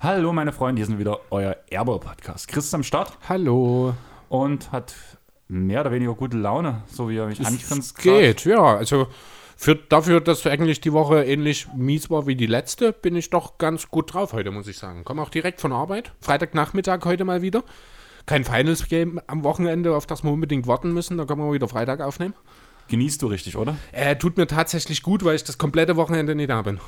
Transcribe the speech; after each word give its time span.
Hallo 0.00 0.32
meine 0.32 0.52
Freunde, 0.52 0.80
hier 0.80 0.86
sind 0.86 0.98
wieder 0.98 1.20
euer 1.30 1.56
Erbe-Podcast. 1.70 2.48
Chris 2.48 2.66
ist 2.66 2.74
am 2.74 2.82
Start 2.82 3.16
Hallo. 3.28 3.94
und 4.28 4.72
hat 4.72 4.94
mehr 5.48 5.80
oder 5.80 5.92
weniger 5.92 6.14
gute 6.14 6.36
Laune, 6.36 6.82
so 6.86 7.08
wie 7.08 7.18
er 7.18 7.26
mich 7.26 7.38
angrinst. 7.38 7.96
grad. 7.96 8.04
Geht, 8.20 8.44
ja. 8.44 8.76
Also 8.76 9.06
für, 9.62 9.76
dafür, 9.76 10.20
dass 10.20 10.44
eigentlich 10.44 10.80
die 10.80 10.92
Woche 10.92 11.22
ähnlich 11.22 11.68
mies 11.72 12.10
war 12.10 12.26
wie 12.26 12.34
die 12.34 12.46
letzte, 12.46 12.92
bin 12.92 13.14
ich 13.14 13.30
doch 13.30 13.58
ganz 13.58 13.90
gut 13.90 14.12
drauf 14.12 14.32
heute, 14.32 14.50
muss 14.50 14.66
ich 14.66 14.76
sagen. 14.76 15.04
Komme 15.04 15.22
auch 15.22 15.28
direkt 15.28 15.60
von 15.60 15.72
Arbeit. 15.72 16.10
Freitagnachmittag 16.20 17.04
heute 17.04 17.24
mal 17.24 17.42
wieder. 17.42 17.62
Kein 18.26 18.42
Finals-Game 18.42 19.20
am 19.28 19.44
Wochenende, 19.44 19.94
auf 19.94 20.04
das 20.04 20.24
wir 20.24 20.32
unbedingt 20.32 20.66
warten 20.66 20.92
müssen. 20.92 21.16
Da 21.16 21.26
können 21.26 21.46
wir 21.46 21.52
wieder 21.52 21.68
Freitag 21.68 22.00
aufnehmen. 22.00 22.34
Genießt 22.88 23.22
du 23.22 23.28
richtig, 23.28 23.56
oder? 23.56 23.76
Äh, 23.92 24.16
tut 24.16 24.36
mir 24.36 24.48
tatsächlich 24.48 25.00
gut, 25.00 25.24
weil 25.24 25.36
ich 25.36 25.44
das 25.44 25.58
komplette 25.58 25.94
Wochenende 25.94 26.34
nicht 26.34 26.50
da 26.50 26.62
bin. 26.62 26.80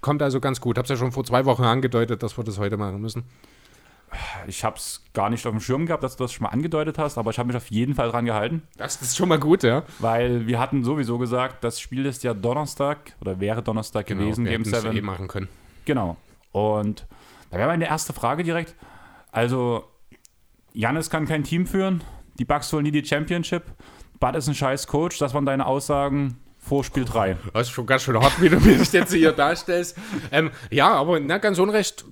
Kommt 0.00 0.22
also 0.22 0.38
ganz 0.38 0.60
gut. 0.60 0.78
Hab's 0.78 0.88
ja 0.88 0.96
schon 0.96 1.10
vor 1.10 1.24
zwei 1.24 1.44
Wochen 1.46 1.64
angedeutet, 1.64 2.22
dass 2.22 2.38
wir 2.38 2.44
das 2.44 2.60
heute 2.60 2.76
machen 2.76 3.00
müssen. 3.00 3.24
Ich 4.46 4.64
habe 4.64 4.76
es 4.76 5.04
gar 5.12 5.30
nicht 5.30 5.46
auf 5.46 5.52
dem 5.52 5.60
Schirm 5.60 5.86
gehabt, 5.86 6.02
dass 6.02 6.16
du 6.16 6.24
das 6.24 6.32
schon 6.32 6.44
mal 6.44 6.50
angedeutet 6.50 6.98
hast, 6.98 7.18
aber 7.18 7.30
ich 7.30 7.38
habe 7.38 7.46
mich 7.48 7.56
auf 7.56 7.70
jeden 7.70 7.94
Fall 7.94 8.10
dran 8.10 8.24
gehalten, 8.24 8.62
Das 8.76 9.00
ist 9.00 9.16
schon 9.16 9.28
mal 9.28 9.38
gut, 9.38 9.62
ja. 9.62 9.84
weil 9.98 10.46
wir 10.46 10.58
hatten 10.58 10.82
sowieso 10.84 11.18
gesagt, 11.18 11.62
das 11.62 11.80
Spiel 11.80 12.06
ist 12.06 12.22
ja 12.24 12.34
Donnerstag 12.34 13.12
oder 13.20 13.38
wäre 13.40 13.62
Donnerstag 13.62 14.06
gewesen, 14.06 14.44
wir 14.44 14.52
Game 14.52 14.64
hätten's 14.64 14.82
7. 14.82 14.96
eh 14.96 15.00
machen 15.00 15.28
können. 15.28 15.48
Genau. 15.84 16.16
Und 16.52 17.06
da 17.50 17.58
wäre 17.58 17.68
meine 17.68 17.86
erste 17.86 18.12
Frage 18.12 18.42
direkt. 18.42 18.74
Also, 19.32 19.84
Janis 20.72 21.10
kann 21.10 21.26
kein 21.26 21.44
Team 21.44 21.66
führen, 21.66 22.02
die 22.38 22.44
Bucks 22.44 22.72
holen 22.72 22.84
nie 22.84 22.90
die 22.90 23.04
Championship, 23.04 23.64
Bud 24.18 24.34
ist 24.34 24.48
ein 24.48 24.54
scheiß 24.54 24.86
Coach, 24.86 25.18
das 25.18 25.34
waren 25.34 25.46
deine 25.46 25.66
Aussagen 25.66 26.36
vor 26.58 26.84
Spiel 26.84 27.04
3. 27.04 27.36
Das 27.54 27.68
ist 27.68 27.70
schon 27.70 27.86
ganz 27.86 28.02
schön 28.02 28.20
hart, 28.20 28.40
wie 28.40 28.48
du 28.50 28.60
das 28.60 28.92
jetzt 28.92 29.12
hier 29.12 29.32
darstellst. 29.32 29.96
Ähm, 30.30 30.50
ja, 30.70 30.90
aber 30.92 31.18
na, 31.18 31.38
ganz 31.38 31.58
unrecht 31.58 32.04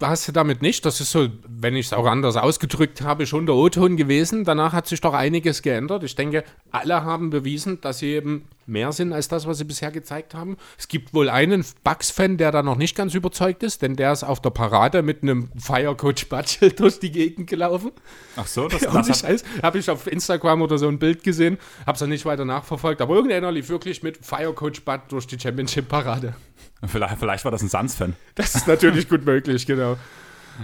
hast 0.00 0.28
du 0.28 0.32
damit 0.32 0.62
nicht. 0.62 0.84
Das 0.84 1.00
ist 1.00 1.10
so, 1.10 1.28
wenn 1.48 1.76
ich 1.76 1.86
es 1.86 1.92
auch 1.92 2.06
anders 2.06 2.36
ausgedrückt 2.36 3.02
habe, 3.02 3.26
schon 3.26 3.46
der 3.46 3.54
O-Ton 3.54 3.96
gewesen. 3.96 4.44
Danach 4.44 4.72
hat 4.72 4.86
sich 4.86 5.00
doch 5.00 5.14
einiges 5.14 5.62
geändert. 5.62 6.04
Ich 6.04 6.14
denke, 6.14 6.44
alle 6.70 7.04
haben 7.04 7.30
bewiesen, 7.30 7.80
dass 7.80 7.98
sie 7.98 8.08
eben 8.08 8.46
mehr 8.66 8.92
sind 8.92 9.12
als 9.12 9.28
das, 9.28 9.46
was 9.46 9.58
sie 9.58 9.64
bisher 9.64 9.90
gezeigt 9.90 10.34
haben. 10.34 10.56
Es 10.78 10.88
gibt 10.88 11.14
wohl 11.14 11.28
einen 11.28 11.64
Bucks-Fan, 11.84 12.36
der 12.36 12.50
da 12.50 12.62
noch 12.62 12.76
nicht 12.76 12.96
ganz 12.96 13.14
überzeugt 13.14 13.62
ist, 13.62 13.82
denn 13.82 13.96
der 13.96 14.12
ist 14.12 14.24
auf 14.24 14.40
der 14.40 14.50
Parade 14.50 15.02
mit 15.02 15.22
einem 15.22 15.50
Firecoach 15.56 16.28
Batschel 16.28 16.72
durch 16.76 16.98
die 16.98 17.10
Gegend 17.10 17.48
gelaufen. 17.48 17.92
Ach 18.36 18.46
so, 18.46 18.68
das, 18.68 18.86
Ohne 18.94 19.14
Scheiß. 19.14 19.44
Habe 19.62 19.78
ich 19.78 19.90
auf 19.90 20.06
Instagram 20.06 20.62
oder 20.62 20.78
so 20.78 20.88
ein 20.88 20.98
Bild 20.98 21.22
gesehen, 21.22 21.58
habe 21.82 21.92
es 21.92 22.00
dann 22.00 22.10
nicht 22.10 22.24
weiter 22.24 22.44
nachverfolgt, 22.44 23.00
aber 23.00 23.14
irgendeiner 23.14 23.52
lief 23.52 23.68
wirklich 23.68 24.02
mit 24.02 24.24
Firecoach 24.24 24.84
Bud 24.84 25.00
durch 25.08 25.26
die 25.26 25.38
Championship-Parade. 25.38 26.34
Vielleicht, 26.84 27.18
vielleicht 27.18 27.44
war 27.44 27.52
das 27.52 27.62
ein 27.62 27.68
Suns-Fan. 27.68 28.14
Das 28.34 28.54
ist 28.54 28.66
natürlich 28.66 29.08
gut 29.08 29.24
möglich, 29.24 29.66
genau. 29.66 29.96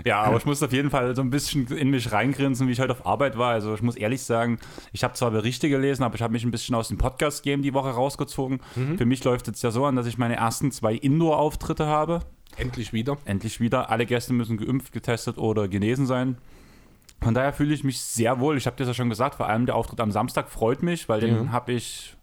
Ja, 0.04 0.22
aber 0.22 0.36
ich 0.36 0.44
muss 0.46 0.62
auf 0.62 0.72
jeden 0.72 0.88
Fall 0.88 1.16
so 1.16 1.22
ein 1.22 1.30
bisschen 1.30 1.66
in 1.66 1.90
mich 1.90 2.12
reingrinsen, 2.12 2.68
wie 2.68 2.72
ich 2.72 2.80
heute 2.80 2.92
auf 2.92 3.06
Arbeit 3.06 3.36
war. 3.36 3.50
Also 3.52 3.74
ich 3.74 3.82
muss 3.82 3.96
ehrlich 3.96 4.22
sagen, 4.22 4.60
ich 4.92 5.02
habe 5.02 5.14
zwar 5.14 5.32
Berichte 5.32 5.68
gelesen, 5.68 6.04
aber 6.04 6.14
ich 6.14 6.22
habe 6.22 6.32
mich 6.32 6.44
ein 6.44 6.52
bisschen 6.52 6.76
aus 6.76 6.86
dem 6.88 6.96
Podcast-Game 6.98 7.62
die 7.62 7.74
Woche 7.74 7.90
rausgezogen. 7.90 8.60
Für 8.96 9.04
mich 9.04 9.24
läuft 9.24 9.48
es 9.48 9.62
ja 9.62 9.72
so 9.72 9.84
an, 9.86 9.96
dass 9.96 10.06
ich 10.06 10.16
meine 10.16 10.36
ersten 10.36 10.70
zwei 10.70 10.94
Indoor-Auftritte 10.94 11.86
habe. 11.86 12.20
Endlich 12.56 12.92
wieder. 12.92 13.16
Endlich 13.24 13.58
wieder. 13.58 13.90
Alle 13.90 14.06
Gäste 14.06 14.32
müssen 14.32 14.58
geimpft, 14.58 14.92
getestet 14.92 15.38
oder 15.38 15.66
genesen 15.66 16.06
sein. 16.06 16.38
Von 17.20 17.34
daher 17.34 17.52
fühle 17.52 17.74
ich 17.74 17.82
mich 17.82 18.00
sehr 18.00 18.38
wohl. 18.38 18.56
Ich 18.56 18.66
habe 18.66 18.76
dir 18.76 18.84
das 18.84 18.88
ja 18.90 18.94
schon 18.94 19.10
gesagt, 19.10 19.34
vor 19.34 19.48
allem 19.48 19.66
der 19.66 19.74
Auftritt 19.74 19.98
am 20.00 20.12
Samstag 20.12 20.48
freut 20.50 20.84
mich, 20.84 21.08
weil 21.08 21.20
den 21.20 21.46
Ja. 21.46 21.52
habe 21.52 21.72
ich, 21.72 22.16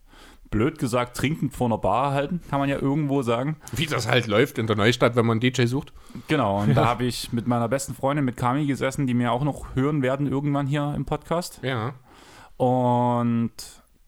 blöd 0.50 0.78
gesagt, 0.78 1.16
trinkend 1.16 1.54
vor 1.54 1.66
einer 1.66 1.78
Bar 1.78 2.08
erhalten, 2.08 2.40
kann 2.48 2.58
man 2.58 2.68
ja 2.68 2.78
irgendwo 2.78 3.22
sagen. 3.22 3.56
Wie 3.72 3.86
das 3.86 4.08
halt 4.08 4.26
läuft 4.26 4.58
in 4.58 4.66
der 4.66 4.76
Neustadt, 4.76 5.16
wenn 5.16 5.26
man 5.26 5.40
einen 5.40 5.52
DJ 5.52 5.66
sucht. 5.66 5.92
Genau, 6.26 6.60
und 6.60 6.74
da 6.74 6.84
habe 6.88 7.04
ich 7.04 7.32
mit 7.32 7.46
meiner 7.46 7.68
besten 7.68 7.94
Freundin, 7.94 8.24
mit 8.24 8.36
Kami, 8.36 8.66
gesessen, 8.66 9.06
die 9.06 9.14
mir 9.14 9.32
auch 9.32 9.44
noch 9.44 9.74
hören 9.74 10.02
werden 10.02 10.26
irgendwann 10.26 10.66
hier 10.66 10.94
im 10.96 11.04
Podcast. 11.04 11.60
Ja. 11.62 11.94
Und 12.56 13.52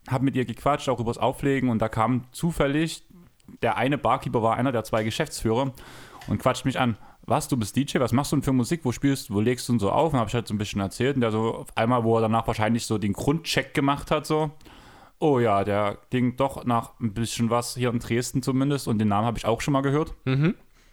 habe 0.09 0.25
mit 0.25 0.37
ihr 0.37 0.45
gequatscht, 0.45 0.89
auch 0.89 1.01
übers 1.01 1.19
Auflegen. 1.19 1.69
Und 1.69 1.81
da 1.81 1.89
kam 1.89 2.25
zufällig, 2.33 3.05
der 3.62 3.77
eine 3.77 3.99
Barkeeper 3.99 4.43
war 4.43 4.57
einer 4.57 4.72
der 4.72 4.84
zwei 4.84 5.05
Geschäftsführer 5.05 5.72
und 6.28 6.39
quatscht 6.39 6.65
mich 6.65 6.78
an. 6.78 6.97
Was, 7.27 7.49
du 7.49 7.57
bist 7.57 7.77
DJ, 7.77 8.01
was 8.01 8.12
machst 8.12 8.33
du 8.33 8.37
denn 8.37 8.43
für 8.43 8.53
Musik, 8.53 8.81
wo 8.83 8.93
spielst 8.93 9.28
du, 9.28 9.34
wo 9.34 9.41
legst 9.41 9.69
du 9.69 9.75
denn 9.75 9.78
so 9.78 9.91
auf? 9.91 10.12
Und 10.12 10.19
habe 10.19 10.28
ich 10.28 10.34
halt 10.34 10.49
so 10.49 10.55
ein 10.55 10.59
bisschen 10.59 10.81
erzählt. 10.81 11.17
Und 11.17 11.21
der 11.21 11.31
so 11.31 11.55
auf 11.55 11.77
einmal, 11.77 12.03
wo 12.03 12.17
er 12.17 12.22
danach 12.22 12.47
wahrscheinlich 12.47 12.87
so 12.87 12.99
den 12.99 13.12
Grundcheck 13.12 13.75
gemacht 13.75 14.11
hat, 14.11 14.27
so, 14.27 14.51
oh 15.21 15.39
ja, 15.39 15.63
der 15.65 15.99
klingt 16.11 16.41
doch 16.41 16.65
nach 16.65 16.99
ein 17.01 17.15
bisschen 17.15 17.51
was 17.51 17.77
hier 17.77 17.91
in 17.91 18.01
Dresden 18.01 18.43
zumindest. 18.43 18.89
Und 18.89 18.99
den 18.99 19.09
Namen 19.09 19.27
habe 19.27 19.39
ich 19.39 19.47
auch 19.47 19.61
schon 19.61 19.73
mal 19.73 19.83
gehört. 19.83 20.15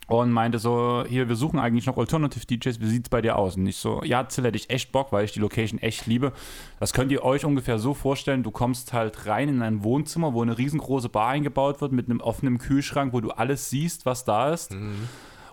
Und 0.10 0.32
meinte 0.32 0.58
so, 0.58 1.04
hier, 1.06 1.28
wir 1.28 1.36
suchen 1.36 1.60
eigentlich 1.60 1.86
noch 1.86 1.98
Alternative 1.98 2.46
DJs, 2.46 2.80
wie 2.80 2.88
sieht's 2.88 3.10
bei 3.10 3.22
dir 3.22 3.36
aus? 3.38 3.58
Und 3.58 3.66
ich 3.66 3.76
so, 3.76 4.02
ja, 4.06 4.26
Zill 4.30 4.46
hätte 4.46 4.56
ich 4.56 4.70
echt 4.70 4.94
Bock, 4.94 5.12
weil 5.12 5.26
ich 5.26 5.34
die 5.34 5.40
Location 5.40 5.82
echt 5.82 6.06
liebe. 6.08 6.32
Das 6.80 6.94
könnt 6.94 7.12
ihr 7.12 7.26
euch 7.26 7.44
ungefähr 7.44 7.78
so 7.78 7.94
vorstellen, 7.94 8.42
du 8.42 8.52
kommst 8.52 8.94
halt 8.94 9.26
rein 9.26 9.50
in 9.50 9.62
ein 9.62 9.84
Wohnzimmer, 9.84 10.34
wo 10.34 10.42
eine 10.42 10.58
riesengroße 10.58 11.10
Bar 11.10 11.28
eingebaut 11.28 11.82
wird, 11.82 11.92
mit 11.92 12.10
einem 12.10 12.22
offenen 12.22 12.58
Kühlschrank, 12.58 13.12
wo 13.12 13.20
du 13.20 13.32
alles 13.32 13.70
siehst, 13.70 14.06
was 14.06 14.24
da 14.24 14.54
ist. 14.54 14.72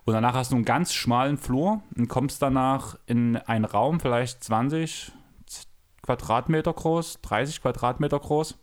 Und 0.05 0.13
danach 0.13 0.35
hast 0.35 0.53
du 0.53 0.57
einen 0.57 0.65
ganz 0.65 0.93
schmalen 0.93 1.37
Flur 1.37 1.83
und 1.97 2.07
kommst 2.09 2.41
danach 2.41 2.97
in 3.07 3.37
einen 3.37 3.65
Raum, 3.65 3.99
vielleicht 3.99 4.45
20 4.45 5.11
Quadratmeter 6.03 6.73
groß, 6.73 7.21
30 7.23 7.61
Quadratmeter 7.61 8.21
groß 8.21 8.57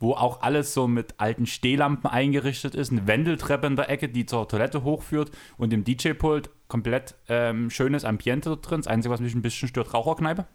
wo 0.00 0.14
auch 0.14 0.42
alles 0.42 0.74
so 0.74 0.88
mit 0.88 1.14
alten 1.18 1.46
Stehlampen 1.46 2.10
eingerichtet 2.10 2.74
ist, 2.74 2.90
eine 2.90 3.06
Wendeltreppe 3.06 3.66
in 3.68 3.76
der 3.76 3.88
Ecke, 3.90 4.08
die 4.08 4.26
zur 4.26 4.48
Toilette 4.48 4.82
hochführt 4.82 5.30
und 5.58 5.72
im 5.72 5.84
DJ-Pult 5.84 6.50
komplett 6.68 7.14
ähm, 7.28 7.70
schönes 7.70 8.04
Ambiente 8.04 8.56
drin. 8.56 8.80
Das 8.80 8.86
Einzige, 8.88 9.12
was 9.12 9.20
mich 9.20 9.34
ein 9.34 9.42
bisschen 9.42 9.68
stört, 9.68 9.94
Raucherkneipe. 9.94 10.46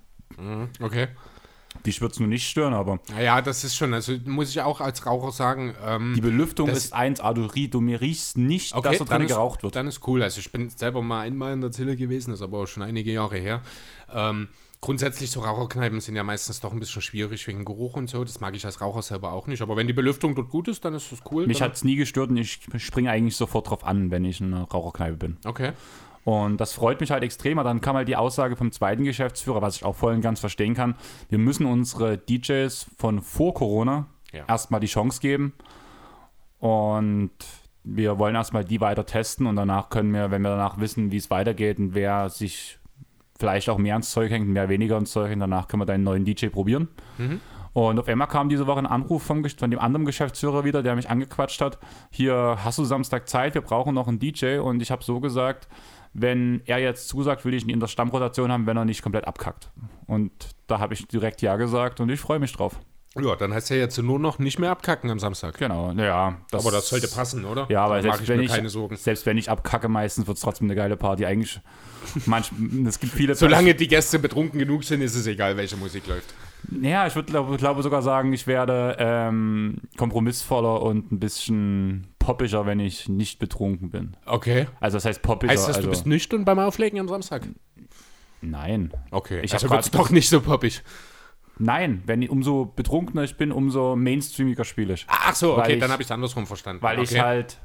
Okay. 0.82 1.08
Die 1.86 2.02
wird 2.02 2.14
es 2.14 2.20
nur 2.20 2.30
nicht 2.30 2.48
stören, 2.48 2.74
aber 2.74 3.00
Naja, 3.12 3.42
das 3.42 3.64
ist 3.66 3.76
schon, 3.76 3.94
also 3.94 4.14
muss 4.26 4.50
ich 4.50 4.62
auch 4.62 4.80
als 4.80 5.06
Raucher 5.06 5.32
sagen, 5.34 5.76
ähm, 5.86 6.14
die 6.16 6.22
Belüftung 6.22 6.68
Das- 6.70 6.78
ist 6.86 6.96
1A. 6.96 7.34
Du, 7.34 7.46
rie- 7.46 7.68
du 7.68 7.82
mir 7.82 8.00
riechst 8.00 8.38
nicht, 8.38 8.74
dass 8.74 8.98
da 8.98 9.04
drin 9.04 9.24
ist, 9.24 9.28
geraucht 9.28 9.62
wird. 9.62 9.76
Dann 9.76 9.86
ist 9.88 10.08
cool. 10.08 10.24
Also 10.24 10.40
ich 10.40 10.52
bin 10.54 10.70
selber 10.70 11.02
mal 11.02 11.22
einmal 11.22 11.52
in 11.54 11.60
der 11.62 11.72
Zille 11.72 11.98
gewesen, 11.98 12.32
das 12.32 12.40
ist 12.40 12.44
aber 12.44 12.60
auch 12.60 12.66
schon 12.66 12.82
einige 12.82 13.12
Jahre 13.12 13.38
her. 13.38 13.62
Ähm, 14.14 14.48
grundsätzlich 14.82 15.32
so 15.32 15.42
Raucherkneipen 15.42 16.00
sind 16.00 16.16
ja 16.16 16.24
meistens 16.24 16.60
doch 16.60 16.72
ein 16.72 16.80
bisschen 16.80 17.02
schwierig 17.02 17.48
wegen 17.48 17.66
Geruch 17.66 17.96
und 17.96 18.10
so. 18.10 18.24
Das 18.24 18.40
mag 18.40 18.56
ich 18.56 18.66
als 18.66 18.82
Raucher 18.82 19.02
selber 19.02 19.32
auch 19.34 19.48
nicht. 19.48 19.62
Aber 19.62 19.76
wenn 19.76 19.88
die 19.88 19.94
Belüftung 19.94 20.36
dort 20.36 20.50
gut 20.50 20.68
ist, 20.68 20.86
dann 20.86 20.94
ist 20.94 21.12
das 21.12 21.20
cool. 21.32 21.48
Mich 21.48 21.62
hat 21.62 21.74
es 21.76 21.84
nie 21.84 21.96
gestört 21.96 22.30
und 22.30 22.38
ich 22.38 22.60
springe 22.78 23.10
eigentlich 23.12 23.36
sofort 23.36 23.70
drauf 23.70 23.84
an, 23.86 24.12
wenn 24.12 24.26
ich 24.26 24.42
in 24.42 24.54
einer 24.54 24.64
Raucherkneipe 24.70 25.18
bin. 25.18 25.38
Okay. 25.46 25.72
Und 26.24 26.58
das 26.58 26.74
freut 26.74 27.02
mich 27.02 27.12
halt 27.12 27.24
extrem. 27.24 27.60
Aber 27.60 27.70
Dann 27.70 27.82
kam 27.82 27.96
halt 27.96 28.08
die 28.08 28.16
Aussage 28.16 28.56
vom 28.56 28.72
zweiten 28.72 29.04
Geschäftsführer, 29.04 29.62
was 29.62 29.76
ich 29.76 29.86
auch 29.86 29.96
voll 29.96 30.14
und 30.14 30.22
ganz 30.22 30.40
verstehen 30.40 30.74
kann. 30.74 30.96
Wir 31.30 31.38
müssen 31.38 31.66
unsere 31.66 32.18
DJs 32.18 32.88
von 32.98 33.22
vor 33.22 33.54
Corona 33.54 34.08
Ja. 34.32 34.46
erstmal 34.48 34.80
die 34.80 34.88
Chance 34.88 35.20
geben. 35.22 35.54
Und 36.60 37.32
wir 37.84 38.18
wollen 38.18 38.36
erstmal 38.36 38.66
die 38.66 38.82
weiter 38.82 39.06
testen 39.06 39.46
und 39.46 39.56
danach 39.56 39.90
können 39.90 40.12
wir, 40.14 40.32
wenn 40.32 40.42
wir 40.42 40.50
danach 40.50 40.80
wissen, 40.80 41.12
wie 41.12 41.18
es 41.18 41.30
weitergeht 41.30 41.78
und 41.78 41.94
wer 41.94 42.30
sich 42.30 42.80
vielleicht 43.40 43.70
auch 43.70 43.78
mehr 43.78 43.94
ans 43.94 44.12
Zeug 44.12 44.32
hängt 44.32 44.54
wer 44.56 44.70
weniger 44.70 44.96
ans 44.96 45.12
Zeug 45.12 45.30
hängt, 45.30 45.42
danach 45.42 45.68
können 45.68 45.82
wir 45.82 45.86
deinen 45.86 46.04
neuen 46.04 46.26
DJ 46.26 46.48
probieren. 46.48 46.88
Und 47.76 48.00
auf 48.00 48.08
einmal 48.08 48.30
kam 48.30 48.48
diese 48.48 48.68
Woche 48.68 48.80
ein 48.80 48.86
Anruf 48.86 49.24
vom, 49.24 49.44
von 49.44 49.70
dem 49.70 49.80
anderen 49.80 50.06
Geschäftsführer 50.06 50.64
wieder, 50.64 50.82
der 50.82 50.96
mich 50.96 51.10
angequatscht 51.10 51.60
hat. 51.60 51.78
Hier 52.10 52.58
hast 52.64 52.78
du 52.78 52.86
Samstag 52.86 53.28
Zeit, 53.28 53.54
wir 53.54 53.60
brauchen 53.60 53.94
noch 53.94 54.08
einen 54.08 54.18
DJ. 54.18 54.60
Und 54.60 54.82
ich 54.82 54.92
habe 54.92 55.04
so 55.04 55.20
gesagt, 55.20 55.68
wenn 56.14 56.62
er 56.68 56.80
jetzt 56.80 57.10
zusagt, 57.10 57.44
will 57.44 57.54
ich 57.54 57.64
ihn 57.64 57.70
in 57.70 57.82
der 57.82 57.88
Stammrotation 57.88 58.50
haben, 58.50 58.66
wenn 58.66 58.78
er 58.78 58.86
nicht 58.86 59.02
komplett 59.02 59.28
abkackt. 59.28 59.72
Und 60.08 60.32
da 60.68 60.80
habe 60.80 60.94
ich 60.94 61.06
direkt 61.10 61.42
Ja 61.42 61.58
gesagt 61.58 62.00
und 62.00 62.10
ich 62.10 62.22
freue 62.22 62.40
mich 62.40 62.54
drauf. 62.54 62.80
Ja, 63.20 63.36
dann 63.36 63.54
heißt 63.54 63.70
ja 63.70 63.78
jetzt 63.78 63.98
nur 63.98 64.20
noch 64.20 64.40
nicht 64.40 64.60
mehr 64.60 64.72
abkacken 64.72 65.10
am 65.10 65.20
Samstag. 65.20 65.58
Genau, 65.58 65.92
ja. 65.94 66.38
Aber 66.52 66.72
das 66.72 66.90
sollte 66.90 67.08
passen, 67.08 67.46
oder? 67.46 67.66
Ja, 67.70 67.86
aber 67.86 68.02
selbst 68.02 68.22
ich 68.22 68.28
wenn 68.28 68.42
ich, 68.42 68.52
selbst 69.00 69.26
wenn 69.26 69.38
ich 69.38 69.50
abkacke, 69.50 69.88
meistens 69.88 70.28
wird 70.28 70.36
es 70.38 70.44
trotzdem 70.44 70.68
eine 70.68 70.76
geile 70.76 70.98
Party. 70.98 71.26
Eigentlich, 71.26 71.62
manch, 72.26 72.52
es 72.86 73.00
gibt 73.00 73.14
viele. 73.14 73.36
Solange 73.36 73.74
die 73.74 73.88
Gäste 73.88 74.20
betrunken 74.20 74.60
genug 74.60 74.84
sind, 74.84 75.02
ist 75.02 75.16
es 75.16 75.28
egal, 75.28 75.56
welche 75.56 75.78
Musik 75.78 76.08
läuft. 76.08 76.34
Ja, 76.82 77.08
ich 77.08 77.16
würde 77.16 77.32
glaube 77.32 77.58
glaube 77.58 77.84
sogar 77.84 78.02
sagen, 78.02 78.34
ich 78.34 78.48
werde 78.48 78.98
ähm, 79.00 79.78
kompromissvoller 79.98 80.82
und 80.82 81.12
ein 81.12 81.20
bisschen 81.20 82.08
poppischer, 82.20 82.66
wenn 82.66 82.80
ich 82.80 83.08
nicht 83.08 83.40
betrunken 83.40 83.92
bin. 83.92 84.18
Okay. 84.26 84.68
Also 84.80 84.98
das 84.98 85.06
heißt 85.06 85.22
poppischer. 85.22 85.54
Heißt 85.54 85.70
das, 85.70 85.78
also, 85.78 85.88
du 85.88 85.92
bist 85.92 86.06
nüchtern 86.06 86.44
beim 86.44 86.60
Auflegen 86.60 87.00
am 87.00 87.08
Samstag? 87.08 87.44
Nein. 88.42 88.92
Okay. 89.12 89.42
Ich 89.44 89.54
also 89.54 89.70
wird's 89.70 89.92
grad- 89.92 90.02
doch 90.02 90.10
nicht 90.10 90.28
so 90.30 90.42
poppig. 90.42 90.84
Nein, 91.58 92.04
wenn 92.06 92.22
ich, 92.22 92.30
umso 92.30 92.66
betrunkener 92.66 93.24
ich 93.24 93.38
bin, 93.38 93.52
umso 93.52 93.96
mainstreamiger 93.96 94.66
spiele 94.66 94.94
ich. 94.94 95.06
Ach 95.08 95.34
so, 95.36 95.58
okay, 95.58 95.74
ich- 95.74 95.80
dann 95.80 95.92
habe 95.92 96.02
ich 96.02 96.08
es 96.08 96.12
andersrum 96.12 96.46
verstanden. 96.48 96.82
Weil 96.82 97.00
okay. 97.00 97.08
ich 97.16 97.20
halt 97.20 97.58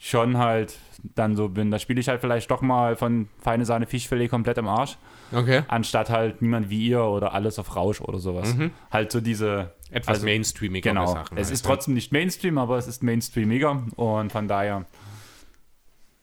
schon 0.00 0.38
halt 0.38 0.78
dann 1.16 1.34
so 1.34 1.48
bin. 1.48 1.70
Da 1.72 1.78
spiele 1.80 2.00
ich 2.00 2.08
halt 2.08 2.20
vielleicht 2.20 2.48
doch 2.50 2.60
mal 2.60 2.94
von 2.94 3.28
feine 3.40 3.64
Sahne 3.64 3.86
Fischfilet 3.86 4.28
komplett 4.28 4.56
im 4.58 4.68
Arsch, 4.68 4.96
Okay. 5.32 5.62
anstatt 5.66 6.08
halt 6.10 6.40
niemand 6.40 6.70
wie 6.70 6.86
ihr 6.88 7.02
oder 7.02 7.34
alles 7.34 7.58
auf 7.58 7.74
Rausch 7.74 8.00
oder 8.00 8.18
sowas. 8.20 8.54
Halt 8.92 9.10
so 9.10 9.20
diese 9.20 9.72
Etwas 9.90 10.16
also, 10.16 10.26
mainstreamigere 10.26 10.94
Genau. 10.94 11.06
Sachen. 11.06 11.36
es 11.36 11.46
halt, 11.48 11.54
ist 11.54 11.64
ne? 11.64 11.68
trotzdem 11.70 11.94
nicht 11.94 12.12
Mainstream, 12.12 12.58
aber 12.58 12.78
es 12.78 12.86
ist 12.86 13.02
Mainstreamiger 13.02 13.82
und 13.96 14.30
von 14.30 14.46
daher 14.46 14.84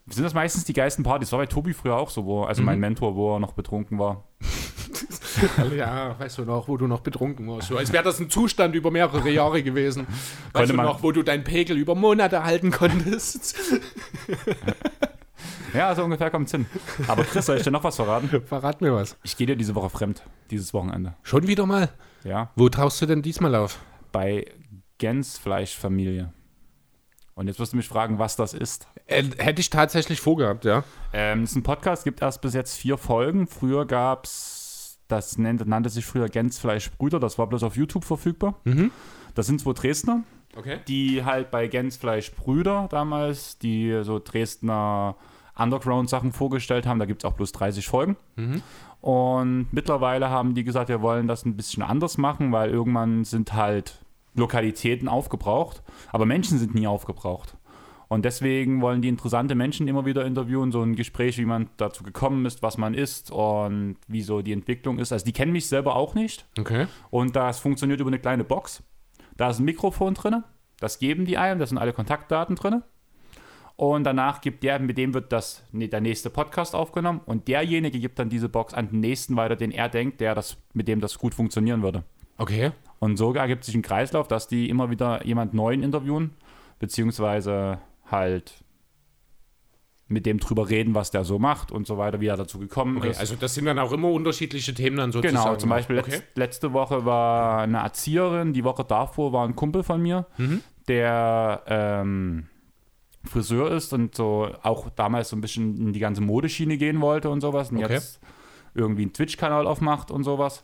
sind 0.08 0.24
das 0.24 0.34
meistens 0.34 0.64
die 0.66 0.74
geilsten 0.74 1.04
Partys. 1.04 1.32
War 1.32 1.40
bei 1.40 1.46
Tobi 1.48 1.74
früher 1.74 1.96
auch 1.96 2.10
so, 2.10 2.26
wo, 2.26 2.44
also 2.44 2.62
Mhm. 2.62 2.66
mein 2.68 2.80
Mentor, 2.80 3.16
wo 3.16 3.36
er 3.36 3.40
noch 3.40 3.54
betrunken 3.54 3.98
war. 4.00 4.24
Ja, 5.76 6.18
weißt 6.18 6.38
du 6.38 6.46
noch, 6.46 6.70
wo 6.70 6.78
du 6.78 6.88
noch 6.88 7.02
betrunken 7.02 7.46
warst. 7.50 7.68
So, 7.68 7.76
als 7.78 7.92
wäre 7.92 8.06
das 8.06 8.20
ein 8.22 8.30
Zustand 8.30 8.74
über 8.74 8.90
mehrere 8.90 9.30
Jahre 9.30 9.62
gewesen. 9.64 10.08
Weißt 10.54 10.72
du 10.72 10.76
noch, 10.78 11.04
wo 11.04 11.12
du 11.12 11.24
deinen 11.24 11.44
Pegel 11.44 11.76
über 11.78 11.94
Monate 11.94 12.44
halten 12.46 12.72
konntest. 12.72 13.56
Ja, 15.74 15.94
so 15.94 16.06
ungefähr 16.06 16.30
kommt's 16.32 16.52
hin. 16.52 16.68
Aber 17.10 17.26
Chris, 17.26 17.46
soll 17.48 17.58
ich 17.58 17.64
dir 17.64 17.72
noch 17.72 17.84
was 17.84 17.98
verraten? 17.98 18.30
Verrat 18.46 18.80
mir 18.80 18.94
was. 18.94 19.18
Ich 19.24 19.36
gehe 19.36 19.46
dir 19.46 19.58
diese 19.58 19.76
Woche 19.76 19.90
fremd, 19.90 20.24
dieses 20.50 20.74
Wochenende. 20.74 21.16
Schon 21.22 21.48
wieder 21.48 21.66
mal? 21.66 21.90
Ja, 22.24 22.50
Wo 22.56 22.70
traust 22.70 23.02
du 23.02 23.06
denn 23.06 23.22
diesmal 23.22 23.54
auf? 23.56 23.80
bei 24.14 24.46
Gänsfleischfamilie. 25.00 26.32
Und 27.36 27.48
jetzt 27.48 27.60
wirst 27.60 27.74
du 27.74 27.78
mich 27.78 27.88
fragen, 27.90 28.18
was 28.18 28.38
das 28.38 28.54
ist. 28.54 28.88
Äh, 29.08 29.24
hätte 29.38 29.60
ich 29.60 29.70
tatsächlich 29.70 30.22
vorgehabt, 30.22 30.64
ja. 30.64 30.84
Ähm, 31.12 31.44
es 31.44 31.52
ist 31.52 31.58
ein 31.58 31.64
Podcast, 31.64 32.06
gibt 32.06 32.22
erst 32.22 32.42
bis 32.42 32.54
jetzt 32.54 32.78
vier 32.78 32.98
Folgen. 32.98 33.46
Früher 33.48 33.86
gab's, 33.86 35.00
das 35.10 35.38
nannte, 35.38 35.68
nannte 35.70 35.90
sich 35.90 36.06
früher 36.06 36.30
Gänsfleischbrüder, 36.30 37.20
das 37.20 37.38
war 37.38 37.48
bloß 37.48 37.64
auf 37.64 37.76
YouTube 37.76 38.06
verfügbar. 38.06 38.56
Mhm. 38.64 38.90
Das 39.36 39.48
sind 39.48 39.60
zwei 39.60 39.74
Dresdner, 39.74 40.24
Okay. 40.56 40.80
die 40.88 41.26
halt 41.26 41.52
bei 41.52 41.68
Gänsfleischbrüder 41.68 42.88
damals, 42.90 43.58
die 43.60 44.00
so 44.04 44.20
Dresdner 44.24 45.18
Underground-Sachen 45.58 46.32
vorgestellt 46.32 46.86
haben. 46.88 47.00
Da 47.00 47.06
gibt 47.06 47.24
es 47.24 47.30
auch 47.30 47.34
bloß 47.36 47.52
30 47.52 47.86
Folgen. 47.88 48.16
Mhm. 48.38 48.62
Und 49.02 49.68
mittlerweile 49.72 50.30
haben 50.30 50.56
die 50.56 50.64
gesagt, 50.64 50.88
wir 50.88 51.02
wollen 51.02 51.28
das 51.28 51.46
ein 51.46 51.58
bisschen 51.58 51.84
anders 51.84 52.18
machen, 52.18 52.54
weil 52.54 52.70
irgendwann 52.70 53.26
sind 53.26 53.54
halt 53.54 54.05
Lokalitäten 54.36 55.08
aufgebraucht, 55.08 55.84
aber 56.12 56.26
Menschen 56.26 56.58
sind 56.58 56.76
nie 56.76 56.88
aufgebraucht. 56.88 57.58
Und 58.08 58.24
deswegen 58.24 58.82
wollen 58.82 59.02
die 59.02 59.08
interessante 59.08 59.56
Menschen 59.56 59.88
immer 59.88 60.06
wieder 60.06 60.26
interviewen, 60.26 60.72
so 60.72 60.82
ein 60.82 60.96
Gespräch, 60.96 61.38
wie 61.38 61.46
man 61.46 61.70
dazu 61.78 62.04
gekommen 62.04 62.46
ist, 62.46 62.62
was 62.62 62.78
man 62.78 62.94
ist 62.94 63.32
und 63.32 63.98
wie 64.08 64.22
so 64.22 64.42
die 64.42 64.54
Entwicklung 64.54 65.00
ist. 65.00 65.12
Also 65.12 65.26
die 65.26 65.34
kennen 65.34 65.52
mich 65.52 65.68
selber 65.68 65.96
auch 65.96 66.14
nicht. 66.14 66.46
Okay. 66.60 66.86
Und 67.10 67.36
das 67.36 67.60
funktioniert 67.60 68.00
über 68.00 68.10
eine 68.10 68.20
kleine 68.20 68.44
Box. 68.44 68.84
Da 69.38 69.50
ist 69.50 69.60
ein 69.60 69.66
Mikrofon 69.66 70.14
drin, 70.14 70.44
das 70.80 71.00
geben 71.00 71.26
die 71.26 71.38
einem, 71.38 71.60
da 71.60 71.66
sind 71.66 71.78
alle 71.78 71.94
Kontaktdaten 71.94 72.56
drin. 72.56 72.84
Und 73.78 74.06
danach 74.06 74.40
gibt 74.40 74.64
der, 74.64 74.80
mit 74.80 74.98
dem 74.98 75.14
wird 75.14 75.34
das, 75.34 75.64
nee, 75.74 75.90
der 75.90 76.00
nächste 76.00 76.30
Podcast 76.30 76.76
aufgenommen 76.76 77.20
und 77.26 77.50
derjenige 77.50 78.00
gibt 78.00 78.20
dann 78.20 78.30
diese 78.30 78.48
Box 78.48 78.74
an 78.74 78.90
den 78.90 79.02
nächsten 79.02 79.36
weiter, 79.36 79.58
den 79.58 79.72
er 79.72 79.90
denkt, 79.90 80.22
der 80.22 80.34
das, 80.34 80.58
mit 80.74 80.88
dem 80.88 81.02
das 81.02 81.18
gut 81.18 81.34
funktionieren 81.34 81.82
würde. 81.82 82.06
Okay. 82.38 82.72
Und 83.00 83.18
so 83.18 83.34
ergibt 83.34 83.64
sich 83.64 83.76
ein 83.76 83.82
Kreislauf, 83.82 84.28
dass 84.28 84.48
die 84.48 84.70
immer 84.70 84.90
wieder 84.90 85.26
jemand 85.26 85.54
Neuen 85.54 85.84
interviewen, 85.84 86.32
beziehungsweise 86.80 87.80
halt 88.10 88.64
mit 90.08 90.26
dem 90.28 90.40
drüber 90.40 90.70
reden, 90.70 90.94
was 90.94 91.10
der 91.10 91.24
so 91.24 91.40
macht 91.40 91.72
und 91.72 91.88
so 91.88 91.98
weiter, 91.98 92.22
wie 92.22 92.28
er 92.28 92.38
dazu 92.38 92.60
gekommen 92.60 92.98
Okay, 92.98 93.10
ist. 93.10 93.20
also 93.20 93.36
das 93.36 93.56
sind 93.56 93.66
dann 93.66 93.80
auch 93.80 93.92
immer 93.92 94.10
unterschiedliche 94.12 94.74
Themen 94.74 94.98
dann 94.98 95.12
sozusagen. 95.12 95.44
Genau, 95.44 95.56
zum 95.56 95.70
Beispiel 95.72 95.98
Okay. 95.98 96.12
letz, 96.12 96.24
letzte 96.36 96.74
Woche 96.74 97.06
war 97.06 97.62
eine 97.64 97.80
Erzieherin, 97.80 98.54
die 98.54 98.64
Woche 98.64 98.84
davor 98.86 99.34
war 99.34 99.48
ein 99.48 99.56
Kumpel 99.56 99.82
von 99.82 100.02
mir, 100.02 100.28
Mhm. 100.38 100.62
der 100.88 101.64
ähm, 101.66 102.46
Friseur 103.24 103.72
ist 103.72 103.92
und 103.94 104.14
so 104.14 104.48
auch 104.62 104.92
damals 104.92 105.30
so 105.30 105.36
ein 105.36 105.42
bisschen 105.42 105.76
in 105.76 105.94
die 105.94 106.00
ganze 106.00 106.22
Modeschiene 106.22 106.78
gehen 106.78 107.02
wollte 107.02 107.32
und 107.32 107.42
sowas 107.42 107.72
und 107.72 107.84
Okay. 107.84 107.94
jetzt 107.94 108.20
irgendwie 108.76 109.02
einen 109.02 109.14
Twitch-Kanal 109.14 109.66
aufmacht 109.66 110.12
und 110.12 110.24
sowas. 110.24 110.64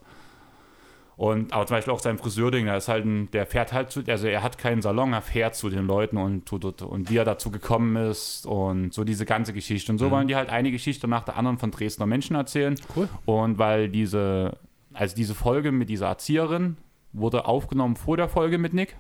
Und 1.22 1.54
aber 1.54 1.68
zum 1.68 1.78
Beispiel 1.78 1.94
auch 1.94 2.00
sein 2.00 2.18
Friseurding, 2.18 2.66
da 2.66 2.76
ist 2.78 2.88
halt 2.88 3.06
ein, 3.06 3.30
der 3.30 3.46
fährt 3.46 3.74
halt 3.74 3.92
zu, 3.92 4.02
also 4.08 4.26
er 4.26 4.42
hat 4.42 4.58
keinen 4.58 4.82
Salon, 4.82 5.14
er 5.14 5.22
fährt 5.22 5.54
zu 5.54 5.70
den 5.70 5.86
Leuten 5.86 6.18
und, 6.18 6.48
tut- 6.48 6.82
und 6.82 7.12
wie 7.12 7.18
er 7.18 7.26
dazu 7.26 7.52
gekommen 7.52 7.96
ist 7.96 8.48
und 8.48 8.92
so 8.92 9.04
diese 9.04 9.28
ganze 9.28 9.54
Geschichte. 9.54 9.92
Und 9.92 10.00
so 10.00 10.10
wollen 10.10 10.28
die 10.28 10.36
halt 10.36 10.50
eine 10.50 10.72
Geschichte 10.72 11.08
nach 11.08 11.24
der 11.24 11.38
anderen 11.38 11.60
von 11.60 11.70
Dresdner 11.70 12.08
Menschen 12.08 12.36
erzählen. 12.36 12.74
Cool. 12.96 13.08
Und 13.26 13.60
weil 13.60 13.90
diese, 13.90 14.58
also 14.94 15.16
diese 15.16 15.36
Folge 15.36 15.72
mit 15.72 15.90
dieser 15.90 16.08
Erzieherin 16.08 16.78
wurde 17.14 17.46
aufgenommen 17.46 17.98
vor 17.98 18.18
der 18.18 18.28
Folge 18.28 18.58
mit 18.58 18.74
Nick. 18.74 18.98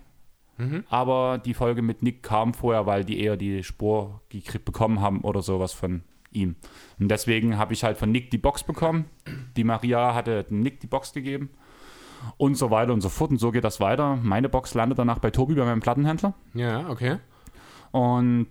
Mhm. 0.59 0.83
Aber 0.89 1.39
die 1.43 1.55
Folge 1.55 1.81
mit 1.81 2.03
Nick 2.03 2.21
kam 2.21 2.53
vorher, 2.53 2.85
weil 2.85 3.03
die 3.03 3.19
eher 3.19 3.35
die 3.35 3.63
Spur 3.63 4.21
gekriegt 4.29 4.65
bekommen 4.65 5.01
haben 5.01 5.21
oder 5.21 5.41
sowas 5.41 5.73
von 5.73 6.03
ihm. 6.31 6.55
Und 6.99 7.09
deswegen 7.09 7.57
habe 7.57 7.73
ich 7.73 7.83
halt 7.83 7.97
von 7.97 8.11
Nick 8.11 8.29
die 8.29 8.37
Box 8.37 8.63
bekommen. 8.63 9.05
Die 9.57 9.63
Maria 9.63 10.13
hatte 10.13 10.45
Nick 10.49 10.81
die 10.81 10.87
Box 10.87 11.13
gegeben. 11.13 11.49
Und 12.37 12.55
so 12.55 12.69
weiter 12.71 12.93
und 12.93 13.01
so 13.01 13.09
fort. 13.09 13.31
Und 13.31 13.39
so 13.39 13.51
geht 13.51 13.63
das 13.63 13.79
weiter. 13.79 14.17
Meine 14.21 14.49
Box 14.49 14.73
landet 14.73 14.99
danach 14.99 15.19
bei 15.19 15.31
Tobi, 15.31 15.53
bei 15.55 15.65
meinem 15.65 15.79
Plattenhändler. 15.81 16.33
Ja, 16.53 16.89
okay. 16.89 17.17
Und 17.91 18.47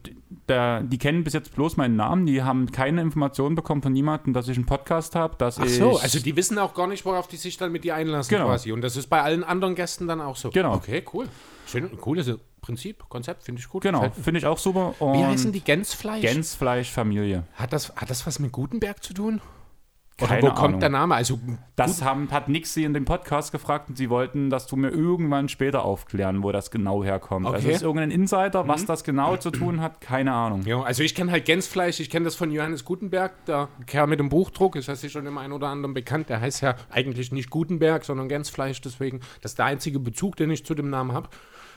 der, 0.48 0.82
die 0.82 0.98
kennen 0.98 1.24
bis 1.24 1.32
jetzt 1.32 1.54
bloß 1.54 1.78
meinen 1.78 1.96
Namen. 1.96 2.26
Die 2.26 2.42
haben 2.42 2.70
keine 2.70 3.00
Informationen 3.00 3.54
bekommen 3.54 3.80
von 3.80 3.92
niemandem, 3.92 4.34
dass 4.34 4.48
ich 4.48 4.56
einen 4.58 4.66
Podcast 4.66 5.16
habe. 5.16 5.34
Ach 5.42 5.50
so, 5.66 5.98
also 5.98 6.18
die 6.20 6.36
wissen 6.36 6.58
auch 6.58 6.74
gar 6.74 6.86
nicht, 6.86 7.06
worauf 7.06 7.26
die 7.26 7.36
sich 7.38 7.56
dann 7.56 7.72
mit 7.72 7.84
dir 7.84 7.94
einlassen 7.94 8.30
Genau. 8.36 8.48
quasi. 8.48 8.70
Und 8.72 8.82
das 8.82 8.96
ist 8.96 9.06
bei 9.06 9.22
allen 9.22 9.42
anderen 9.42 9.74
Gästen 9.74 10.06
dann 10.06 10.20
auch 10.20 10.36
so. 10.36 10.50
Genau. 10.50 10.74
Okay, 10.74 11.02
cool. 11.14 11.26
Schön, 11.66 11.96
cooles 11.98 12.30
Prinzip, 12.60 13.08
Konzept, 13.08 13.44
finde 13.44 13.60
ich 13.60 13.68
gut. 13.68 13.82
Genau, 13.82 14.10
finde 14.10 14.38
ich 14.38 14.46
auch 14.46 14.58
super. 14.58 14.94
Und 14.98 15.14
Wie 15.18 15.24
heißen 15.24 15.52
die 15.52 15.60
Gänsfleisch? 15.62 16.20
Gänsfleischfamilie. 16.20 17.44
Hat 17.54 17.72
das, 17.72 17.94
hat 17.96 18.10
das 18.10 18.26
was 18.26 18.38
mit 18.40 18.52
Gutenberg 18.52 19.02
zu 19.02 19.14
tun? 19.14 19.40
Oder 20.20 20.28
Keine 20.28 20.42
wo 20.42 20.46
kommt 20.48 20.60
Ahnung. 20.64 20.80
der 20.80 20.88
Name? 20.90 21.14
Also, 21.14 21.38
Das 21.76 22.02
haben, 22.04 22.30
hat 22.30 22.48
Nix 22.48 22.74
sie 22.74 22.84
in 22.84 22.94
dem 22.94 23.04
Podcast 23.04 23.52
gefragt 23.52 23.88
und 23.88 23.96
sie 23.96 24.10
wollten, 24.10 24.50
dass 24.50 24.66
du 24.66 24.76
mir 24.76 24.90
irgendwann 24.90 25.48
später 25.48 25.84
aufklären, 25.84 26.42
wo 26.42 26.52
das 26.52 26.70
genau 26.70 27.02
herkommt. 27.02 27.46
Also 27.46 27.58
Okay. 27.58 27.68
es 27.70 27.76
ist 27.76 27.82
irgendein 27.82 28.10
Insider, 28.10 28.68
was 28.68 28.84
das 28.86 29.02
genau 29.04 29.36
zu 29.36 29.50
tun 29.50 29.80
hat, 29.80 30.00
keine 30.00 30.32
Ahnung. 30.32 30.62
ja, 30.66 30.80
also 30.82 31.02
ich 31.02 31.14
kenne 31.14 31.32
halt 31.32 31.44
Gänsfleisch, 31.44 32.00
ich 32.00 32.10
kenne 32.10 32.24
das 32.24 32.34
von 32.36 32.50
Johannes 32.50 32.84
Gutenberg, 32.84 33.44
der 33.46 33.68
Kerl 33.86 34.06
mit 34.06 34.20
dem 34.20 34.28
Buchdruck, 34.28 34.76
ist 34.76 34.88
das 34.88 35.10
schon 35.10 35.24
dem 35.24 35.38
einen 35.38 35.52
oder 35.52 35.68
anderen 35.68 35.94
bekannt. 35.94 36.28
Der 36.28 36.40
heißt 36.40 36.60
ja 36.62 36.74
eigentlich 36.90 37.32
nicht 37.32 37.50
Gutenberg, 37.50 38.04
sondern 38.04 38.28
Gänsfleisch, 38.28 38.80
deswegen, 38.80 39.20
das 39.42 39.52
ist 39.52 39.58
der 39.58 39.66
einzige 39.66 39.98
Bezug, 39.98 40.36
den 40.36 40.50
ich 40.50 40.64
zu 40.64 40.74
dem 40.74 40.90
Namen 40.90 41.12
habe. 41.12 41.28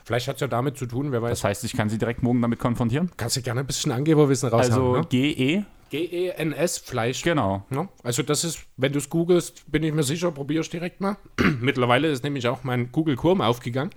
Vielleicht 0.06 0.28
hat 0.28 0.36
es 0.36 0.42
ja 0.42 0.48
damit 0.48 0.78
zu 0.78 0.86
tun, 0.86 1.14
wer 1.14 1.22
weiß. 1.22 1.30
Das 1.30 1.44
heißt, 1.46 1.64
ich 1.64 1.78
kann 1.78 1.88
sie 1.90 1.98
direkt 1.98 2.24
morgen 2.24 2.42
damit 2.42 2.60
konfrontieren. 2.60 3.10
Kannst 3.16 3.38
du 3.38 3.42
gerne 3.42 3.62
ein 3.62 3.66
bisschen 3.66 3.92
Angeberwissen 3.94 4.50
raushauen. 4.50 4.72
Also 4.74 4.98
ne? 4.98 5.06
GE, 5.10 5.64
G-E-N-S-Fleisch. 5.94 7.22
genau. 7.22 7.66
Ja, 7.70 7.88
also 8.04 8.24
das 8.24 8.44
ist, 8.44 8.66
wenn 8.78 8.92
du 8.94 8.98
es 9.00 9.10
googelst, 9.10 9.72
bin 9.72 9.84
ich 9.84 9.94
mir 9.94 10.04
sicher, 10.04 10.32
probier's 10.32 10.70
direkt 10.70 11.02
mal. 11.02 11.18
Mittlerweile 11.62 12.08
ist 12.10 12.24
nämlich 12.24 12.48
auch 12.48 12.64
mein 12.64 12.92
Google 12.92 13.16
Chrome 13.16 13.46
aufgegangen. 13.46 13.92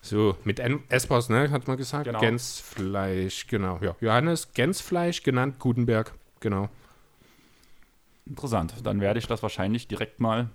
So, 0.00 0.36
mit 0.44 0.60
Espers, 0.88 1.28
ne, 1.28 1.50
hat 1.50 1.66
man 1.68 1.76
gesagt. 1.76 2.04
Genau. 2.04 2.20
Gänsfleisch, 2.20 3.46
genau. 3.46 3.78
Ja, 3.82 3.94
Johannes 4.00 4.52
Gänsfleisch, 4.54 5.22
genannt 5.22 5.58
Gutenberg, 5.58 6.14
genau. 6.40 6.68
Interessant. 8.26 8.74
Dann 8.84 9.00
werde 9.00 9.18
ich 9.18 9.26
das 9.26 9.42
wahrscheinlich 9.42 9.88
direkt 9.88 10.20
mal 10.20 10.48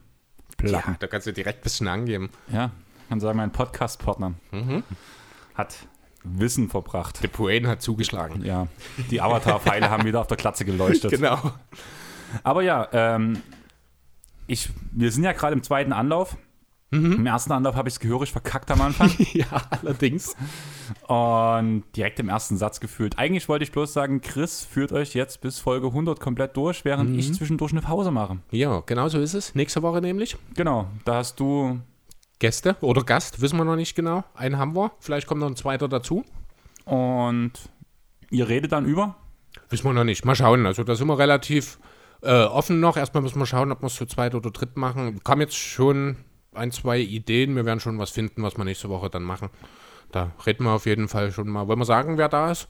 Ja, 0.64 0.96
da 1.00 1.08
kannst 1.08 1.28
du 1.28 1.34
direkt 1.34 1.60
ein 1.60 1.64
bisschen 1.64 1.88
angeben. 1.88 2.30
Ja, 2.52 2.72
kann 3.10 3.20
sagen, 3.20 3.38
mein 3.38 3.52
Podcast-Partner 3.52 4.34
Mhm. 4.52 4.84
hat 5.56 5.76
Wissen 6.24 6.70
verbracht. 6.70 7.22
Der 7.24 7.28
Poen 7.28 7.68
hat 7.68 7.82
zugeschlagen. 7.82 8.44
Ja, 8.46 8.68
die 9.12 9.22
Avatar-Pfeile 9.22 9.90
haben 9.90 10.06
wieder 10.06 10.22
auf 10.22 10.28
der 10.28 10.38
Glatze 10.38 10.66
geleuchtet. 10.66 11.12
Genau. 11.12 11.40
Aber 12.44 12.64
ja, 12.64 12.88
ähm, 12.94 13.42
ich, 14.48 14.70
wir 14.92 15.12
sind 15.12 15.24
ja 15.24 15.34
gerade 15.34 15.54
im 15.54 15.62
zweiten 15.64 15.94
Anlauf. 15.94 16.36
Mhm. 16.92 17.14
Im 17.14 17.26
ersten 17.26 17.52
Anlauf 17.52 17.76
habe 17.76 17.90
ich 17.90 17.96
es 17.96 18.00
gehörig 18.00 18.32
verkackt 18.32 18.70
am 18.70 18.80
Anfang 18.82 19.12
ja, 19.34 19.46
allerdings. 19.82 20.36
und 21.08 21.84
direkt 21.96 22.20
im 22.20 22.30
ersten 22.30 22.58
Satz 22.58 22.80
gefühlt. 22.80 23.18
Eigentlich 23.18 23.50
wollte 23.50 23.64
ich 23.64 23.72
bloß 23.72 23.94
sagen, 23.94 24.22
Chris 24.22 24.64
führt 24.64 24.92
euch 24.92 25.14
jetzt 25.16 25.42
bis 25.42 25.60
Folge 25.60 25.88
100 25.88 26.20
komplett 26.20 26.56
durch, 26.56 26.86
während 26.86 27.12
Mhm. 27.12 27.20
ich 27.20 27.34
zwischendurch 27.34 27.72
eine 27.72 27.82
Pause 27.82 28.12
mache. 28.12 28.38
Ja, 28.52 28.82
genau 28.86 29.08
so 29.10 29.20
ist 29.20 29.34
es. 29.34 29.56
Nächste 29.56 29.82
Woche 29.82 30.02
nämlich. 30.02 30.38
Genau, 30.56 30.88
da 31.06 31.16
hast 31.16 31.40
du, 31.40 31.80
Gäste 32.44 32.76
oder 32.82 33.04
Gast, 33.04 33.40
wissen 33.40 33.56
wir 33.58 33.64
noch 33.64 33.78
nicht 33.78 33.96
genau. 33.96 34.26
Einen 34.36 34.58
haben 34.58 34.76
wir. 34.76 34.92
Vielleicht 35.00 35.28
kommt 35.28 35.40
noch 35.40 35.48
ein 35.48 35.56
zweiter 35.56 35.88
dazu. 35.88 36.26
und 36.84 37.54
ihr 38.32 38.50
redet 38.50 38.74
dann 38.74 38.84
über. 38.86 39.16
Wissen 39.70 39.86
wir 39.86 39.94
noch 39.94 40.04
nicht. 40.04 40.26
Mal 40.26 40.36
schauen. 40.36 40.66
Also 40.66 40.84
da 40.84 40.96
sind 40.96 41.08
wir 41.08 41.18
relativ 41.18 41.80
äh, 42.22 42.44
offen 42.44 42.82
noch. 42.82 42.98
Erstmal 42.98 43.24
müssen 43.24 43.40
wir 43.40 43.46
schauen, 43.46 43.72
ob 43.72 43.82
wir 43.82 43.88
es 43.88 43.96
zu 43.96 44.06
zweit 44.06 44.36
oder 44.36 44.52
dritt 44.52 44.76
machen. 44.76 45.24
Kam 45.24 45.40
jetzt 45.40 45.56
schon 45.56 46.18
ein, 46.54 46.72
zwei 46.72 47.00
Ideen. 47.00 47.56
Wir 47.56 47.64
werden 47.66 47.80
schon 47.80 47.98
was 47.98 48.10
finden, 48.10 48.44
was 48.44 48.58
wir 48.58 48.66
nächste 48.66 48.90
Woche 48.90 49.10
dann 49.10 49.24
machen. 49.24 49.50
Da 50.12 50.32
reden 50.46 50.66
wir 50.66 50.72
auf 50.72 50.86
jeden 50.86 51.08
Fall 51.08 51.32
schon 51.32 51.48
mal. 51.48 51.68
Wollen 51.70 51.80
wir 51.80 51.86
sagen, 51.86 52.18
wer 52.18 52.28
da 52.28 52.52
ist? 52.52 52.68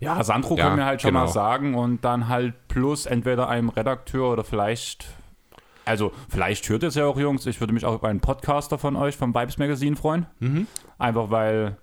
Ja, 0.00 0.24
Sandro 0.24 0.56
Ja, 0.56 0.64
können 0.64 0.78
wir 0.78 0.86
halt 0.86 1.02
schon 1.02 1.10
genau. 1.10 1.26
mal 1.26 1.30
sagen 1.30 1.74
und 1.74 2.02
dann 2.04 2.28
halt 2.28 2.54
plus 2.68 3.04
entweder 3.06 3.48
einem 3.48 3.68
Redakteur 3.68 4.32
oder 4.32 4.42
vielleicht, 4.42 5.06
also 5.84 6.12
vielleicht 6.28 6.68
hört 6.68 6.82
ihr 6.82 6.88
es 6.88 6.94
ja 6.94 7.06
auch, 7.06 7.18
Jungs, 7.18 7.46
ich 7.46 7.60
würde 7.60 7.72
mich 7.72 7.84
auch 7.84 7.94
über 7.94 8.08
einen 8.08 8.20
Podcaster 8.20 8.78
von 8.78 8.96
euch 8.96 9.16
vom 9.16 9.34
Vibes 9.34 9.58
Magazine 9.58 9.96
freuen. 9.96 10.26
Mhm. 10.40 10.66
Einfach 10.98 11.30
weil 11.30 11.76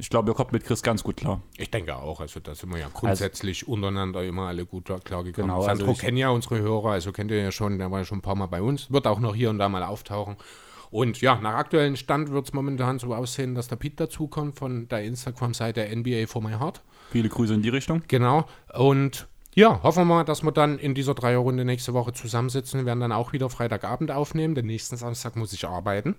Ich 0.00 0.10
glaube, 0.10 0.30
ihr 0.30 0.34
kommt 0.34 0.52
mit 0.52 0.64
Chris 0.64 0.82
ganz 0.82 1.02
gut 1.02 1.16
klar. 1.16 1.42
Ich 1.56 1.72
denke 1.72 1.96
auch, 1.96 2.20
also 2.20 2.38
da 2.38 2.54
sind 2.54 2.70
wir 2.70 2.78
ja 2.78 2.88
grundsätzlich 2.92 3.66
untereinander 3.66 4.22
immer 4.22 4.46
alle 4.46 4.64
gut 4.64 4.84
klargekommen. 4.84 5.50
Genau, 5.50 5.60
Sandro 5.62 5.88
also 5.88 6.00
kennt 6.00 6.16
ja 6.16 6.28
unsere 6.28 6.60
Hörer, 6.60 6.92
also 6.92 7.10
kennt 7.10 7.32
ihr 7.32 7.42
ja 7.42 7.50
schon, 7.50 7.78
der 7.78 7.90
war 7.90 7.98
ja 7.98 8.04
schon 8.04 8.18
ein 8.18 8.22
paar 8.22 8.36
Mal 8.36 8.46
bei 8.46 8.62
uns, 8.62 8.92
wird 8.92 9.08
auch 9.08 9.18
noch 9.18 9.34
hier 9.34 9.50
und 9.50 9.58
da 9.58 9.68
mal 9.68 9.82
auftauchen. 9.82 10.36
Und 10.90 11.20
ja, 11.20 11.40
nach 11.40 11.54
aktuellem 11.54 11.96
Stand 11.96 12.30
wird 12.30 12.46
es 12.46 12.52
momentan 12.52 13.00
so 13.00 13.12
aussehen, 13.12 13.56
dass 13.56 13.66
der 13.66 13.76
Pete 13.76 13.96
dazukommt 13.96 14.56
von 14.56 14.86
der 14.86 15.02
Instagram-Seite 15.02 15.84
NBA 15.94 16.28
for 16.28 16.42
my 16.42 16.52
heart. 16.52 16.80
Viele 17.10 17.28
Grüße 17.28 17.54
in 17.54 17.62
die 17.62 17.68
Richtung. 17.68 18.02
Genau. 18.06 18.46
Und 18.72 19.26
ja, 19.54 19.82
hoffen 19.82 20.00
wir 20.00 20.04
mal, 20.04 20.24
dass 20.24 20.42
wir 20.42 20.52
dann 20.52 20.78
in 20.78 20.94
dieser 20.94 21.14
Dreierrunde 21.14 21.64
nächste 21.64 21.94
Woche 21.94 22.12
zusammensitzen. 22.12 22.80
Wir 22.80 22.86
werden 22.86 23.00
dann 23.00 23.12
auch 23.12 23.32
wieder 23.32 23.50
Freitagabend 23.50 24.10
aufnehmen. 24.10 24.54
Den 24.54 24.66
nächsten 24.66 24.96
Samstag 24.96 25.36
muss 25.36 25.52
ich 25.52 25.66
arbeiten. 25.66 26.14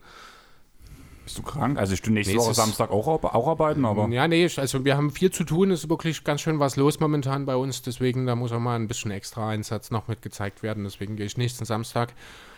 Bist 1.24 1.38
du 1.38 1.44
krank? 1.44 1.78
Also 1.78 1.94
ich 1.94 2.02
tue 2.02 2.12
nächste 2.12 2.36
Woche 2.38 2.56
Samstag 2.56 2.90
auch, 2.90 3.08
auch 3.08 3.48
arbeiten, 3.48 3.86
aber 3.86 4.08
Ja, 4.10 4.28
nee, 4.28 4.50
also 4.56 4.84
wir 4.84 4.98
haben 4.98 5.12
viel 5.12 5.32
zu 5.32 5.44
tun. 5.44 5.70
Es 5.70 5.84
ist 5.84 5.90
wirklich 5.90 6.24
ganz 6.24 6.42
schön 6.42 6.60
was 6.60 6.76
los 6.76 7.00
momentan 7.00 7.46
bei 7.46 7.56
uns. 7.56 7.84
Deswegen, 7.84 8.26
da 8.26 8.36
muss 8.36 8.52
auch 8.52 8.60
mal 8.60 8.76
ein 8.76 8.88
bisschen 8.88 9.12
extra 9.12 9.50
Einsatz 9.50 9.92
noch 9.92 10.08
mit 10.08 10.24
gezeigt 10.24 10.64
werden. 10.64 10.84
Deswegen 10.84 11.16
gehe 11.16 11.28
ich 11.28 11.38
nächsten 11.38 11.66
Samstag. 11.66 12.14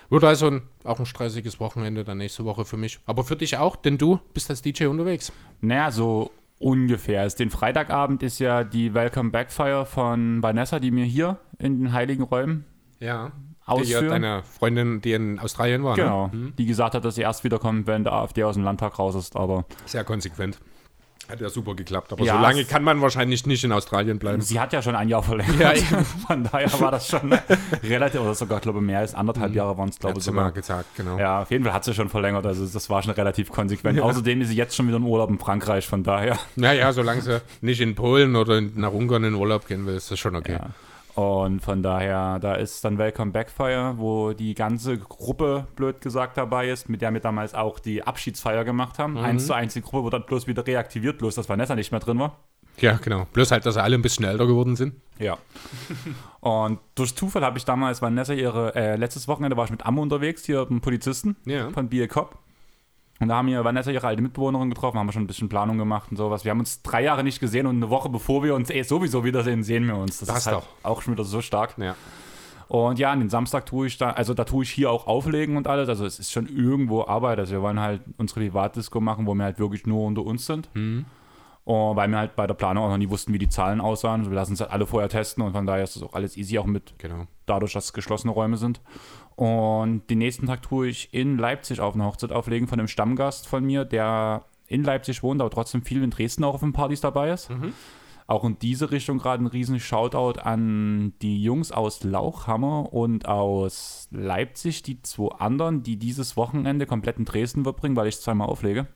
Wird 0.10 0.24
also 0.24 0.48
ein, 0.48 0.62
auch 0.84 1.00
ein 1.00 1.06
stressiges 1.06 1.60
Wochenende 1.60 2.04
dann 2.04 2.18
nächste 2.18 2.46
Woche 2.46 2.66
für 2.66 2.78
mich. 2.78 3.00
Aber 3.06 3.24
für 3.24 3.36
dich 3.36 3.58
auch, 3.58 3.76
denn 3.76 3.98
du 3.98 4.20
bist 4.34 4.50
als 4.50 4.62
DJ 4.62 4.86
unterwegs. 4.86 5.32
naja, 5.60 5.92
so 5.92 6.32
ungefähr. 6.62 7.22
Also 7.22 7.38
Den 7.38 7.50
Freitagabend 7.50 8.24
ist 8.24 8.40
ja 8.40 8.64
die 8.64 8.94
Welcome 8.94 9.32
Back 9.32 9.52
Feier 9.52 9.86
von 9.86 10.42
Vanessa, 10.44 10.80
die 10.80 10.92
mir 10.92 11.06
hier 11.06 11.38
in 11.60 11.80
den 11.80 11.94
Heiligen 11.94 12.24
Räumen 12.24 12.66
Ja. 13.00 13.32
ausführen. 13.66 14.10
deine 14.10 14.44
Freundin, 14.44 15.02
die 15.02 15.14
in 15.14 15.40
Australien 15.40 15.84
war. 15.84 15.96
Genau, 15.96 16.28
Ne? 16.34 16.54
die 16.58 16.66
gesagt 16.66 16.94
hat, 16.96 17.04
dass 17.06 17.16
sie 17.16 17.22
erst 17.22 17.44
wiederkommt, 17.44 17.88
wenn 17.88 18.04
der 18.04 18.14
AfD 18.14 18.44
aus 18.44 18.56
dem 18.56 18.64
Landtag 18.64 19.00
raus 19.00 19.16
ist, 19.16 19.36
aber 19.36 19.66
Sehr 19.86 20.04
konsequent. 20.04 20.60
Hat 21.32 21.42
ja 21.42 21.50
super 21.50 21.74
geklappt. 21.76 22.12
Aber 22.12 22.24
Ja, 22.24 22.36
so 22.36 22.42
lange 22.42 22.66
kann 22.66 22.84
man 22.84 23.02
wahrscheinlich 23.02 23.46
nicht 23.46 23.64
in 23.64 23.72
Australien 23.72 24.20
bleiben. 24.20 24.42
sie 24.42 24.60
hat 24.60 24.74
ja 24.74 24.82
schon 24.82 24.96
ein 24.96 25.08
Jahr 25.10 25.24
verlängert. 25.24 25.60
Ja. 25.60 26.04
Von 26.28 26.44
daher 26.44 26.72
war 26.80 26.92
das 26.92 27.08
schon 27.08 27.34
relativ, 27.84 28.22
oder 28.22 28.36
sogar, 28.36 28.60
glaube 28.60 28.80
ich, 28.80 28.86
mehr 28.86 29.00
als 29.00 29.16
anderthalb 29.16 29.54
Jahre 29.56 29.78
waren 29.78 29.90
es, 29.90 30.00
glaube 30.00 30.20
ich, 30.20 30.26
mal 30.28 30.32
sogar. 30.34 30.52
gesagt, 30.52 30.96
genau. 30.96 31.18
Ja, 31.18 31.42
auf 31.42 31.52
jeden 31.52 31.64
Fall 31.64 31.74
hat 31.74 31.84
sie 31.86 31.94
schon 31.94 32.10
verlängert, 32.10 32.46
also 32.46 32.66
das 32.66 32.90
war 32.90 33.02
schon 33.02 33.14
relativ 33.14 33.50
konsequent. 33.52 34.00
Außerdem 34.00 34.42
ist 34.42 34.50
sie 34.50 34.56
jetzt 34.56 34.76
schon 34.76 34.88
wieder 34.88 34.98
im 34.98 35.06
Urlaub 35.08 35.30
in 35.30 35.40
Frankreich, 35.40 35.88
von 35.88 36.04
daher. 36.04 36.38
Naja, 36.56 36.92
solange 36.94 37.22
sie 37.22 37.42
nicht 37.62 37.82
in 37.82 37.96
Polen 37.96 38.36
oder 38.36 38.58
in- 38.58 38.74
nach 38.76 38.92
Ungarn 38.92 39.24
in 39.24 39.34
Urlaub 39.36 39.68
gehen 39.68 39.86
will, 39.86 39.96
ist 39.96 40.12
das 40.12 40.20
schon 40.20 40.36
okay. 40.36 40.58
Und 41.16 41.60
von 41.62 41.84
daher, 41.84 42.40
da 42.40 42.54
ist 42.56 42.84
dann 42.86 42.98
Welcome 42.98 43.32
Backfire, 43.32 43.96
wo 43.98 44.34
die 44.34 44.54
ganze 44.54 44.98
Gruppe, 44.98 45.68
blöd 45.76 46.02
gesagt, 46.02 46.38
dabei 46.38 46.70
ist, 46.70 46.90
mit 46.90 47.02
der 47.02 47.14
wir 47.14 47.20
damals 47.20 47.54
auch 47.54 47.80
die 47.80 48.04
Abschiedsfeier 48.04 48.64
gemacht 48.64 48.98
haben. 49.00 49.18
Eins 49.18 49.48
zu 49.48 49.54
eins, 49.54 49.74
die 49.74 49.82
Gruppe 49.82 50.04
wurde 50.04 50.20
dann 50.20 50.26
bloß 50.28 50.48
wieder 50.48 50.66
reaktiviert, 50.66 51.18
bloß 51.18 51.36
dass 51.36 51.50
Vanessa 51.50 51.76
nicht 51.76 51.92
mehr 51.92 52.00
drin 52.00 52.20
war. 52.20 52.38
Ja, 52.78 52.94
genau. 52.94 53.28
Bloß 53.34 53.52
halt, 53.52 53.66
dass 53.66 53.76
alle 53.78 53.96
ein 53.96 54.02
bisschen 54.02 54.26
älter 54.26 54.48
geworden 54.48 54.76
sind. 54.76 54.96
Ja. 55.20 55.38
Und 56.40 56.80
durch 56.96 57.16
Zufall 57.16 57.44
habe 57.44 57.58
ich 57.58 57.66
damals 57.66 58.02
Vanessa 58.02 58.34
ihre, 58.34 58.74
äh, 58.76 58.96
letztes 58.96 59.28
Wochenende 59.28 59.58
war 59.58 59.66
ich 59.66 59.72
mit 59.72 59.86
Amme 59.86 60.02
unterwegs, 60.02 60.46
hier 60.46 60.62
mit 60.62 60.70
einem 60.72 60.82
Polizisten 60.82 61.36
Ja. 61.46 61.70
von 61.72 61.90
Be 61.90 62.04
a 62.04 62.08
Cop. 62.08 62.38
Und 63.22 63.28
da 63.28 63.36
haben 63.36 63.48
wir 63.48 63.64
Vanessa 63.64 63.92
ihre 63.92 64.08
alte 64.08 64.22
Mitbewohnerin 64.22 64.70
getroffen, 64.70 64.98
haben 64.98 65.06
wir 65.08 65.14
schon 65.14 65.24
ein 65.24 65.28
bisschen 65.28 65.48
Planung 65.48 65.78
gemacht 65.78 66.10
und 66.10 66.18
sowas. 66.18 66.44
Wir 66.44 66.50
haben 66.52 66.60
uns 66.60 66.82
drei 66.82 67.04
Jahre 67.04 67.24
nicht 67.24 67.40
gesehen 67.40 67.68
und 67.68 67.76
eine 67.76 67.90
Woche 67.92 68.10
bevor 68.10 68.44
wir 68.44 68.56
uns 68.56 68.70
eh 68.72 68.82
sowieso 68.82 69.24
wiedersehen, 69.24 69.64
sehen 69.64 69.86
wir 69.86 69.96
uns. 69.96 70.20
Das, 70.20 70.28
Das 70.28 70.38
ist 70.40 70.46
halt 70.48 70.58
doch. 70.58 70.68
auch 70.82 71.02
schon 71.04 71.14
wieder 71.14 71.24
so 71.24 71.40
stark. 71.40 71.76
Ja. 71.78 71.96
Und 72.68 73.00
ja, 73.00 73.12
an 73.12 73.20
den 73.20 73.30
Samstag 73.30 73.66
tue 73.68 73.88
ich 73.88 73.98
da, 73.98 74.12
also 74.12 74.34
da 74.34 74.44
tue 74.44 74.64
ich 74.64 74.72
hier 74.72 74.90
auch 74.90 75.06
auflegen 75.06 75.56
und 75.56 75.68
alles. 75.68 75.88
Also 75.88 76.06
es 76.06 76.20
ist 76.20 76.32
schon 76.32 76.48
irgendwo 76.48 77.04
Arbeit. 77.06 77.38
Also 77.38 77.52
wir 77.54 77.62
wollen 77.62 77.80
halt 77.80 78.02
unsere 78.18 78.40
Privatdisco 78.40 79.00
machen, 79.02 79.28
wo 79.28 79.36
wir 79.36 79.44
halt 79.44 79.60
wirklich 79.60 79.86
nur 79.86 80.04
unter 80.06 80.24
uns 80.26 80.46
sind. 80.46 80.70
Und 81.64 81.96
weil 81.96 82.10
wir 82.10 82.18
halt 82.18 82.36
bei 82.36 82.48
der 82.48 82.56
Planung 82.56 82.84
auch 82.86 82.90
noch 82.90 82.98
nie 82.98 83.10
wussten, 83.10 83.34
wie 83.34 83.38
die 83.38 83.48
Zahlen 83.50 83.82
aussahen. 83.82 84.26
Wir 84.30 84.36
lassen 84.36 84.54
es 84.54 84.62
halt 84.62 84.72
alle 84.72 84.88
vorher 84.88 85.10
testen 85.10 85.44
und 85.44 85.54
von 85.54 85.66
daher 85.68 85.84
ist 85.84 85.96
das 85.96 86.04
auch 86.04 86.14
alles 86.14 86.36
easy, 86.36 86.58
auch 86.58 86.66
mit 86.66 86.96
Genau. 86.98 87.28
dadurch, 87.46 87.74
dass 87.74 87.86
es 87.86 87.94
geschlossene 87.94 88.34
Räume 88.34 88.58
sind. 88.58 88.82
Und 89.36 90.10
den 90.10 90.18
nächsten 90.18 90.48
Tag 90.48 90.64
tue 90.64 90.88
ich 90.88 91.14
in 91.14 91.38
Leipzig 91.38 91.80
auf 91.80 91.94
eine 91.94 92.06
Hochzeit 92.06 92.32
auflegen 92.32 92.68
von 92.68 92.80
einem 92.80 92.88
Stammgast 92.88 93.48
von 93.48 93.64
mir, 93.64 93.86
der 93.86 94.44
in 94.68 94.84
Leipzig 94.84 95.22
wohnt, 95.22 95.40
aber 95.42 95.50
trotzdem 95.52 95.84
viel 95.84 96.02
in 96.04 96.10
Dresden 96.10 96.44
auch 96.44 96.56
auf 96.56 96.62
den 96.62 96.74
Partys 96.74 97.02
dabei 97.02 97.32
ist. 97.32 97.50
Auch 98.28 98.44
in 98.46 98.58
diese 98.60 98.92
Richtung 98.92 99.18
gerade 99.18 99.44
ein 99.44 99.48
riesen 99.48 99.80
Shoutout 99.80 100.40
an 100.40 101.14
die 101.22 101.44
Jungs 101.44 101.72
aus 101.72 102.04
Lauchhammer 102.04 102.92
und 102.94 103.28
aus 103.28 104.08
Leipzig, 104.12 104.84
die 104.84 105.02
zwei 105.02 105.28
anderen, 105.36 105.84
die 105.84 105.98
dieses 105.98 106.38
Wochenende 106.38 106.86
komplett 106.86 107.18
in 107.18 107.26
Dresden 107.26 107.64
verbringen, 107.64 107.96
weil 107.96 108.08
ich 108.08 108.20
zweimal 108.20 108.48
auflege. 108.48 108.88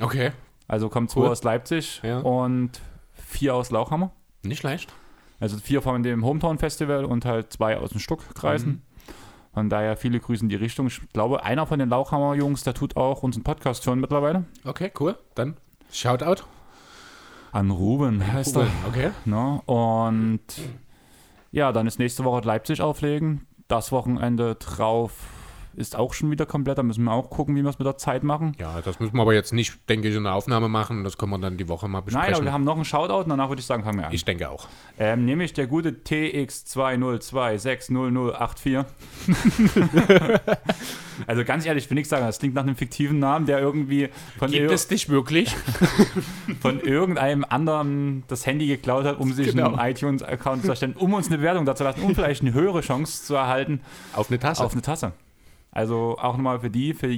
Okay. 0.00 0.32
Also 0.68 0.88
kommen 0.88 1.08
zwei 1.08 1.22
Cool. 1.22 1.28
aus 1.28 1.42
Leipzig 1.44 2.00
Ja. 2.02 2.18
und 2.20 2.80
vier 3.14 3.54
aus 3.54 3.70
Lauchhammer. 3.70 4.10
Nicht 4.42 4.58
schlecht. 4.60 4.92
Also 5.40 5.58
vier 5.58 5.82
von 5.82 6.02
dem 6.02 6.24
Hometown 6.24 6.58
Festival 6.58 7.04
und 7.04 7.24
halt 7.24 7.52
zwei 7.52 7.76
aus 7.78 7.90
den 7.90 8.00
Stuckkreisen. 8.00 8.82
Von 9.52 9.68
daher 9.70 9.96
viele 9.96 10.20
Grüße 10.20 10.42
in 10.42 10.48
die 10.48 10.56
Richtung. 10.56 10.86
Ich 10.88 11.00
glaube, 11.12 11.42
einer 11.44 11.66
von 11.66 11.78
den 11.78 11.88
Lauchhammer 11.88 12.34
Jungs, 12.34 12.62
der 12.62 12.74
tut 12.74 12.96
auch 12.96 13.22
unseren 13.22 13.42
Podcast 13.44 13.86
hören 13.86 14.00
mittlerweile. 14.00 14.44
Okay, 14.64 14.92
cool. 15.00 15.16
Dann 15.34 15.56
Shoutout. 15.90 16.42
An 17.52 17.70
Ruben 17.70 18.32
heißt 18.32 18.56
er. 18.56 18.66
Okay. 18.88 19.10
Ne? 19.24 19.60
Und 19.66 20.40
ja, 21.52 21.72
dann 21.72 21.86
ist 21.86 21.98
nächste 21.98 22.24
Woche 22.24 22.46
Leipzig 22.46 22.82
auflegen. 22.82 23.46
Das 23.68 23.92
Wochenende 23.92 24.56
drauf 24.56 25.12
ist 25.76 25.96
auch 25.96 26.12
schon 26.14 26.30
wieder 26.30 26.46
komplett. 26.46 26.78
Da 26.78 26.82
müssen 26.82 27.04
wir 27.04 27.12
auch 27.12 27.30
gucken, 27.30 27.54
wie 27.56 27.62
wir 27.62 27.70
es 27.70 27.78
mit 27.78 27.86
der 27.86 27.96
Zeit 27.98 28.22
machen. 28.24 28.52
Ja, 28.58 28.80
das 28.84 28.98
müssen 29.00 29.14
wir 29.14 29.22
aber 29.22 29.34
jetzt 29.34 29.52
nicht, 29.52 29.88
denke 29.88 30.08
ich, 30.08 30.16
in 30.16 30.24
der 30.24 30.34
Aufnahme 30.34 30.68
machen. 30.68 31.04
Das 31.04 31.16
können 31.18 31.30
wir 31.32 31.38
dann 31.38 31.56
die 31.56 31.68
Woche 31.68 31.88
mal 31.88 31.98
Nein, 32.00 32.14
aber 32.14 32.20
besprechen. 32.20 32.44
wir 32.44 32.52
haben 32.52 32.64
noch 32.64 32.76
einen 32.76 32.84
Shoutout 32.84 33.22
und 33.24 33.28
danach 33.28 33.48
würde 33.48 33.60
ich 33.60 33.66
sagen, 33.66 33.84
fangen 33.84 33.98
wir 33.98 34.06
an. 34.08 34.12
ich 34.12 34.24
denke 34.24 34.48
auch. 34.50 34.66
Ähm, 34.98 35.24
nämlich 35.24 35.52
der 35.52 35.66
gute 35.66 35.90
TX20260084. 35.90 38.84
also 41.26 41.44
ganz 41.44 41.66
ehrlich, 41.66 41.84
ich 41.84 41.90
will 41.90 41.94
nichts 41.96 42.10
sagen, 42.10 42.24
das 42.26 42.38
klingt 42.38 42.54
nach 42.54 42.62
einem 42.62 42.76
fiktiven 42.76 43.18
Namen, 43.18 43.46
der 43.46 43.58
irgendwie 43.60 44.08
von, 44.38 44.50
Gibt 44.50 44.70
es 44.70 44.88
dich 44.88 45.08
wirklich? 45.08 45.54
von 46.60 46.80
irgendeinem 46.80 47.44
anderen 47.48 48.24
das 48.28 48.46
Handy 48.46 48.66
geklaut 48.66 49.04
hat, 49.04 49.18
um 49.18 49.32
sich 49.32 49.48
Genau. 49.48 49.74
einen 49.74 49.90
iTunes-Account 49.92 50.62
zu 50.64 50.70
erstellen, 50.70 50.94
um 50.96 51.14
uns 51.14 51.28
eine 51.28 51.40
Wertung 51.42 51.64
dazu 51.64 51.84
lassen 51.84 52.02
und 52.02 52.14
vielleicht 52.14 52.42
eine 52.42 52.52
höhere 52.52 52.80
Chance 52.80 53.24
zu 53.24 53.34
erhalten 53.34 53.80
Auf 54.14 54.30
eine 54.30 54.38
Tasse. 54.38 54.64
auf 54.64 54.72
eine 54.72 54.82
Tasse. 54.82 55.12
Also 55.76 56.16
auch 56.16 56.38
nochmal 56.38 56.60
für 56.60 56.70
die, 56.70 56.94
für 56.94 57.14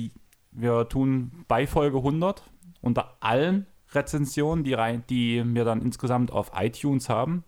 wir 0.50 0.88
tun 0.88 1.44
bei 1.46 1.64
Folge 1.68 1.98
100 1.98 2.42
unter 2.80 3.16
allen 3.20 3.66
Rezensionen, 3.92 4.64
die, 4.64 4.74
rein, 4.74 5.04
die 5.08 5.44
wir 5.46 5.64
dann 5.64 5.80
insgesamt 5.80 6.32
auf 6.32 6.50
iTunes 6.58 7.08
haben, 7.08 7.44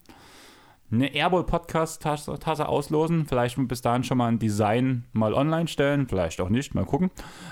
eine 0.89 1.13
Airball 1.13 1.43
Podcast 1.43 2.01
Tasse 2.01 2.69
auslosen. 2.69 3.27
Vielleicht 3.27 3.57
bis 3.67 3.81
dahin 3.81 4.05
schon 4.05 4.19
mal 4.19 4.29
ein 4.29 4.39
Design 4.39 5.05
mal 5.13 5.35
online 5.35 5.67
stellen, 5.67 6.07
vielleicht 6.07 6.41
auch 6.41 6.49
nicht, 6.49 6.77
mal 6.77 6.85
gucken. 6.85 7.11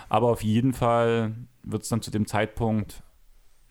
Aber 0.09 0.29
auf 0.29 0.45
jeden 0.45 0.73
Fall 0.73 1.35
wird 1.65 1.83
es 1.83 1.88
dann 1.88 2.00
zu 2.00 2.12
dem 2.12 2.29
Zeitpunkt 2.29 3.03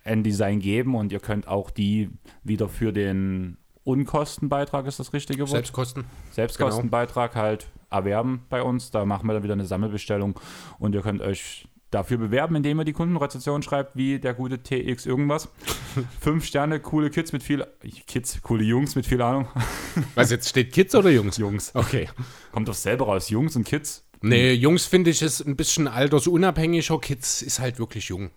ein 0.03 0.21
Design 0.21 0.59
geben 0.59 0.95
und 0.95 1.13
ihr 1.13 1.21
könnt 1.21 1.47
auch 1.47 1.69
die 1.69 2.09
wieder 2.43 2.67
für 2.67 2.91
den 2.91 3.57
Unkostenbeitrag, 3.87 4.85
ist 4.85 4.99
das 4.99 5.13
richtige 5.13 5.43
Wort? 5.43 5.49
Selbstkosten. 5.49 6.03
Selbstkostenbeitrag 6.31 7.35
halt 7.35 7.67
erwerben 7.89 8.45
bei 8.49 8.61
uns. 8.61 8.91
Da 8.91 9.05
machen 9.05 9.27
wir 9.27 9.33
dann 9.33 9.43
wieder 9.43 9.53
eine 9.53 9.65
Sammelbestellung 9.65 10.37
und 10.77 10.93
ihr 10.93 11.01
könnt 11.01 11.21
euch 11.21 11.69
dafür 11.89 12.17
bewerben, 12.17 12.57
indem 12.57 12.81
ihr 12.81 12.83
die 12.83 12.91
Kundenrezension 12.91 13.63
schreibt, 13.63 13.95
wie 13.95 14.19
der 14.19 14.33
gute 14.33 14.61
TX 14.61 15.05
irgendwas. 15.05 15.47
Fünf 16.19 16.45
Sterne, 16.45 16.81
coole 16.81 17.09
Kids 17.09 17.31
mit 17.31 17.43
viel, 17.43 17.65
Kids, 18.07 18.41
coole 18.41 18.65
Jungs 18.65 18.95
mit 18.95 19.05
viel 19.05 19.21
Ahnung. 19.21 19.47
Was 20.15 20.31
jetzt 20.31 20.49
steht, 20.49 20.73
Kids 20.73 20.93
oder 20.93 21.09
Jungs? 21.09 21.37
Jungs. 21.37 21.73
Okay. 21.73 22.09
Kommt 22.51 22.67
das 22.67 22.83
selber 22.83 23.05
raus, 23.05 23.29
Jungs 23.29 23.55
und 23.55 23.63
Kids. 23.63 24.03
Nee, 24.21 24.51
Jungs 24.51 24.85
finde 24.85 25.11
ich 25.11 25.21
ist 25.21 25.39
ein 25.41 25.55
bisschen 25.55 25.87
altersunabhängiger. 25.87 26.99
Kids 26.99 27.41
ist 27.41 27.59
halt 27.59 27.79
wirklich 27.79 28.09
jung. 28.09 28.31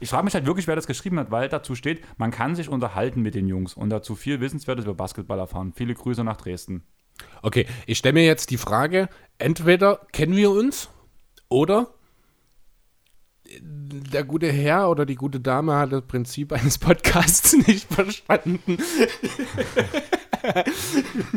Ich 0.00 0.10
frage 0.10 0.24
mich 0.24 0.34
halt 0.34 0.46
wirklich, 0.46 0.66
wer 0.66 0.76
das 0.76 0.86
geschrieben 0.86 1.18
hat, 1.18 1.30
weil 1.30 1.48
dazu 1.48 1.74
steht, 1.74 2.02
man 2.18 2.30
kann 2.30 2.54
sich 2.54 2.68
unterhalten 2.68 3.22
mit 3.22 3.34
den 3.34 3.46
Jungs 3.46 3.74
und 3.74 3.90
dazu 3.90 4.14
viel 4.14 4.40
Wissenswertes 4.40 4.84
über 4.84 4.94
Basketball 4.94 5.38
erfahren. 5.38 5.72
Viele 5.74 5.94
Grüße 5.94 6.24
nach 6.24 6.36
Dresden. 6.36 6.82
Okay, 7.42 7.66
ich 7.86 7.98
stelle 7.98 8.14
mir 8.14 8.24
jetzt 8.24 8.50
die 8.50 8.56
Frage, 8.56 9.08
entweder 9.38 10.00
kennen 10.12 10.36
wir 10.36 10.50
uns 10.50 10.88
oder 11.48 11.88
der 13.60 14.24
gute 14.24 14.50
Herr 14.50 14.90
oder 14.90 15.04
die 15.04 15.16
gute 15.16 15.40
Dame 15.40 15.74
hat 15.74 15.92
das 15.92 16.02
Prinzip 16.02 16.52
eines 16.58 16.78
Podcasts 16.78 17.56
nicht 17.66 17.92
verstanden. 17.92 18.78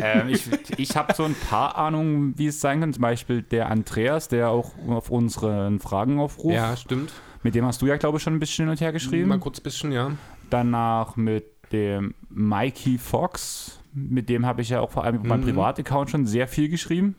ähm, 0.01 0.29
ich 0.29 0.43
ich 0.77 0.95
habe 0.95 1.13
so 1.13 1.23
ein 1.23 1.35
paar 1.35 1.75
Ahnungen, 1.77 2.37
wie 2.37 2.47
es 2.47 2.61
sein 2.61 2.79
kann. 2.81 2.93
Zum 2.93 3.01
Beispiel 3.01 3.41
der 3.41 3.69
Andreas, 3.69 4.27
der 4.27 4.49
auch 4.49 4.71
auf 4.87 5.09
unseren 5.09 5.79
Fragen 5.79 6.19
aufruft. 6.19 6.55
Ja, 6.55 6.77
stimmt. 6.77 7.11
Mit 7.43 7.55
dem 7.55 7.65
hast 7.65 7.81
du 7.81 7.85
ja, 7.87 7.97
glaube 7.97 8.17
ich, 8.17 8.23
schon 8.23 8.33
ein 8.33 8.39
bisschen 8.39 8.65
hin 8.65 8.71
und 8.71 8.81
her 8.81 8.91
geschrieben. 8.91 9.29
Mal 9.29 9.39
kurz 9.39 9.59
ein 9.59 9.63
bisschen, 9.63 9.91
ja. 9.91 10.11
Danach 10.49 11.15
mit 11.17 11.45
dem 11.71 12.15
Mikey 12.29 12.97
Fox. 12.97 13.79
Mit 13.93 14.29
dem 14.29 14.45
habe 14.45 14.61
ich 14.61 14.69
ja 14.69 14.79
auch 14.79 14.91
vor 14.91 15.03
allem 15.03 15.15
über 15.15 15.27
meinen 15.27 15.41
Mhm. 15.41 15.47
Privataccount 15.49 16.09
schon 16.09 16.25
sehr 16.25 16.47
viel 16.47 16.69
geschrieben. 16.69 17.15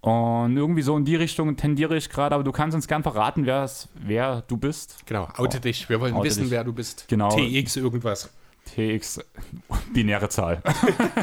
Und 0.00 0.56
irgendwie 0.56 0.82
so 0.82 0.96
in 0.96 1.04
die 1.04 1.16
Richtung 1.16 1.56
tendiere 1.56 1.96
ich 1.96 2.08
gerade, 2.08 2.34
aber 2.34 2.44
du 2.44 2.52
kannst 2.52 2.74
uns 2.74 2.86
gern 2.86 3.02
verraten, 3.02 3.46
wer 3.94 4.42
du 4.42 4.56
bist. 4.56 5.04
Genau, 5.06 5.28
oute 5.36 5.60
dich. 5.60 5.88
Wir 5.88 6.00
wollen 6.00 6.22
wissen, 6.22 6.44
dich. 6.44 6.50
wer 6.50 6.62
du 6.64 6.72
bist. 6.72 7.06
Genau. 7.08 7.30
TX 7.30 7.76
irgendwas. 7.76 8.30
TX, 8.64 9.20
binäre 9.92 10.28
Zahl. 10.28 10.62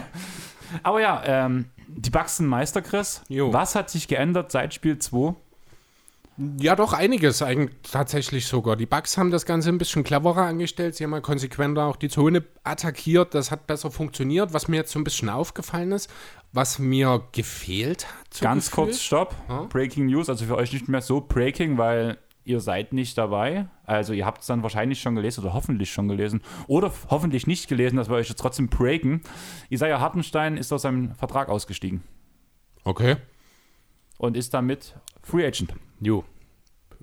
aber 0.84 1.00
ja, 1.00 1.22
ähm, 1.25 1.65
die 1.88 2.12
sind 2.27 2.48
Meister, 2.48 2.82
Chris. 2.82 3.22
Jo. 3.30 3.54
Was 3.54 3.75
hat 3.75 3.89
sich 3.89 4.08
geändert 4.08 4.51
seit 4.51 4.74
Spiel 4.74 4.98
2? 5.00 5.36
Ja, 6.60 6.75
doch 6.75 6.92
einiges 6.92 7.42
eigentlich 7.42 7.74
tatsächlich 7.89 8.46
sogar. 8.48 8.75
Die 8.75 8.86
Bugs 8.86 9.18
haben 9.18 9.32
das 9.32 9.46
Ganze 9.46 9.70
ein 9.70 9.77
bisschen 9.77 10.04
cleverer 10.04 10.42
angestellt. 10.48 10.96
Sie 10.96 11.06
haben 11.06 11.12
mal 11.12 11.22
konsequenter 11.22 11.86
auch 11.86 11.96
die 11.96 12.10
Zone 12.10 12.44
attackiert. 12.63 13.34
Das 13.34 13.51
hat 13.51 13.68
besser 13.68 13.89
funktioniert. 13.89 14.54
Was 14.54 14.68
mir 14.68 14.75
jetzt 14.75 14.92
so 14.92 15.00
ein 15.00 15.06
bisschen 15.06 15.30
aufgefallen 15.30 15.94
ist, 15.94 16.10
was 16.51 16.77
mir 16.77 17.24
gefehlt 17.32 18.06
hat. 18.08 18.34
so 18.34 18.44
Ganz 18.44 18.70
gefühlt. 18.70 18.88
kurz, 18.88 19.01
Stopp. 19.01 19.34
Ja. 19.48 19.62
Breaking 19.63 20.08
News, 20.08 20.27
also 20.30 20.44
für 20.46 20.58
euch 20.58 20.74
nicht 20.74 20.89
mehr 20.89 21.01
so 21.01 21.22
breaking, 21.22 21.77
weil 21.77 22.18
ihr 22.44 22.60
seid 22.60 22.92
nicht 22.92 23.18
dabei. 23.18 23.68
Also 23.86 24.12
ihr 24.12 24.25
habt 24.25 24.42
es 24.42 24.48
dann 24.48 24.62
wahrscheinlich 24.62 25.01
schon 25.01 25.15
gelesen 25.15 25.42
oder 25.46 25.54
hoffentlich 25.54 25.92
schon 25.94 26.10
gelesen 26.10 26.42
oder 26.68 26.92
hoffentlich 27.10 27.48
nicht 27.48 27.70
gelesen, 27.70 27.96
dass 27.96 28.10
wir 28.10 28.15
euch 28.18 28.27
jetzt 28.27 28.42
trotzdem 28.42 28.68
breaken. 28.68 29.22
Isaiah 29.70 30.01
Hartenstein 30.01 30.58
ist 30.58 30.74
aus 30.74 30.82
seinem 30.82 31.15
Vertrag 31.15 31.48
ausgestiegen 31.48 32.04
Okay. 32.84 33.15
und 34.18 34.36
ist 34.36 34.54
damit 34.54 34.96
Free 35.24 35.46
Agent. 35.48 35.74
Jo. 36.00 36.24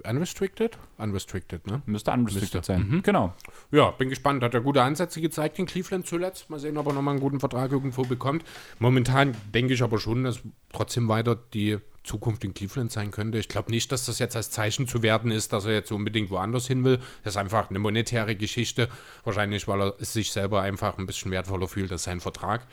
Unrestricted? 0.05 0.79
Unrestricted, 0.99 1.67
ne? 1.67 1.83
Müsste 1.87 2.11
unrestricted 2.13 2.55
Müsste. 2.55 2.73
sein. 2.73 3.01
Genau. 3.05 3.35
Ja, 3.71 3.91
bin 3.91 4.09
gespannt. 4.09 4.43
Hat 4.43 4.55
er 4.55 4.61
gute 4.61 4.83
Ansätze 4.83 5.21
gezeigt 5.21 5.59
in 5.59 5.67
Cleveland 5.67 6.07
zuletzt. 6.07 6.51
Mal 6.51 6.59
sehen, 6.59 6.77
ob 6.79 6.87
er 6.87 6.93
nochmal 6.93 7.13
einen 7.13 7.21
guten 7.21 7.41
Vertrag 7.41 7.71
irgendwo 7.73 8.03
bekommt. 8.03 8.45
Momentan 8.79 9.37
denke 9.55 9.75
ich 9.75 9.83
aber 9.83 9.99
schon, 9.99 10.25
dass 10.25 10.41
trotzdem 10.73 11.09
weiter 11.09 11.37
die 11.37 11.79
Zukunft 12.05 12.43
in 12.43 12.55
Cleveland 12.55 12.91
sein 12.91 13.11
könnte. 13.11 13.39
Ich 13.39 13.49
glaube 13.49 13.71
nicht, 13.71 13.93
dass 13.93 14.07
das 14.07 14.19
jetzt 14.19 14.35
als 14.35 14.51
Zeichen 14.51 14.89
zu 14.89 15.03
werten 15.03 15.31
ist, 15.31 15.53
dass 15.53 15.67
er 15.67 15.73
jetzt 15.73 15.93
unbedingt 15.93 16.31
woanders 16.31 16.67
hin 16.67 16.85
will. 16.85 16.99
Das 17.23 17.35
ist 17.35 17.37
einfach 17.37 17.71
eine 17.71 17.79
monetäre 17.79 18.35
Geschichte. 18.35 18.89
Wahrscheinlich, 19.25 19.69
weil 19.69 19.83
er 19.83 19.95
sich 19.99 20.33
selber 20.33 20.63
einfach 20.63 20.99
ein 20.99 21.07
bisschen 21.07 21.31
wertvoller 21.31 21.69
fühlt 21.69 21.93
als 21.93 22.05
sein 22.05 22.21
Vertrag. 22.21 22.67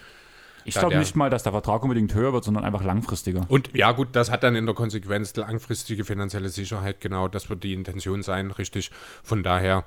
Ich 0.70 0.80
glaube 0.80 0.98
nicht 0.98 1.16
mal, 1.16 1.30
dass 1.30 1.44
der 1.44 1.52
Vertrag 1.52 1.84
unbedingt 1.84 2.14
höher 2.14 2.34
wird, 2.34 2.44
sondern 2.44 2.64
einfach 2.64 2.84
langfristiger. 2.84 3.46
Und 3.48 3.76
ja, 3.76 3.92
gut, 3.92 4.10
das 4.14 4.32
hat 4.32 4.44
dann 4.44 4.56
in 4.56 4.66
der 4.66 4.76
Konsequenz 4.76 5.36
langfristige 5.36 6.04
finanzielle 6.06 6.50
Sicherheit. 6.50 7.02
Genau, 7.02 7.28
das 7.28 7.50
wird 7.50 7.64
die 7.64 7.74
Intention 7.74 8.24
sein, 8.24 8.52
richtig. 8.52 8.92
Von 9.24 9.44
daher, 9.44 9.86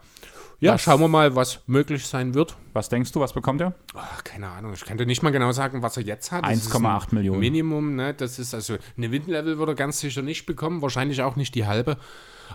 ja, 0.61 0.75
Was- 0.75 0.83
schauen 0.83 1.01
wir 1.01 1.09
mal, 1.09 1.35
was 1.37 1.61
möglich 1.67 2.07
sein 2.07 2.35
wird. 2.35 2.57
Was 2.73 2.89
denkst 2.89 3.13
du, 3.13 3.21
was 3.21 3.33
bekommt 3.33 3.61
er? 3.61 3.75
Ach, 3.95 4.25
keine 4.25 4.49
Ahnung, 4.49 4.73
ich 4.75 4.85
kann 4.85 4.99
dir 4.99 5.07
nicht 5.07 5.23
mal 5.23 5.31
genau 5.31 5.53
sagen, 5.53 5.83
was 5.83 5.97
er 5.97 6.03
jetzt 6.03 6.31
hat. 6.33 6.45
Das 6.45 6.51
1,8 6.51 7.03
ist 7.07 7.13
ein 7.13 7.15
Millionen. 7.17 7.41
Minimum, 7.41 7.97
ne? 7.97 8.15
Das 8.15 8.39
ist 8.39 8.55
also, 8.55 8.77
eine 8.97 9.11
Win-Level 9.11 9.59
wird 9.59 9.69
er 9.69 9.75
ganz 9.75 10.01
sicher 10.01 10.23
nicht 10.23 10.47
bekommen, 10.47 10.83
wahrscheinlich 10.83 11.23
auch 11.23 11.37
nicht 11.37 11.55
die 11.55 11.67
halbe. 11.67 11.97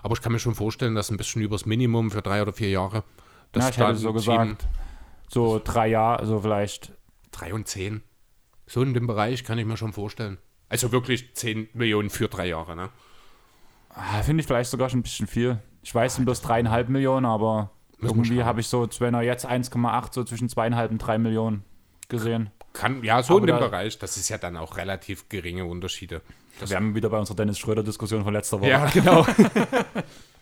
Aber 0.04 0.14
ich 0.14 0.22
kann 0.22 0.32
mir 0.32 0.40
schon 0.40 0.56
vorstellen, 0.56 0.96
dass 0.96 1.10
ein 1.10 1.18
bisschen 1.18 1.42
übers 1.42 1.66
Minimum 1.66 2.12
für 2.12 2.22
drei 2.22 2.42
oder 2.42 2.54
vier 2.54 2.70
Jahre. 2.70 3.04
dass 3.52 3.64
Ja, 3.64 3.70
ich 3.70 3.78
hätte 3.78 3.96
so 3.96 4.14
gesagt, 4.14 4.68
so 5.30 5.60
drei 5.64 5.88
Jahre, 5.88 6.26
so 6.26 6.40
vielleicht 6.40 6.92
Drei 7.32 7.54
und 7.54 7.68
zehn. 7.68 8.02
So 8.68 8.82
in 8.84 8.94
dem 8.94 9.08
Bereich 9.08 9.44
kann 9.44 9.58
ich 9.58 9.66
mir 9.66 9.78
schon 9.78 9.94
vorstellen. 9.94 10.38
Also 10.70 10.92
wirklich 10.92 11.34
10 11.34 11.70
Millionen 11.74 12.10
für 12.10 12.28
drei 12.28 12.48
Jahre, 12.48 12.76
ne? 12.76 12.90
Ah, 13.90 14.22
Finde 14.22 14.42
ich 14.42 14.48
vielleicht 14.48 14.70
sogar 14.70 14.90
schon 14.90 15.00
ein 15.00 15.04
bisschen 15.04 15.28
viel. 15.28 15.60
Ich 15.82 15.96
weiß, 15.96 16.16
sind 16.16 16.26
bloß 16.26 16.42
dreieinhalb 16.42 16.90
Millionen, 16.90 17.26
aber 17.26 17.72
Müssen 18.00 18.16
irgendwie 18.18 18.44
habe 18.44 18.60
ich 18.60 18.68
so, 18.68 18.88
wenn 19.00 19.14
er 19.14 19.22
jetzt 19.24 19.48
1,8, 19.48 20.14
so 20.14 20.24
zwischen 20.24 20.50
zweieinhalb 20.50 20.92
und 20.92 21.00
drei 21.00 21.18
Millionen 21.18 21.64
gesehen. 22.10 22.52
Kann, 22.74 23.04
ja, 23.04 23.24
so 23.24 23.34
Aber 23.36 23.42
in 23.42 23.48
dem 23.48 23.60
da- 23.60 23.68
Bereich. 23.68 23.98
Das 23.98 24.18
ist 24.18 24.30
ja 24.30 24.38
dann 24.38 24.56
auch 24.58 24.78
relativ 24.78 25.30
geringe 25.30 25.66
Unterschiede. 25.66 26.22
Das, 26.60 26.70
Wir 26.70 26.78
haben 26.78 26.94
wieder 26.94 27.10
bei 27.10 27.18
unserer 27.18 27.38
Dennis 27.38 27.58
Schröder-Diskussion 27.60 28.24
von 28.24 28.34
letzter 28.34 28.60
Woche. 28.60 28.70
ja, 28.70 28.86
genau. 28.94 29.26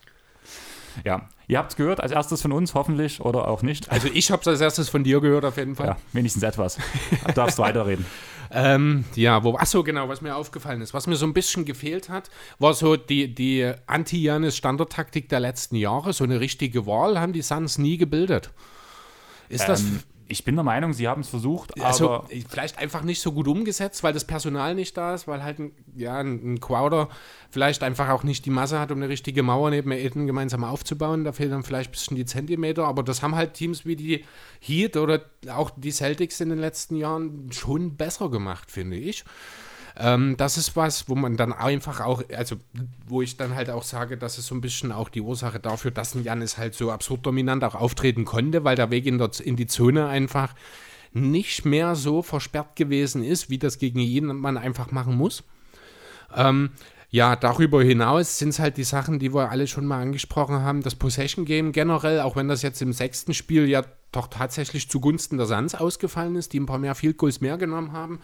Ja. 1.03 1.27
Ihr 1.47 1.59
habt 1.59 1.71
es 1.71 1.77
gehört, 1.77 2.01
als 2.01 2.11
erstes 2.11 2.41
von 2.41 2.51
uns, 2.51 2.73
hoffentlich, 2.73 3.21
oder 3.21 3.47
auch 3.47 3.61
nicht. 3.61 3.91
Also 3.91 4.07
ich 4.11 4.31
habe 4.31 4.41
es 4.41 4.47
als 4.47 4.61
erstes 4.61 4.89
von 4.89 5.03
dir 5.03 5.21
gehört 5.21 5.45
auf 5.45 5.57
jeden 5.57 5.75
Fall. 5.75 5.87
Ja, 5.87 5.97
wenigstens 6.13 6.43
etwas. 6.43 6.77
Du 7.27 7.33
darfst 7.33 7.59
weiterreden. 7.59 8.05
Ähm, 8.51 9.05
ja, 9.15 9.43
wo, 9.43 9.57
ach 9.59 9.65
so, 9.65 9.83
genau, 9.83 10.07
was 10.07 10.21
mir 10.21 10.35
aufgefallen 10.35 10.79
ist. 10.79 10.93
Was 10.93 11.07
mir 11.07 11.15
so 11.15 11.25
ein 11.25 11.33
bisschen 11.33 11.65
gefehlt 11.65 12.09
hat, 12.09 12.29
war 12.59 12.73
so 12.75 12.95
die, 12.95 13.33
die 13.33 13.73
Anti-Janis-Standardtaktik 13.87 15.27
der 15.29 15.39
letzten 15.39 15.75
Jahre. 15.75 16.13
So 16.13 16.23
eine 16.23 16.39
richtige 16.39 16.85
Wahl 16.85 17.19
haben 17.19 17.33
die 17.33 17.41
Suns 17.41 17.79
nie 17.79 17.97
gebildet. 17.97 18.51
Ist 19.49 19.67
das 19.67 19.81
Ähm, 19.81 20.03
ich 20.27 20.43
bin 20.43 20.55
der 20.55 20.63
Meinung, 20.63 20.93
sie 20.93 21.07
haben 21.07 21.21
es 21.21 21.29
versucht, 21.29 21.79
also 21.81 22.09
aber 22.09 22.27
vielleicht 22.49 22.79
einfach 22.79 23.03
nicht 23.03 23.21
so 23.21 23.31
gut 23.31 23.47
umgesetzt, 23.47 24.03
weil 24.03 24.13
das 24.13 24.25
Personal 24.25 24.73
nicht 24.73 24.97
da 24.97 25.13
ist, 25.13 25.27
weil 25.27 25.43
halt 25.43 25.59
ein, 25.59 25.71
ja, 25.95 26.17
ein, 26.17 26.53
ein 26.53 26.59
Crowder 26.59 27.09
vielleicht 27.51 27.83
einfach 27.83 28.09
auch 28.09 28.23
nicht 28.23 28.45
die 28.45 28.49
Masse 28.49 28.79
hat, 28.79 28.91
um 28.91 28.97
eine 28.97 29.09
richtige 29.09 29.43
Mauer 29.43 29.69
neben 29.69 29.91
Aiden 29.91 30.25
gemeinsam 30.25 30.63
aufzubauen. 30.63 31.23
Da 31.23 31.31
fehlen 31.31 31.51
dann 31.51 31.63
vielleicht 31.63 31.89
ein 31.89 31.91
bisschen 31.91 32.17
die 32.17 32.25
Zentimeter, 32.25 32.85
aber 32.85 33.03
das 33.03 33.21
haben 33.21 33.35
halt 33.35 33.53
Teams 33.53 33.85
wie 33.85 33.95
die 33.95 34.25
Heat 34.59 34.97
oder 34.97 35.21
auch 35.49 35.71
die 35.75 35.91
Celtics 35.91 36.41
in 36.41 36.49
den 36.49 36.59
letzten 36.59 36.95
Jahren 36.95 37.51
schon 37.51 37.95
besser 37.95 38.29
gemacht, 38.29 38.71
finde 38.71 38.97
ich. 38.97 39.23
Ähm, 39.97 40.35
das 40.37 40.57
ist 40.57 40.75
was, 40.75 41.07
wo 41.07 41.15
man 41.15 41.37
dann 41.37 41.53
einfach 41.53 42.01
auch, 42.01 42.21
also 42.35 42.57
wo 43.07 43.21
ich 43.21 43.37
dann 43.37 43.55
halt 43.55 43.69
auch 43.69 43.83
sage, 43.83 44.17
das 44.17 44.37
ist 44.37 44.47
so 44.47 44.55
ein 44.55 44.61
bisschen 44.61 44.91
auch 44.91 45.09
die 45.09 45.21
Ursache 45.21 45.59
dafür, 45.59 45.91
dass 45.91 46.15
ein 46.15 46.23
Janis 46.23 46.57
halt 46.57 46.75
so 46.75 46.91
absurd 46.91 47.25
dominant 47.25 47.63
auch 47.63 47.75
auftreten 47.75 48.25
konnte, 48.25 48.63
weil 48.63 48.75
der 48.75 48.91
Weg 48.91 49.05
in, 49.05 49.17
der, 49.17 49.31
in 49.43 49.55
die 49.55 49.67
Zone 49.67 50.07
einfach 50.07 50.53
nicht 51.13 51.65
mehr 51.65 51.95
so 51.95 52.21
versperrt 52.21 52.75
gewesen 52.75 53.23
ist, 53.23 53.49
wie 53.49 53.57
das 53.57 53.79
gegen 53.79 53.99
jeden 53.99 54.35
man 54.35 54.57
einfach 54.57 54.91
machen 54.91 55.15
muss. 55.15 55.43
Ähm, 56.35 56.71
ja, 57.09 57.37
darüber 57.37 57.81
hinaus 57.81 58.39
sind 58.39 58.49
es 58.49 58.59
halt 58.59 58.75
die 58.75 58.83
Sachen, 58.83 59.19
die 59.19 59.33
wir 59.33 59.49
alle 59.49 59.67
schon 59.67 59.85
mal 59.85 60.01
angesprochen 60.01 60.59
haben. 60.59 60.81
Das 60.81 60.95
Possession 60.95 61.45
Game 61.45 61.71
generell, 61.71 62.19
auch 62.19 62.35
wenn 62.35 62.49
das 62.49 62.61
jetzt 62.61 62.81
im 62.81 62.91
sechsten 62.91 63.33
Spiel 63.33 63.69
ja 63.69 63.83
doch 64.11 64.27
tatsächlich 64.27 64.89
zugunsten 64.89 65.37
der 65.37 65.45
Suns 65.45 65.75
ausgefallen 65.75 66.35
ist, 66.35 66.51
die 66.51 66.59
ein 66.59 66.65
paar 66.65 66.79
mehr 66.79 66.95
Field 66.95 67.15
Goals 67.15 67.39
mehr 67.39 67.57
genommen 67.57 67.93
haben. 67.93 68.19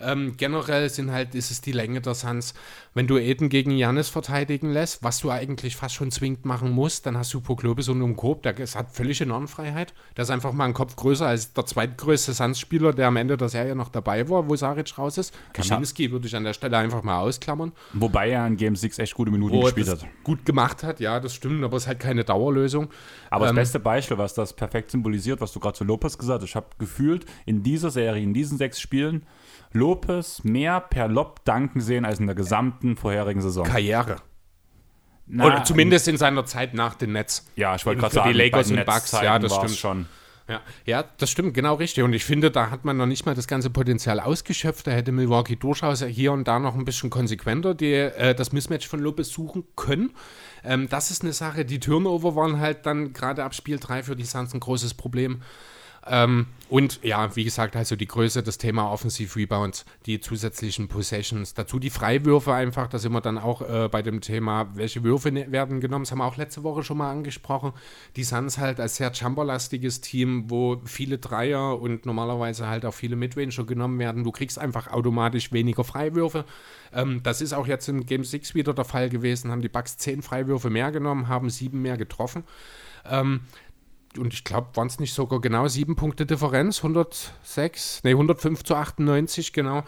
Ähm, 0.00 0.34
generell 0.36 0.88
sind 0.90 1.10
halt, 1.12 1.34
ist 1.34 1.50
es 1.50 1.60
die 1.60 1.72
Länge 1.72 2.00
der 2.00 2.14
Suns. 2.14 2.54
Wenn 2.94 3.06
du 3.06 3.18
Eden 3.18 3.48
gegen 3.48 3.70
Janis 3.72 4.08
verteidigen 4.08 4.72
lässt, 4.72 5.02
was 5.02 5.18
du 5.20 5.30
eigentlich 5.30 5.76
fast 5.76 5.94
schon 5.94 6.10
zwingend 6.10 6.44
machen 6.44 6.70
musst, 6.70 7.06
dann 7.06 7.16
hast 7.16 7.32
du 7.34 7.40
Poklobis 7.40 7.88
und 7.88 8.00
Umkob, 8.02 8.42
der 8.42 8.58
ist- 8.58 8.74
hat 8.76 8.90
völlige 8.90 9.26
Normfreiheit. 9.26 9.94
Der 10.16 10.22
ist 10.22 10.30
einfach 10.30 10.52
mal 10.52 10.64
einen 10.64 10.74
Kopf 10.74 10.96
größer 10.96 11.26
als 11.26 11.52
der 11.52 11.66
zweitgrößte 11.66 12.32
Suns-Spieler, 12.34 12.92
der 12.92 13.08
am 13.08 13.16
Ende 13.16 13.36
der 13.36 13.48
Serie 13.48 13.74
noch 13.76 13.88
dabei 13.90 14.28
war, 14.28 14.48
wo 14.48 14.56
Saric 14.56 14.96
raus 14.98 15.18
ist. 15.18 15.34
Kaminski 15.52 16.10
würde 16.10 16.26
ich 16.26 16.34
an 16.36 16.44
der 16.44 16.52
Stelle 16.54 16.76
einfach 16.78 17.02
mal 17.02 17.18
ausklammern. 17.20 17.72
wobei 17.92 18.30
er 18.30 18.46
in 18.46 18.56
Game 18.56 18.76
6 18.76 18.98
echt 18.98 19.14
gute 19.14 19.30
Minuten 19.30 19.60
gespielt 19.60 19.88
hat. 19.88 20.06
gut 20.24 20.44
gemacht 20.44 20.82
hat, 20.82 21.00
ja, 21.00 21.20
das 21.20 21.34
stimmt, 21.34 21.62
aber 21.64 21.76
es 21.76 21.84
ist 21.84 21.88
halt 21.88 22.00
keine 22.00 22.24
Dauerlösung. 22.24 22.88
Aber 23.30 23.48
Ähm, 23.48 23.56
das 23.56 23.62
beste 23.66 23.80
Beispiel, 23.80 24.18
was 24.18 24.34
das 24.34 24.52
perfekt 24.52 24.90
symbolisiert, 24.90 25.40
was 25.40 25.52
du 25.52 25.60
gerade 25.60 25.76
zu 25.76 25.84
Lopez 25.84 26.16
gesagt 26.18 26.42
hast, 26.42 26.48
ich 26.48 26.56
habe 26.56 26.66
gefühlt 26.78 27.26
in 27.44 27.62
dieser 27.62 27.90
Serie, 27.90 28.22
in 28.22 28.32
diesen 28.34 28.56
sechs 28.58 28.80
Spielen, 28.80 29.24
Lopez 29.72 30.44
mehr 30.44 30.80
per 30.80 31.08
Lob 31.08 31.44
danken 31.44 31.80
sehen 31.80 32.04
als 32.04 32.20
in 32.20 32.26
der 32.26 32.36
gesamten 32.36 32.96
vorherigen 32.96 33.40
Saison. 33.40 33.66
Karriere. 33.66 34.16
Na, 35.26 35.46
Oder 35.46 35.64
zumindest 35.64 36.06
in 36.08 36.16
seiner 36.16 36.44
Zeit 36.44 36.74
nach 36.74 36.94
den 36.94 37.12
Nets. 37.12 37.50
Ja, 37.56 37.74
ich 37.74 37.84
wollte 37.84 38.00
gerade 38.00 38.14
sagen, 38.14 38.32
die 38.32 38.38
Lakers 38.38 38.70
und 38.70 38.84
Bucks, 38.86 39.12
ja, 39.12 39.38
das 39.38 39.54
stimmt. 39.54 39.76
schon. 39.76 40.06
Ja, 40.48 40.60
ja, 40.84 41.04
das 41.18 41.30
stimmt, 41.30 41.54
genau 41.54 41.74
richtig. 41.74 42.04
Und 42.04 42.12
ich 42.12 42.24
finde, 42.24 42.52
da 42.52 42.70
hat 42.70 42.84
man 42.84 42.96
noch 42.96 43.06
nicht 43.06 43.26
mal 43.26 43.34
das 43.34 43.48
ganze 43.48 43.68
Potenzial 43.68 44.20
ausgeschöpft. 44.20 44.86
Da 44.86 44.92
hätte 44.92 45.10
Milwaukee 45.10 45.56
durchaus 45.56 46.04
hier 46.04 46.30
und 46.30 46.46
da 46.46 46.60
noch 46.60 46.76
ein 46.76 46.84
bisschen 46.84 47.10
konsequenter 47.10 47.74
die, 47.74 47.92
äh, 47.94 48.32
das 48.32 48.52
Mismatch 48.52 48.86
von 48.86 49.00
Lopez 49.00 49.30
suchen 49.30 49.64
können. 49.74 50.12
Ähm, 50.62 50.88
das 50.88 51.10
ist 51.10 51.22
eine 51.22 51.32
Sache. 51.32 51.64
Die 51.64 51.80
Turnover 51.80 52.36
waren 52.36 52.60
halt 52.60 52.86
dann 52.86 53.12
gerade 53.12 53.42
ab 53.42 53.56
Spiel 53.56 53.80
3 53.80 54.04
für 54.04 54.14
die 54.14 54.24
Suns 54.24 54.54
ein 54.54 54.60
großes 54.60 54.94
Problem. 54.94 55.42
Ähm, 56.08 56.46
und 56.68 57.00
ja, 57.04 57.34
wie 57.36 57.44
gesagt, 57.44 57.76
also 57.76 57.94
die 57.94 58.08
Größe, 58.08 58.42
das 58.42 58.58
Thema 58.58 58.90
Offensiv-Rebounds, 58.90 59.84
die 60.04 60.18
zusätzlichen 60.18 60.88
Possessions, 60.88 61.54
dazu 61.54 61.78
die 61.78 61.90
Freiwürfe 61.90 62.52
einfach, 62.52 62.88
da 62.88 62.98
sind 62.98 63.12
wir 63.12 63.20
dann 63.20 63.38
auch 63.38 63.62
äh, 63.62 63.88
bei 63.88 64.02
dem 64.02 64.20
Thema, 64.20 64.68
welche 64.74 65.04
Würfe 65.04 65.30
ne 65.30 65.52
werden 65.52 65.80
genommen, 65.80 66.04
das 66.04 66.10
haben 66.10 66.18
wir 66.18 66.24
auch 66.24 66.36
letzte 66.36 66.64
Woche 66.64 66.82
schon 66.82 66.98
mal 66.98 67.10
angesprochen. 67.10 67.72
Die 68.16 68.24
Suns 68.24 68.58
halt 68.58 68.80
als 68.80 68.96
sehr 68.96 69.14
chamberlastiges 69.14 70.00
Team, 70.00 70.50
wo 70.50 70.80
viele 70.84 71.18
Dreier 71.18 71.80
und 71.80 72.04
normalerweise 72.04 72.66
halt 72.66 72.84
auch 72.84 72.94
viele 72.94 73.14
Midranger 73.14 73.64
genommen 73.64 74.00
werden. 74.00 74.24
Du 74.24 74.32
kriegst 74.32 74.58
einfach 74.58 74.88
automatisch 74.88 75.52
weniger 75.52 75.84
Freiwürfe. 75.84 76.44
Ähm, 76.92 77.22
das 77.22 77.40
ist 77.40 77.52
auch 77.52 77.68
jetzt 77.68 77.88
im 77.88 78.06
Game 78.06 78.24
6 78.24 78.56
wieder 78.56 78.74
der 78.74 78.84
Fall 78.84 79.08
gewesen, 79.08 79.52
haben 79.52 79.62
die 79.62 79.68
Bucks 79.68 79.98
zehn 79.98 80.20
Freiwürfe 80.20 80.70
mehr 80.70 80.90
genommen, 80.90 81.28
haben 81.28 81.48
sieben 81.48 81.80
mehr 81.80 81.96
getroffen. 81.96 82.42
Ähm, 83.08 83.42
und 84.18 84.32
ich 84.32 84.44
glaube, 84.44 84.68
waren 84.74 84.86
es 84.86 84.98
nicht 84.98 85.14
sogar 85.14 85.40
genau 85.40 85.68
sieben 85.68 85.96
Punkte 85.96 86.26
Differenz, 86.26 86.78
106, 86.78 88.00
nee, 88.04 88.10
105 88.10 88.62
zu 88.62 88.74
98, 88.74 89.52
genau. 89.52 89.82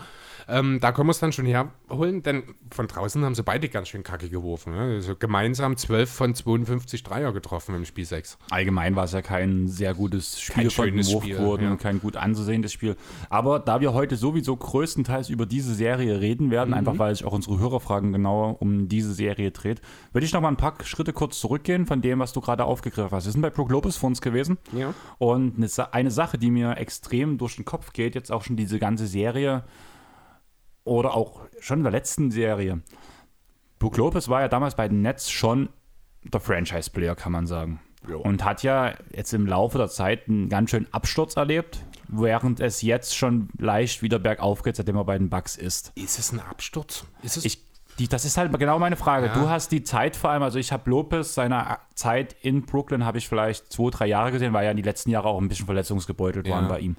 Ähm, 0.48 0.78
da 0.80 0.92
können 0.92 1.08
wir 1.08 1.12
es 1.12 1.18
dann 1.18 1.32
schon 1.32 1.44
herholen, 1.44 2.22
denn 2.22 2.42
von 2.70 2.88
draußen 2.88 3.22
haben 3.24 3.34
sie 3.34 3.42
beide 3.42 3.68
ganz 3.68 3.88
schön 3.88 4.02
kacke 4.02 4.28
geworfen. 4.30 4.72
Ne? 4.72 4.80
Also 4.96 5.14
gemeinsam 5.14 5.76
12 5.76 6.10
von 6.10 6.34
52 6.34 7.02
Dreier 7.02 7.32
getroffen 7.32 7.74
im 7.74 7.84
Spiel 7.84 8.06
6. 8.06 8.38
Allgemein 8.50 8.96
war 8.96 9.04
es 9.04 9.12
ja 9.12 9.20
kein 9.20 9.68
sehr 9.68 9.92
gutes 9.94 10.40
Spiel 10.40 10.64
Kein 10.64 10.70
von 10.70 10.86
den 10.96 11.06
Wurfquoten 11.06 11.64
ja. 11.66 11.76
kein 11.76 12.00
gut 12.00 12.16
anzusehendes 12.16 12.72
Spiel. 12.72 12.96
Aber 13.28 13.58
da 13.60 13.80
wir 13.80 13.92
heute 13.92 14.16
sowieso 14.16 14.56
größtenteils 14.56 15.28
über 15.28 15.44
diese 15.44 15.74
Serie 15.74 16.20
reden 16.20 16.50
werden, 16.50 16.70
Mhm. 16.70 16.74
einfach 16.74 16.98
weil 16.98 17.14
sich 17.14 17.24
auch 17.26 17.32
unsere 17.32 17.58
Hörerfragen 17.58 18.12
genauer 18.12 18.62
um 18.62 18.88
diese 18.88 19.12
Serie 19.12 19.50
dreht, 19.50 19.82
würde 20.12 20.24
ich 20.24 20.32
noch 20.32 20.40
mal 20.40 20.48
ein 20.48 20.56
paar 20.56 20.74
Schritte 20.84 21.12
kurz 21.12 21.38
zurückgehen 21.40 21.84
von 21.86 22.00
dem, 22.00 22.20
was 22.20 22.32
du 22.32 22.40
gerade 22.40 22.64
aufgegriffen 22.64 23.10
hast. 23.10 23.26
Wir 23.26 23.32
sind 23.32 23.42
bei 23.42 23.50
Brook 23.50 23.70
Lopez 23.70 23.96
vor 23.96 24.08
uns 24.08 24.22
gewesen. 24.22 24.56
Ja. 24.72 24.94
Und 25.18 25.54
eine 25.92 26.10
Sache, 26.10 26.38
die 26.38 26.50
mir 26.50 26.76
extrem 26.78 27.36
durch 27.36 27.56
den 27.56 27.64
Kopf 27.66 27.92
geht, 27.92 28.14
jetzt 28.14 28.32
auch 28.32 28.44
schon 28.44 28.56
diese 28.56 28.78
ganze 28.78 29.06
Serie 29.06 29.64
oder 30.88 31.14
auch 31.14 31.40
schon 31.60 31.78
in 31.78 31.84
der 31.84 31.92
letzten 31.92 32.30
Serie. 32.30 32.80
Brook 33.78 33.96
Lopez 33.96 34.28
war 34.28 34.40
ja 34.40 34.48
damals 34.48 34.74
bei 34.74 34.88
den 34.88 35.02
Nets 35.02 35.30
schon 35.30 35.68
der 36.24 36.40
Franchise-Player, 36.40 37.14
kann 37.14 37.32
man 37.32 37.46
sagen. 37.46 37.80
Und 38.22 38.44
hat 38.44 38.62
ja 38.62 38.94
jetzt 39.14 39.32
im 39.34 39.46
Laufe 39.46 39.76
der 39.76 39.88
Zeit 39.88 40.28
einen 40.28 40.48
ganz 40.48 40.70
schönen 40.70 40.86
Absturz 40.92 41.36
erlebt, 41.36 41.84
während 42.08 42.60
es 42.60 42.80
jetzt 42.82 43.16
schon 43.16 43.48
leicht 43.58 44.02
wieder 44.02 44.18
bergauf 44.18 44.62
geht, 44.62 44.76
seitdem 44.76 44.96
er 44.96 45.04
bei 45.04 45.18
den 45.18 45.28
Bucks 45.28 45.56
ist. 45.56 45.92
Ist 45.94 46.18
es 46.18 46.32
ein 46.32 46.40
Absturz? 46.40 47.04
Ist 47.22 47.36
es 47.36 47.44
Ich, 47.44 47.62
die, 47.98 48.08
das 48.08 48.24
ist 48.24 48.38
halt 48.38 48.56
genau 48.58 48.78
meine 48.78 48.96
Frage. 48.96 49.26
Ja. 49.26 49.34
Du 49.34 49.48
hast 49.48 49.72
die 49.72 49.82
Zeit 49.82 50.16
vor 50.16 50.30
allem, 50.30 50.42
also 50.42 50.58
ich 50.58 50.72
habe 50.72 50.88
Lopez, 50.88 51.34
seine 51.34 51.78
Zeit 51.94 52.34
in 52.40 52.62
Brooklyn 52.64 53.04
habe 53.04 53.18
ich 53.18 53.28
vielleicht 53.28 53.72
zwei, 53.72 53.90
drei 53.90 54.06
Jahre 54.06 54.32
gesehen, 54.32 54.52
weil 54.52 54.64
ja 54.64 54.72
die 54.72 54.82
letzten 54.82 55.10
Jahre 55.10 55.28
auch 55.28 55.40
ein 55.40 55.48
bisschen 55.48 55.66
verletzungsgebeutelt 55.66 56.46
Ja. 56.46 56.54
waren 56.54 56.68
bei 56.68 56.80
ihm. 56.80 56.96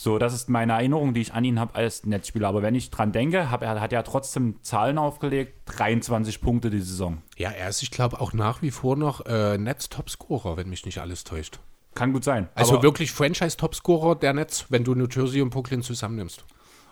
So, 0.00 0.16
das 0.18 0.32
ist 0.32 0.48
meine 0.48 0.74
Erinnerung, 0.74 1.12
die 1.12 1.22
ich 1.22 1.34
an 1.34 1.42
ihn 1.42 1.58
habe 1.58 1.74
als 1.74 2.06
Netzspieler. 2.06 2.46
Aber 2.46 2.62
wenn 2.62 2.76
ich 2.76 2.90
dran 2.90 3.10
denke, 3.10 3.50
hab, 3.50 3.62
er 3.62 3.80
hat 3.80 3.90
ja 3.90 4.04
trotzdem 4.04 4.62
Zahlen 4.62 4.96
aufgelegt, 4.96 5.54
23 5.66 6.40
Punkte 6.40 6.70
die 6.70 6.80
Saison. 6.80 7.18
ja, 7.36 7.50
er 7.50 7.68
ist, 7.68 7.82
ich 7.82 7.90
glaube, 7.90 8.20
auch 8.20 8.32
nach 8.32 8.62
wie 8.62 8.70
vor 8.70 8.94
noch 8.94 9.26
äh, 9.26 9.58
Netz-Topscorer, 9.58 10.56
wenn 10.56 10.70
mich 10.70 10.86
nicht 10.86 11.00
alles 11.00 11.24
täuscht. 11.24 11.58
Kann 11.96 12.12
gut 12.12 12.22
sein. 12.22 12.48
Also 12.54 12.80
wirklich 12.80 13.10
Franchise-Topscorer 13.10 14.14
der 14.14 14.34
Netz, 14.34 14.66
wenn 14.68 14.84
du 14.84 14.94
New 14.94 15.08
Jersey 15.08 15.42
und 15.42 15.50
Brooklyn 15.50 15.82
zusammennimmst. 15.82 16.44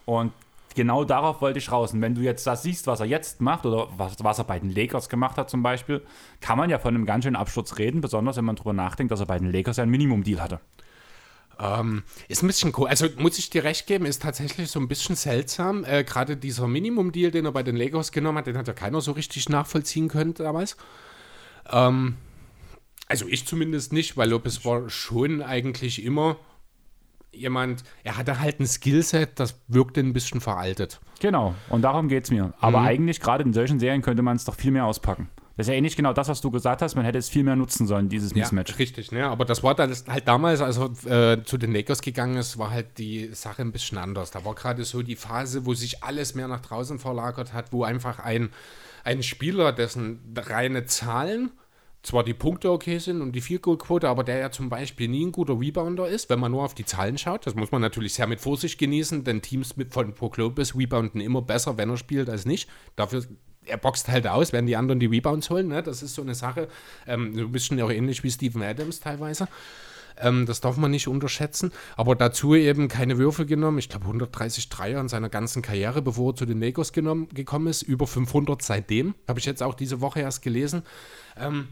Und 0.04 0.32
genau 0.74 1.04
darauf 1.04 1.40
wollte 1.40 1.60
ich 1.60 1.70
raus. 1.70 1.92
Und 1.92 2.02
wenn 2.02 2.16
du 2.16 2.22
jetzt 2.22 2.44
das 2.44 2.64
siehst, 2.64 2.88
was 2.88 2.98
er 2.98 3.06
jetzt 3.06 3.40
macht 3.40 3.66
oder 3.66 3.86
was, 3.96 4.16
was 4.18 4.38
er 4.38 4.44
bei 4.46 4.58
den 4.58 4.74
Lakers 4.74 5.08
gemacht 5.08 5.38
hat 5.38 5.48
zum 5.48 5.62
Beispiel, 5.62 6.02
kann 6.40 6.58
man 6.58 6.70
ja 6.70 6.80
von 6.80 6.92
einem 6.92 7.06
ganz 7.06 7.22
schönen 7.22 7.36
Absturz 7.36 7.78
reden, 7.78 8.00
besonders 8.00 8.36
wenn 8.36 8.46
man 8.46 8.56
darüber 8.56 8.72
nachdenkt, 8.72 9.12
dass 9.12 9.20
er 9.20 9.26
bei 9.26 9.38
den 9.38 9.52
Lakers 9.52 9.76
ja 9.76 9.84
einen 9.84 9.92
Minimum-Deal 9.92 10.42
hatte. 10.42 10.58
Ähm, 11.58 12.02
ist 12.28 12.42
ein 12.42 12.46
bisschen 12.46 12.72
cool. 12.76 12.88
Also 12.88 13.08
muss 13.18 13.38
ich 13.38 13.50
dir 13.50 13.64
recht 13.64 13.86
geben, 13.86 14.04
ist 14.04 14.22
tatsächlich 14.22 14.70
so 14.70 14.78
ein 14.78 14.88
bisschen 14.88 15.16
seltsam. 15.16 15.84
Äh, 15.84 16.04
Gerade 16.04 16.36
dieser 16.36 16.66
Minimum-Deal, 16.66 17.30
den 17.30 17.46
er 17.46 17.52
bei 17.52 17.62
den 17.62 17.76
Lakers 17.76 18.12
genommen 18.12 18.38
hat, 18.38 18.46
den 18.46 18.58
hat 18.58 18.68
ja 18.68 18.74
keiner 18.74 19.00
so 19.00 19.12
richtig 19.12 19.48
nachvollziehen 19.48 20.08
können 20.08 20.34
damals. 20.34 20.76
Ähm, 21.70 22.16
also 23.08 23.26
ich 23.28 23.46
zumindest 23.46 23.92
nicht, 23.92 24.16
weil 24.16 24.30
Lopez 24.30 24.64
war 24.64 24.90
schon 24.90 25.42
eigentlich 25.42 26.04
immer 26.04 26.36
jemand, 27.32 27.84
er 28.02 28.16
hatte 28.16 28.40
halt 28.40 28.60
ein 28.60 28.66
Skillset, 28.66 29.38
das 29.38 29.60
wirkte 29.68 30.00
ein 30.00 30.12
bisschen 30.12 30.40
veraltet. 30.40 31.00
Genau, 31.20 31.54
und 31.68 31.82
darum 31.82 32.08
geht 32.08 32.24
es 32.24 32.30
mir. 32.30 32.54
Aber 32.60 32.80
eigentlich, 32.80 33.20
gerade 33.20 33.44
in 33.44 33.52
solchen 33.52 33.78
Serien, 33.78 34.02
könnte 34.02 34.22
man 34.22 34.36
es 34.36 34.44
doch 34.44 34.54
viel 34.54 34.70
mehr 34.70 34.84
auspacken. 34.84 35.28
Das 35.56 35.68
ist 35.68 35.74
ja 35.74 35.80
nicht 35.80 35.96
genau 35.96 36.12
das, 36.12 36.28
was 36.28 36.40
du 36.42 36.50
gesagt 36.50 36.82
hast. 36.82 36.96
Man 36.96 37.04
hätte 37.04 37.16
es 37.16 37.30
viel 37.30 37.42
mehr 37.42 37.56
nutzen 37.56 37.86
sollen, 37.86 38.10
dieses 38.10 38.34
Mismatch. 38.34 38.72
Ja, 38.72 38.76
richtig, 38.76 39.10
ne? 39.10 39.26
Aber 39.26 39.46
das 39.46 39.62
war 39.62 39.74
dann 39.74 39.94
halt 40.08 40.28
damals, 40.28 40.60
als 40.60 40.76
er 41.06 41.32
äh, 41.32 41.44
zu 41.44 41.56
den 41.56 41.72
Lakers 41.72 42.02
gegangen 42.02 42.36
ist, 42.36 42.58
war 42.58 42.70
halt 42.70 42.98
die 42.98 43.30
Sache 43.32 43.62
ein 43.62 43.72
bisschen 43.72 43.96
anders. 43.96 44.30
Da 44.30 44.44
war 44.44 44.54
gerade 44.54 44.84
so 44.84 45.02
die 45.02 45.16
Phase, 45.16 45.64
wo 45.64 45.72
sich 45.72 46.04
alles 46.04 46.34
mehr 46.34 46.46
nach 46.46 46.60
draußen 46.60 46.98
verlagert 46.98 47.54
hat, 47.54 47.72
wo 47.72 47.84
einfach 47.84 48.18
ein, 48.18 48.50
ein 49.02 49.22
Spieler, 49.22 49.72
dessen 49.72 50.20
reine 50.36 50.84
Zahlen 50.84 51.52
zwar 52.06 52.22
die 52.22 52.34
Punkte 52.34 52.70
okay 52.70 52.98
sind 52.98 53.20
und 53.20 53.32
die 53.32 53.40
Field-Goal-Quote, 53.40 54.08
aber 54.08 54.22
der 54.22 54.38
ja 54.38 54.50
zum 54.50 54.68
Beispiel 54.68 55.08
nie 55.08 55.26
ein 55.26 55.32
guter 55.32 55.58
Rebounder 55.58 56.08
ist, 56.08 56.30
wenn 56.30 56.38
man 56.38 56.52
nur 56.52 56.62
auf 56.62 56.74
die 56.74 56.84
Zahlen 56.84 57.18
schaut. 57.18 57.46
Das 57.46 57.56
muss 57.56 57.72
man 57.72 57.82
natürlich 57.82 58.14
sehr 58.14 58.28
mit 58.28 58.40
Vorsicht 58.40 58.78
genießen, 58.78 59.24
denn 59.24 59.42
Teams 59.42 59.76
mit 59.76 59.92
von 59.92 60.12
Brook 60.12 60.36
Lopez 60.36 60.76
rebounden 60.76 61.20
immer 61.20 61.42
besser, 61.42 61.76
wenn 61.76 61.90
er 61.90 61.96
spielt, 61.96 62.30
als 62.30 62.46
nicht. 62.46 62.68
Dafür, 62.94 63.24
er 63.66 63.76
boxt 63.76 64.08
halt 64.08 64.26
aus, 64.26 64.52
wenn 64.52 64.66
die 64.66 64.76
anderen 64.76 65.00
die 65.00 65.06
Rebounds 65.06 65.50
holen. 65.50 65.68
Ne? 65.68 65.82
Das 65.82 66.02
ist 66.02 66.14
so 66.14 66.22
eine 66.22 66.34
Sache, 66.34 66.68
ähm, 67.06 67.34
so 67.34 67.42
ein 67.42 67.52
bisschen 67.52 67.80
auch 67.80 67.90
ähnlich 67.90 68.22
wie 68.24 68.30
Steven 68.30 68.62
Adams 68.62 69.00
teilweise. 69.00 69.48
Ähm, 70.18 70.46
das 70.46 70.60
darf 70.60 70.76
man 70.76 70.90
nicht 70.90 71.08
unterschätzen. 71.08 71.72
Aber 71.96 72.14
dazu 72.16 72.54
eben 72.54 72.88
keine 72.88 73.18
Würfe 73.18 73.46
genommen. 73.46 73.78
Ich 73.78 73.88
glaube 73.88 74.06
130 74.06 74.68
Dreier 74.68 75.00
in 75.00 75.08
seiner 75.08 75.28
ganzen 75.28 75.62
Karriere, 75.62 76.02
bevor 76.02 76.32
er 76.32 76.36
zu 76.36 76.46
den 76.46 76.60
Lakers 76.60 76.92
genommen, 76.92 77.28
gekommen 77.32 77.66
ist. 77.66 77.82
Über 77.82 78.06
500 78.06 78.62
seitdem. 78.62 79.14
Habe 79.28 79.38
ich 79.38 79.46
jetzt 79.46 79.62
auch 79.62 79.74
diese 79.74 80.00
Woche 80.00 80.20
erst 80.20 80.42
gelesen. 80.42 80.82
Ähm, 81.38 81.68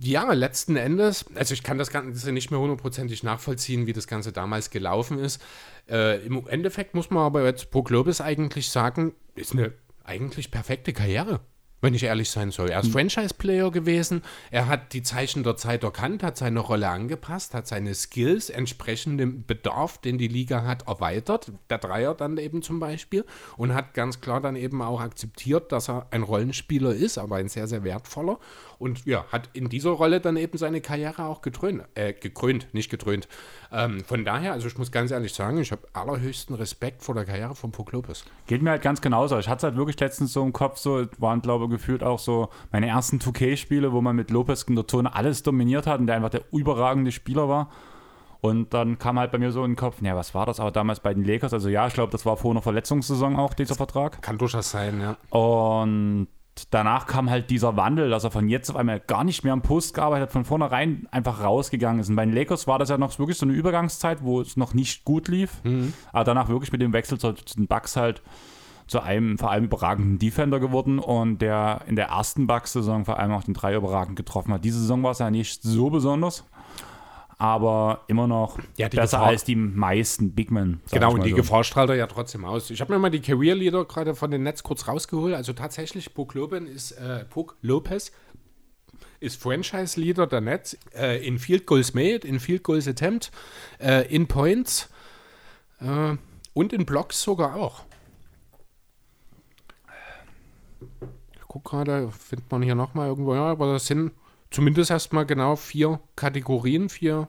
ja, 0.00 0.32
letzten 0.32 0.76
Endes, 0.76 1.24
also 1.34 1.54
ich 1.54 1.62
kann 1.62 1.78
das 1.78 1.90
Ganze 1.90 2.32
nicht 2.32 2.50
mehr 2.50 2.60
hundertprozentig 2.60 3.22
nachvollziehen, 3.22 3.86
wie 3.86 3.92
das 3.92 4.06
Ganze 4.06 4.32
damals 4.32 4.70
gelaufen 4.70 5.18
ist. 5.18 5.40
Äh, 5.88 6.24
Im 6.26 6.46
Endeffekt 6.48 6.94
muss 6.94 7.10
man 7.10 7.22
aber 7.22 7.44
jetzt 7.44 7.70
Brook 7.70 7.90
Lopez 7.90 8.20
eigentlich 8.20 8.70
sagen, 8.70 9.14
ist 9.34 9.52
eine 9.52 9.72
eigentlich 10.04 10.50
perfekte 10.50 10.92
Karriere, 10.92 11.40
wenn 11.80 11.94
ich 11.94 12.04
ehrlich 12.04 12.30
sein 12.30 12.50
soll. 12.50 12.70
Er 12.70 12.80
ist 12.80 12.92
Franchise-Player 12.92 13.70
gewesen, 13.70 14.22
er 14.50 14.68
hat 14.68 14.92
die 14.92 15.02
Zeichen 15.02 15.42
der 15.42 15.56
Zeit 15.56 15.82
erkannt, 15.82 16.22
hat 16.22 16.36
seine 16.36 16.60
Rolle 16.60 16.88
angepasst, 16.88 17.54
hat 17.54 17.66
seine 17.66 17.94
Skills 17.94 18.48
entsprechend 18.50 19.20
dem 19.20 19.44
Bedarf, 19.44 19.98
den 19.98 20.16
die 20.16 20.28
Liga 20.28 20.64
hat, 20.64 20.86
erweitert, 20.86 21.52
der 21.68 21.78
Dreier 21.78 22.14
dann 22.14 22.38
eben 22.38 22.62
zum 22.62 22.80
Beispiel, 22.80 23.24
und 23.56 23.74
hat 23.74 23.94
ganz 23.94 24.20
klar 24.20 24.40
dann 24.40 24.56
eben 24.56 24.80
auch 24.82 25.00
akzeptiert, 25.00 25.72
dass 25.72 25.88
er 25.88 26.06
ein 26.10 26.22
Rollenspieler 26.22 26.94
ist, 26.94 27.18
aber 27.18 27.36
ein 27.36 27.48
sehr, 27.48 27.66
sehr 27.66 27.84
wertvoller. 27.84 28.38
Und 28.78 29.04
ja, 29.06 29.24
hat 29.30 29.50
in 29.52 29.68
dieser 29.68 29.90
Rolle 29.90 30.20
dann 30.20 30.36
eben 30.36 30.58
seine 30.58 30.80
Karriere 30.80 31.24
auch 31.24 31.42
getrönt, 31.42 31.84
äh, 31.94 32.12
gekrönt, 32.12 32.68
nicht 32.72 32.90
getrönt. 32.90 33.28
Ähm, 33.72 34.04
von 34.04 34.24
daher, 34.24 34.52
also 34.52 34.66
ich 34.66 34.78
muss 34.78 34.92
ganz 34.92 35.10
ehrlich 35.10 35.34
sagen, 35.34 35.58
ich 35.58 35.72
habe 35.72 35.82
allerhöchsten 35.92 36.54
Respekt 36.54 37.02
vor 37.02 37.14
der 37.14 37.24
Karriere 37.24 37.54
von 37.54 37.72
Puck 37.72 37.92
Lopez. 37.92 38.24
Geht 38.46 38.62
mir 38.62 38.70
halt 38.70 38.82
ganz 38.82 39.00
genauso. 39.00 39.38
Ich 39.38 39.48
hatte 39.48 39.58
es 39.58 39.62
halt 39.64 39.76
wirklich 39.76 39.98
letztens 40.00 40.32
so 40.32 40.42
im 40.42 40.52
Kopf, 40.52 40.78
so 40.78 41.06
waren, 41.18 41.40
glaube 41.42 41.64
ich, 41.64 41.70
gefühlt 41.70 42.02
auch 42.02 42.18
so 42.18 42.48
meine 42.72 42.88
ersten 42.88 43.18
2K-Spiele, 43.18 43.92
wo 43.92 44.00
man 44.00 44.16
mit 44.16 44.30
Lopez 44.30 44.62
in 44.64 44.76
der 44.76 44.86
Zone 44.86 45.14
alles 45.14 45.42
dominiert 45.42 45.86
hat 45.86 46.00
und 46.00 46.06
der 46.06 46.16
einfach 46.16 46.30
der 46.30 46.44
überragende 46.52 47.12
Spieler 47.12 47.48
war. 47.48 47.70
Und 48.44 48.74
dann 48.74 48.98
kam 48.98 49.18
halt 49.18 49.32
bei 49.32 49.38
mir 49.38 49.52
so 49.52 49.64
in 49.64 49.70
den 49.70 49.76
Kopf, 49.76 50.02
naja, 50.02 50.16
was 50.16 50.34
war 50.34 50.44
das 50.44 50.60
aber 50.60 50.70
damals 50.70 51.00
bei 51.00 51.14
den 51.14 51.24
Lakers? 51.24 51.54
Also 51.54 51.70
ja, 51.70 51.86
ich 51.86 51.94
glaube, 51.94 52.12
das 52.12 52.26
war 52.26 52.36
vor 52.36 52.50
einer 52.50 52.60
Verletzungssaison 52.60 53.36
auch, 53.36 53.54
dieser 53.54 53.74
Vertrag. 53.74 54.20
Kann 54.20 54.36
durchaus 54.36 54.70
sein, 54.70 55.00
ja. 55.00 55.16
Und 55.30 56.28
danach 56.70 57.06
kam 57.06 57.30
halt 57.30 57.50
dieser 57.50 57.76
Wandel, 57.76 58.10
dass 58.10 58.24
er 58.24 58.30
von 58.30 58.48
jetzt 58.48 58.70
auf 58.70 58.76
einmal 58.76 59.00
gar 59.00 59.24
nicht 59.24 59.44
mehr 59.44 59.52
am 59.52 59.62
Post 59.62 59.94
gearbeitet 59.94 60.28
hat, 60.28 60.32
von 60.32 60.44
vornherein 60.44 61.08
einfach 61.10 61.42
rausgegangen 61.42 62.00
ist. 62.00 62.08
Und 62.08 62.16
bei 62.16 62.24
den 62.24 62.34
Lakers 62.34 62.66
war 62.66 62.78
das 62.78 62.88
ja 62.88 62.98
noch 62.98 63.18
wirklich 63.18 63.38
so 63.38 63.46
eine 63.46 63.54
Übergangszeit, 63.54 64.22
wo 64.22 64.40
es 64.40 64.56
noch 64.56 64.74
nicht 64.74 65.04
gut 65.04 65.28
lief. 65.28 65.60
Aber 66.12 66.24
danach 66.24 66.48
wirklich 66.48 66.72
mit 66.72 66.80
dem 66.80 66.92
Wechsel 66.92 67.18
zu, 67.18 67.32
zu 67.32 67.56
den 67.56 67.66
Bucks 67.66 67.96
halt 67.96 68.22
zu 68.86 69.00
einem 69.00 69.38
vor 69.38 69.50
allem 69.50 69.64
überragenden 69.64 70.18
Defender 70.18 70.60
geworden 70.60 70.98
und 70.98 71.38
der 71.38 71.80
in 71.86 71.96
der 71.96 72.08
ersten 72.08 72.46
Bucks-Saison 72.46 73.06
vor 73.06 73.18
allem 73.18 73.32
auch 73.32 73.42
den 73.44 73.54
drei 73.54 73.74
überragend 73.74 74.14
getroffen 74.16 74.52
hat. 74.52 74.64
Diese 74.64 74.78
Saison 74.78 75.02
war 75.02 75.12
es 75.12 75.20
ja 75.20 75.30
nicht 75.30 75.62
so 75.62 75.88
besonders, 75.88 76.44
aber 77.38 78.02
immer 78.08 78.26
noch 78.26 78.58
Ja, 78.76 78.88
besser 78.88 79.18
Gefahr- 79.18 79.26
als 79.28 79.44
die 79.44 79.56
meisten 79.56 80.32
Big 80.34 80.50
Men. 80.50 80.80
Genau, 80.90 81.12
und 81.14 81.24
die 81.24 81.30
so. 81.30 81.36
Gefahr 81.36 81.64
strahlt 81.64 81.90
er 81.90 81.96
ja 81.96 82.06
trotzdem 82.06 82.44
aus. 82.44 82.70
Ich 82.70 82.80
habe 82.80 82.92
mir 82.92 82.98
mal 82.98 83.10
die 83.10 83.20
Career 83.20 83.54
Leader 83.54 83.84
gerade 83.84 84.14
von 84.14 84.30
den 84.30 84.42
Netz 84.42 84.62
kurz 84.62 84.86
rausgeholt. 84.88 85.34
Also 85.34 85.52
tatsächlich, 85.52 86.14
Puck 86.14 86.34
Lopez 86.34 86.62
ist, 86.68 86.92
äh, 86.92 87.24
Puck 87.24 87.56
Lopez 87.62 88.12
ist 89.20 89.40
Franchise 89.42 89.98
Leader 90.00 90.26
der 90.26 90.40
Nets 90.40 90.76
äh, 90.94 91.26
in 91.26 91.38
Field 91.38 91.66
Goals 91.66 91.94
Made, 91.94 92.26
in 92.26 92.38
Field 92.40 92.62
Goals 92.62 92.86
Attempt, 92.86 93.30
äh, 93.80 94.06
in 94.14 94.26
Points 94.28 94.90
äh, 95.80 96.16
und 96.52 96.72
in 96.72 96.84
Blocks 96.86 97.22
sogar 97.22 97.56
auch. 97.56 97.84
Ich 101.34 101.40
gucke 101.48 101.70
gerade, 101.70 102.10
findet 102.10 102.50
man 102.50 102.62
hier 102.62 102.74
nochmal 102.74 103.08
irgendwo, 103.08 103.34
ja, 103.34 103.44
aber 103.44 103.72
das 103.74 103.86
sind 103.86 104.12
zumindest 104.50 104.90
erstmal 104.90 105.26
genau 105.26 105.56
vier 105.56 106.00
Kategorien, 106.16 106.88
vier 106.88 107.28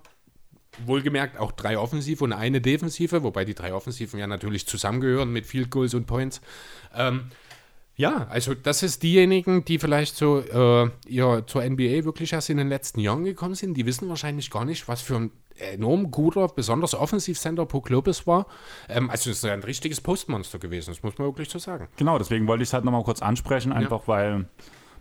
Wohlgemerkt 0.86 1.40
auch 1.40 1.52
drei 1.52 1.78
Offensive 1.78 2.24
und 2.24 2.34
eine 2.34 2.62
Defensive, 2.62 3.24
wobei 3.24 3.46
die 3.46 3.56
drei 3.56 3.74
Offensiven 3.74 4.20
ja 4.20 4.28
natürlich 4.28 4.68
zusammengehören 4.68 5.32
mit 5.32 5.46
Field 5.46 5.70
Goals 5.72 5.94
und 5.94 6.06
Points. 6.06 6.42
Ähm, 6.94 7.32
ja, 7.98 8.28
also 8.30 8.54
das 8.54 8.84
ist 8.84 9.04
diejenigen, 9.04 9.64
die 9.64 9.80
vielleicht 9.80 10.18
so 10.18 10.40
äh, 10.40 10.90
ihr 11.08 11.44
zur 11.48 11.64
NBA 11.64 12.04
wirklich 12.04 12.34
erst 12.34 12.50
in 12.50 12.58
den 12.58 12.68
letzten 12.68 13.00
Jahren 13.00 13.24
gekommen 13.24 13.56
sind, 13.56 13.76
die 13.76 13.86
wissen 13.86 14.10
wahrscheinlich 14.10 14.52
gar 14.52 14.66
nicht, 14.66 14.90
was 14.90 15.02
für 15.02 15.16
ein 15.16 15.32
enorm 15.58 16.12
guter, 16.12 16.50
besonders 16.50 16.94
Offensivcenter 16.94 17.66
Puck 17.66 17.90
Lopez 17.90 18.28
war. 18.28 18.48
Ähm, 18.90 19.10
also 19.10 19.30
es 19.30 19.38
ist 19.38 19.46
ein 19.46 19.64
richtiges 19.64 20.02
Postmonster 20.02 20.60
gewesen, 20.60 20.92
das 20.92 21.04
muss 21.04 21.18
man 21.18 21.28
wirklich 21.28 21.50
so 21.50 21.58
sagen. 21.58 21.88
Genau, 21.96 22.18
deswegen 22.18 22.48
wollte 22.48 22.64
ich 22.64 22.70
es 22.70 22.74
halt 22.74 22.84
nochmal 22.84 23.04
kurz 23.04 23.22
ansprechen, 23.22 23.72
einfach 23.72 24.10
weil 24.10 24.50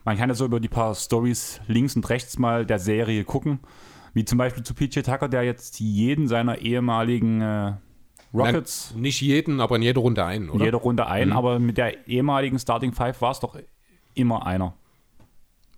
man 0.04 0.16
kann 0.16 0.28
ja 0.28 0.34
so 0.34 0.44
über 0.44 0.60
die 0.60 0.68
paar 0.68 0.94
Stories 0.94 1.60
links 1.66 1.96
und 1.96 2.08
rechts 2.10 2.38
mal 2.38 2.66
der 2.66 2.78
Serie 2.78 3.24
gucken. 3.24 3.60
Wie 4.12 4.24
zum 4.24 4.38
Beispiel 4.38 4.62
zu 4.62 4.74
PJ 4.74 5.00
Tucker, 5.00 5.28
der 5.28 5.42
jetzt 5.42 5.80
jeden 5.80 6.28
seiner 6.28 6.58
ehemaligen 6.58 7.40
äh, 7.40 7.72
Rockets 8.32 8.90
Nein, 8.92 9.02
nicht 9.02 9.20
jeden, 9.20 9.60
aber 9.60 9.76
in 9.76 9.82
jeder 9.82 10.00
Runde 10.00 10.24
einen, 10.24 10.44
in 10.46 10.50
oder? 10.50 10.64
jeder 10.64 10.78
Runde 10.78 11.06
ein, 11.06 11.32
aber 11.32 11.58
mit 11.58 11.78
der 11.78 12.06
ehemaligen 12.06 12.58
Starting 12.58 12.92
Five 12.92 13.20
war 13.20 13.30
es 13.32 13.40
doch 13.40 13.56
immer 14.14 14.46
einer. 14.46 14.74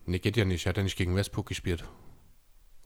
Nee, 0.07 0.19
geht 0.19 0.37
ja 0.37 0.45
nicht. 0.45 0.67
Er 0.67 0.71
hat 0.71 0.77
ja 0.77 0.83
nicht 0.83 0.97
gegen 0.97 1.17
Westbrook 1.17 1.47
gespielt. 1.47 1.85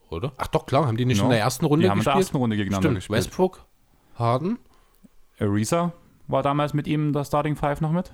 Oder? 0.09 0.33
Ach 0.37 0.47
doch, 0.47 0.65
klar, 0.65 0.87
haben 0.87 0.97
die 0.97 1.05
nicht 1.05 1.19
Ja. 1.19 1.23
in 1.25 1.29
der 1.29 1.39
ersten 1.39 1.65
Runde 1.65 1.83
Die 1.85 1.89
haben 1.89 1.99
in 1.99 2.03
der 2.03 2.13
gespielt? 2.13 2.25
ersten 2.25 2.37
Runde 2.37 2.55
gegeneinander 2.57 2.87
Stimmt, 2.89 2.97
gespielt. 2.97 3.17
Westbrook, 3.17 3.65
Harden. 4.15 4.59
Ariza 5.39 5.93
war 6.27 6.43
damals 6.43 6.73
mit 6.73 6.87
ihm 6.87 7.07
in 7.07 7.13
der 7.13 7.23
Starting 7.25 7.55
Five 7.55 7.81
noch 7.81 7.91
mit. 7.91 8.13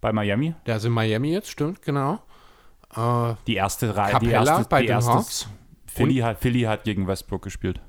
Bei 0.00 0.12
Miami. 0.12 0.54
Der 0.66 0.76
ist 0.76 0.84
in 0.84 0.92
Miami 0.92 1.32
jetzt, 1.32 1.50
stimmt, 1.50 1.82
genau. 1.82 2.20
Äh, 2.96 3.34
Die 3.46 3.54
erste 3.56 3.94
Reihe. 3.96 4.18
die 4.20 4.26
Capella 4.28 4.56
erste, 4.56 4.68
bei 4.68 4.80
die 4.80 4.86
den 4.86 4.96
erste, 4.96 5.12
Hawks. 5.12 5.48
Philly 5.86 6.16
hat, 6.16 6.38
Philly 6.40 6.62
hat 6.62 6.84
gegen 6.84 7.06
Westbrook 7.06 7.42
gespielt. 7.42 7.80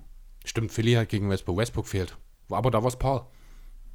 Stimmt, 0.46 0.72
Philly 0.72 0.94
hat 0.94 1.10
gegen 1.10 1.30
Westbrook. 1.30 1.58
Westbrook 1.58 1.88
fehlt. 1.88 2.18
Aber 2.50 2.72
da 2.72 2.82
war 2.82 2.88
es 2.90 2.96
Paul. 2.98 3.22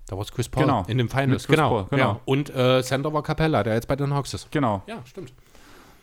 Da 0.09 0.17
war 0.17 0.23
es 0.23 0.33
Chris 0.33 0.49
Paul. 0.49 0.63
Genau. 0.65 0.85
In 0.87 0.99
den 0.99 1.09
Finals, 1.09 1.47
genau. 1.49 1.69
Paul, 1.69 1.87
genau. 1.91 2.03
Ja. 2.13 2.21
Und 2.25 2.49
äh, 2.55 2.83
Center 2.83 3.13
war 3.13 3.23
Capella, 3.25 3.63
der 3.65 3.75
jetzt 3.75 3.89
bei 3.89 3.97
den 3.97 4.15
Hawks 4.15 4.33
ist. 4.35 4.51
Genau. 4.53 4.83
Ja, 4.87 4.99
stimmt. 5.05 5.33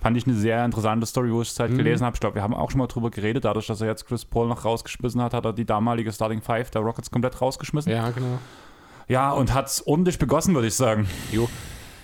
Fand 0.02 0.18
ich 0.18 0.28
eine 0.28 0.36
sehr 0.36 0.66
interessante 0.66 1.06
Story, 1.06 1.32
wo 1.32 1.42
ich 1.42 1.50
es 1.50 1.58
halt 1.60 1.72
Mhm. 1.72 1.78
gelesen 1.78 2.06
habe. 2.06 2.14
Ich 2.16 2.20
glaube, 2.20 2.36
wir 2.36 2.44
haben 2.44 2.54
auch 2.54 2.70
schon 2.70 2.80
mal 2.80 2.88
drüber 2.88 3.10
geredet. 3.10 3.46
Dadurch, 3.46 3.68
dass 3.68 3.80
er 3.80 3.88
jetzt 3.88 4.06
Chris 4.06 4.26
Paul 4.26 4.50
noch 4.50 4.66
rausgeschmissen 4.66 5.22
hat, 5.22 5.34
hat 5.34 5.46
er 5.46 5.54
die 5.54 5.64
damalige 5.66 6.12
Starting 6.12 6.42
Five 6.42 6.70
der 6.72 6.82
Rockets 6.82 7.10
komplett 7.10 7.40
rausgeschmissen. 7.40 7.90
Ja, 7.94 8.10
Ja, 8.10 8.12
genau. 8.12 9.38
und 9.40 9.54
hat 9.54 9.68
es 9.68 9.88
ordentlich 9.88 10.20
begossen, 10.20 10.54
würde 10.54 10.68
ich 10.68 10.76
sagen. 10.76 11.08
Jo. 11.32 11.48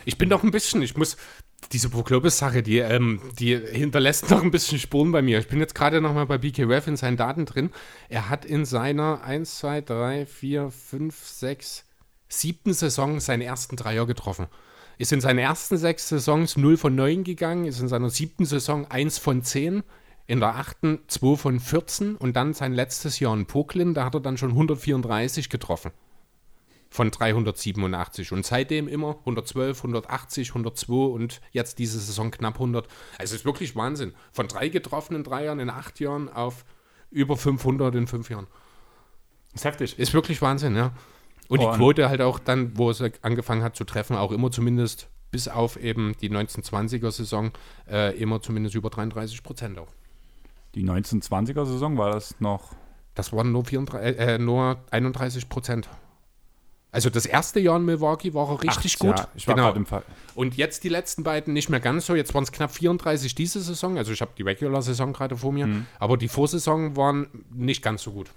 Ich 0.09 0.17
bin 0.17 0.27
doch 0.27 0.41
ein 0.41 0.49
bisschen, 0.49 0.81
ich 0.81 0.97
muss, 0.97 1.17
diese 1.71 1.87
Pro-Globus-Sache, 1.87 2.63
die, 2.63 2.79
ähm, 2.79 3.21
die 3.37 3.55
hinterlässt 3.55 4.31
noch 4.31 4.41
ein 4.41 4.49
bisschen 4.49 4.79
Spuren 4.79 5.11
bei 5.11 5.21
mir. 5.21 5.37
Ich 5.37 5.47
bin 5.47 5.59
jetzt 5.59 5.75
gerade 5.75 6.01
nochmal 6.01 6.25
bei 6.25 6.39
BKRF 6.39 6.87
in 6.87 6.97
seinen 6.97 7.15
Daten 7.15 7.45
drin. 7.45 7.69
Er 8.09 8.27
hat 8.27 8.43
in 8.43 8.65
seiner 8.65 9.21
1, 9.23 9.59
2, 9.59 9.81
3, 9.81 10.25
4, 10.25 10.71
5, 10.71 11.15
6, 11.15 11.85
siebten 12.27 12.73
Saison 12.73 13.19
seinen 13.19 13.41
ersten 13.41 13.75
Dreier 13.75 14.07
getroffen. 14.07 14.47
Ist 14.97 15.13
in 15.13 15.21
seinen 15.21 15.37
ersten 15.37 15.77
sechs 15.77 16.09
Saisons 16.09 16.57
0 16.57 16.75
von 16.75 16.95
9 16.95 17.23
gegangen, 17.23 17.65
ist 17.65 17.79
in 17.79 17.87
seiner 17.87 18.09
siebten 18.09 18.45
Saison 18.45 18.89
1 18.89 19.19
von 19.19 19.43
10, 19.43 19.83
in 20.25 20.39
der 20.39 20.55
achten 20.55 21.01
2 21.07 21.35
von 21.35 21.59
14 21.59 22.15
und 22.15 22.35
dann 22.35 22.55
sein 22.55 22.73
letztes 22.73 23.19
Jahr 23.19 23.35
in 23.35 23.45
Poklin, 23.45 23.93
da 23.93 24.05
hat 24.05 24.15
er 24.15 24.21
dann 24.21 24.37
schon 24.37 24.49
134 24.49 25.49
getroffen 25.49 25.91
von 26.89 27.11
387 27.11 28.31
und 28.31 28.45
seitdem 28.45 28.87
immer 28.87 29.17
112, 29.19 29.77
180, 29.77 30.49
102 30.49 30.93
und 30.93 31.41
jetzt 31.51 31.77
diese 31.79 31.99
Saison 31.99 32.31
knapp 32.31 32.55
100. 32.55 32.87
Also 33.19 33.35
es 33.35 33.41
ist 33.41 33.45
wirklich 33.45 33.75
Wahnsinn. 33.75 34.13
Von 34.31 34.47
drei 34.47 34.69
getroffenen 34.69 35.23
Dreiern 35.23 35.59
in 35.59 35.69
acht 35.69 35.99
Jahren 35.99 36.29
auf 36.29 36.65
über 37.11 37.37
500 37.37 37.93
in 37.95 38.07
fünf 38.07 38.29
Jahren. 38.29 38.47
ist 39.53 39.65
heftig. 39.65 39.97
Ist 39.99 40.13
wirklich 40.13 40.41
Wahnsinn, 40.41 40.75
ja. 40.75 40.91
Und 41.47 41.61
die 41.61 41.65
Und- 41.65 41.75
Quote 41.77 42.09
halt 42.09 42.21
auch 42.21 42.37
dann, 42.39 42.77
wo 42.77 42.89
es 42.91 43.01
angefangen 43.21 43.63
hat 43.63 43.75
zu 43.75 43.83
treffen, 43.83 44.15
auch 44.15 44.31
immer 44.31 44.51
zumindest 44.51 45.07
bis 45.31 45.47
auf 45.47 45.77
eben 45.77 46.15
die 46.21 46.29
1920er 46.29 47.11
Saison 47.11 47.51
äh, 47.87 48.15
immer 48.19 48.41
zumindest 48.41 48.75
über 48.75 48.89
33 48.89 49.43
Prozent 49.43 49.77
auch. 49.77 49.89
Die 50.75 50.83
1920er-Saison 50.83 51.97
war 51.97 52.11
das 52.11 52.39
noch. 52.39 52.73
Das 53.15 53.33
waren 53.33 53.51
nur, 53.51 53.65
34, 53.65 54.19
äh, 54.19 54.37
nur 54.37 54.79
31 54.91 55.49
Prozent. 55.49 55.89
Also 56.91 57.09
das 57.11 57.25
erste 57.25 57.59
Jahr 57.59 57.77
in 57.77 57.85
Milwaukee 57.85 58.33
war 58.33 58.49
er 58.49 58.63
richtig 58.63 58.95
Ach, 58.97 58.99
gut. 58.99 59.19
Ja, 59.19 59.27
ich 59.35 59.47
war 59.47 59.55
genau. 59.55 59.73
im 59.73 59.85
Fall. 59.85 60.03
Und 60.33 60.57
jetzt 60.57 60.83
die 60.83 60.89
letzten 60.89 61.23
beiden 61.23 61.53
nicht 61.53 61.69
mehr 61.69 61.79
ganz 61.79 62.07
so. 62.07 62.15
Jetzt 62.15 62.33
waren 62.33 62.43
es 62.43 62.51
knapp 62.51 62.71
34 62.71 63.35
diese 63.35 63.61
Saison. 63.61 63.97
Also 63.97 64.11
ich 64.11 64.21
habe 64.21 64.31
die 64.37 64.41
Regular-Saison 64.41 65.13
gerade 65.13 65.37
vor 65.37 65.51
mir. 65.51 65.67
Mhm. 65.67 65.85
Aber 65.99 66.17
die 66.17 66.27
Vorsaison 66.27 66.95
waren 66.97 67.27
nicht 67.51 67.83
ganz 67.83 68.01
so 68.01 68.11
gut. 68.11 68.31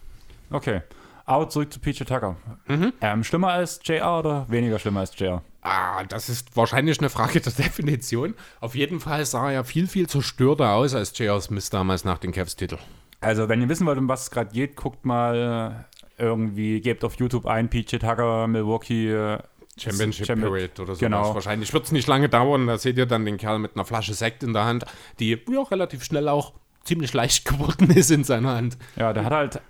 Okay. 0.51 0.83
Aber 1.25 1.49
zurück 1.49 1.73
zu 1.73 1.81
PJ 1.81 2.05
Tucker. 2.05 2.37
Mhm. 2.67 2.93
Ähm, 3.01 3.25
schlimmer 3.25 3.49
als 3.53 3.81
JR 3.85 4.19
oder 4.19 4.47
weniger 4.51 4.79
schlimmer 4.79 5.01
als 5.01 5.19
JR? 5.19 5.43
Ah, 5.63 6.03
das 6.05 6.29
ist 6.29 6.55
wahrscheinlich 6.57 6.99
eine 6.99 7.09
Frage 7.09 7.41
der 7.41 7.53
Definition. 7.57 8.35
Auf 8.61 8.75
jeden 8.75 9.01
Fall 9.01 9.25
sah 9.25 9.47
er 9.47 9.53
ja 9.53 9.65
viel, 9.65 9.87
viel 9.87 10.09
zerstörter 10.09 10.73
aus 10.73 10.95
als 10.95 11.17
J.R. 11.17 11.41
Smith 11.41 11.71
damals 11.71 12.05
nach 12.05 12.19
dem 12.19 12.33
Cavs-Titel. 12.33 12.79
Also, 13.21 13.49
wenn 13.49 13.61
ihr 13.63 13.69
wissen 13.69 13.87
wollt, 13.87 13.99
um 13.99 14.09
was 14.09 14.25
es 14.25 14.31
gerade 14.33 14.53
geht, 14.53 14.75
guckt 14.75 15.07
mal 15.07 15.87
irgendwie, 16.23 16.81
gebt 16.81 17.05
auf 17.05 17.15
YouTube 17.17 17.47
ein 17.47 17.69
PJ 17.69 17.97
Tucker, 17.99 18.47
Milwaukee. 18.47 19.11
äh, 19.13 19.39
Championship 19.79 20.27
Champion- 20.27 20.51
Parade 20.53 20.83
oder 20.83 20.95
so. 20.95 21.01
Genau. 21.01 21.35
Wahrscheinlich 21.35 21.73
wird 21.73 21.85
es 21.85 21.93
nicht 21.93 22.07
lange 22.07 22.29
dauern. 22.29 22.67
Da 22.67 22.77
seht 22.79 22.99
ihr 22.99 23.07
dann 23.07 23.25
den 23.25 23.39
Kerl 23.39 23.59
mit 23.59 23.75
einer 23.75 23.87
Flasche 23.87 24.13
Sekt 24.13 24.43
in 24.43 24.53
der 24.53 24.65
Hand, 24.65 24.85
die 25.19 25.31
ja 25.31 25.63
relativ 25.63 26.05
schnell 26.05 26.29
auch 26.29 26.53
ziemlich 26.85 27.13
leicht 27.15 27.45
geworden 27.49 27.91
ist 27.91 28.11
in 28.11 28.23
seiner 28.23 28.55
Hand. 28.55 28.77
Ja, 28.97 29.13
der 29.15 29.25
hat 29.25 29.33
halt 29.33 29.61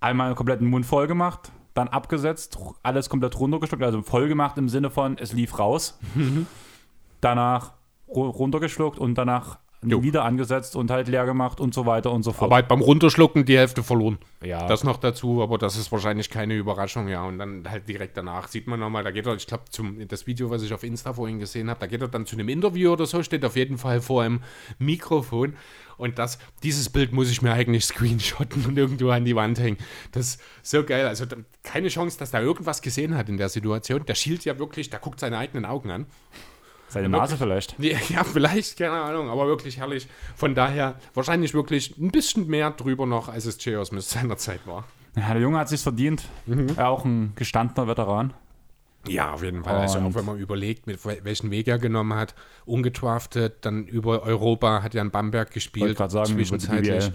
einmal 0.00 0.26
einen 0.26 0.36
kompletten 0.36 0.66
Mund 0.66 0.84
voll 0.84 1.06
gemacht, 1.06 1.52
dann 1.74 1.86
abgesetzt, 1.86 2.58
alles 2.82 3.08
komplett 3.08 3.38
runtergeschluckt, 3.38 3.84
also 3.84 4.02
voll 4.02 4.26
gemacht 4.26 4.58
im 4.58 4.68
Sinne 4.68 4.90
von, 4.90 5.16
es 5.16 5.32
lief 5.32 5.56
raus. 5.60 5.96
danach 7.20 7.72
ru- 8.08 8.28
runtergeschluckt 8.30 8.98
und 8.98 9.14
danach 9.16 9.58
Jo. 9.84 10.02
wieder 10.02 10.24
angesetzt 10.24 10.76
und 10.76 10.90
halt 10.90 11.08
leer 11.08 11.26
gemacht 11.26 11.60
und 11.60 11.74
so 11.74 11.86
weiter 11.86 12.12
und 12.12 12.22
so 12.22 12.32
fort. 12.32 12.48
Aber 12.48 12.56
halt 12.56 12.68
beim 12.68 12.80
Runterschlucken 12.80 13.44
die 13.44 13.58
Hälfte 13.58 13.82
verloren. 13.82 14.18
ja, 14.44 14.66
Das 14.66 14.84
noch 14.84 14.96
dazu, 14.96 15.42
aber 15.42 15.58
das 15.58 15.76
ist 15.76 15.90
wahrscheinlich 15.90 16.30
keine 16.30 16.54
Überraschung, 16.54 17.08
ja. 17.08 17.24
Und 17.24 17.38
dann 17.38 17.68
halt 17.68 17.88
direkt 17.88 18.16
danach 18.16 18.48
sieht 18.48 18.66
man 18.66 18.78
nochmal, 18.78 19.02
da 19.02 19.10
geht 19.10 19.26
er, 19.26 19.34
ich 19.34 19.46
glaube, 19.46 19.64
zum 19.70 20.06
das 20.06 20.26
Video, 20.26 20.50
was 20.50 20.62
ich 20.62 20.72
auf 20.72 20.84
Insta 20.84 21.12
vorhin 21.12 21.38
gesehen 21.38 21.68
habe, 21.68 21.80
da 21.80 21.86
geht 21.86 22.00
er 22.00 22.08
dann 22.08 22.26
zu 22.26 22.36
einem 22.36 22.48
Interview 22.48 22.92
oder 22.92 23.06
so, 23.06 23.22
steht 23.22 23.44
auf 23.44 23.56
jeden 23.56 23.78
Fall 23.78 24.00
vor 24.00 24.22
einem 24.22 24.40
Mikrofon. 24.78 25.54
Und 25.96 26.18
das, 26.18 26.38
dieses 26.62 26.88
Bild 26.88 27.12
muss 27.12 27.30
ich 27.30 27.42
mir 27.42 27.52
eigentlich 27.52 27.84
screenshotten 27.84 28.64
und 28.66 28.76
irgendwo 28.78 29.10
an 29.10 29.24
die 29.24 29.36
Wand 29.36 29.58
hängen. 29.58 29.78
Das 30.12 30.36
ist 30.36 30.40
so 30.62 30.84
geil. 30.84 31.06
Also 31.06 31.26
keine 31.62 31.88
Chance, 31.88 32.18
dass 32.18 32.30
da 32.30 32.40
irgendwas 32.40 32.82
gesehen 32.82 33.16
hat 33.16 33.28
in 33.28 33.36
der 33.36 33.48
Situation. 33.48 34.04
Der 34.06 34.14
schielt 34.14 34.44
ja 34.44 34.58
wirklich, 34.58 34.90
der 34.90 35.00
guckt 35.00 35.20
seine 35.20 35.38
eigenen 35.38 35.64
Augen 35.64 35.90
an. 35.90 36.06
Seine 36.92 37.08
Nase 37.08 37.36
vielleicht. 37.36 37.76
Ja, 37.78 38.24
vielleicht, 38.24 38.76
keine 38.78 38.92
Ahnung, 38.92 39.28
aber 39.30 39.46
wirklich 39.46 39.78
herrlich. 39.78 40.06
Von 40.36 40.54
daher 40.54 40.96
wahrscheinlich 41.14 41.54
wirklich 41.54 41.96
ein 41.98 42.10
bisschen 42.10 42.46
mehr 42.46 42.70
drüber 42.70 43.06
noch, 43.06 43.28
als 43.28 43.46
es 43.46 43.62
J.R. 43.64 43.84
Smith 43.84 44.08
seinerzeit 44.08 44.60
war. 44.66 44.84
Ja, 45.16 45.32
der 45.32 45.42
Junge 45.42 45.58
hat 45.58 45.68
sich's 45.68 45.82
verdient. 45.82 46.22
Mhm. 46.46 46.68
Er 46.76 46.88
auch 46.88 47.04
ein 47.04 47.32
gestandener 47.34 47.86
Veteran. 47.88 48.32
Ja, 49.08 49.32
auf 49.32 49.42
jeden 49.42 49.64
Fall. 49.64 49.78
Also 49.78 49.98
Und- 49.98 50.06
auch 50.06 50.14
wenn 50.14 50.24
man 50.24 50.38
überlegt, 50.38 50.86
mit 50.86 51.00
wel- 51.04 51.24
welchen 51.24 51.50
Weg 51.50 51.66
er 51.68 51.78
genommen 51.78 52.14
hat, 52.14 52.34
ungedraftet, 52.66 53.56
dann 53.66 53.84
über 53.86 54.22
Europa, 54.22 54.82
hat 54.82 54.94
ja 54.94 55.02
in 55.02 55.10
Bamberg 55.10 55.50
gespielt, 55.50 55.96
gerade 55.96 56.12
sagen, 56.12 56.32
zwischenzeitlich. 56.34 57.10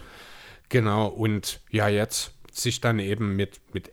Genau, 0.70 1.08
und 1.08 1.62
ja, 1.72 1.88
jetzt 1.88 2.34
sich 2.52 2.82
dann 2.82 3.00
eben 3.00 3.36
mit, 3.36 3.62
mit 3.74 3.90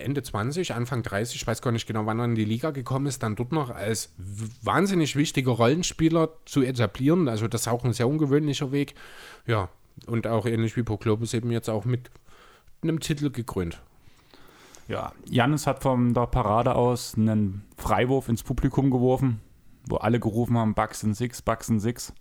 Ende 0.00 0.22
20, 0.22 0.74
Anfang 0.74 1.02
30, 1.02 1.36
ich 1.36 1.46
weiß 1.46 1.62
gar 1.62 1.72
nicht 1.72 1.86
genau, 1.86 2.06
wann 2.06 2.18
er 2.18 2.24
in 2.26 2.34
die 2.34 2.44
Liga 2.44 2.70
gekommen 2.70 3.06
ist, 3.06 3.22
dann 3.22 3.36
dort 3.36 3.52
noch 3.52 3.70
als 3.70 4.12
wahnsinnig 4.62 5.16
wichtiger 5.16 5.52
Rollenspieler 5.52 6.30
zu 6.44 6.62
etablieren. 6.62 7.28
Also 7.28 7.48
das 7.48 7.62
ist 7.62 7.68
auch 7.68 7.84
ein 7.84 7.92
sehr 7.92 8.08
ungewöhnlicher 8.08 8.72
Weg. 8.72 8.94
Ja, 9.46 9.68
und 10.06 10.26
auch 10.26 10.46
ähnlich 10.46 10.76
wie 10.76 10.82
Pro 10.82 10.96
Globus 10.96 11.34
eben 11.34 11.50
jetzt 11.50 11.68
auch 11.68 11.84
mit 11.84 12.10
einem 12.82 13.00
Titel 13.00 13.30
gekrönt. 13.30 13.80
Ja, 14.88 15.12
Jannis 15.24 15.66
hat 15.66 15.82
von 15.82 16.14
der 16.14 16.26
Parade 16.26 16.74
aus 16.74 17.14
einen 17.16 17.64
Freiwurf 17.76 18.28
ins 18.28 18.42
Publikum 18.42 18.90
geworfen, 18.90 19.40
wo 19.86 19.96
alle 19.96 20.18
gerufen 20.18 20.58
haben, 20.58 20.74
Bucks 20.74 21.02
in 21.02 21.14
Six, 21.14 21.42
Bucks 21.42 21.68
in 21.68 21.78
Six. 21.78 22.12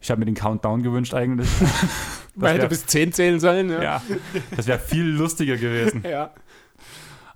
Ich 0.00 0.10
habe 0.10 0.20
mir 0.20 0.26
den 0.26 0.34
Countdown 0.34 0.82
gewünscht 0.82 1.14
eigentlich. 1.14 1.48
Man 2.36 2.52
hätte 2.52 2.68
bis 2.68 2.86
10 2.86 3.12
zählen 3.12 3.40
sollen, 3.40 3.70
ja. 3.70 3.82
ja, 3.82 4.02
das 4.54 4.66
wäre 4.66 4.78
viel 4.78 5.06
lustiger 5.06 5.56
gewesen. 5.56 6.02
ja. 6.08 6.32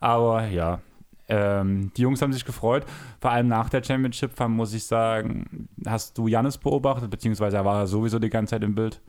Aber 0.00 0.46
ja, 0.46 0.80
ähm, 1.28 1.92
die 1.96 2.02
Jungs 2.02 2.20
haben 2.20 2.32
sich 2.32 2.44
gefreut. 2.44 2.84
Vor 3.20 3.30
allem 3.30 3.46
nach 3.46 3.68
der 3.68 3.84
Championship, 3.84 4.38
muss 4.48 4.74
ich 4.74 4.84
sagen, 4.84 5.68
hast 5.86 6.18
du 6.18 6.26
Jannis 6.26 6.58
beobachtet, 6.58 7.10
beziehungsweise 7.10 7.58
er 7.58 7.64
war 7.64 7.86
sowieso 7.86 8.18
die 8.18 8.30
ganze 8.30 8.50
Zeit 8.50 8.64
im 8.64 8.74
Bild. 8.74 9.00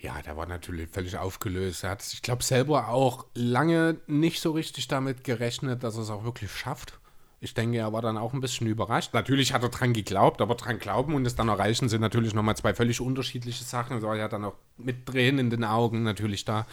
Ja, 0.00 0.20
der 0.22 0.36
war 0.36 0.46
natürlich 0.46 0.88
völlig 0.90 1.16
aufgelöst. 1.16 1.82
Er 1.82 1.90
hat, 1.90 2.06
ich 2.12 2.22
glaube, 2.22 2.44
selber 2.44 2.88
auch 2.88 3.26
lange 3.34 3.96
nicht 4.06 4.40
so 4.40 4.52
richtig 4.52 4.86
damit 4.86 5.24
gerechnet, 5.24 5.82
dass 5.82 5.96
er 5.96 6.02
es 6.02 6.10
auch 6.10 6.24
wirklich 6.24 6.52
schafft. 6.52 7.00
Ich 7.40 7.54
denke, 7.54 7.78
er 7.78 7.92
war 7.92 8.02
dann 8.02 8.16
auch 8.16 8.32
ein 8.32 8.40
bisschen 8.40 8.66
überrascht. 8.66 9.14
Natürlich 9.14 9.52
hat 9.52 9.62
er 9.62 9.68
dran 9.70 9.92
geglaubt, 9.92 10.40
aber 10.40 10.54
dran 10.54 10.78
glauben 10.78 11.14
und 11.14 11.26
es 11.26 11.34
dann 11.34 11.48
erreichen 11.48 11.88
sind 11.88 12.00
natürlich 12.00 12.34
nochmal 12.34 12.56
zwei 12.56 12.74
völlig 12.74 13.00
unterschiedliche 13.00 13.64
Sachen. 13.64 13.96
Es 13.96 14.02
war 14.02 14.16
ja 14.16 14.28
dann 14.28 14.44
auch 14.44 14.54
mit 14.76 15.06
Tränen 15.06 15.38
in 15.38 15.50
den 15.50 15.64
Augen 15.64 16.02
natürlich 16.02 16.44
da. 16.44 16.66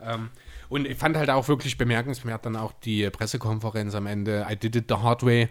Ähm, 0.00 0.30
und 0.72 0.88
ich 0.88 0.96
fand 0.96 1.18
halt 1.18 1.28
auch 1.28 1.48
wirklich 1.48 1.76
bemerkenswert 1.76 2.46
dann 2.46 2.56
auch 2.56 2.72
die 2.72 3.10
Pressekonferenz 3.10 3.94
am 3.94 4.06
Ende. 4.06 4.46
I 4.50 4.56
did 4.56 4.74
it 4.74 4.86
the 4.88 4.94
hard 4.94 5.22
way. 5.22 5.50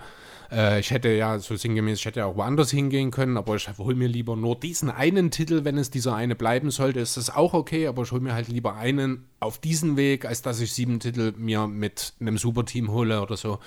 Äh, 0.52 0.80
ich 0.80 0.90
hätte 0.90 1.10
ja 1.10 1.38
so 1.38 1.56
sinngemäß, 1.56 2.00
ich 2.00 2.06
hätte 2.06 2.22
ja 2.22 2.26
auch 2.26 2.38
woanders 2.38 2.72
hingehen 2.72 3.12
können, 3.12 3.38
aber 3.38 3.56
ich 3.56 3.70
hole 3.78 3.96
mir 3.96 4.08
lieber 4.08 4.36
nur 4.36 4.60
diesen 4.60 4.90
einen 4.90 5.30
Titel, 5.30 5.64
wenn 5.64 5.78
es 5.78 5.92
dieser 5.92 6.16
eine 6.16 6.36
bleiben 6.36 6.72
sollte, 6.72 7.02
ist 7.02 7.18
das 7.18 7.30
auch 7.30 7.54
okay, 7.54 7.86
aber 7.86 8.02
ich 8.02 8.12
hole 8.12 8.22
mir 8.22 8.34
halt 8.34 8.48
lieber 8.48 8.78
einen 8.78 9.28
auf 9.40 9.60
diesen 9.60 9.96
Weg, 9.96 10.26
als 10.26 10.42
dass 10.42 10.60
ich 10.60 10.74
sieben 10.74 11.00
Titel 11.00 11.34
mir 11.38 11.68
mit 11.68 12.14
einem 12.20 12.40
Superteam 12.40 12.90
hole 12.90 13.22
oder 13.22 13.38
so. 13.38 13.60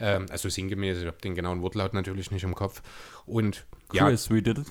Ähm, 0.00 0.26
also 0.28 0.48
sinngemäß, 0.48 0.98
ich 0.98 1.06
habe 1.06 1.18
den 1.18 1.36
genauen 1.36 1.62
Wortlaut 1.62 1.94
natürlich 1.94 2.32
nicht 2.32 2.42
im 2.42 2.56
Kopf. 2.56 2.82
Und 3.26 3.64
ja, 3.92 4.08
Chris, 4.08 4.28
we 4.28 4.42
did 4.42 4.58
it. 4.58 4.66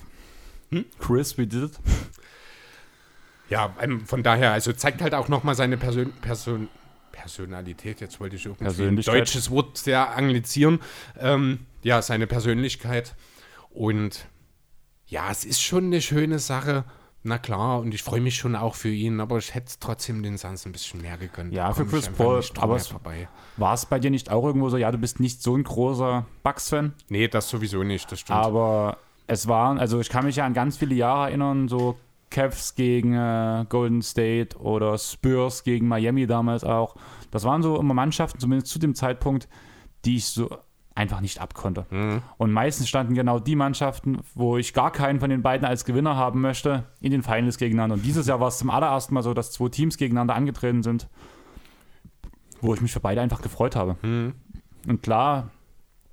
Hm? 0.68 0.84
Chris, 0.98 1.38
we 1.38 1.46
did 1.46 1.62
it. 1.62 1.72
Ja, 3.50 3.74
ähm, 3.80 4.06
von 4.06 4.22
daher, 4.22 4.52
also 4.52 4.72
zeigt 4.72 5.02
halt 5.02 5.14
auch 5.14 5.28
nochmal 5.28 5.54
seine 5.54 5.76
Persön 5.76 6.12
Person 6.22 6.68
Personalität, 7.12 8.00
jetzt 8.00 8.18
wollte 8.18 8.36
ich 8.36 8.46
irgendwie 8.46 8.82
ein 8.82 8.96
deutsches 8.96 9.50
Wort 9.50 9.76
sehr 9.76 10.16
anglizieren. 10.16 10.80
Ähm, 11.18 11.66
ja, 11.82 12.00
seine 12.00 12.26
Persönlichkeit. 12.26 13.14
Und 13.68 14.26
ja, 15.06 15.30
es 15.30 15.44
ist 15.44 15.60
schon 15.60 15.86
eine 15.86 16.00
schöne 16.00 16.38
Sache. 16.38 16.84
Na 17.22 17.36
klar, 17.36 17.80
und 17.80 17.92
ich 17.92 18.02
freue 18.02 18.22
mich 18.22 18.36
schon 18.36 18.56
auch 18.56 18.74
für 18.74 18.88
ihn, 18.88 19.20
aber 19.20 19.36
ich 19.36 19.54
hätte 19.54 19.74
trotzdem 19.78 20.22
den 20.22 20.38
Suns 20.38 20.64
ein 20.64 20.72
bisschen 20.72 21.02
mehr 21.02 21.18
gegönnt. 21.18 21.52
Ja, 21.52 21.74
für 21.74 21.84
Chris 21.84 22.08
Paul, 22.08 22.42
aber 22.58 22.78
vorbei. 22.78 23.28
War 23.58 23.74
es 23.74 23.84
bei 23.84 23.98
dir 23.98 24.10
nicht 24.10 24.30
auch 24.30 24.44
irgendwo 24.44 24.70
so, 24.70 24.78
ja, 24.78 24.90
du 24.90 24.96
bist 24.96 25.20
nicht 25.20 25.42
so 25.42 25.54
ein 25.54 25.64
großer 25.64 26.24
Bucks-Fan, 26.42 26.94
Nee, 27.10 27.28
das 27.28 27.50
sowieso 27.50 27.82
nicht, 27.82 28.10
das 28.10 28.20
stimmt. 28.20 28.38
aber 28.38 28.96
es 29.26 29.46
waren, 29.48 29.78
also 29.78 30.00
ich 30.00 30.08
kann 30.08 30.24
mich 30.24 30.36
ja 30.36 30.46
an 30.46 30.54
ganz 30.54 30.78
viele 30.78 30.94
Jahre 30.94 31.28
erinnern, 31.28 31.68
so 31.68 31.98
Cavs 32.30 32.74
gegen 32.74 33.14
äh, 33.14 33.66
Golden 33.68 34.02
State 34.02 34.56
oder 34.58 34.96
Spurs 34.98 35.64
gegen 35.64 35.88
Miami 35.88 36.26
damals 36.26 36.64
auch. 36.64 36.94
Das 37.30 37.44
waren 37.44 37.62
so 37.62 37.78
immer 37.78 37.94
Mannschaften, 37.94 38.38
zumindest 38.38 38.72
zu 38.72 38.78
dem 38.78 38.94
Zeitpunkt, 38.94 39.48
die 40.04 40.16
ich 40.16 40.26
so 40.26 40.48
einfach 40.94 41.20
nicht 41.20 41.40
abkonnte. 41.40 41.86
Und 42.36 42.52
meistens 42.52 42.88
standen 42.88 43.14
genau 43.14 43.38
die 43.38 43.56
Mannschaften, 43.56 44.18
wo 44.34 44.56
ich 44.58 44.74
gar 44.74 44.90
keinen 44.92 45.20
von 45.20 45.30
den 45.30 45.40
beiden 45.42 45.66
als 45.66 45.84
Gewinner 45.84 46.16
haben 46.16 46.40
möchte, 46.40 46.84
in 47.00 47.10
den 47.12 47.22
Finals 47.22 47.58
gegeneinander. 47.58 47.94
Und 47.94 48.04
dieses 48.04 48.26
Jahr 48.26 48.40
war 48.40 48.48
es 48.48 48.58
zum 48.58 48.70
allerersten 48.70 49.14
Mal 49.14 49.22
so, 49.22 49.32
dass 49.32 49.50
zwei 49.52 49.68
Teams 49.68 49.96
gegeneinander 49.96 50.34
angetreten 50.34 50.82
sind, 50.82 51.08
wo 52.60 52.74
ich 52.74 52.80
mich 52.80 52.92
für 52.92 53.00
beide 53.00 53.20
einfach 53.20 53.40
gefreut 53.40 53.76
habe. 53.76 53.96
Und 54.86 55.02
klar, 55.02 55.50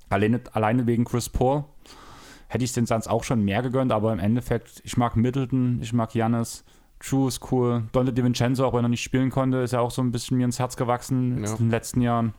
alleine, 0.10 0.42
alleine 0.54 0.88
wegen 0.88 1.04
Chris 1.06 1.28
Paul 1.30 1.66
hätte 2.48 2.64
ich 2.64 2.74
den 2.74 2.86
Suns 2.86 3.08
auch 3.08 3.24
schon 3.24 3.44
mehr 3.44 3.62
gegönnt, 3.62 3.92
aber 3.92 4.14
im 4.14 4.20
Endeffekt, 4.20 4.82
ich 4.84 4.98
mag 4.98 5.16
Middleton, 5.16 5.80
ich 5.82 5.94
mag 5.94 6.12
Giannis, 6.12 6.64
True 7.00 7.28
ist 7.28 7.52
cool, 7.52 7.84
Dante 7.92 8.12
DiVincenzo, 8.12 8.66
auch 8.66 8.74
wenn 8.74 8.84
er 8.84 8.90
nicht 8.90 9.04
spielen 9.04 9.30
konnte, 9.30 9.58
ist 9.60 9.72
ja 9.72 9.80
auch 9.82 9.92
so 9.92 10.02
ein 10.02 10.12
bisschen 10.12 10.38
mir 10.38 10.46
ins 10.46 10.58
Herz 10.58 10.76
gewachsen 10.78 11.44
Ja. 11.44 11.52
in 11.52 11.58
den 11.58 11.70
letzten 11.70 12.02
Jahren. 12.02 12.34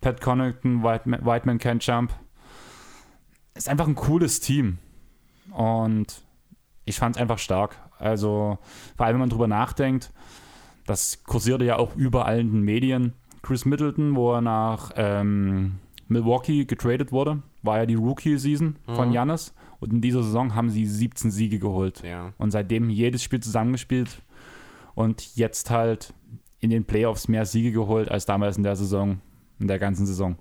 Pat 0.00 0.20
Connaughton, 0.22 0.82
Whiteman, 0.82 1.26
Whiteman 1.26 1.58
Can't 1.58 1.84
Jump. 1.86 2.12
Ist 3.54 3.68
einfach 3.68 3.86
ein 3.86 3.96
cooles 3.96 4.40
Team 4.40 4.78
und 5.52 6.22
ich 6.86 6.96
fand 6.98 7.16
es 7.16 7.20
einfach 7.22 7.38
stark. 7.38 7.76
Also, 7.98 8.58
vor 8.96 9.04
allem, 9.06 9.14
wenn 9.14 9.20
man 9.20 9.30
drüber 9.30 9.48
nachdenkt, 9.48 10.10
das 10.86 11.22
kursierte 11.24 11.64
ja 11.66 11.76
auch 11.76 11.94
überall 11.96 12.38
in 12.40 12.52
den 12.52 12.62
Medien. 12.62 13.12
Chris 13.42 13.64
Middleton, 13.66 14.16
wo 14.16 14.32
er 14.32 14.40
nach 14.40 14.92
ähm, 14.96 15.80
Milwaukee 16.08 16.64
getradet 16.64 17.12
wurde, 17.12 17.42
war 17.62 17.78
ja 17.78 17.86
die 17.86 17.94
Rookie-Season 17.94 18.76
von 18.86 19.12
Giannis. 19.12 19.54
Und 19.80 19.92
in 19.92 20.00
dieser 20.00 20.22
Saison 20.22 20.54
haben 20.54 20.70
sie 20.70 20.86
17 20.86 21.30
Siege 21.30 21.58
geholt. 21.58 22.02
ja. 22.02 22.32
Und 22.38 22.50
seitdem 22.50 22.90
jedes 22.90 23.22
Spiel 23.22 23.40
zusammengespielt 23.40 24.22
und 24.94 25.36
jetzt 25.36 25.70
halt 25.70 26.12
in 26.60 26.70
den 26.70 26.84
Playoffs 26.84 27.28
mehr 27.28 27.46
Siege 27.46 27.70
geholt 27.70 28.10
als 28.10 28.26
damals 28.26 28.56
in 28.56 28.64
der 28.64 28.74
Saison, 28.74 29.20
in 29.60 29.68
der 29.68 29.78
ganzen 29.78 30.06
Saison. 30.06 30.36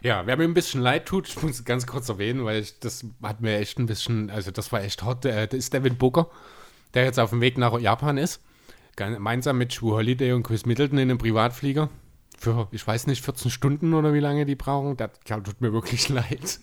Ja, 0.00 0.26
wer 0.26 0.36
mir 0.36 0.44
ein 0.44 0.54
bisschen 0.54 0.80
leid 0.80 1.06
tut, 1.06 1.26
ich 1.28 1.42
muss 1.42 1.64
ganz 1.64 1.86
kurz 1.86 2.08
erwähnen, 2.08 2.44
weil 2.44 2.60
ich, 2.60 2.78
das 2.78 3.04
hat 3.22 3.40
mir 3.40 3.58
echt 3.58 3.78
ein 3.78 3.86
bisschen, 3.86 4.30
also 4.30 4.50
das 4.50 4.70
war 4.70 4.82
echt 4.82 5.02
hot, 5.02 5.24
äh, 5.24 5.48
das 5.48 5.58
ist 5.58 5.72
Devin 5.72 5.96
Booker, 5.96 6.28
der 6.92 7.04
jetzt 7.04 7.18
auf 7.18 7.30
dem 7.30 7.40
Weg 7.40 7.58
nach 7.58 7.78
Japan 7.80 8.18
ist, 8.18 8.40
gemeinsam 8.94 9.58
mit 9.58 9.80
Drew 9.80 9.92
Holiday 9.92 10.32
und 10.32 10.44
Chris 10.44 10.66
Middleton 10.66 10.98
in 10.98 11.10
einem 11.10 11.18
Privatflieger 11.18 11.88
für, 12.38 12.68
ich 12.72 12.86
weiß 12.86 13.06
nicht, 13.06 13.24
14 13.24 13.50
Stunden 13.50 13.94
oder 13.94 14.12
wie 14.14 14.20
lange 14.20 14.44
die 14.46 14.54
brauchen, 14.56 14.96
das 14.96 15.10
tut 15.26 15.60
mir 15.60 15.72
wirklich 15.72 16.08
leid. 16.08 16.60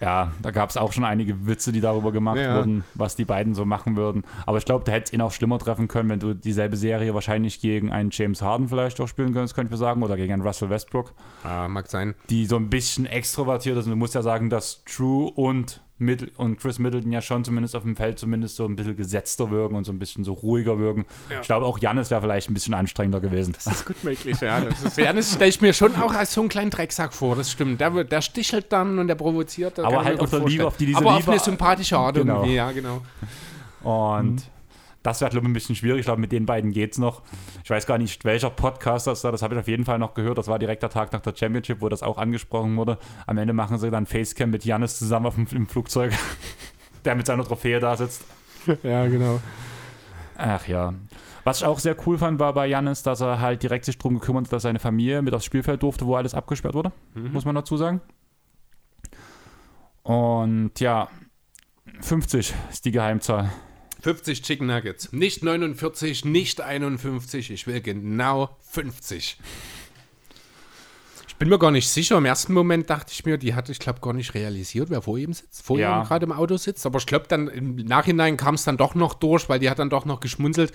Ja, 0.00 0.32
da 0.42 0.50
gab 0.50 0.68
es 0.68 0.76
auch 0.76 0.92
schon 0.92 1.04
einige 1.04 1.46
Witze, 1.46 1.70
die 1.70 1.80
darüber 1.80 2.10
gemacht 2.10 2.38
Ja. 2.38 2.56
wurden, 2.56 2.82
was 2.94 3.14
die 3.14 3.24
beiden 3.24 3.54
so 3.54 3.64
machen 3.64 3.94
würden. 3.96 4.24
Aber 4.46 4.58
ich 4.58 4.64
glaube, 4.64 4.84
da 4.84 4.90
hätte 4.90 5.04
es 5.04 5.12
ihn 5.12 5.20
auch 5.20 5.30
schlimmer 5.30 5.60
treffen 5.60 5.86
können, 5.86 6.08
wenn 6.08 6.18
du 6.18 6.34
dieselbe 6.34 6.76
Serie 6.76 7.14
wahrscheinlich 7.14 7.60
gegen 7.60 7.92
einen 7.92 8.10
James 8.10 8.42
Harden 8.42 8.68
vielleicht 8.68 9.00
auch 9.00 9.06
spielen 9.06 9.32
könntest, 9.32 9.54
könnte 9.54 9.72
ich 9.74 9.78
sagen, 9.78 10.02
oder 10.02 10.16
gegen 10.16 10.32
einen 10.32 10.42
Russell 10.42 10.70
Westbrook, 10.70 11.14
Ah, 11.44 11.68
mag 11.68 11.86
sein. 11.88 12.16
die 12.30 12.46
so 12.46 12.56
ein 12.56 12.68
bisschen 12.68 13.06
extrovertiert 13.06 13.76
ist. 13.78 13.84
Und 13.84 13.90
du 13.92 13.96
musst 13.96 14.16
ja 14.16 14.22
sagen, 14.22 14.50
dass 14.50 14.82
True 14.86 15.30
und, 15.30 15.81
Middle 16.02 16.28
und 16.36 16.58
Chris 16.60 16.78
Middleton 16.78 17.10
ja 17.12 17.22
schon 17.22 17.44
zumindest 17.44 17.74
auf 17.74 17.82
dem 17.82 17.96
Feld 17.96 18.18
zumindest 18.18 18.56
so 18.56 18.64
ein 18.66 18.76
bisschen 18.76 18.96
gesetzter 18.96 19.50
wirken 19.50 19.74
und 19.76 19.84
so 19.84 19.92
ein 19.92 19.98
bisschen 19.98 20.24
so 20.24 20.32
ruhiger 20.34 20.78
wirken. 20.78 21.06
Ich 21.40 21.46
glaube, 21.46 21.64
auch 21.66 21.78
Janis 21.78 22.10
wäre 22.10 22.20
vielleicht 22.20 22.50
ein 22.50 22.54
bisschen 22.54 22.74
anstrengender 22.74 23.20
gewesen. 23.20 23.52
Das 23.54 23.66
ist 23.66 23.86
gut 23.86 24.02
möglich, 24.04 24.40
ja. 24.40 24.62
Ja, 24.96 25.12
das 25.12 25.32
stelle 25.32 25.48
ich 25.48 25.60
mir 25.60 25.72
schon 25.72 25.94
auch 25.96 26.12
als 26.14 26.34
so 26.34 26.40
einen 26.40 26.48
kleinen 26.50 26.70
Drecksack 26.70 27.14
vor, 27.14 27.36
das 27.36 27.50
stimmt. 27.50 27.80
Der, 27.80 28.04
der 28.04 28.20
stichelt 28.22 28.72
dann 28.72 28.98
und 28.98 29.08
der 29.08 29.14
provoziert. 29.14 29.78
Aber 29.80 30.04
halt 30.04 30.20
auf 30.20 30.30
der 30.30 30.40
Liebe, 30.40 30.66
auf 30.66 30.76
die 30.76 30.86
diese 30.86 30.98
Aber 30.98 31.12
auf 31.14 31.20
Liebe- 31.20 31.32
eine 31.32 31.40
sympathische 31.40 31.96
Art 31.96 32.16
Genau. 32.16 32.40
irgendwie, 32.40 32.54
ja, 32.56 32.70
genau. 32.72 33.02
Und 33.82 34.42
das 35.02 35.20
wäre, 35.20 35.30
glaube 35.30 35.46
ich, 35.46 35.50
ein 35.50 35.54
bisschen 35.54 35.74
schwierig. 35.74 36.00
Ich 36.00 36.06
glaube, 36.06 36.20
mit 36.20 36.32
den 36.32 36.46
beiden 36.46 36.70
geht's 36.70 36.98
noch. 36.98 37.22
Ich 37.64 37.70
weiß 37.70 37.86
gar 37.86 37.98
nicht, 37.98 38.24
welcher 38.24 38.50
Podcast 38.50 39.06
das 39.06 39.24
war. 39.24 39.32
Das 39.32 39.42
habe 39.42 39.54
ich 39.54 39.60
auf 39.60 39.68
jeden 39.68 39.84
Fall 39.84 39.98
noch 39.98 40.14
gehört. 40.14 40.38
Das 40.38 40.48
war 40.48 40.58
direkt 40.58 40.82
der 40.82 40.90
Tag 40.90 41.12
nach 41.12 41.20
der 41.20 41.34
Championship, 41.34 41.80
wo 41.80 41.88
das 41.88 42.02
auch 42.02 42.18
angesprochen 42.18 42.76
wurde. 42.76 42.98
Am 43.26 43.38
Ende 43.38 43.52
machen 43.52 43.78
sie 43.78 43.90
dann 43.90 44.06
Facecam 44.06 44.50
mit 44.50 44.64
Janis 44.64 44.98
zusammen 44.98 45.26
auf 45.26 45.34
dem, 45.34 45.46
im 45.52 45.66
Flugzeug, 45.66 46.12
der 47.04 47.14
mit 47.14 47.26
seiner 47.26 47.44
Trophäe 47.44 47.80
da 47.80 47.96
sitzt. 47.96 48.24
Ja, 48.84 49.08
genau. 49.08 49.40
Ach 50.36 50.68
ja. 50.68 50.94
Was 51.42 51.58
ich 51.58 51.66
auch 51.66 51.80
sehr 51.80 51.96
cool 52.06 52.16
fand, 52.16 52.38
war 52.38 52.52
bei 52.52 52.68
Janis, 52.68 53.02
dass 53.02 53.20
er 53.20 53.40
halt 53.40 53.64
direkt 53.64 53.86
sich 53.86 53.98
darum 53.98 54.20
gekümmert 54.20 54.44
hat, 54.44 54.52
dass 54.52 54.62
seine 54.62 54.78
Familie 54.78 55.20
mit 55.20 55.34
aufs 55.34 55.44
Spielfeld 55.44 55.82
durfte, 55.82 56.06
wo 56.06 56.14
alles 56.14 56.32
abgesperrt 56.32 56.74
wurde. 56.74 56.92
Muss 57.14 57.44
man 57.44 57.56
dazu 57.56 57.76
sagen. 57.76 58.00
Und 60.04 60.78
ja, 60.78 61.08
50 62.00 62.54
ist 62.70 62.84
die 62.84 62.92
Geheimzahl. 62.92 63.50
50 64.02 64.42
Chicken 64.42 64.66
Nuggets. 64.66 65.12
Nicht 65.12 65.42
49, 65.44 66.24
nicht 66.24 66.60
51. 66.60 67.50
Ich 67.50 67.66
will 67.66 67.80
genau 67.80 68.56
50. 68.70 69.38
Ich 71.28 71.36
bin 71.36 71.48
mir 71.48 71.58
gar 71.58 71.70
nicht 71.70 71.88
sicher. 71.88 72.18
Im 72.18 72.24
ersten 72.24 72.52
Moment 72.52 72.90
dachte 72.90 73.12
ich 73.12 73.24
mir, 73.24 73.38
die 73.38 73.54
hat, 73.54 73.68
ich 73.68 73.78
glaube, 73.78 74.00
gar 74.00 74.12
nicht 74.12 74.34
realisiert, 74.34 74.90
wer 74.90 75.02
vor 75.02 75.18
ihm 75.18 75.32
sitzt. 75.32 75.64
Vor 75.64 75.78
Ja. 75.78 76.00
ihm 76.02 76.06
gerade 76.06 76.24
im 76.26 76.32
Auto 76.32 76.56
sitzt. 76.56 76.84
Aber 76.86 76.98
ich 76.98 77.06
glaube, 77.06 77.26
dann 77.28 77.48
im 77.48 77.76
Nachhinein 77.76 78.36
kam 78.36 78.54
es 78.56 78.64
dann 78.64 78.76
doch 78.76 78.94
noch 78.94 79.14
durch, 79.14 79.48
weil 79.48 79.58
die 79.58 79.70
hat 79.70 79.78
dann 79.78 79.90
doch 79.90 80.04
noch 80.04 80.20
geschmunzelt. 80.20 80.72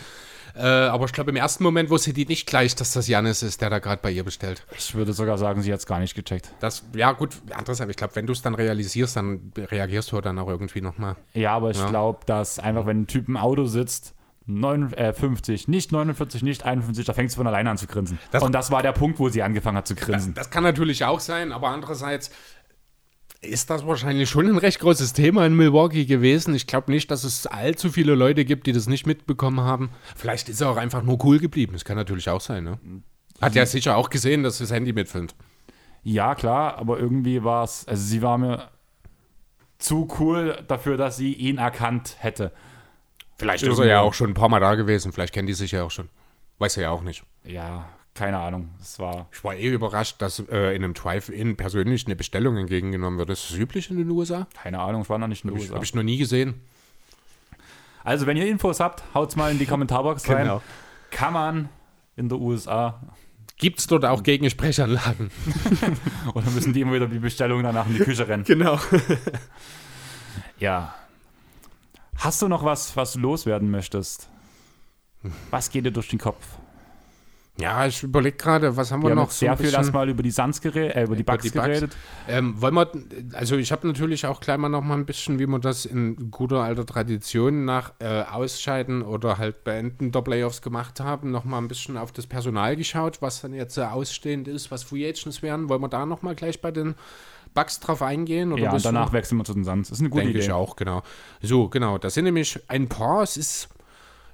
Äh, 0.58 0.62
aber 0.88 1.06
ich 1.06 1.12
glaube, 1.14 1.30
im 1.32 1.36
ersten 1.38 1.64
Moment 1.64 1.90
wusste 1.90 2.14
die 2.14 2.26
nicht 2.26 2.48
gleich, 2.48 2.76
dass 2.76 2.92
das 2.94 3.08
Janis 3.08 3.44
ist, 3.44 3.62
der 3.62 3.70
da 3.70 3.80
gerade 3.80 4.02
bei 4.02 4.12
ihr 4.12 4.24
bestellt. 4.24 4.66
Ich 4.78 4.96
würde 4.96 5.14
sogar 5.14 5.38
sagen, 5.38 5.62
sie 5.62 5.72
hat 5.72 5.80
es 5.80 5.86
gar 5.86 6.00
nicht 6.00 6.16
gecheckt. 6.16 6.50
Das, 6.60 6.84
ja, 6.96 7.12
gut, 7.12 7.38
andererseits, 7.56 7.90
ich 7.92 7.98
glaube, 7.98 8.16
wenn 8.16 8.26
du 8.26 8.34
es 8.34 8.42
dann 8.42 8.56
realisierst, 8.56 9.16
dann 9.16 9.52
reagierst 9.58 10.12
du 10.12 10.22
dann 10.22 10.40
auch 10.40 10.48
irgendwie 10.48 10.82
nochmal. 10.82 11.16
Ja, 11.34 11.52
aber 11.54 11.70
ich 11.72 11.78
Ja. 11.78 11.90
glaube, 11.90 12.20
dass 12.26 12.60
einfach, 12.60 12.86
wenn 12.86 13.02
ein 13.02 13.08
Typ 13.08 13.28
im 13.28 13.38
Auto 13.38 13.66
sitzt, 13.66 14.14
9, 14.50 14.94
äh, 14.94 15.12
50, 15.12 15.68
nicht 15.68 15.92
49, 15.92 16.42
nicht 16.42 16.64
51, 16.66 17.06
da 17.06 17.12
fängt 17.14 17.30
sie 17.32 17.36
von 17.36 17.48
alleine 17.48 17.70
an 17.70 17.78
zu 17.78 17.86
grinsen. 17.86 18.18
Das- 18.32 18.42
Und 18.42 18.54
das 18.54 18.72
war 18.72 18.82
der 18.82 18.94
Punkt, 18.94 19.20
wo 19.20 19.28
sie 19.28 19.44
angefangen 19.44 19.76
hat 19.78 19.88
zu 19.88 19.94
grinsen. 19.96 20.34
Das 20.36 20.50
kann 20.50 20.64
natürlich 20.64 21.04
auch 21.04 21.20
sein, 21.20 21.52
aber 21.52 21.68
andererseits 21.68 22.32
ist 23.42 23.70
das 23.70 23.86
wahrscheinlich 23.86 24.30
schon 24.30 24.48
ein 24.48 24.58
recht 24.58 24.80
großes 24.80 25.14
Thema 25.14 25.46
in 25.46 25.56
Milwaukee 25.56 26.06
gewesen. 26.06 26.56
Ich 26.56 26.68
glaube 26.68 26.92
nicht, 26.92 27.12
dass 27.12 27.24
es 27.24 27.46
allzu 27.46 27.92
viele 27.92 28.16
Leute 28.16 28.46
gibt, 28.46 28.68
die 28.68 28.72
das 28.72 28.88
nicht 28.88 29.06
mitbekommen 29.06 29.62
haben. 29.62 29.92
Vielleicht 30.16 30.50
ist 30.50 30.62
er 30.62 30.70
auch 30.70 30.78
einfach 30.78 31.04
nur 31.04 31.24
cool 31.24 31.40
geblieben. 31.40 31.74
Das 31.74 31.86
kann 31.86 31.98
natürlich 31.98 32.30
auch 32.30 32.42
sein, 32.42 32.64
ne? 32.64 32.80
Hat 33.40 33.54
ja 33.54 33.66
sicher 33.66 33.96
auch 33.98 34.10
gesehen, 34.10 34.44
dass 34.44 34.58
das 34.58 34.72
Handy 34.72 34.94
mitfilmt. 34.94 35.36
Ja, 36.04 36.36
klar, 36.36 36.78
aber 36.78 37.00
irgendwie 37.00 37.44
war 37.44 37.64
es, 37.64 37.88
also 37.88 38.04
sie 38.04 38.22
war 38.22 38.38
mir 38.38 38.70
zu 39.78 40.08
cool 40.20 40.64
dafür, 40.68 40.98
dass 40.98 41.18
sie 41.18 41.34
ihn 41.34 41.58
erkannt 41.58 42.16
hätte. 42.20 42.52
Vielleicht 43.38 43.64
Irgendwo. 43.64 43.82
ist 43.82 43.86
er 43.86 43.92
ja 43.92 44.02
auch 44.02 44.16
schon 44.16 44.32
ein 44.32 44.34
paar 44.34 44.50
Mal 44.50 44.60
da 44.60 44.74
gewesen. 44.74 45.12
Vielleicht 45.12 45.34
kennen 45.34 45.48
die 45.48 45.54
sich 45.54 45.72
ja 45.72 45.84
auch 45.84 45.92
schon. 45.92 46.10
Weiß 46.58 46.78
er 46.78 46.84
ja 46.84 46.90
auch 46.90 47.04
nicht. 47.04 47.24
Ja, 47.44 47.88
keine 48.18 48.40
Ahnung. 48.40 48.70
Es 48.82 49.00
war. 49.00 49.28
Ich 49.32 49.44
war 49.44 49.56
eh 49.56 49.70
überrascht, 49.70 50.22
dass 50.22 50.40
äh, 50.40 50.76
in 50.76 50.84
einem 50.84 50.94
Drive-In 50.94 51.56
persönlich 51.56 52.06
eine 52.06 52.16
Bestellung 52.16 52.58
entgegengenommen 52.58 53.20
wird. 53.20 53.30
Ist 53.30 53.52
das 53.52 53.58
üblich 53.58 53.90
in 53.90 53.98
den 53.98 54.10
USA? 54.10 54.48
Keine 54.62 54.80
Ahnung, 54.80 55.04
ich 55.04 55.10
war 55.10 55.18
noch 55.18 55.28
nicht 55.28 55.44
in 55.44 55.50
den 55.50 55.56
Habe 55.56 55.64
ich, 55.64 55.70
USA. 55.70 55.76
hab 55.76 55.84
ich 55.84 55.96
noch 55.96 56.04
nie 56.04 56.18
gesehen. 56.18 56.62
Also, 58.04 58.26
wenn 58.26 58.38
ihr 58.38 58.48
Infos 58.48 58.80
habt, 58.80 59.04
haut's 59.14 59.36
mal 59.36 59.52
in 59.52 59.60
die 59.60 59.66
Kommentarbox 59.66 60.30
rein. 60.30 60.44
Genau. 60.44 60.62
Kann 61.12 61.34
man 61.34 61.70
in 62.16 62.30
der 62.30 62.40
USA 62.40 63.00
Gibt 63.60 63.80
es 63.80 63.88
dort 63.88 64.06
auch 64.06 64.22
Gegensprechanlagen? 64.22 65.32
oder 66.36 66.50
müssen 66.52 66.74
die 66.74 66.82
immer 66.82 66.94
wieder 66.94 67.08
die 67.08 67.18
Bestellung 67.18 67.64
danach 67.64 67.88
in 67.88 67.94
die 67.96 68.04
Küche 68.04 68.28
rennen? 68.28 68.44
Genau. 68.44 68.80
Ja. 70.60 70.96
Hast 72.18 72.42
du 72.42 72.48
noch 72.48 72.64
was, 72.64 72.96
was 72.96 73.14
du 73.14 73.20
loswerden 73.20 73.70
möchtest? 73.70 74.28
Was 75.52 75.70
geht 75.70 75.86
dir 75.86 75.92
durch 75.92 76.08
den 76.08 76.18
Kopf? 76.18 76.44
Ja, 77.60 77.88
ich 77.88 78.04
überlege 78.04 78.38
gerade, 78.38 78.78
was 78.78 78.92
haben 78.92 79.02
wir, 79.02 79.06
Wir 79.08 79.12
haben 79.12 79.18
noch 79.18 79.26
jetzt 79.30 79.40
sehr 79.40 79.52
ein 79.52 79.58
viel 79.58 79.74
erstmal 79.74 80.08
über 80.10 80.22
die 80.22 80.30
Suns 80.30 80.62
geredet, 80.62 80.96
äh, 80.96 81.04
über 81.06 81.16
die 81.16 81.24
Über 81.24 81.34
Bugs 81.34 81.44
die 81.44 81.50
Bucks. 81.50 81.66
geredet. 81.66 81.98
Ähm, 82.28 82.62
wollen 82.62 82.76
wir, 82.76 82.92
also 83.34 83.56
ich 83.58 83.72
habe 83.72 83.88
natürlich 83.88 84.28
auch 84.28 84.40
gleich 84.42 84.58
mal 84.58 84.70
noch 84.70 84.84
mal 84.84 84.94
ein 84.94 85.08
bisschen, 85.08 85.40
wie 85.40 85.48
man 85.48 85.62
das 85.62 85.86
in 85.86 86.30
guter 86.30 86.58
alter 86.62 86.86
Tradition 86.86 87.66
nach 87.66 87.94
äh, 88.00 88.22
Ausscheiden 88.24 89.02
oder 89.02 89.40
halt 89.40 89.64
Beenden 89.64 90.12
der 90.12 90.22
Playoffs 90.22 90.62
gemacht 90.62 91.00
haben, 91.00 91.32
noch 91.32 91.46
mal 91.46 91.58
ein 91.58 91.68
bisschen 91.68 91.98
auf 91.98 92.12
das 92.12 92.28
Personal 92.28 92.76
geschaut, 92.76 93.24
was 93.24 93.42
dann 93.42 93.54
jetzt 93.54 93.78
äh, 93.78 93.82
ausstehend 93.82 94.48
ist, 94.48 94.70
was 94.70 94.84
Free 94.84 95.08
Agents 95.10 95.42
wären. 95.42 95.68
Wollen 95.68 95.82
wir 95.82 95.90
da 95.90 96.06
noch 96.06 96.22
mal 96.22 96.36
gleich 96.36 96.62
bei 96.62 96.70
den 96.70 96.94
Bugs 97.56 97.80
drauf 97.80 98.04
eingehen? 98.04 98.54
Oder 98.54 98.62
Ja, 98.62 98.78
danach 98.78 99.14
wechseln 99.14 99.40
wir 99.40 99.46
zu 99.46 99.54
den 99.56 99.64
Suns. 99.64 99.90
Das 99.90 99.98
ist 99.98 100.02
eine 100.02 100.10
gute 100.10 100.26
Denke 100.26 100.38
Idee. 100.38 100.46
ich 100.46 100.52
auch, 100.54 100.76
genau. 100.76 101.02
So, 101.42 101.70
genau. 101.70 101.98
Das 101.98 102.14
sind 102.14 102.26
nämlich 102.26 102.60
ein 102.68 102.88
paar. 102.88 103.24
Es 103.24 103.36
ist 103.36 103.70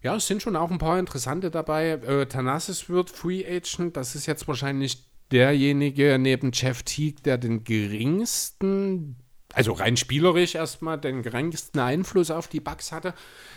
Ja, 0.04 0.18
es 0.18 0.28
sind 0.28 0.42
schon 0.42 0.58
auch 0.58 0.70
ein 0.70 0.80
paar 0.80 1.00
interessante 1.00 1.50
dabei. 1.50 1.92
Äh, 1.92 2.26
Thanasis 2.26 2.90
wird 2.90 3.10
Free 3.10 3.46
Agent. 3.46 3.96
Das 3.96 4.16
ist 4.16 4.26
jetzt 4.26 4.50
wahrscheinlich 4.50 5.08
derjenige 5.32 6.18
neben 6.20 6.52
Jeff 6.54 6.84
Teague, 6.84 7.22
der 7.24 7.38
den 7.38 7.64
geringsten, 7.64 9.16
also 9.54 9.72
rein 9.72 9.96
spielerisch 9.96 10.56
erstmal, 10.56 11.00
den 11.00 11.24
geringsten 11.24 11.80
Einfluss 11.80 12.32
auf 12.32 12.50
die 12.50 12.60
Bugs 12.60 12.92
hatte. 12.92 13.14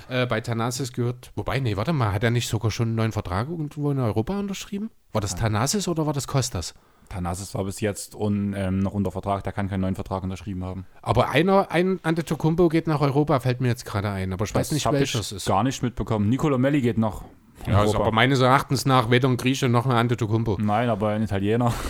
Äh, 0.09 0.27
bei 0.27 0.41
Thanasis 0.41 0.93
gehört, 0.93 1.33
wobei, 1.35 1.59
nee, 1.59 1.77
warte 1.77 1.93
mal, 1.93 2.13
hat 2.13 2.23
er 2.23 2.31
nicht 2.31 2.49
sogar 2.49 2.71
schon 2.71 2.89
einen 2.89 2.97
neuen 2.97 3.13
Vertrag 3.13 3.49
irgendwo 3.49 3.91
in 3.91 3.99
Europa 3.99 4.39
unterschrieben? 4.39 4.91
War 5.11 5.21
das 5.21 5.35
Thanasis 5.35 5.89
oder 5.89 6.07
war 6.07 6.13
das 6.13 6.29
Costas? 6.29 6.75
Thanasis 7.09 7.55
war 7.55 7.65
bis 7.65 7.81
jetzt 7.81 8.15
un, 8.15 8.55
ähm, 8.57 8.79
noch 8.81 8.93
unter 8.93 9.11
Vertrag, 9.11 9.43
der 9.45 9.53
kann 9.53 9.69
keinen 9.69 9.81
neuen 9.83 9.95
Vertrag 9.95 10.23
unterschrieben 10.23 10.65
haben. 10.65 10.87
Aber 11.03 11.31
einer, 11.31 11.71
ein 11.71 12.01
Antetokounmpo 12.03 12.69
geht 12.69 12.87
nach 12.87 13.01
Europa, 13.01 13.41
fällt 13.41 13.61
mir 13.61 13.69
jetzt 13.69 13.85
gerade 13.85 14.11
ein. 14.11 14.33
Aber 14.33 14.45
ich 14.45 14.55
weiß 14.55 14.69
Das 14.69 14.73
nicht, 14.73 14.87
hab 14.87 14.95
welches 14.95 15.31
ich 15.33 15.37
ist. 15.39 15.47
gar 15.47 15.63
nicht 15.63 15.83
mitbekommen. 15.83 16.29
Nicolo 16.29 16.59
Melli 16.59 16.81
geht 16.81 16.99
noch. 16.99 17.25
in 17.67 17.73
Ja, 17.73 17.83
ist 17.83 17.89
Europa. 17.91 18.03
aber 18.09 18.13
meines 18.15 18.41
Erachtens 18.41 18.85
nach 18.87 19.11
weder 19.11 19.29
ein 19.29 19.37
Grieche 19.37 19.69
noch 19.69 19.87
ein 19.87 19.93
Antetokounmpo. 19.93 20.59
Nein, 20.61 20.89
aber 20.89 21.11
ein 21.11 21.23
Italiener. 21.23 21.73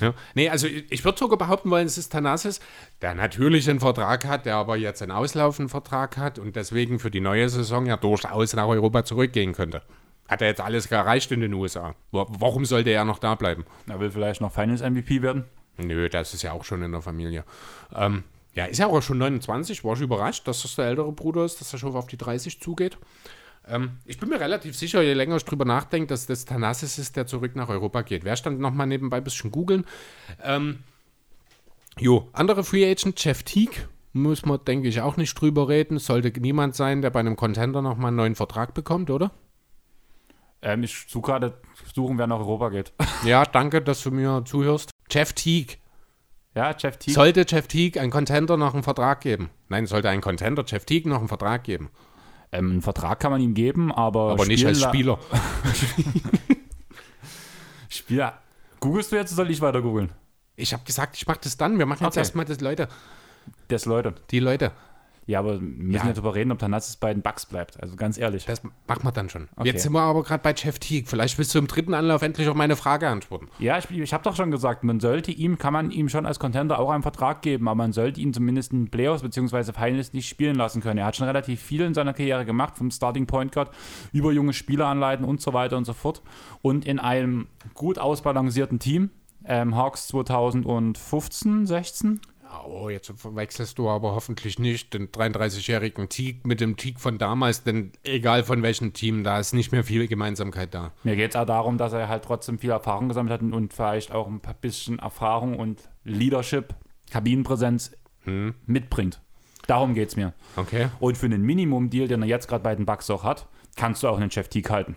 Ja. 0.00 0.14
Nee, 0.34 0.48
also 0.48 0.68
ich, 0.68 0.84
ich 0.92 1.04
würde 1.04 1.18
sogar 1.18 1.38
behaupten 1.38 1.70
wollen, 1.70 1.84
es 1.86 1.98
ist 1.98 2.10
Thanasis, 2.10 2.60
der 3.02 3.16
natürlich 3.16 3.68
einen 3.68 3.80
Vertrag 3.80 4.24
hat, 4.26 4.46
der 4.46 4.54
aber 4.54 4.76
jetzt 4.76 5.02
einen 5.02 5.10
auslaufenden 5.10 5.68
Vertrag 5.68 6.16
hat 6.16 6.38
und 6.38 6.54
deswegen 6.54 7.00
für 7.00 7.10
die 7.10 7.18
neue 7.20 7.48
Saison 7.48 7.84
ja 7.86 7.96
durchaus 7.96 8.54
nach 8.54 8.68
Europa 8.68 9.04
zurückgehen 9.04 9.54
könnte. 9.54 9.82
Hat 10.28 10.42
er 10.42 10.48
jetzt 10.48 10.60
alles 10.60 10.86
erreicht 10.86 11.32
in 11.32 11.40
den 11.40 11.54
USA? 11.54 11.94
Wa- 12.12 12.26
Warum 12.28 12.64
sollte 12.64 12.90
er 12.90 13.04
noch 13.04 13.18
da 13.18 13.34
bleiben? 13.34 13.64
Er 13.88 13.98
will 13.98 14.10
vielleicht 14.10 14.40
noch 14.40 14.52
Finals 14.52 14.82
MVP 14.82 15.22
werden. 15.22 15.44
Nö, 15.78 16.08
das 16.08 16.34
ist 16.34 16.42
ja 16.42 16.52
auch 16.52 16.64
schon 16.64 16.82
in 16.82 16.92
der 16.92 17.02
Familie. 17.02 17.44
Ähm, 17.94 18.24
ja, 18.54 18.64
ist 18.66 18.78
ja 18.78 18.86
auch 18.88 19.00
schon 19.02 19.18
29, 19.18 19.84
war 19.84 19.94
ich 19.94 20.00
überrascht, 20.00 20.46
dass 20.48 20.62
das 20.62 20.74
der 20.74 20.86
ältere 20.86 21.12
Bruder 21.12 21.44
ist, 21.44 21.60
dass 21.60 21.72
er 21.72 21.78
schon 21.78 21.94
auf 21.94 22.06
die 22.08 22.16
30 22.16 22.60
zugeht. 22.60 22.98
Ähm, 23.66 23.92
ich 24.04 24.18
bin 24.18 24.28
mir 24.28 24.40
relativ 24.40 24.76
sicher, 24.76 25.02
je 25.02 25.12
länger 25.14 25.36
ich 25.36 25.44
drüber 25.44 25.64
nachdenke, 25.64 26.08
dass 26.08 26.26
das 26.26 26.44
Thanasis 26.44 26.98
ist, 26.98 27.16
der 27.16 27.26
zurück 27.26 27.54
nach 27.54 27.68
Europa 27.68 28.02
geht. 28.02 28.24
Wer 28.24 28.36
stand 28.36 28.58
nochmal 28.60 28.86
nebenbei 28.86 29.18
ein 29.18 29.24
bisschen 29.24 29.50
googeln? 29.52 29.84
Ähm, 30.42 30.80
jo, 31.98 32.28
andere 32.32 32.64
Free 32.64 32.90
Agent, 32.90 33.22
Jeff 33.22 33.42
Teague, 33.44 33.88
muss 34.12 34.44
man, 34.44 34.64
denke 34.64 34.88
ich, 34.88 35.00
auch 35.00 35.16
nicht 35.16 35.34
drüber 35.40 35.68
reden. 35.68 35.98
Sollte 35.98 36.32
niemand 36.40 36.74
sein, 36.74 37.02
der 37.02 37.10
bei 37.10 37.20
einem 37.20 37.36
Contender 37.36 37.82
nochmal 37.82 38.08
einen 38.08 38.16
neuen 38.16 38.34
Vertrag 38.34 38.74
bekommt, 38.74 39.10
oder? 39.10 39.30
Ähm, 40.62 40.82
ich 40.82 41.06
suche 41.08 41.30
gerade 41.30 41.60
suchen, 41.94 42.18
wer 42.18 42.26
nach 42.26 42.38
Europa 42.38 42.70
geht. 42.70 42.92
Ja, 43.24 43.44
danke, 43.44 43.82
dass 43.82 44.02
du 44.02 44.10
mir 44.10 44.42
zuhörst. 44.44 44.90
Jeff 45.10 45.32
Teague. 45.32 45.76
ja, 46.54 46.74
Jeff 46.78 46.96
Teague. 46.98 47.14
Sollte 47.14 47.44
Jeff 47.48 47.66
Teague 47.68 48.00
ein 48.00 48.10
Contender 48.10 48.56
noch 48.56 48.74
einen 48.74 48.82
Vertrag 48.82 49.20
geben? 49.20 49.50
Nein, 49.68 49.86
sollte 49.86 50.08
ein 50.08 50.20
Contender 50.20 50.64
Jeff 50.66 50.84
Teague 50.84 51.08
noch 51.10 51.18
einen 51.18 51.28
Vertrag 51.28 51.64
geben. 51.64 51.90
Ähm, 52.52 52.70
einen 52.70 52.82
Vertrag 52.82 53.20
kann 53.20 53.30
man 53.32 53.40
ihm 53.40 53.54
geben, 53.54 53.92
aber, 53.92 54.32
Aber 54.32 54.46
nicht 54.46 54.64
als 54.66 54.82
Spieler. 54.82 55.18
Spieler. 57.88 58.38
Googlest 58.80 59.12
du 59.12 59.16
jetzt 59.16 59.32
oder 59.32 59.36
soll 59.44 59.50
ich 59.50 59.60
weiter 59.60 59.82
googeln? 59.82 60.10
Ich 60.56 60.72
habe 60.72 60.84
gesagt, 60.84 61.16
ich 61.16 61.26
mache 61.26 61.40
das 61.42 61.56
dann. 61.56 61.78
Wir 61.78 61.86
machen 61.86 62.04
jetzt 62.04 62.14
Okay. 62.14 62.20
erstmal 62.20 62.44
das 62.44 62.60
Leute. 62.60 62.88
Das 63.68 63.84
Leute. 63.84 64.14
Die 64.30 64.40
Leute. 64.40 64.72
Ja, 65.28 65.40
aber 65.40 65.60
wir 65.60 65.60
müssen 65.60 65.92
Ja. 65.92 66.06
ja 66.06 66.12
darüber 66.14 66.34
reden, 66.34 66.50
ob 66.52 66.58
Thanasis 66.58 66.96
bei 66.96 67.12
den 67.12 67.20
Bucks 67.22 67.44
bleibt. 67.44 67.78
Also 67.82 67.96
ganz 67.96 68.16
ehrlich. 68.16 68.46
Das 68.46 68.62
machen 68.64 69.04
wir 69.04 69.12
dann 69.12 69.28
schon. 69.28 69.46
Okay. 69.56 69.68
Jetzt 69.68 69.82
sind 69.82 69.92
wir 69.92 70.00
aber 70.00 70.22
gerade 70.22 70.42
bei 70.42 70.54
Jeff 70.56 70.78
Teague. 70.78 71.06
Vielleicht 71.06 71.36
willst 71.36 71.54
du 71.54 71.58
im 71.58 71.66
dritten 71.66 71.92
Anlauf 71.92 72.22
endlich 72.22 72.48
auf 72.48 72.56
meine 72.56 72.76
Frage 72.76 73.08
antworten. 73.08 73.48
Ja, 73.58 73.76
ich, 73.76 73.90
ich 73.90 74.14
habe 74.14 74.24
doch 74.24 74.34
schon 74.34 74.50
gesagt, 74.50 74.84
man 74.84 75.00
sollte 75.00 75.30
ihm, 75.30 75.58
kann 75.58 75.74
man 75.74 75.90
ihm 75.90 76.08
schon 76.08 76.24
als 76.24 76.38
Contender 76.38 76.78
auch 76.78 76.88
einen 76.90 77.02
Vertrag 77.02 77.42
geben, 77.42 77.68
aber 77.68 77.74
man 77.74 77.92
sollte 77.92 78.22
ihn 78.22 78.32
zumindest 78.32 78.72
in 78.72 78.88
Playoffs 78.88 79.22
bzw. 79.22 79.74
Finals 79.74 80.14
nicht 80.14 80.30
spielen 80.30 80.56
lassen 80.56 80.80
können. 80.80 80.96
Er 80.96 81.04
hat 81.04 81.16
schon 81.16 81.26
relativ 81.26 81.60
viel 81.60 81.82
in 81.82 81.92
seiner 81.92 82.14
Karriere 82.14 82.46
gemacht, 82.46 82.78
vom 82.78 82.90
Starting 82.90 83.26
Point 83.26 83.52
Guard 83.52 83.70
über 84.12 84.32
junge 84.32 84.54
Spieler 84.54 84.86
anleiten 84.86 85.26
und 85.26 85.42
so 85.42 85.52
weiter 85.52 85.76
und 85.76 85.84
so 85.84 85.92
fort. 85.92 86.22
Und 86.62 86.86
in 86.86 86.98
einem 86.98 87.48
gut 87.74 87.98
ausbalancierten 87.98 88.78
Team, 88.78 89.10
ähm, 89.44 89.76
Hawks 89.76 90.08
2015, 90.08 91.66
16, 91.66 92.20
Oh, 92.66 92.88
jetzt 92.88 93.12
verwechselst 93.16 93.78
du 93.78 93.88
aber 93.88 94.14
hoffentlich 94.14 94.58
nicht 94.58 94.94
den 94.94 95.08
33-jährigen 95.08 96.08
Teague 96.08 96.40
mit 96.44 96.60
dem 96.60 96.76
Teague 96.76 96.98
von 96.98 97.18
damals, 97.18 97.62
denn 97.62 97.92
egal 98.04 98.42
von 98.42 98.62
welchem 98.62 98.92
Team, 98.92 99.24
da 99.24 99.38
ist 99.38 99.52
nicht 99.52 99.72
mehr 99.72 99.84
viel 99.84 100.08
Gemeinsamkeit 100.08 100.74
da. 100.74 100.92
Mir 101.04 101.16
geht 101.16 101.30
es 101.30 101.36
auch 101.36 101.44
darum, 101.44 101.78
dass 101.78 101.92
er 101.92 102.08
halt 102.08 102.24
trotzdem 102.24 102.58
viel 102.58 102.70
Erfahrung 102.70 103.08
gesammelt 103.08 103.32
hat 103.32 103.52
und 103.52 103.72
vielleicht 103.72 104.12
auch 104.12 104.26
ein 104.26 104.40
paar 104.40 104.54
bisschen 104.54 104.98
Erfahrung 104.98 105.58
und 105.58 105.88
Leadership, 106.04 106.74
Kabinenpräsenz 107.10 107.92
mitbringt. 108.66 109.20
Darum 109.66 109.94
geht 109.94 110.08
es 110.08 110.16
mir. 110.16 110.32
Okay. 110.56 110.88
Und 111.00 111.18
für 111.18 111.26
einen 111.26 111.42
Minimum-Deal, 111.42 112.08
den 112.08 112.22
er 112.22 112.28
jetzt 112.28 112.48
gerade 112.48 112.62
bei 112.62 112.74
den 112.74 112.86
Bucks 112.86 113.10
auch 113.10 113.24
hat, 113.24 113.46
kannst 113.76 114.02
du 114.02 114.08
auch 114.08 114.16
einen 114.16 114.30
Chef 114.30 114.48
Teague 114.48 114.70
halten. 114.70 114.96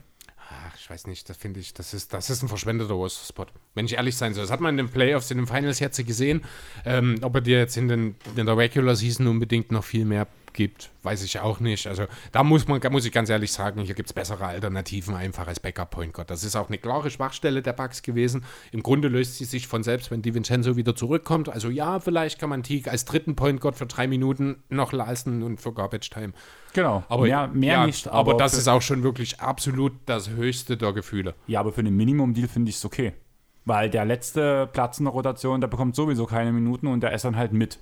Ich 0.81 0.89
weiß 0.89 1.05
nicht, 1.05 1.29
das 1.29 1.37
finde 1.37 1.59
ich, 1.59 1.75
das 1.75 1.93
ist, 1.93 2.11
das 2.11 2.31
ist 2.31 2.41
ein 2.41 2.47
verschwendeter 2.47 2.95
Roster-Spot. 2.95 3.45
Wenn 3.75 3.85
ich 3.85 3.93
ehrlich 3.93 4.17
sein 4.17 4.33
soll. 4.33 4.45
Das 4.45 4.51
hat 4.51 4.61
man 4.61 4.79
in 4.79 4.87
den 4.87 4.89
Playoffs, 4.89 5.29
in 5.29 5.37
den 5.37 5.45
Finals 5.45 5.79
jetzt 5.79 6.03
gesehen. 6.07 6.43
Ähm, 6.85 7.19
ob 7.21 7.35
er 7.35 7.41
dir 7.41 7.59
jetzt 7.59 7.77
in, 7.77 7.87
den, 7.87 8.15
in 8.35 8.47
der 8.47 8.57
Regular 8.57 8.95
Season 8.95 9.27
unbedingt 9.27 9.71
noch 9.71 9.83
viel 9.83 10.05
mehr 10.05 10.25
gibt, 10.53 10.91
weiß 11.03 11.23
ich 11.23 11.39
auch 11.39 11.59
nicht. 11.59 11.87
Also 11.87 12.05
da 12.31 12.43
muss 12.43 12.67
man, 12.67 12.79
da 12.81 12.89
muss 12.89 13.05
ich 13.05 13.11
ganz 13.11 13.29
ehrlich 13.29 13.51
sagen, 13.51 13.81
hier 13.81 13.95
gibt 13.95 14.09
es 14.09 14.13
bessere 14.13 14.45
Alternativen 14.45 15.15
einfach 15.15 15.47
als 15.47 15.59
Backup-Point 15.59 16.13
Guard. 16.13 16.29
Das 16.29 16.43
ist 16.43 16.55
auch 16.55 16.67
eine 16.67 16.77
klare 16.77 17.09
Schwachstelle 17.09 17.61
der 17.61 17.73
Bucks 17.73 18.01
gewesen. 18.01 18.43
Im 18.71 18.83
Grunde 18.83 19.07
löst 19.07 19.37
sie 19.37 19.45
sich 19.45 19.67
von 19.67 19.83
selbst, 19.83 20.11
wenn 20.11 20.21
DiVincenzo 20.21 20.75
wieder 20.75 20.95
zurückkommt. 20.95 21.49
Also 21.49 21.69
ja, 21.69 21.99
vielleicht 21.99 22.39
kann 22.39 22.49
man 22.49 22.63
Teague 22.63 22.91
als 22.91 23.05
dritten 23.05 23.35
Point 23.35 23.61
Guard 23.61 23.75
für 23.75 23.85
drei 23.85 24.07
Minuten 24.07 24.63
noch 24.69 24.91
leisten 24.91 25.43
und 25.43 25.61
für 25.61 25.73
Garbage 25.73 26.09
Time. 26.09 26.33
Genau. 26.73 27.03
Aber 27.09 27.23
mehr, 27.23 27.47
mehr 27.47 27.73
ja, 27.73 27.85
nicht. 27.85 28.07
Aber, 28.07 28.35
das 28.35 28.53
für, 28.53 28.59
ist 28.59 28.67
auch 28.67 28.81
schon 28.81 29.03
wirklich 29.03 29.39
absolut 29.39 29.93
das 30.05 30.29
höchste 30.29 30.77
der 30.77 30.93
Gefühle. 30.93 31.35
Ja, 31.47 31.59
aber 31.59 31.71
für 31.71 31.81
einen 31.81 31.95
Minimum-Deal 31.95 32.47
finde 32.47 32.69
ich 32.69 32.75
es 32.75 32.85
okay. 32.85 33.13
Weil 33.65 33.89
der 33.89 34.05
letzte 34.05 34.67
Platz 34.71 34.99
in 34.99 35.05
der 35.05 35.13
Rotation, 35.13 35.61
der 35.61 35.67
bekommt 35.67 35.95
sowieso 35.95 36.25
keine 36.25 36.51
Minuten 36.51 36.87
und 36.87 37.01
der 37.01 37.11
ist 37.13 37.25
dann 37.25 37.35
halt 37.35 37.53
mit. 37.53 37.79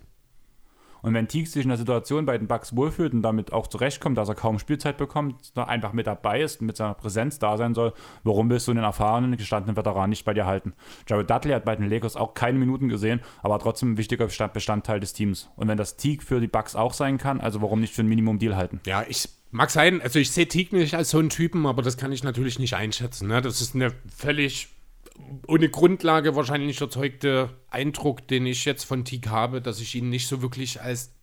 Und 1.01 1.13
wenn 1.13 1.27
Teague 1.27 1.47
sich 1.47 1.63
in 1.63 1.69
der 1.69 1.77
Situation 1.77 2.25
bei 2.25 2.37
den 2.37 2.47
Bucks 2.47 2.75
wohlfühlt 2.75 3.13
und 3.13 3.21
damit 3.21 3.53
auch 3.53 3.67
zurechtkommt, 3.67 4.17
dass 4.17 4.29
er 4.29 4.35
kaum 4.35 4.59
Spielzeit 4.59 4.97
bekommt, 4.97 5.35
einfach 5.55 5.93
mit 5.93 6.07
dabei 6.07 6.41
ist, 6.41 6.61
mit 6.61 6.77
seiner 6.77 6.93
Präsenz 6.93 7.39
da 7.39 7.57
sein 7.57 7.73
soll, 7.73 7.93
warum 8.23 8.49
willst 8.49 8.67
du 8.67 8.71
einen 8.71 8.83
erfahrenen, 8.83 9.37
gestandenen 9.37 9.77
Veteran 9.77 10.09
nicht 10.09 10.25
bei 10.25 10.33
dir 10.33 10.45
halten? 10.45 10.73
Jared 11.07 11.29
Dudley 11.29 11.53
hat 11.53 11.65
bei 11.65 11.75
den 11.75 11.89
Lakers 11.89 12.15
auch 12.15 12.33
keine 12.33 12.59
Minuten 12.59 12.89
gesehen, 12.89 13.21
aber 13.41 13.59
trotzdem 13.59 13.93
ein 13.93 13.97
wichtiger 13.97 14.25
Bestand- 14.25 14.53
Bestandteil 14.53 14.99
des 14.99 15.13
Teams. 15.13 15.49
Und 15.55 15.67
wenn 15.67 15.77
das 15.77 15.95
Teague 15.97 16.23
für 16.23 16.39
die 16.39 16.47
Bucks 16.47 16.75
auch 16.75 16.93
sein 16.93 17.17
kann, 17.17 17.39
also 17.39 17.61
warum 17.61 17.79
nicht 17.79 17.93
für 17.93 18.03
ein 18.03 18.07
Minimum-Deal 18.07 18.55
halten? 18.55 18.81
Ja, 18.85 19.05
ich 19.07 19.29
mag 19.51 19.69
sein, 19.69 20.01
also 20.01 20.19
ich 20.19 20.31
sehe 20.31 20.47
Teague 20.47 20.77
nicht 20.77 20.95
als 20.95 21.11
so 21.11 21.19
einen 21.19 21.29
Typen, 21.29 21.65
aber 21.65 21.81
das 21.81 21.97
kann 21.97 22.11
ich 22.11 22.23
natürlich 22.23 22.59
nicht 22.59 22.75
einschätzen. 22.75 23.27
Ne? 23.27 23.41
Das 23.41 23.61
ist 23.61 23.75
eine 23.75 23.93
völlig 24.15 24.69
ohne 25.47 25.69
Grundlage 25.69 26.35
wahrscheinlich 26.35 26.79
erzeugte 26.81 27.49
Eindruck, 27.69 28.27
den 28.27 28.45
ich 28.45 28.65
jetzt 28.65 28.83
von 28.83 29.05
Teague 29.05 29.31
habe, 29.31 29.61
dass 29.61 29.79
ich 29.79 29.95
ihn 29.95 30.09
nicht 30.09 30.27
so 30.27 30.41
wirklich 30.41 30.81
als 30.81 31.13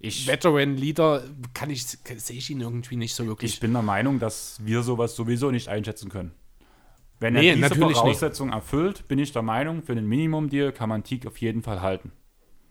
Ich, 0.00 0.26
Veteran-Leader 0.26 1.24
kann 1.54 1.70
ich, 1.70 1.86
sehe 1.86 2.36
ich 2.36 2.50
ihn 2.50 2.60
irgendwie 2.60 2.96
nicht 2.96 3.14
so 3.14 3.26
wirklich. 3.26 3.54
ich 3.54 3.60
bin 3.60 3.72
der 3.72 3.82
Meinung, 3.82 4.18
dass 4.18 4.58
wir 4.64 4.82
sowas 4.82 5.16
sowieso 5.16 5.50
nicht 5.50 5.68
einschätzen 5.68 6.10
können. 6.10 6.32
Wenn 7.20 7.36
er 7.36 7.42
Nee, 7.42 7.54
diese 7.54 7.60
natürlich 7.60 7.88
nicht. 7.88 7.98
Voraussetzung 7.98 8.50
erfüllt, 8.52 9.06
bin 9.08 9.18
ich 9.18 9.32
der 9.32 9.42
Meinung, 9.42 9.82
für 9.82 9.94
den 9.94 10.06
Minimum-Deal 10.06 10.72
kann 10.72 10.88
man 10.88 11.04
Teague 11.04 11.28
auf 11.28 11.38
jeden 11.38 11.62
Fall 11.62 11.80
halten. 11.80 12.12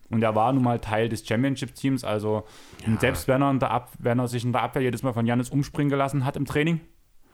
Und 0.10 0.22
er 0.22 0.36
war 0.36 0.54
nun 0.54 0.64
mal 0.64 0.80
Teil 0.80 1.10
des 1.10 1.26
Championship-Teams, 1.26 2.04
also 2.04 2.43
und 2.86 2.99
selbst 2.99 3.28
wenn 3.28 3.41
er, 3.41 3.54
der 3.56 3.72
Ab 3.72 3.93
wenn 3.97 4.20
er 4.20 4.28
sich 4.28 4.43
in 4.43 4.51
der 4.51 4.62
Abwehr 4.62 4.84
jedes 4.84 5.01
Mal 5.01 5.14
von 5.14 5.26
Janis 5.26 5.49
umspringen 5.49 5.89
gelassen 5.89 6.24
hat 6.26 6.36
im 6.36 6.45
Training 6.45 6.82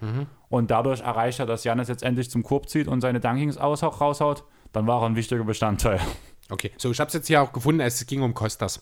Mhm. 0.01 0.27
und 0.49 0.71
dadurch 0.71 1.01
erreicht 1.01 1.39
er, 1.39 1.45
dass 1.45 1.63
Janis 1.63 1.87
jetzt 1.87 2.03
endlich 2.03 2.29
zum 2.29 2.43
Korb 2.43 2.69
zieht 2.69 2.87
und 2.87 3.01
seine 3.01 3.19
Dunkings 3.19 3.57
aus, 3.57 3.83
raushaut, 3.83 4.43
dann 4.71 4.87
war 4.87 5.01
er 5.01 5.07
ein 5.07 5.15
wichtiger 5.15 5.43
Bestandteil. 5.43 5.99
Okay, 6.49 6.71
so 6.77 6.89
ich 6.89 6.99
habe 6.99 7.09
es 7.09 7.13
jetzt 7.13 7.27
hier 7.27 7.41
auch 7.41 7.53
gefunden, 7.53 7.81
es 7.81 8.05
ging 8.07 8.21
um 8.21 8.33
Kostas. 8.33 8.81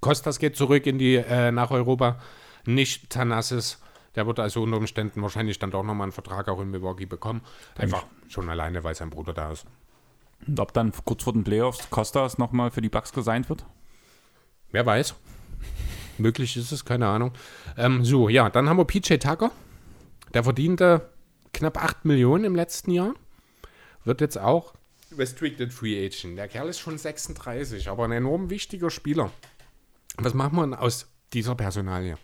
Kostas 0.00 0.38
geht 0.38 0.56
zurück 0.56 0.86
in 0.86 0.98
die, 0.98 1.16
äh, 1.16 1.50
nach 1.50 1.70
Europa, 1.70 2.18
nicht 2.64 3.10
Thanasis. 3.10 3.80
Der 4.14 4.26
wird 4.26 4.38
also 4.38 4.62
unter 4.62 4.76
Umständen 4.76 5.22
wahrscheinlich 5.22 5.58
dann 5.58 5.70
doch 5.70 5.82
nochmal 5.82 6.04
einen 6.04 6.12
Vertrag 6.12 6.48
auch 6.48 6.60
in 6.60 6.70
Milwaukee 6.70 7.06
bekommen. 7.06 7.42
Einfach 7.76 8.04
schon 8.28 8.48
alleine, 8.48 8.84
weil 8.84 8.94
sein 8.94 9.10
Bruder 9.10 9.32
da 9.32 9.52
ist. 9.52 9.66
Und 10.46 10.60
ob 10.60 10.72
dann 10.72 10.92
kurz 11.04 11.24
vor 11.24 11.32
den 11.32 11.44
Playoffs 11.44 11.90
Costas 11.90 12.38
nochmal 12.38 12.70
für 12.70 12.80
die 12.80 12.88
Bucks 12.88 13.12
gesigned 13.12 13.48
wird? 13.48 13.64
Wer 14.70 14.86
weiß. 14.86 15.14
Möglich 16.18 16.56
ist 16.56 16.72
es, 16.72 16.84
keine 16.84 17.06
Ahnung. 17.06 17.32
Ähm, 17.76 18.04
so, 18.04 18.28
ja, 18.28 18.50
dann 18.50 18.68
haben 18.68 18.76
wir 18.76 18.84
PJ 18.84 19.14
Tucker. 19.16 19.50
Der 20.34 20.44
verdiente 20.44 21.10
knapp 21.52 21.82
8 21.82 22.04
Millionen 22.04 22.44
im 22.44 22.54
letzten 22.54 22.90
Jahr. 22.90 23.14
Wird 24.04 24.20
jetzt 24.20 24.38
auch 24.38 24.74
Restricted 25.16 25.72
Free 25.72 26.04
Agent. 26.04 26.36
Der 26.36 26.48
Kerl 26.48 26.68
ist 26.68 26.80
schon 26.80 26.98
36, 26.98 27.88
aber 27.88 28.04
ein 28.04 28.12
enorm 28.12 28.50
wichtiger 28.50 28.90
Spieler. 28.90 29.30
Was 30.16 30.34
wir 30.34 30.50
denn 30.50 30.74
aus 30.74 31.06
dieser 31.32 31.54
Personalie? 31.54 32.18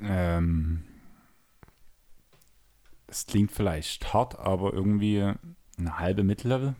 Ähm, 0.00 0.84
das 3.06 3.26
klingt 3.26 3.52
vielleicht 3.52 4.12
hart, 4.12 4.38
aber 4.38 4.72
irgendwie 4.72 5.32
eine 5.78 5.98
halbe 5.98 6.22
Mittellevel. 6.22 6.74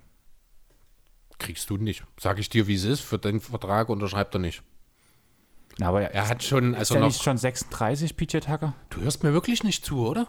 Kriegst 1.38 1.70
du 1.70 1.76
nicht. 1.76 2.04
Sag 2.20 2.38
ich 2.38 2.48
dir, 2.48 2.66
wie 2.66 2.74
es 2.74 2.84
ist. 2.84 3.00
Für 3.00 3.18
den 3.18 3.40
Vertrag 3.40 3.88
unterschreibt 3.88 4.34
er 4.34 4.38
nicht. 4.38 4.62
Na, 5.78 5.88
aber 5.88 6.02
Er 6.02 6.28
hat 6.28 6.42
schon, 6.42 6.74
ist 6.74 6.78
also 6.78 6.94
er 6.94 7.00
noch. 7.00 7.06
nicht 7.08 7.22
schon 7.22 7.36
36, 7.38 8.16
PJ 8.16 8.38
Tucker? 8.38 8.74
Du 8.90 9.00
hörst 9.00 9.22
mir 9.24 9.32
wirklich 9.32 9.64
nicht 9.64 9.84
zu, 9.84 10.06
oder? 10.06 10.28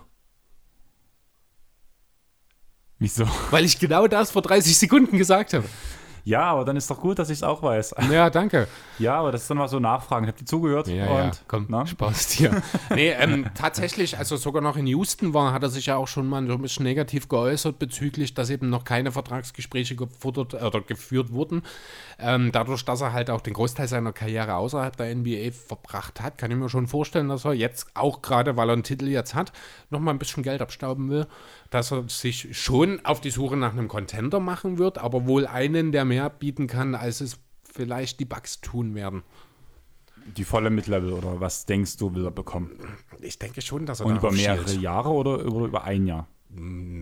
Wieso? 2.99 3.25
Weil 3.51 3.65
ich 3.65 3.79
genau 3.79 4.07
das 4.07 4.31
vor 4.31 4.41
30 4.41 4.77
Sekunden 4.77 5.17
gesagt 5.17 5.53
habe. 5.53 5.65
Ja, 6.25 6.43
aber 6.43 6.63
dann 6.63 6.77
ist 6.77 6.89
doch 6.89 7.01
gut, 7.01 7.19
dass 7.19 7.29
ich 7.29 7.39
es 7.39 7.43
auch 7.43 7.61
weiß. 7.61 7.95
Ja, 8.09 8.29
danke. 8.29 8.69
Ja, 8.97 9.15
aber 9.15 9.33
das 9.33 9.41
ist 9.41 9.49
dann 9.49 9.57
mal 9.57 9.67
so 9.67 9.81
Nachfragen. 9.81 10.23
Ich 10.23 10.29
habe 10.29 10.37
die 10.39 10.45
zugehört. 10.45 10.87
Ja, 10.87 11.07
und, 11.07 11.17
ja, 11.17 11.31
komm, 11.49 11.65
na? 11.67 11.85
Spaß 11.85 12.27
dir. 12.37 12.61
nee, 12.95 13.09
ähm, 13.09 13.47
tatsächlich, 13.55 14.17
also 14.17 14.37
sogar 14.37 14.61
noch 14.61 14.77
in 14.77 14.87
Houston 14.87 15.33
war, 15.33 15.51
hat 15.51 15.63
er 15.63 15.69
sich 15.69 15.87
ja 15.87 15.97
auch 15.97 16.07
schon 16.07 16.27
mal 16.29 16.47
so 16.47 16.53
ein 16.53 16.61
bisschen 16.61 16.83
negativ 16.85 17.27
geäußert 17.27 17.77
bezüglich, 17.77 18.33
dass 18.35 18.49
eben 18.49 18.69
noch 18.69 18.85
keine 18.85 19.11
Vertragsgespräche 19.11 19.97
gefordert 19.97 20.53
oder 20.53 20.79
geführt 20.79 21.33
wurden. 21.33 21.63
Ähm, 22.19 22.51
dadurch, 22.51 22.85
dass 22.85 23.01
er 23.01 23.13
halt 23.13 23.29
auch 23.29 23.41
den 23.41 23.53
Großteil 23.53 23.87
seiner 23.87 24.13
Karriere 24.13 24.55
außerhalb 24.55 24.95
der 24.95 25.13
NBA 25.15 25.51
verbracht 25.51 26.21
hat, 26.21 26.37
kann 26.37 26.51
ich 26.51 26.57
mir 26.57 26.69
schon 26.69 26.87
vorstellen, 26.87 27.29
dass 27.29 27.45
er 27.45 27.53
jetzt 27.53 27.87
auch 27.93 28.21
gerade, 28.21 28.57
weil 28.57 28.69
er 28.69 28.73
einen 28.73 28.83
Titel 28.83 29.07
jetzt 29.07 29.35
hat, 29.35 29.51
noch 29.89 29.99
mal 29.99 30.11
ein 30.11 30.19
bisschen 30.19 30.43
Geld 30.43 30.61
abstauben 30.61 31.09
will, 31.09 31.27
dass 31.69 31.91
er 31.91 32.07
sich 32.07 32.57
schon 32.57 33.03
auf 33.05 33.21
die 33.21 33.31
Suche 33.31 33.57
nach 33.57 33.73
einem 33.73 33.87
Contender 33.87 34.39
machen 34.39 34.77
wird, 34.77 34.97
aber 34.97 35.25
wohl 35.25 35.47
einen, 35.47 35.91
der 35.91 36.05
mehr 36.05 36.29
bieten 36.29 36.67
kann, 36.67 36.95
als 36.95 37.21
es 37.21 37.39
vielleicht 37.63 38.19
die 38.19 38.25
Bucks 38.25 38.61
tun 38.61 38.95
werden. 38.95 39.23
Die 40.37 40.45
volle 40.45 40.69
Mid-Level 40.69 41.11
oder 41.11 41.41
was 41.41 41.65
denkst 41.65 41.97
du, 41.97 42.15
will 42.15 42.25
er 42.25 42.31
bekommen? 42.31 42.71
Ich 43.19 43.39
denke 43.39 43.61
schon, 43.61 43.85
dass 43.85 43.99
er 43.99 44.05
Und 44.05 44.17
über 44.17 44.31
mehrere 44.31 44.69
schielt. 44.69 44.81
Jahre 44.81 45.09
oder 45.09 45.39
über, 45.39 45.65
über 45.65 45.83
ein 45.83 46.07
Jahr? 46.07 46.27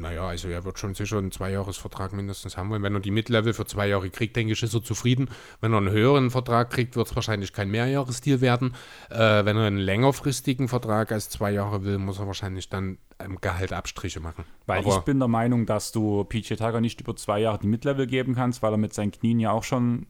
Naja, 0.02 0.28
also 0.28 0.48
er 0.48 0.66
wird 0.66 0.80
schon 0.80 0.96
sicher 0.96 1.20
einen 1.20 1.32
Zweijahresvertrag 1.32 2.12
mindestens 2.12 2.58
haben 2.58 2.72
wollen. 2.72 2.82
Wenn 2.82 2.96
er 2.96 3.02
die 3.02 3.12
Mid-Level 3.12 3.54
für 3.54 3.68
zwei 3.68 3.88
Jahre 3.88 4.10
kriegt, 4.10 4.36
denke 4.36 4.54
ich, 4.54 4.64
ist 4.64 4.74
er 4.74 4.82
zufrieden. 4.82 5.30
Wenn 5.62 5.74
er 5.74 5.78
einen 5.78 5.92
höheren 5.92 6.32
Vertrag 6.32 6.72
kriegt, 6.72 6.96
wird 6.96 7.08
es 7.08 7.16
wahrscheinlich 7.16 7.54
kein 7.54 7.70
Mehrjahresdeal 7.70 8.42
werden. 8.42 8.74
Äh, 9.12 9.46
wenn 9.46 9.58
er 9.58 9.66
einen 9.66 9.78
längerfristigen 9.78 10.68
Vertrag 10.68 11.12
als 11.12 11.30
zwei 11.30 11.52
Jahre 11.52 11.86
will, 11.86 12.00
muss 12.00 12.18
er 12.18 12.26
wahrscheinlich 12.26 12.68
dann 12.68 12.98
im 13.24 13.40
Gehalt 13.42 13.74
Abstriche 13.74 14.20
machen. 14.20 14.44
Weil 14.66 14.80
Aber 14.80 14.98
ich 14.98 15.02
bin 15.02 15.20
der 15.20 15.28
Meinung, 15.28 15.68
dass 15.68 15.92
du 15.92 16.24
PJ 16.24 16.56
Tucker 16.56 16.82
nicht 16.82 17.00
über 17.00 17.16
zwei 17.16 17.40
Jahre 17.40 17.60
die 17.60 17.68
Mid-Level 17.68 18.08
geben 18.08 18.34
kannst, 18.34 18.64
weil 18.64 18.74
er 18.74 18.78
mit 18.78 18.94
seinen 18.94 19.12
Knien 19.12 19.40
ja 19.40 19.52
auch 19.52 19.64
schon 19.64 20.08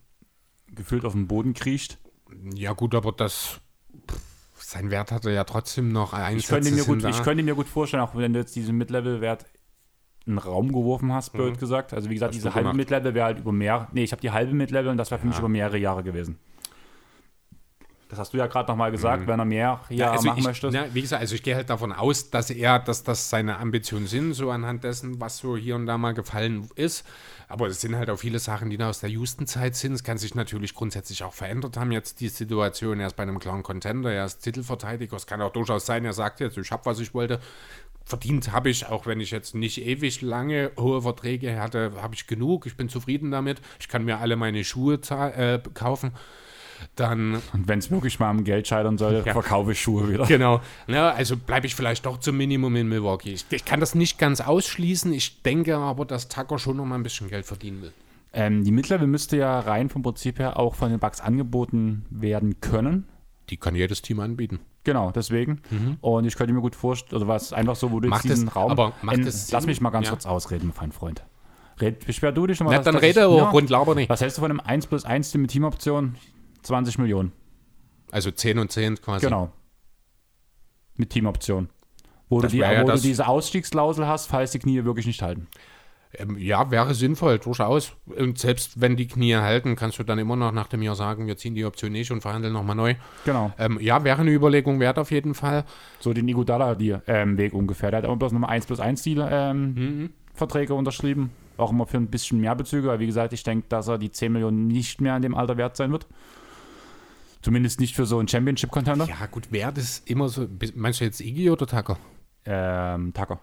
gefühlt 0.68 1.04
auf 1.04 1.12
dem 1.12 1.28
Boden 1.28 1.54
kriecht. 1.54 2.00
ja 2.56 2.72
gut, 2.72 2.96
aber 2.96 3.12
das 3.12 3.60
sein 4.56 4.89
Wert 4.89 5.12
hat 5.12 5.26
er 5.26 5.34
ja 5.34 5.44
trotzdem 5.44 5.92
noch. 5.92 6.14
Ich 6.30 6.48
könnte, 6.48 6.72
mir 6.72 6.86
gut, 6.86 7.04
ich 7.04 7.24
könnte 7.24 7.44
mir 7.44 7.56
gut 7.56 7.68
vorstellen, 7.68 8.04
auch 8.04 8.16
wenn 8.16 8.32
du 8.32 8.39
jetzt 8.39 8.56
diesen 8.56 8.78
Mid-Level-Wert 8.78 9.46
in 10.26 10.34
den 10.34 10.38
Raum 10.38 10.67
geworfen 10.72 11.11
hast, 11.13 11.32
blöd 11.34 11.57
gesagt. 11.59 11.93
Also 11.93 12.09
wie 12.09 12.13
gesagt, 12.13 12.30
Hast 12.34 12.38
diese 12.38 12.53
halbe. 12.53 12.74
Mid-Level 12.74 13.13
wäre 13.13 13.26
halt 13.26 13.39
über 13.39 13.51
mehr. 13.51 13.88
Nee, 13.91 14.03
ich 14.03 14.11
habe 14.11 14.22
die 14.22 14.32
halbe 14.32 14.53
Mid-Level 14.53 14.91
und 14.91 14.97
das 14.97 15.09
wäre 15.11 15.19
für 15.19 15.28
mich 15.28 15.36
Ja. 15.36 15.39
über 15.41 15.49
mehrere 15.49 15.78
Jahre 15.78 16.03
gewesen. 16.03 16.38
Das 18.09 18.19
hast 18.19 18.34
du 18.34 18.38
ja 18.38 18.47
gerade 18.47 18.69
nochmal 18.69 18.91
gesagt, 18.91 19.26
wenn 19.26 19.39
er 19.39 19.45
mehr 19.45 19.59
Jahre 19.61 19.80
Mhm. 19.89 19.97
Ja, 19.97 20.11
also 20.11 20.28
machen 20.28 20.39
ich, 20.39 20.45
möchte. 20.45 20.67
Ja, 20.67 20.86
wie 20.93 20.99
gesagt, 21.01 21.22
also 21.22 21.34
ich 21.34 21.43
gehe 21.43 21.55
halt 21.55 21.69
davon 21.69 21.93
aus, 21.93 22.30
dass 22.30 22.49
er, 22.49 22.78
dass 22.80 23.03
das 23.03 23.30
seine 23.30 23.57
Ambitionen 23.57 24.05
sind, 24.05 24.34
so 24.34 24.51
anhand 24.51 24.84
dessen, 24.84 25.22
was 25.22 25.38
so 25.38 25.55
hier 25.55 25.78
und 25.78 25.86
da 25.86 25.97
mal 25.97 26.13
gefallen 26.13 26.67
ist. 26.76 27.05
Aber 27.47 27.67
es 27.67 27.80
sind 27.80 27.95
halt 27.95 28.09
auch 28.09 28.17
viele 28.17 28.39
Sachen, 28.39 28.69
die 28.69 28.78
noch 28.78 28.88
aus 28.88 28.99
der 28.99 29.09
Houston-Zeit 29.11 29.78
sind. 29.78 29.93
Es 29.93 30.03
kann 30.03 30.17
sich 30.17 30.36
natürlich 30.36 30.76
grundsätzlich 30.76 31.24
auch 31.24 31.32
verändert 31.34 31.78
haben. 31.78 31.93
Jetzt 31.93 32.19
die 32.19 32.28
Situation, 32.28 32.99
er 32.99 33.07
ist 33.07 33.15
bei 33.15 33.24
einem 33.24 33.39
klaren 33.39 33.63
Contender, 33.63 34.11
er 34.11 34.26
ist 34.26 34.39
Titelverteidiger. 34.39 35.15
Es 35.15 35.26
kann 35.26 35.41
auch 35.41 35.53
durchaus 35.53 35.86
sein, 35.86 36.03
er 36.03 36.13
sagt 36.13 36.41
jetzt, 36.41 36.57
ich 36.57 36.69
habe, 36.69 36.86
was 36.86 36.99
ich 36.99 37.13
wollte. 37.13 37.39
Verdient 38.06 38.52
habe 38.52 38.70
ich, 38.70 38.88
auch 38.88 39.06
wenn 39.06 39.20
ich 39.20 39.32
jetzt 39.32 39.56
nicht 39.56 39.82
ewig 39.86 40.22
lange 40.22 40.72
hohe 40.78 41.02
Verträge 41.04 41.60
hatte, 41.60 41.93
habe 42.02 42.16
ich 42.16 42.28
genug. 42.28 42.66
Ich 42.66 42.76
bin 42.76 42.89
zufrieden 42.89 43.32
damit. 43.32 43.62
Ich 43.80 43.88
kann 43.88 44.04
mir 44.04 44.20
alle 44.20 44.36
meine 44.36 44.64
Schuhe 44.64 44.95
äh, 45.10 45.60
kaufen. 45.74 46.12
Dann 46.95 47.36
Und 47.54 47.68
wenn 47.68 47.80
es 47.80 47.91
wirklich 47.91 48.20
mal 48.20 48.30
am 48.30 48.43
Geld 48.43 48.68
scheitern 48.68 48.97
sollte, 48.97 49.24
Ja. 49.28 49.34
verkaufe 49.34 49.72
ich 49.74 49.82
Schuhe 49.82 50.10
wieder. 50.12 50.26
Genau. 50.26 50.62
Ja, 50.88 51.12
also 51.12 51.38
bleibe 51.38 51.68
ich 51.68 51.76
vielleicht 51.76 52.06
doch 52.08 52.18
zum 52.20 52.38
Minimum 52.38 52.76
in 52.76 52.89
Milwaukee. 52.89 53.32
Ich, 53.34 53.45
ich 53.52 53.66
kann 53.66 53.80
das 53.80 53.93
nicht 53.95 54.18
ganz 54.18 54.41
ausschließen. 54.41 55.14
Ich 55.14 55.43
denke 55.43 55.78
aber, 55.78 56.06
dass 56.06 56.28
Tucker 56.28 56.58
schon 56.58 56.78
noch 56.78 56.86
mal 56.86 56.95
ein 56.95 57.04
bisschen 57.04 57.30
Geld 57.30 57.45
verdienen 57.45 57.84
will. 57.84 57.93
Ähm, 58.34 58.64
die 58.64 58.72
Mid-Level 58.72 59.08
müsste 59.08 59.38
ja 59.38 59.60
rein 59.60 59.89
vom 59.89 60.02
Prinzip 60.02 60.39
her 60.39 60.58
auch 60.58 60.74
von 60.76 60.89
den 60.89 60.99
Bucks 60.99 61.22
angeboten 61.22 62.06
werden 62.10 62.62
können. 62.62 63.08
Die 63.49 63.58
kann 63.58 63.76
jedes 63.76 64.02
Team 64.02 64.20
anbieten. 64.20 64.60
Genau, 64.84 65.12
deswegen. 65.12 65.62
Und 66.02 66.26
ich 66.26 66.36
könnte 66.36 66.54
mir 66.54 66.62
gut 66.62 66.76
vorstellen, 66.76 67.22
oder 67.22 67.28
was 67.32 67.54
einfach 67.54 67.76
so, 67.76 67.92
wo 67.92 68.00
du 68.00 68.08
Macht 68.10 68.24
jetzt 68.26 68.34
diesen 68.34 68.48
es- 68.48 68.56
Raum. 68.56 68.72
aber 68.72 68.94
macht 69.04 69.18
Ähm, 69.18 69.28
es 69.28 69.52
lass 69.52 69.66
mich 69.68 69.80
mal 69.82 69.92
ganz 69.92 70.08
Ja. 70.08 70.12
kurz 70.14 70.26
ausreden, 70.26 70.74
mein 70.80 70.92
Freund. 70.92 71.24
Red, 71.80 72.06
beschwer 72.06 72.32
du 72.32 72.48
dich 72.48 72.60
nochmal. 72.60 72.78
Na, 72.78 72.84
dann 72.84 72.96
rede 72.96 73.24
aber 73.26 73.50
rund 73.52 73.70
laber 73.70 73.94
nicht. 73.96 74.10
Was 74.10 74.22
hältst 74.22 74.38
du 74.38 74.42
von 74.42 74.52
einem 74.52 74.60
1 74.60 74.88
plus 74.88 75.06
1 75.06 75.32
Team 75.32 75.42
mit 75.42 75.52
Teamoption? 75.52 76.16
20 76.64 76.98
Millionen. 77.00 77.32
Also 78.12 78.30
10 78.32 78.60
und 78.60 78.72
10 78.72 79.00
quasi. 79.02 79.26
Genau. 79.26 79.52
Mit 80.96 81.10
Teamoption. 81.12 81.70
Wo, 82.30 82.40
du, 82.42 82.48
die, 82.48 82.58
ja 82.58 82.82
wo 82.84 82.88
du 82.88 82.98
diese 83.00 83.28
Ausstiegsklausel 83.28 84.08
hast, 84.08 84.28
falls 84.28 84.52
die 84.52 84.60
Knie 84.60 84.84
wirklich 84.86 85.06
nicht 85.06 85.22
halten. 85.22 85.48
Ähm, 86.18 86.38
ja, 86.38 86.72
wäre 86.72 86.93
sinnvoll, 86.93 87.39
durchaus. 87.39 87.93
Und 88.05 88.38
selbst 88.38 88.82
wenn 88.82 88.97
die 88.97 89.07
Knie 89.07 89.36
halten, 89.36 89.76
kannst 89.76 89.97
du 89.99 90.03
dann 90.03 90.20
immer 90.20 90.36
noch 90.36 90.51
nach 90.51 90.68
dem 90.68 90.82
Jahr 90.82 90.95
sagen, 90.95 91.26
wir 91.28 91.38
ziehen 91.38 91.55
die 91.55 91.64
Option 91.66 91.91
nicht 91.93 92.12
und 92.12 92.22
verhandeln 92.22 92.53
nochmal 92.53 92.76
neu. 92.76 92.95
Genau. 93.26 93.53
Ähm, 93.57 93.80
ja, 93.80 94.03
wäre 94.03 94.20
eine 94.22 94.32
Überlegung 94.32 94.80
wert 94.80 94.99
auf 94.99 95.12
jeden 95.12 95.34
Fall. 95.34 95.64
So 95.99 96.14
den 96.14 96.28
Iguodala-Weg 96.28 97.53
ungefähr. 97.53 97.91
Der 97.91 97.99
hat 97.99 98.05
aber 98.05 98.18
bloß 98.18 98.34
nochmal 98.34 98.49
1 98.51 98.66
plus 98.66 98.80
1 98.80 99.01
Ziele 99.01 99.30
ähm, 99.32 99.74
Mhm. 99.74 100.09
Verträge 100.34 100.74
unterschrieben. 100.74 101.32
Auch 101.57 101.72
immer 101.72 101.86
für 101.86 101.97
ein 101.97 102.07
bisschen 102.07 102.41
mehr 102.41 102.55
Bezüge. 102.55 102.89
Aber 102.89 102.99
wie 102.99 103.05
gesagt, 103.05 103.34
ich 103.34 103.43
denke, 103.43 103.68
dass 103.70 103.88
er 103.88 103.97
die 103.97 104.12
10 104.12 104.32
Millionen 104.32 104.68
nicht 104.68 104.99
mehr 105.01 105.16
in 105.16 105.22
dem 105.22 105.36
Alter 105.36 105.57
wert 105.57 105.78
sein 105.78 105.91
wird. 105.91 106.07
Zumindest 107.41 107.80
nicht 107.80 107.95
für 107.95 108.05
so 108.05 108.20
einen 108.20 108.28
Championship-Contender. 108.28 109.05
Ja, 109.07 109.26
gut, 109.26 109.51
wäre 109.51 109.74
das 109.74 109.99
immer 110.05 110.30
so. 110.30 110.47
Meinst 110.76 110.99
du 111.01 111.05
jetzt 111.05 111.22
Iggy 111.22 111.49
oder 111.49 111.66
Tucker? 111.66 111.97
Ähm, 112.45 113.14
Tucker. 113.14 113.39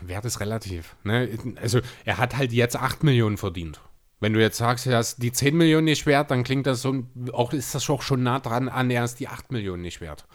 Wert 0.00 0.24
ist 0.24 0.40
relativ. 0.40 0.96
Ne? 1.04 1.28
Also 1.60 1.80
er 2.04 2.18
hat 2.18 2.36
halt 2.36 2.52
jetzt 2.52 2.76
8 2.76 3.04
Millionen 3.04 3.36
verdient. 3.36 3.80
Wenn 4.20 4.34
du 4.34 4.40
jetzt 4.40 4.58
sagst, 4.58 4.86
er 4.86 5.00
ist 5.00 5.22
die 5.22 5.32
10 5.32 5.56
Millionen 5.56 5.86
nicht 5.86 6.06
wert, 6.06 6.30
dann 6.30 6.44
klingt 6.44 6.66
das 6.66 6.82
so, 6.82 7.02
auch 7.32 7.52
ist 7.52 7.74
das 7.74 7.90
auch 7.90 8.02
schon 8.02 8.22
nah 8.22 8.38
dran 8.38 8.68
an, 8.68 8.90
er 8.90 9.04
ist 9.04 9.18
die 9.18 9.28
8 9.28 9.50
Millionen 9.50 9.82
nicht 9.82 10.00
wert. 10.00 10.26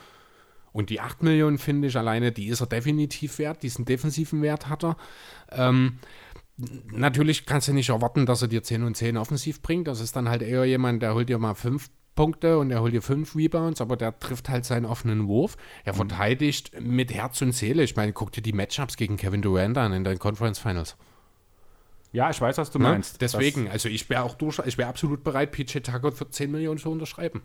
Und 0.74 0.90
die 0.90 1.00
8 1.00 1.24
Millionen 1.24 1.58
finde 1.58 1.88
ich 1.88 1.98
alleine, 1.98 2.32
die 2.32 2.48
ist 2.48 2.62
er 2.62 2.68
definitiv 2.68 3.40
wert, 3.40 3.64
diesen 3.64 3.86
defensiven 3.86 4.42
Wert 4.42 4.68
hat 4.68 4.84
er. 4.84 4.98
Ähm, 5.52 6.00
natürlich 6.92 7.46
kannst 7.46 7.68
du 7.68 7.74
nicht 7.74 7.90
erwarten, 7.90 8.26
dass 8.26 8.42
er 8.42 8.48
dir 8.48 8.62
10 8.62 8.84
und 8.84 8.98
10 8.98 9.18
offensiv 9.18 9.62
bringt. 9.62 9.88
Das 9.88 10.02
ist 10.02 10.16
dann 10.16 10.30
halt 10.30 10.42
eher 10.42 10.66
jemand, 10.66 11.02
der 11.02 11.14
holt 11.14 11.30
dir 11.30 11.38
mal 11.38 11.56
5 11.56 11.90
Punkte 12.18 12.60
und 12.60 12.70
er 12.70 12.82
holt 12.82 12.94
dir 12.94 13.02
5 13.02 13.34
Rebounds, 13.34 13.80
aber 13.80 13.96
der 13.96 14.20
trifft 14.20 14.50
halt 14.50 14.66
seinen 14.66 14.86
offenen 14.86 15.30
Wurf. 15.30 15.56
Er 15.86 15.94
verteidigt 15.94 16.74
mit 16.82 17.14
Herz 17.14 17.42
und 17.42 17.54
Seele. 17.54 17.84
Ich 17.84 17.96
meine, 17.96 18.12
guck 18.12 18.34
dir 18.34 18.42
die 18.42 18.52
Matchups 18.52 18.98
gegen 18.98 19.16
Kevin 19.16 19.42
Durant 19.42 19.78
an 19.78 19.94
in 19.94 20.04
den 20.04 20.20
Conference 20.20 20.60
Finals. 20.60 20.98
Ja, 22.12 22.30
ich 22.30 22.42
weiß, 22.42 22.58
was 22.58 22.72
du 22.72 22.80
Ne? 22.80 22.90
meinst. 22.90 23.22
Deswegen, 23.22 23.70
also 23.70 23.90
ich 23.90 24.10
wäre 24.10 24.24
auch 24.24 24.36
durch, 24.36 24.60
ich 24.66 24.78
wäre 24.78 24.90
absolut 24.90 25.24
bereit, 25.24 25.52
PJ 25.52 25.80
Tucker 25.80 26.12
für 26.12 26.30
10 26.30 26.52
Millionen 26.52 26.80
zu 26.80 26.90
unterschreiben. 26.92 27.42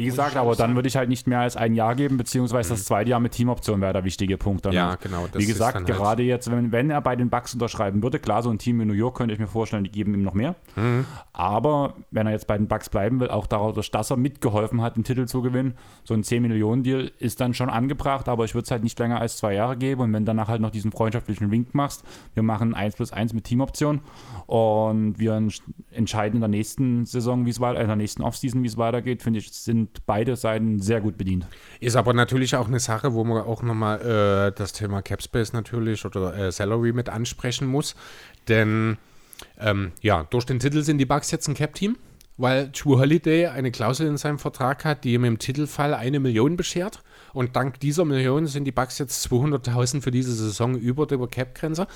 Wie 0.00 0.06
gesagt, 0.06 0.36
aber 0.36 0.54
dann 0.56 0.74
würde 0.74 0.88
ich 0.88 0.96
halt 0.96 1.08
nicht 1.08 1.26
mehr 1.26 1.40
als 1.40 1.56
ein 1.56 1.74
Jahr 1.74 1.94
geben, 1.94 2.16
beziehungsweise 2.16 2.70
das 2.70 2.84
zweite 2.84 3.10
Jahr 3.10 3.20
mit 3.20 3.32
Teamoption 3.32 3.80
wäre 3.80 3.92
der 3.92 4.04
wichtige 4.04 4.38
Punkt. 4.38 4.64
Dann 4.64 4.72
Mhm. 4.72 4.76
Ja, 4.76 4.88
halt. 4.90 5.00
genau, 5.02 5.26
Wie 5.34 5.46
gesagt, 5.46 5.74
halt- 5.76 5.86
gerade 5.86 6.22
jetzt, 6.22 6.50
wenn, 6.50 6.72
wenn 6.72 6.90
er 6.90 7.00
bei 7.00 7.16
den 7.16 7.28
Bucks 7.30 7.52
unterschreiben 7.54 8.02
würde, 8.02 8.18
klar, 8.18 8.42
so 8.42 8.50
ein 8.50 8.58
Team 8.58 8.80
in 8.80 8.88
New 8.88 8.94
York 8.94 9.16
könnte 9.16 9.34
ich 9.34 9.40
mir 9.40 9.46
vorstellen, 9.46 9.84
die 9.84 9.90
geben 9.90 10.14
ihm 10.14 10.22
noch 10.22 10.34
mehr. 10.34 10.54
Mhm. 10.76 11.04
Aber 11.32 11.94
wenn 12.10 12.26
er 12.26 12.32
jetzt 12.32 12.46
bei 12.46 12.56
den 12.56 12.66
Bucks 12.68 12.88
bleiben 12.88 13.20
will, 13.20 13.28
auch 13.30 13.46
dadurch, 13.46 13.90
dass 13.90 14.10
er 14.10 14.16
mitgeholfen 14.16 14.80
hat, 14.82 14.96
den 14.96 15.04
Titel 15.04 15.26
zu 15.26 15.42
gewinnen, 15.42 15.74
so 16.04 16.14
ein 16.14 16.22
10-Millionen-Deal 16.22 17.10
ist 17.18 17.40
dann 17.40 17.54
schon 17.54 17.68
angebracht, 17.70 18.28
aber 18.28 18.44
ich 18.44 18.54
würde 18.54 18.64
es 18.64 18.70
halt 18.70 18.82
nicht 18.82 18.98
länger 18.98 19.20
als 19.20 19.36
zwei 19.36 19.54
Jahre 19.54 19.76
geben. 19.76 20.00
Und 20.02 20.12
wenn 20.12 20.24
danach 20.24 20.48
halt 20.48 20.60
noch 20.60 20.70
diesen 20.70 20.92
freundschaftlichen 20.92 21.50
Wink 21.50 21.74
machst, 21.74 22.04
wir 22.34 22.42
machen 22.42 22.74
1 22.74 22.96
plus 22.96 23.12
1 23.12 23.32
mit 23.34 23.44
Teamoption 23.44 24.00
und 24.46 25.18
wir 25.18 25.40
entscheiden 25.90 26.36
in 26.36 26.40
der 26.40 26.48
nächsten 26.48 27.04
Saison, 27.04 27.46
wie 27.46 27.50
es 27.50 27.60
weiter, 27.60 27.80
in 27.80 27.86
der 27.86 27.96
nächsten 27.96 28.22
Offseason, 28.22 28.62
wie 28.62 28.66
es 28.66 28.76
weitergeht, 28.76 29.22
finde 29.22 29.40
ich, 29.40 29.52
sind 29.52 30.06
beide 30.06 30.36
Seiten 30.36 30.80
sehr 30.80 31.00
gut 31.00 31.16
bedient. 31.16 31.46
Ist 31.80 31.96
aber 31.96 32.12
natürlich 32.12 32.54
auch 32.56 32.68
eine 32.68 32.80
Sache, 32.80 33.14
wo 33.14 33.24
man 33.24 33.42
auch 33.42 33.62
nochmal 33.62 34.00
äh, 34.00 34.52
das 34.56 34.72
Thema 34.72 35.02
Capspace 35.02 35.52
natürlich 35.52 36.04
oder 36.04 36.36
äh, 36.36 36.52
Salary 36.52 36.92
mit 36.92 37.08
ansprechen 37.08 37.66
muss. 37.66 37.94
Denn 38.48 38.98
ähm, 39.58 39.92
ja, 40.00 40.24
durch 40.24 40.46
den 40.46 40.58
Titel 40.58 40.82
sind 40.82 40.98
die 40.98 41.06
Bucks 41.06 41.30
jetzt 41.30 41.48
ein 41.48 41.54
Cap-Team, 41.54 41.96
weil 42.36 42.70
True 42.72 42.98
Holiday 42.98 43.46
eine 43.46 43.70
Klausel 43.70 44.06
in 44.06 44.16
seinem 44.16 44.38
Vertrag 44.38 44.84
hat, 44.84 45.04
die 45.04 45.14
ihm 45.14 45.24
im 45.24 45.38
Titelfall 45.38 45.94
eine 45.94 46.20
Million 46.20 46.56
beschert. 46.56 47.02
Und 47.32 47.56
dank 47.56 47.80
dieser 47.80 48.04
Million 48.04 48.46
sind 48.46 48.64
die 48.64 48.72
Bucks 48.72 48.98
jetzt 48.98 49.26
200.000 49.30 50.02
für 50.02 50.10
diese 50.10 50.34
Saison 50.34 50.76
über 50.76 51.06
der 51.06 51.18
Cap-Grenze. 51.18 51.86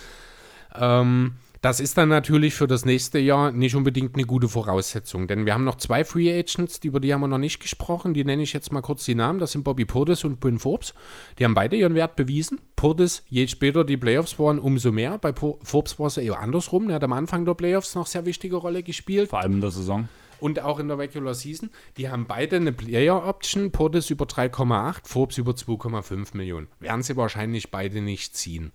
Ähm, 0.75 1.35
das 1.65 1.81
ist 1.81 1.97
dann 1.97 2.11
natürlich 2.11 2.53
für 2.53 2.67
das 2.67 2.85
nächste 2.85 3.19
Jahr 3.19 3.51
nicht 3.51 3.75
unbedingt 3.75 4.17
eine 4.17 4.27
gute 4.27 4.51
Voraussetzung, 4.51 5.27
denn 5.27 5.47
wir 5.47 5.55
haben 5.55 5.65
noch 5.65 5.77
zwei 5.77 6.05
Free 6.05 6.31
Agents, 6.31 6.79
über 6.85 7.01
die 7.01 7.15
haben 7.15 7.23
wir 7.23 7.27
noch 7.27 7.39
nicht 7.39 7.59
gesprochen. 7.59 8.13
Die 8.13 8.23
nenne 8.23 8.43
ich 8.43 8.53
jetzt 8.53 8.71
mal 8.71 8.83
kurz 8.83 9.07
die 9.07 9.15
Namen. 9.15 9.39
Das 9.39 9.53
sind 9.53 9.65
Bobby 9.65 9.87
Portis 9.87 10.25
und 10.25 10.41
Bryn 10.41 10.59
Forbes. 10.59 10.93
Die 11.39 11.45
haben 11.47 11.55
beide 11.55 11.77
ihren 11.77 11.95
Wert 11.95 12.17
bewiesen. 12.17 12.61
Portis, 12.77 13.23
je 13.31 13.47
später 13.47 13.85
die 13.85 13.97
Playoffs 13.97 14.39
waren, 14.39 14.59
umso 14.59 14.93
mehr. 14.93 15.17
Bei 15.17 15.33
Forbes 15.33 15.99
war 15.99 16.09
es 16.09 16.19
eher 16.19 16.39
andersrum. 16.39 16.91
Er 16.91 16.97
hat 16.97 17.05
am 17.05 17.15
Anfang 17.15 17.47
der 17.47 17.55
Playoffs 17.55 17.95
noch 17.95 18.07
sehr 18.07 18.27
wichtige 18.27 18.57
Rolle 18.57 18.83
gespielt. 18.83 19.31
Vor 19.31 19.41
allem 19.41 19.55
in 19.55 19.61
der 19.63 19.71
Saison. 19.71 20.09
und 20.41 20.61
auch 20.61 20.79
in 20.79 20.89
der 20.89 20.99
Regular 20.99 21.33
Season. 21.33 21.71
Die 21.97 22.11
haben 22.11 22.27
beide 22.27 22.57
eine 22.57 22.75
Player 22.75 23.27
Option, 23.27 23.71
Portis 23.71 24.11
über 24.11 24.27
3,8, 24.27 24.97
Forbes 25.05 25.39
über 25.39 25.53
2,5 25.53 26.37
Millionen. 26.37 26.69
Werden 26.79 27.03
sie 27.03 27.17
wahrscheinlich 27.17 27.71
beide 27.71 28.03
nicht 28.03 28.37
ziehen. 28.37 28.73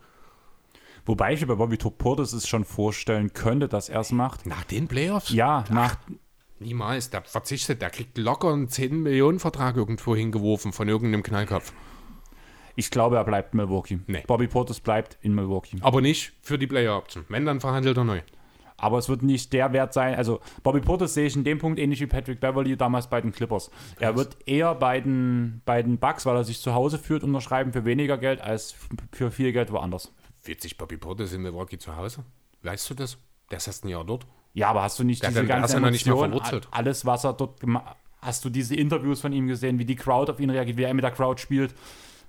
Wobei 1.05 1.33
ich 1.33 1.41
mir 1.41 1.47
bei 1.47 1.55
Bobby 1.55 1.77
Portis 1.77 2.33
es 2.33 2.47
schon 2.47 2.65
vorstellen 2.65 3.33
könnte, 3.33 3.67
dass 3.67 3.89
er 3.89 4.01
es 4.01 4.11
macht. 4.11 4.45
Nach 4.45 4.63
den 4.63 4.87
Playoffs? 4.87 5.31
Ja, 5.31 5.63
nach, 5.69 5.97
Niemals. 6.59 7.09
Der 7.09 7.21
verzichtet, 7.23 7.81
der 7.81 7.89
kriegt 7.89 8.17
locker 8.17 8.51
einen 8.51 8.67
10 8.67 9.01
Millionen 9.01 9.39
Vertrag 9.39 9.77
irgendwo 9.77 10.15
hingeworfen 10.15 10.73
von 10.73 10.87
irgendeinem 10.87 11.23
Knallkopf. 11.23 11.73
ich 12.75 12.91
glaube, 12.91 13.17
er 13.17 13.23
bleibt 13.23 13.53
in 13.53 13.57
Milwaukee. 13.57 13.99
Nee. 14.07 14.23
Bobby 14.27 14.47
Portis 14.47 14.79
bleibt 14.79 15.17
in 15.21 15.33
Milwaukee. 15.33 15.77
Aber 15.81 16.01
nicht 16.01 16.33
für 16.41 16.57
die 16.57 16.67
Player 16.67 16.97
Option. 16.97 17.25
Wenn, 17.29 17.45
dann 17.45 17.59
verhandelt 17.59 17.97
er 17.97 18.03
neu. 18.03 18.21
Aber 18.77 18.97
es 18.97 19.09
wird 19.09 19.23
nicht 19.23 19.51
der 19.51 19.73
Wert 19.73 19.93
sein. 19.93 20.15
Also 20.15 20.39
Bobby 20.63 20.79
Portis 20.79 21.13
sehe 21.13 21.27
ich 21.27 21.35
in 21.35 21.43
dem 21.43 21.57
Punkt 21.57 21.79
ähnlich 21.79 21.99
wie 21.99 22.07
Patrick 22.07 22.39
Beverly 22.39 22.77
damals 22.77 23.07
bei 23.07 23.19
den 23.19 23.33
Clippers. 23.33 23.71
Er 23.99 24.15
wird 24.15 24.37
eher 24.45 24.73
bei 24.75 25.01
den, 25.01 25.61
bei 25.65 25.81
den 25.81 25.97
Bucks, 25.97 26.25
weil 26.25 26.35
er 26.35 26.45
sich 26.45 26.61
zu 26.61 26.73
Hause 26.73 26.97
führt, 26.97 27.23
unterschreiben 27.23 27.73
für 27.73 27.83
weniger 27.83 28.17
Geld 28.17 28.39
als 28.39 28.75
für 29.11 29.31
viel 29.31 29.51
Geld 29.51 29.71
woanders. 29.71 30.13
Fühlt 30.41 30.61
sich 30.61 30.77
Bobby 30.77 30.97
Portis 30.97 31.33
in 31.33 31.41
Milwaukee 31.41 31.77
zu 31.77 31.95
Hause? 31.95 32.23
Weißt 32.63 32.89
du 32.89 32.93
das? 32.93 33.17
Der 33.51 33.57
ist 33.57 33.67
erst 33.67 33.85
ein 33.85 33.89
Jahr 33.89 34.05
dort. 34.05 34.25
Ja, 34.53 34.69
aber 34.69 34.83
hast 34.83 34.99
du 34.99 35.03
nicht 35.03 35.21
Der 35.21 35.29
diese 35.29 35.45
ganze 35.45 35.79
ja 35.79 35.89
nicht 35.89 36.07
Emotion, 36.07 36.33
a- 36.33 36.61
alles, 36.71 37.05
was 37.05 37.23
er 37.23 37.33
dort 37.33 37.59
gemacht 37.59 37.95
Hast 38.21 38.43
du 38.43 38.49
diese 38.49 38.75
Interviews 38.75 39.21
von 39.21 39.31
ihm 39.31 39.47
gesehen, 39.47 39.79
wie 39.79 39.85
die 39.85 39.95
Crowd 39.95 40.29
auf 40.29 40.39
ihn 40.41 40.49
reagiert, 40.49 40.77
wie 40.77 40.83
er 40.83 40.93
mit 40.93 41.03
der 41.03 41.11
Crowd 41.11 41.39
spielt? 41.41 41.73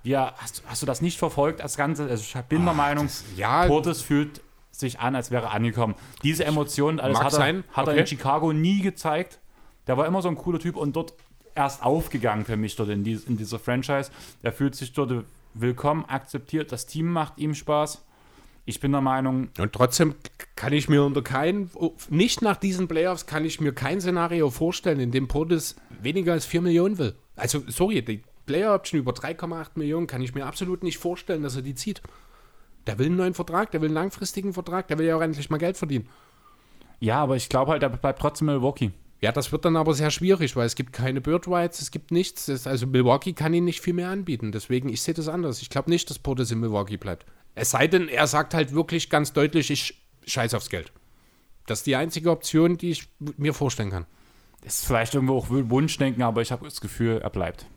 Er, 0.05 0.33
hast, 0.37 0.63
hast 0.65 0.81
du 0.81 0.85
das 0.85 1.01
nicht 1.01 1.19
verfolgt 1.19 1.61
als 1.61 1.75
Ganze? 1.75 2.03
Also 2.03 2.23
ich 2.23 2.45
bin 2.45 2.63
der 2.63 2.73
Meinung, 2.73 3.09
ja. 3.35 3.67
Portis 3.67 4.01
fühlt 4.01 4.41
sich 4.71 4.99
an, 4.99 5.15
als 5.15 5.31
wäre 5.31 5.47
er 5.47 5.51
angekommen. 5.51 5.95
Diese 6.23 6.45
Emotionen, 6.45 6.99
alles 6.99 7.17
hat, 7.19 7.25
er, 7.25 7.31
sein, 7.31 7.63
hat 7.73 7.87
er 7.87 7.91
okay. 7.91 7.99
in 8.01 8.07
Chicago 8.07 8.53
nie 8.53 8.81
gezeigt. 8.81 9.39
Der 9.85 9.97
war 9.97 10.05
immer 10.05 10.21
so 10.21 10.29
ein 10.29 10.35
cooler 10.37 10.59
Typ 10.59 10.77
und 10.77 10.95
dort 10.95 11.13
erst 11.55 11.83
aufgegangen 11.83 12.45
für 12.45 12.55
mich 12.55 12.77
dort 12.77 12.89
in, 12.89 13.03
dies, 13.03 13.25
in 13.25 13.35
dieser 13.35 13.59
Franchise. 13.59 14.11
Er 14.41 14.53
fühlt 14.53 14.75
sich 14.75 14.93
dort 14.93 15.25
willkommen, 15.53 16.05
akzeptiert, 16.05 16.71
das 16.71 16.85
Team 16.85 17.11
macht 17.11 17.37
ihm 17.37 17.53
Spaß. 17.53 18.05
Ich 18.65 18.79
bin 18.79 18.91
der 18.91 19.01
Meinung, 19.01 19.49
Und 19.57 19.73
trotzdem 19.73 20.15
kann 20.55 20.71
ich 20.71 20.87
mir 20.87 21.03
unter 21.03 21.21
keinen, 21.21 21.71
nicht 22.09 22.41
nach 22.41 22.57
diesen 22.57 22.87
Playoffs, 22.87 23.25
kann 23.25 23.43
ich 23.43 23.59
mir 23.59 23.73
kein 23.73 23.99
Szenario 23.99 24.49
vorstellen, 24.49 24.99
in 24.99 25.11
dem 25.11 25.27
Portis 25.27 25.75
weniger 26.01 26.33
als 26.33 26.45
4 26.45 26.61
Millionen 26.61 26.97
will. 26.97 27.15
Also, 27.35 27.63
sorry, 27.67 28.03
die 28.03 28.21
Player 28.45 28.75
Option 28.75 28.99
über 28.99 29.13
3,8 29.13 29.71
Millionen 29.75 30.07
kann 30.07 30.21
ich 30.21 30.35
mir 30.35 30.45
absolut 30.45 30.83
nicht 30.83 30.99
vorstellen, 30.99 31.41
dass 31.41 31.55
er 31.55 31.63
die 31.63 31.75
zieht. 31.75 32.01
Der 32.87 32.99
will 32.99 33.07
einen 33.07 33.15
neuen 33.15 33.33
Vertrag, 33.33 33.71
der 33.71 33.81
will 33.81 33.89
einen 33.89 33.95
langfristigen 33.95 34.53
Vertrag, 34.53 34.87
der 34.87 34.97
will 34.97 35.05
ja 35.05 35.15
auch 35.15 35.21
endlich 35.21 35.49
mal 35.49 35.57
Geld 35.57 35.77
verdienen. 35.77 36.07
ja, 36.99 37.17
aber 37.17 37.35
ich 37.35 37.49
glaube 37.49 37.71
halt, 37.71 37.83
er 37.83 37.89
bleibt 37.89 38.19
trotzdem 38.19 38.47
Milwaukee. 38.47 38.91
Ja, 39.21 39.31
das 39.31 39.51
wird 39.51 39.65
dann 39.65 39.75
aber 39.75 39.93
sehr 39.93 40.09
schwierig, 40.09 40.55
weil 40.55 40.65
es 40.65 40.73
gibt 40.73 40.93
keine 40.93 41.21
Bird 41.21 41.47
Rights, 41.47 41.79
es 41.79 41.91
gibt 41.91 42.09
nichts. 42.11 42.47
Das, 42.47 42.65
also 42.65 42.87
Milwaukee 42.87 43.33
kann 43.33 43.53
ihn 43.53 43.65
nicht 43.65 43.79
viel 43.81 43.93
mehr 43.93 44.09
anbieten. 44.09 44.51
Deswegen, 44.51 44.89
ich 44.89 45.03
sehe 45.03 45.13
das 45.13 45.27
anders. 45.27 45.61
Ich 45.61 45.69
glaube 45.69 45.91
nicht, 45.91 46.09
dass 46.09 46.17
Portis 46.17 46.49
in 46.49 46.59
Milwaukee 46.59 46.97
bleibt. 46.97 47.27
Es 47.53 47.71
sei 47.71 47.87
denn, 47.87 48.07
er 48.07 48.25
sagt 48.25 48.55
halt 48.55 48.73
wirklich 48.73 49.11
ganz 49.11 49.31
deutlich, 49.31 49.69
ich 49.69 50.01
scheiß 50.25 50.55
aufs 50.55 50.69
Geld. 50.69 50.91
Das 51.67 51.79
ist 51.79 51.87
die 51.87 51.95
einzige 51.95 52.31
Option, 52.31 52.77
die 52.77 52.89
ich 52.89 53.09
mir 53.37 53.53
vorstellen 53.53 53.91
kann. 53.91 54.07
Ist 54.63 54.85
vielleicht 54.85 55.13
irgendwo 55.13 55.37
auch 55.37 55.47
Wunschdenken, 55.49 56.23
aber 56.23 56.41
ich 56.41 56.51
habe 56.51 56.65
das 56.65 56.81
Gefühl, 56.81 57.19
er 57.21 57.29
bleibt. 57.29 57.67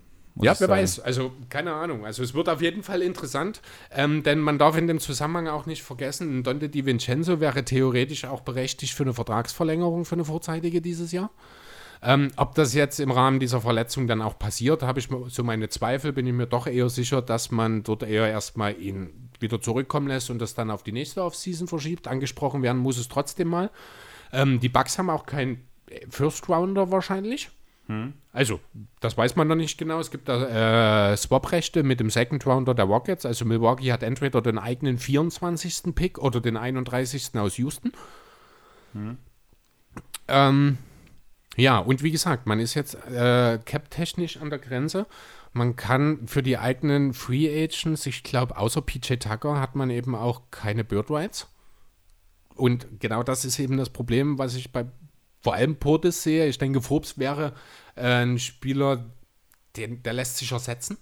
Ja, 0.41 0.59
wer 0.59 0.69
weiß. 0.69 1.01
Also, 1.01 1.33
keine 1.49 1.73
Ahnung. 1.73 2.05
Also, 2.05 2.23
es 2.23 2.35
wird 2.35 2.49
auf 2.49 2.61
jeden 2.61 2.83
Fall 2.83 3.03
interessant, 3.03 3.61
ähm, 3.93 4.23
denn 4.23 4.41
man 4.41 4.59
darf 4.59 4.77
in 4.77 4.89
dem 4.89 4.99
Zusammenhang 4.99 5.49
auch 5.49 5.67
nicht 5.67 5.83
vergessen, 5.83 6.43
Donde 6.43 6.69
Di 6.69 6.85
Vincenzo 6.87 7.41
wäre 7.41 7.65
theoretisch 7.65 8.25
auch 8.25 8.41
berechtigt 8.41 8.95
für 8.95 9.05
eine 9.05 9.15
Vertragsverlängerung, 9.15 10.05
für 10.05 10.17
eine 10.17 10.25
vorzeitige 10.25 10.81
dieses 10.81 11.13
Jahr. 11.13 11.31
Ähm, 12.03 12.33
ob 12.37 12.55
das 12.55 12.75
jetzt 12.75 13.01
im 13.01 13.11
Rahmen 13.11 13.41
dieser 13.41 13.63
Verletzung 13.63 14.07
dann 14.07 14.21
auch 14.21 14.39
passiert, 14.39 14.83
habe 14.83 15.01
ich 15.01 15.09
so 15.29 15.43
meine 15.43 15.71
Zweifel, 15.71 16.13
bin 16.13 16.27
ich 16.27 16.35
mir 16.35 16.47
doch 16.47 16.67
eher 16.67 16.91
sicher, 16.91 17.23
dass 17.23 17.51
man 17.51 17.83
dort 17.83 18.03
eher 18.03 18.29
erstmal 18.29 18.79
ihn 18.79 19.31
wieder 19.41 19.61
zurückkommen 19.61 20.09
lässt 20.09 20.29
und 20.31 20.39
das 20.39 20.55
dann 20.55 20.71
auf 20.71 20.83
die 20.83 20.93
nächste 20.93 21.23
Offseason 21.23 21.67
verschiebt. 21.67 22.07
Angesprochen 22.07 22.63
werden 22.63 22.83
muss 22.83 22.99
es 22.99 23.09
trotzdem 23.09 23.49
mal. 23.49 23.71
Ähm, 24.33 24.61
die 24.61 24.69
Bucks 24.69 24.99
haben 24.99 25.09
auch 25.09 25.25
keinen 25.25 25.67
First 26.11 26.49
Rounder 26.49 26.91
wahrscheinlich. 26.91 27.51
Also, 28.33 28.61
das 29.01 29.17
weiß 29.17 29.37
man 29.37 29.49
noch 29.49 29.57
nicht 29.57 29.79
genau. 29.79 30.01
Es 30.01 30.11
gibt 30.11 30.29
da 30.29 31.13
äh, 31.13 31.17
Swap-Rechte 31.17 31.83
mit 31.83 32.01
dem 32.01 32.11
Second 32.11 32.47
Rounder 32.47 32.75
der 32.75 32.87
Rockets. 32.87 33.27
Also 33.27 33.45
Milwaukee 33.45 33.93
hat 33.93 34.03
entweder 34.03 34.41
den 34.41 34.59
eigenen 34.59 34.99
24. 34.99 35.95
Pick 35.95 36.19
oder 36.19 36.41
den 36.41 36.57
31. 36.57 37.37
aus 37.37 37.59
Houston. 37.59 37.93
Ähm, 40.29 40.79
ja, 41.57 41.79
und 41.79 42.03
wie 42.03 42.11
gesagt, 42.11 42.47
man 42.47 42.59
ist 42.59 42.75
jetzt 42.75 42.95
äh, 42.95 43.59
cap-technisch 43.65 44.39
an 44.39 44.51
der 44.51 44.59
Grenze. 44.59 45.07
Man 45.53 45.77
kann 45.77 46.27
für 46.27 46.43
die 46.43 46.59
eigenen 46.59 47.15
Free 47.15 47.49
Agents, 47.49 48.07
ich 48.07 48.25
glaube, 48.25 48.57
außer 48.57 48.83
PJ 48.83 49.15
Tucker 49.17 49.61
hat 49.61 49.77
man 49.77 49.91
eben 49.91 50.17
auch 50.17 50.43
keine 50.51 50.85
Bird 50.85 51.11
Rights. 51.11 51.49
Und 52.57 53.01
genau 53.01 53.23
das 53.23 53.45
ist 53.45 53.59
eben 53.59 53.77
das 53.77 53.91
Problem, 53.91 54.39
was 54.39 54.55
ich 54.55 54.73
bei 54.73 54.87
vor 55.45 55.55
allem 55.55 55.77
Portis 55.77 56.23
sehe. 56.23 56.47
Ich 56.47 56.57
denke, 56.57 56.81
Forbes 56.81 57.19
wäre 57.19 57.53
äh, 57.97 58.23
ein 58.25 58.39
Spieler, 58.39 59.05
den, 59.77 60.03
der 60.03 60.15
lässt 60.15 60.39
sich 60.39 60.51
ersetzen. 60.51 60.97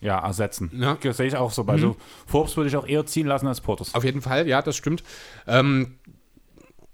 Ja, 0.00 0.18
ersetzen. 0.18 0.70
Ja. 0.74 0.98
Das 1.00 1.18
sehe 1.18 1.28
ich 1.28 1.36
auch 1.36 1.52
so. 1.52 1.62
Bei 1.62 1.78
so 1.78 1.96
Forbes 2.26 2.56
würde 2.56 2.68
ich 2.68 2.76
auch 2.76 2.86
eher 2.86 3.06
ziehen 3.06 3.28
lassen 3.28 3.46
als 3.46 3.60
Portis. 3.60 3.94
Auf 3.94 4.02
jeden 4.02 4.22
Fall, 4.22 4.48
ja, 4.48 4.60
das 4.60 4.76
stimmt. 4.76 5.04
Ähm, 5.46 5.98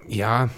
ja, 0.06 0.50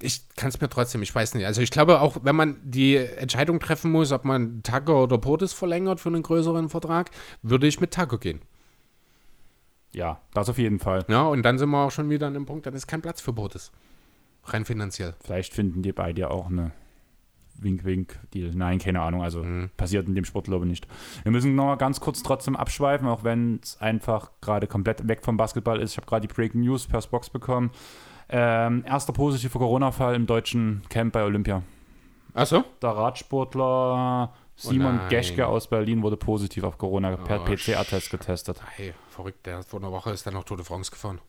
ich 0.00 0.22
kann 0.36 0.48
es 0.48 0.60
mir 0.60 0.68
trotzdem, 0.68 1.02
ich 1.02 1.14
weiß 1.14 1.34
nicht. 1.34 1.44
Also 1.44 1.60
ich 1.60 1.70
glaube 1.70 2.00
auch, 2.00 2.18
wenn 2.22 2.36
man 2.36 2.56
die 2.62 2.96
Entscheidung 2.96 3.60
treffen 3.60 3.92
muss, 3.92 4.12
ob 4.12 4.24
man 4.24 4.62
Tucker 4.62 5.02
oder 5.02 5.18
Portis 5.18 5.52
verlängert 5.52 6.00
für 6.00 6.08
einen 6.08 6.22
größeren 6.22 6.70
Vertrag, 6.70 7.10
würde 7.42 7.66
ich 7.66 7.80
mit 7.80 7.92
Tucker 7.92 8.18
gehen. 8.18 8.40
Ja, 9.92 10.20
das 10.32 10.48
auf 10.48 10.58
jeden 10.58 10.78
Fall. 10.78 11.04
Ja, 11.08 11.22
und 11.22 11.42
dann 11.42 11.58
sind 11.58 11.68
wir 11.70 11.84
auch 11.84 11.90
schon 11.90 12.08
wieder 12.08 12.26
an 12.26 12.34
dem 12.34 12.46
Punkt, 12.46 12.66
dann 12.66 12.74
ist 12.74 12.86
kein 12.86 13.02
Platz 13.02 13.20
für 13.20 13.32
Portis. 13.32 13.70
Rein 14.46 14.64
finanziell. 14.64 15.14
Vielleicht 15.20 15.54
finden 15.54 15.82
die 15.82 15.92
beide 15.92 16.20
ja 16.22 16.28
auch 16.30 16.46
eine 16.48 16.72
Wink-Wink-Deal. 17.56 18.50
Nein, 18.54 18.78
keine 18.78 19.00
Ahnung. 19.00 19.22
Also 19.22 19.42
Mhm. 19.42 19.70
passiert 19.76 20.06
in 20.08 20.14
dem 20.14 20.24
Sport, 20.24 20.46
glaube 20.46 20.64
ich, 20.66 20.70
nicht. 20.70 20.86
Wir 21.22 21.32
müssen 21.32 21.54
noch 21.54 21.64
mal 21.66 21.76
ganz 21.76 22.00
kurz 22.00 22.22
trotzdem 22.22 22.56
abschweifen, 22.56 23.06
auch 23.08 23.24
wenn 23.24 23.60
es 23.62 23.80
einfach 23.80 24.30
gerade 24.40 24.66
komplett 24.66 25.06
weg 25.08 25.24
vom 25.24 25.36
Basketball 25.36 25.80
ist. 25.80 25.92
Ich 25.92 25.96
habe 25.96 26.06
gerade 26.06 26.26
die 26.26 26.32
Breaking 26.34 26.62
News 26.62 26.86
per 26.86 27.00
Box 27.02 27.30
bekommen. 27.30 27.70
Ähm, 28.28 28.84
erster 28.86 29.12
positiver 29.12 29.58
Corona-Fall 29.58 30.14
im 30.14 30.26
deutschen 30.26 30.82
Camp 30.88 31.12
bei 31.12 31.22
Olympia. 31.22 31.62
Achso? 32.32 32.64
Der 32.82 32.90
Radsportler 32.90 34.32
Simon 34.56 34.96
nein. 34.96 35.08
Geschke 35.10 35.46
aus 35.46 35.68
Berlin 35.68 36.02
wurde 36.02 36.16
positiv 36.16 36.64
auf 36.64 36.78
Corona 36.78 37.16
per 37.16 37.42
Oh, 37.42 37.44
PCR-Test 37.44 38.10
getestet. 38.10 38.60
Hey, 38.76 38.94
verrückt, 39.10 39.44
der 39.46 39.62
vor 39.62 39.80
einer 39.80 39.92
Woche 39.92 40.10
ist 40.10 40.26
dann 40.26 40.34
noch 40.34 40.44
Tour 40.44 40.56
de 40.56 40.64
France 40.66 40.90
gefahren. 40.90 41.20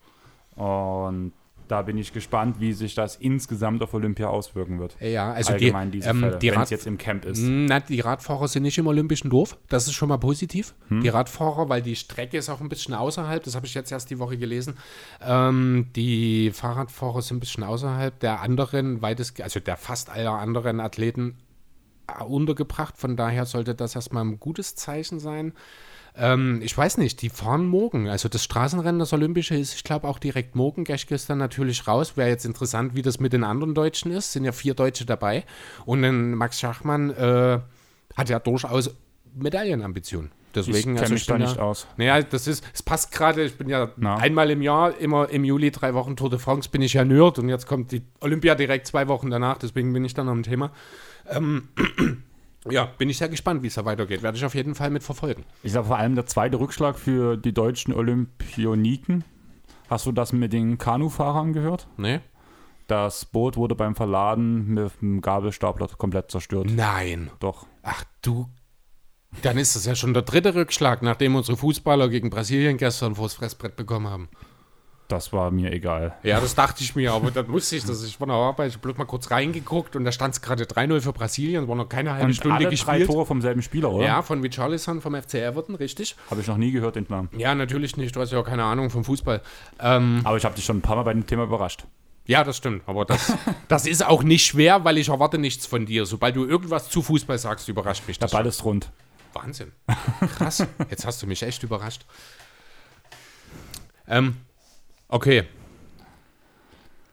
Und 0.55 1.33
da 1.67 1.81
bin 1.81 1.97
ich 1.97 2.13
gespannt, 2.13 2.59
wie 2.59 2.73
sich 2.73 2.95
das 2.95 3.15
insgesamt 3.15 3.81
auf 3.81 3.93
Olympia 3.93 4.27
auswirken 4.27 4.79
wird. 4.79 4.95
Ja, 4.99 5.33
also 5.33 5.53
Allgemein 5.53 5.91
die, 5.91 5.99
diese 5.99 6.09
ähm, 6.09 6.19
Fälle, 6.19 6.37
die 6.37 6.51
wenn 6.51 6.61
es 6.61 6.69
jetzt 6.69 6.87
im 6.87 6.97
Camp 6.97 7.25
ist. 7.25 7.39
Na, 7.41 7.79
die 7.79 7.99
Radfahrer 7.99 8.47
sind 8.47 8.63
nicht 8.63 8.77
im 8.77 8.87
olympischen 8.87 9.29
Dorf. 9.29 9.57
Das 9.69 9.87
ist 9.87 9.93
schon 9.93 10.09
mal 10.09 10.17
positiv. 10.17 10.73
Hm. 10.89 11.01
Die 11.01 11.09
Radfahrer, 11.09 11.69
weil 11.69 11.81
die 11.81 11.95
Strecke 11.95 12.37
ist 12.37 12.49
auch 12.49 12.61
ein 12.61 12.69
bisschen 12.69 12.93
außerhalb. 12.93 13.43
Das 13.43 13.55
habe 13.55 13.65
ich 13.65 13.73
jetzt 13.73 13.91
erst 13.91 14.09
die 14.09 14.19
Woche 14.19 14.37
gelesen. 14.37 14.75
Ähm, 15.21 15.87
die 15.95 16.51
Fahrradfahrer 16.51 17.21
sind 17.21 17.37
ein 17.37 17.39
bisschen 17.39 17.63
außerhalb 17.63 18.19
der 18.19 18.41
anderen, 18.41 19.01
weitest, 19.01 19.41
also 19.41 19.59
der 19.59 19.77
fast 19.77 20.09
aller 20.09 20.33
anderen 20.33 20.79
Athleten 20.79 21.37
äh, 22.07 22.23
untergebracht. 22.23 22.97
Von 22.97 23.15
daher 23.15 23.45
sollte 23.45 23.75
das 23.75 23.95
erstmal 23.95 24.25
ein 24.25 24.39
gutes 24.39 24.75
Zeichen 24.75 25.19
sein. 25.19 25.53
Ähm, 26.17 26.61
ich 26.63 26.77
weiß 26.77 26.97
nicht, 26.97 27.21
die 27.21 27.29
fahren 27.29 27.65
morgen. 27.65 28.07
Also 28.07 28.29
das 28.29 28.43
Straßenrennen, 28.43 28.99
das 28.99 29.13
Olympische 29.13 29.55
ist, 29.55 29.75
ich 29.75 29.83
glaube, 29.83 30.07
auch 30.07 30.19
direkt 30.19 30.55
morgen. 30.55 30.83
Geschke 30.83 31.15
ist 31.15 31.29
dann 31.29 31.37
natürlich 31.37 31.87
raus. 31.87 32.15
Wäre 32.15 32.29
jetzt 32.29 32.45
interessant, 32.45 32.95
wie 32.95 33.01
das 33.01 33.19
mit 33.19 33.33
den 33.33 33.43
anderen 33.43 33.73
Deutschen 33.73 34.11
ist. 34.11 34.31
Sind 34.31 34.45
ja 34.45 34.51
vier 34.51 34.73
Deutsche 34.73 35.05
dabei. 35.05 35.43
Und 35.85 36.01
dann 36.01 36.35
Max 36.35 36.59
Schachmann 36.59 37.09
äh, 37.11 37.59
hat 38.15 38.29
ja 38.29 38.39
durchaus 38.39 38.95
Medaillenambitionen. 39.35 40.31
Deswegen, 40.55 40.95
ich 40.95 41.01
also 41.01 41.03
kenne 41.03 41.13
mich 41.13 41.25
da 41.25 41.37
nicht 41.37 41.57
ja, 41.57 41.61
aus. 41.61 41.87
Naja, 41.97 42.21
das 42.21 42.47
ist, 42.47 42.63
es 42.73 42.81
passt 42.81 43.11
gerade, 43.11 43.43
ich 43.43 43.57
bin 43.57 43.67
ja 43.67 43.91
Na. 43.97 44.15
einmal 44.15 44.49
im 44.51 44.61
Jahr, 44.61 44.97
immer 44.97 45.29
im 45.29 45.43
Juli, 45.43 45.69
drei 45.69 45.93
Wochen 45.93 46.15
Tour 46.15 46.29
de 46.29 46.39
France, 46.39 46.69
bin 46.69 46.81
ich 46.81 46.93
ja 46.93 47.03
Nerd 47.03 47.39
und 47.39 47.49
jetzt 47.49 47.67
kommt 47.67 47.91
die 47.91 48.03
Olympia 48.21 48.55
direkt 48.55 48.87
zwei 48.87 49.09
Wochen 49.09 49.29
danach, 49.29 49.57
deswegen 49.57 49.91
bin 49.91 50.05
ich 50.05 50.13
dann 50.13 50.29
am 50.29 50.43
Thema. 50.43 50.71
Ähm, 51.29 51.67
ja, 52.69 52.85
bin 52.85 53.09
ich 53.09 53.17
sehr 53.17 53.29
gespannt, 53.29 53.63
wie 53.63 53.67
es 53.67 53.75
da 53.75 53.85
weitergeht. 53.85 54.23
Werde 54.23 54.37
ich 54.37 54.45
auf 54.45 54.55
jeden 54.55 54.75
Fall 54.75 54.89
mit 54.89 55.03
verfolgen. 55.03 55.45
Ich 55.63 55.71
sage 55.71 55.87
vor 55.87 55.97
allem 55.97 56.15
der 56.15 56.25
zweite 56.25 56.59
Rückschlag 56.59 56.97
für 56.97 57.37
die 57.37 57.53
deutschen 57.53 57.93
Olympioniken. 57.93 59.23
Hast 59.89 60.05
du 60.05 60.11
das 60.11 60.33
mit 60.33 60.53
den 60.53 60.77
Kanufahrern 60.77 61.53
gehört? 61.53 61.87
Ne? 61.97 62.21
Das 62.87 63.25
Boot 63.25 63.57
wurde 63.57 63.75
beim 63.75 63.95
Verladen 63.95 64.73
mit 64.73 65.01
dem 65.01 65.21
Gabelstapler 65.21 65.87
komplett 65.97 66.31
zerstört. 66.31 66.67
Nein. 66.69 67.31
Doch. 67.39 67.65
Ach 67.83 68.03
du. 68.21 68.47
Dann 69.41 69.57
ist 69.57 69.75
das 69.75 69.85
ja 69.85 69.95
schon 69.95 70.13
der 70.13 70.23
dritte 70.23 70.55
Rückschlag, 70.55 71.01
nachdem 71.01 71.35
unsere 71.35 71.57
Fußballer 71.57 72.09
gegen 72.09 72.29
Brasilien 72.29 72.77
gestern 72.77 73.15
vors 73.15 73.33
Fressbrett 73.33 73.75
bekommen 73.75 74.07
haben. 74.07 74.29
Das 75.07 75.31
war 75.31 75.51
mir 75.51 75.71
egal. 75.71 76.15
Ja, 76.23 76.39
das 76.41 76.55
dachte 76.55 76.83
ich 76.83 76.95
mir, 76.95 77.13
aber 77.13 77.29
dann 77.29 77.47
wusste 77.49 77.75
ich, 77.75 77.85
dass 77.85 78.03
ich 78.03 78.17
von 78.17 78.27
der 78.27 78.37
Arbeit, 78.37 78.69
ich 78.69 78.73
habe 78.73 78.81
bloß 78.87 78.97
mal 78.97 79.05
kurz 79.05 79.29
reingeguckt 79.29 79.95
und 79.95 80.03
da 80.03 80.11
stand 80.11 80.33
es 80.33 80.41
gerade 80.41 80.63
3-0 80.63 81.01
für 81.01 81.13
Brasilien, 81.13 81.67
war 81.67 81.75
noch 81.75 81.87
keine 81.87 82.13
halbe 82.13 82.25
Und 82.25 82.33
Stunde 82.33 82.55
alle 82.55 82.63
drei 82.65 82.71
gespielt. 82.71 83.05
Tore 83.05 83.25
vom 83.27 83.39
selben 83.39 83.61
Spieler, 83.61 83.91
oder? 83.91 84.03
Ja, 84.05 84.21
von 84.23 84.41
Richarlison 84.41 85.01
vom 85.01 85.13
FC 85.13 85.35
Everton, 85.35 85.75
richtig. 85.75 86.15
Habe 86.31 86.41
ich 86.41 86.47
noch 86.47 86.57
nie 86.57 86.71
gehört, 86.71 86.95
den 86.95 87.05
Namen. 87.07 87.29
Ja, 87.37 87.53
natürlich 87.53 87.97
nicht, 87.97 88.15
du 88.15 88.19
hast 88.21 88.31
ja 88.31 88.39
auch 88.39 88.45
keine 88.47 88.63
Ahnung 88.63 88.89
vom 88.89 89.03
Fußball. 89.03 89.41
Ähm, 89.79 90.21
Aber 90.23 90.37
ich 90.37 90.43
habe 90.45 90.55
dich 90.55 90.65
schon 90.65 90.77
ein 90.77 90.81
paar 90.81 90.95
Mal 90.95 91.03
bei 91.03 91.13
dem 91.13 91.27
Thema 91.27 91.43
überrascht. 91.43 91.83
ja, 92.25 92.43
das 92.43 92.57
stimmt, 92.57 92.81
aber 92.87 93.05
das, 93.05 93.31
das 93.67 93.85
ist 93.85 94.03
auch 94.03 94.23
nicht 94.23 94.43
schwer, 94.45 94.83
weil 94.85 94.97
ich 94.97 95.09
erwarte 95.09 95.37
nichts 95.37 95.67
von 95.67 95.85
dir. 95.85 96.07
Sobald 96.07 96.35
du 96.35 96.45
irgendwas 96.45 96.89
zu 96.89 97.03
Fußball 97.03 97.37
sagst, 97.37 97.69
überrascht 97.69 98.07
mich 98.07 98.17
Der 98.17 98.25
das. 98.25 98.31
Ball 98.31 98.47
ist 98.47 98.65
rund. 98.65 98.89
Wahnsinn. 99.33 99.71
Krass. 100.37 100.65
Jetzt 100.89 101.05
hast 101.05 101.21
du 101.21 101.27
mich 101.27 101.43
echt 101.43 101.61
überrascht. 101.61 102.05
Ähm, 104.07 104.37
okay. 105.09 105.43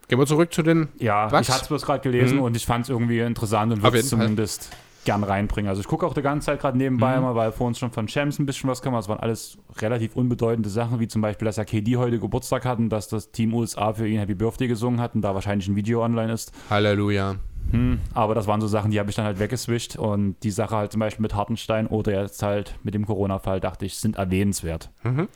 Gehen 0.09 0.19
wir 0.19 0.27
zurück 0.27 0.53
zu 0.53 0.63
den. 0.63 0.89
Ja, 0.99 1.29
Bugs? 1.29 1.43
ich 1.49 1.51
hatte 1.55 1.63
es 1.63 1.69
bloß 1.69 1.83
gerade 1.87 2.01
gelesen 2.01 2.37
Mhm. 2.39 2.43
und 2.45 2.57
ich 2.57 2.67
fand 2.67 2.85
es 2.85 2.91
irgendwie 2.91 3.21
interessant 3.21 3.73
und 3.73 3.83
würde 3.83 3.99
es 3.99 4.05
jeden 4.05 4.19
Fall. 4.19 4.27
zumindest 4.27 4.71
gern 5.05 5.25
reinbringen. 5.25 5.69
Also 5.69 5.81
ich 5.81 5.89
gucke 5.89 6.07
auch 6.07 6.15
die 6.15 6.23
ganze 6.23 6.47
Zeit 6.47 6.61
gerade 6.61 6.77
nebenbei 6.79 7.17
Mhm. 7.17 7.23
mal, 7.23 7.35
weil 7.35 7.51
vor 7.51 7.67
uns 7.67 7.79
schon 7.79 7.91
von 7.91 8.07
Champs 8.07 8.39
ein 8.39 8.45
bisschen 8.47 8.69
was 8.69 8.83
kam. 8.83 8.93
Das 8.93 9.09
waren 9.09 9.19
alles 9.21 9.57
relativ 9.79 10.15
unbedeutende 10.15 10.69
Sachen, 10.69 11.01
wie 11.01 11.09
zum 11.09 11.23
Beispiel, 11.23 11.47
dass 11.47 11.57
ja 11.57 11.65
KD 11.65 11.97
heute 11.97 12.19
Geburtstag 12.21 12.65
hatten, 12.67 12.89
dass 12.91 13.09
das 13.09 13.33
Team 13.33 13.55
USA 13.55 13.95
für 13.95 14.07
ihn 14.07 14.19
Happy 14.19 14.35
Birthday 14.35 14.69
gesungen 14.69 15.01
hat 15.01 15.15
und 15.15 15.23
da 15.23 15.35
wahrscheinlich 15.35 15.67
ein 15.67 15.77
Video 15.77 16.05
online 16.05 16.33
ist. 16.33 16.53
Halleluja. 16.71 17.37
Hm, 17.71 18.01
aber 18.13 18.35
das 18.35 18.47
waren 18.47 18.61
so 18.61 18.67
Sachen, 18.69 18.91
die 18.91 18.99
habe 19.01 19.09
ich 19.09 19.17
dann 19.17 19.25
halt 19.25 19.39
weggeswischt 19.39 19.97
und 19.97 20.37
die 20.43 20.51
Sache 20.51 20.77
halt 20.77 20.93
zum 20.93 20.99
Beispiel 21.01 21.23
mit 21.23 21.35
Hartenstein 21.35 21.87
oder 21.87 22.21
jetzt 22.23 22.43
halt 22.43 22.75
mit 22.83 22.93
dem 22.95 23.07
Corona-Fall, 23.07 23.61
dachte 23.61 23.87
ich, 23.87 23.97
sind 23.97 24.17
erwähnenswert. 24.17 24.91
Mhm. 25.05 25.29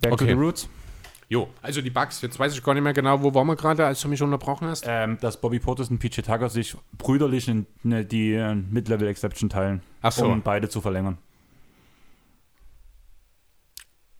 Back 0.00 0.12
Okay. 0.12 0.24
to 0.24 0.26
the 0.26 0.32
roots. 0.32 0.68
Jo, 1.30 1.48
also 1.60 1.82
die 1.82 1.90
Bugs. 1.90 2.22
Jetzt 2.22 2.38
weiß 2.38 2.54
ich 2.54 2.62
gar 2.62 2.72
nicht 2.72 2.82
mehr 2.82 2.94
genau, 2.94 3.22
wo 3.22 3.34
waren 3.34 3.46
wir 3.46 3.56
gerade, 3.56 3.84
als 3.86 4.00
du 4.00 4.08
mich 4.08 4.22
unterbrochen 4.22 4.66
hast. 4.68 4.84
Ähm, 4.88 5.18
dass 5.20 5.38
Bobby 5.40 5.58
Portis 5.58 5.90
und 5.90 5.98
PJ 5.98 6.22
Tucker 6.22 6.48
sich 6.48 6.74
brüderlich 6.96 7.48
in, 7.48 7.66
ne, 7.82 8.04
die 8.04 8.32
äh, 8.32 8.54
Mid-Level-Exception 8.54 9.50
teilen, 9.50 9.82
Ach 10.00 10.12
so. 10.12 10.26
um 10.26 10.40
beide 10.40 10.68
zu 10.70 10.80
verlängern. 10.80 11.18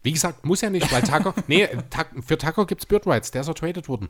Wie 0.03 0.13
gesagt, 0.13 0.45
muss 0.45 0.61
ja 0.61 0.71
nicht, 0.71 0.91
weil 0.93 1.03
Tucker. 1.03 1.35
nee, 1.49 1.67
Tak- 1.91 2.13
für 2.25 2.37
Tucker 2.39 2.67
gibt 2.67 2.83
es 2.83 2.87
Bird 2.87 3.07
Rights, 3.07 3.31
der 3.31 3.41
ist 3.41 3.49
ertradet 3.49 3.89
worden. 3.89 4.09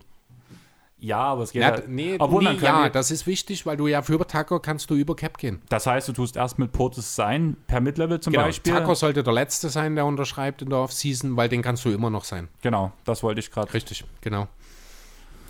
Ja, 1.01 1.19
aber 1.19 1.43
es 1.43 1.53
geht 1.53 1.61
Ja, 1.61 1.71
halt, 1.71 1.87
nee, 1.87 2.17
obwohl 2.19 2.43
nee, 2.43 2.59
ja, 2.61 2.83
wir- 2.83 2.89
das 2.89 3.09
ist 3.09 3.25
wichtig, 3.25 3.65
weil 3.65 3.77
du 3.77 3.87
ja 3.87 4.01
für 4.01 4.17
Tucker 4.27 4.59
kannst 4.59 4.89
du 4.89 4.95
über 4.95 5.15
Cap 5.15 5.37
gehen. 5.37 5.61
Das 5.69 5.87
heißt, 5.87 6.09
du 6.09 6.13
tust 6.13 6.35
erst 6.35 6.59
mit 6.59 6.73
Portis 6.73 7.15
sein, 7.15 7.55
per 7.67 7.79
Mid-Level 7.79 8.19
zum 8.19 8.33
Genau, 8.33 8.45
Beispiel. 8.45 8.73
Tucker 8.73 8.95
sollte 8.95 9.23
der 9.23 9.31
Letzte 9.33 9.69
sein, 9.69 9.95
der 9.95 10.05
unterschreibt 10.05 10.61
in 10.61 10.69
der 10.69 10.79
Offseason, 10.79 11.37
weil 11.37 11.47
den 11.47 11.61
kannst 11.61 11.85
du 11.85 11.89
immer 11.91 12.09
noch 12.09 12.25
sein. 12.25 12.49
Genau, 12.61 12.91
das 13.05 13.23
wollte 13.23 13.39
ich 13.39 13.49
gerade. 13.49 13.73
Richtig, 13.73 14.03
genau. 14.19 14.47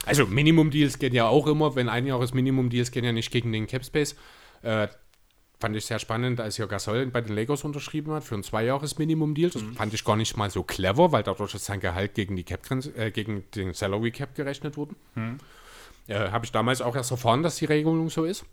Also 0.05 0.25
Minimum-Deals 0.27 0.99
gehen 0.99 1.13
ja 1.13 1.27
auch 1.27 1.47
immer, 1.47 1.75
wenn 1.75 1.89
ein 1.89 2.05
Jahres 2.05 2.33
Minimum-Deals 2.33 2.91
gehen 2.91 3.03
ja 3.03 3.11
nicht 3.11 3.31
gegen 3.31 3.51
den 3.51 3.65
Capspace. 3.67 4.15
Äh, 4.61 4.87
fand 5.60 5.76
ich 5.76 5.86
sehr 5.86 5.99
spannend, 5.99 6.39
als 6.39 6.57
ja 6.57 6.66
Gasol 6.66 7.05
bei 7.07 7.22
den 7.22 7.36
Lakers 7.36 7.64
unterschrieben 7.64 8.14
hat 8.14 8.24
für 8.24 8.36
ein 8.36 8.43
Zwei-Jahres-Minimum-Deal. 8.43 9.49
Das 9.49 9.62
fand 9.76 9.93
ich 9.93 10.05
gar 10.05 10.16
nicht 10.16 10.38
mal 10.38 10.49
so 10.49 10.64
clever, 10.64 11.12
weil 11.12 11.24
dadurch 11.24 11.53
ist 11.53 11.66
sein 11.66 11.80
Gehalt 11.80 12.14
gegen 12.14 12.36
die 12.36 12.43
Cap 12.43 12.62
äh, 12.95 13.12
gegen 13.12 13.43
den 13.55 13.74
Salary 13.74 14.12
Cap 14.12 14.36
gerechnet 14.36 14.78
wurde. 14.78 14.95
Äh, 16.07 16.32
Habe 16.32 16.45
ich 16.45 16.51
damals 16.51 16.82
auch 16.82 16.95
erst 16.95 17.12
erfahren, 17.12 17.43
dass 17.43 17.57
die 17.57 17.66
Regelung 17.66 18.10
so 18.10 18.24
ist. 18.24 18.45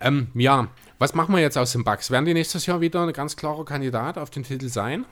Ähm, 0.00 0.28
ja, 0.34 0.68
was 1.00 1.14
machen 1.14 1.34
wir 1.34 1.40
jetzt 1.40 1.58
aus 1.58 1.72
den 1.72 1.82
Bucks? 1.82 2.10
Werden 2.10 2.24
die 2.24 2.34
nächstes 2.34 2.66
Jahr 2.66 2.80
wieder 2.80 3.02
ein 3.02 3.12
ganz 3.12 3.36
klarer 3.36 3.64
Kandidat 3.64 4.16
auf 4.16 4.30
den 4.30 4.44
Titel 4.44 4.68
sein? 4.68 5.04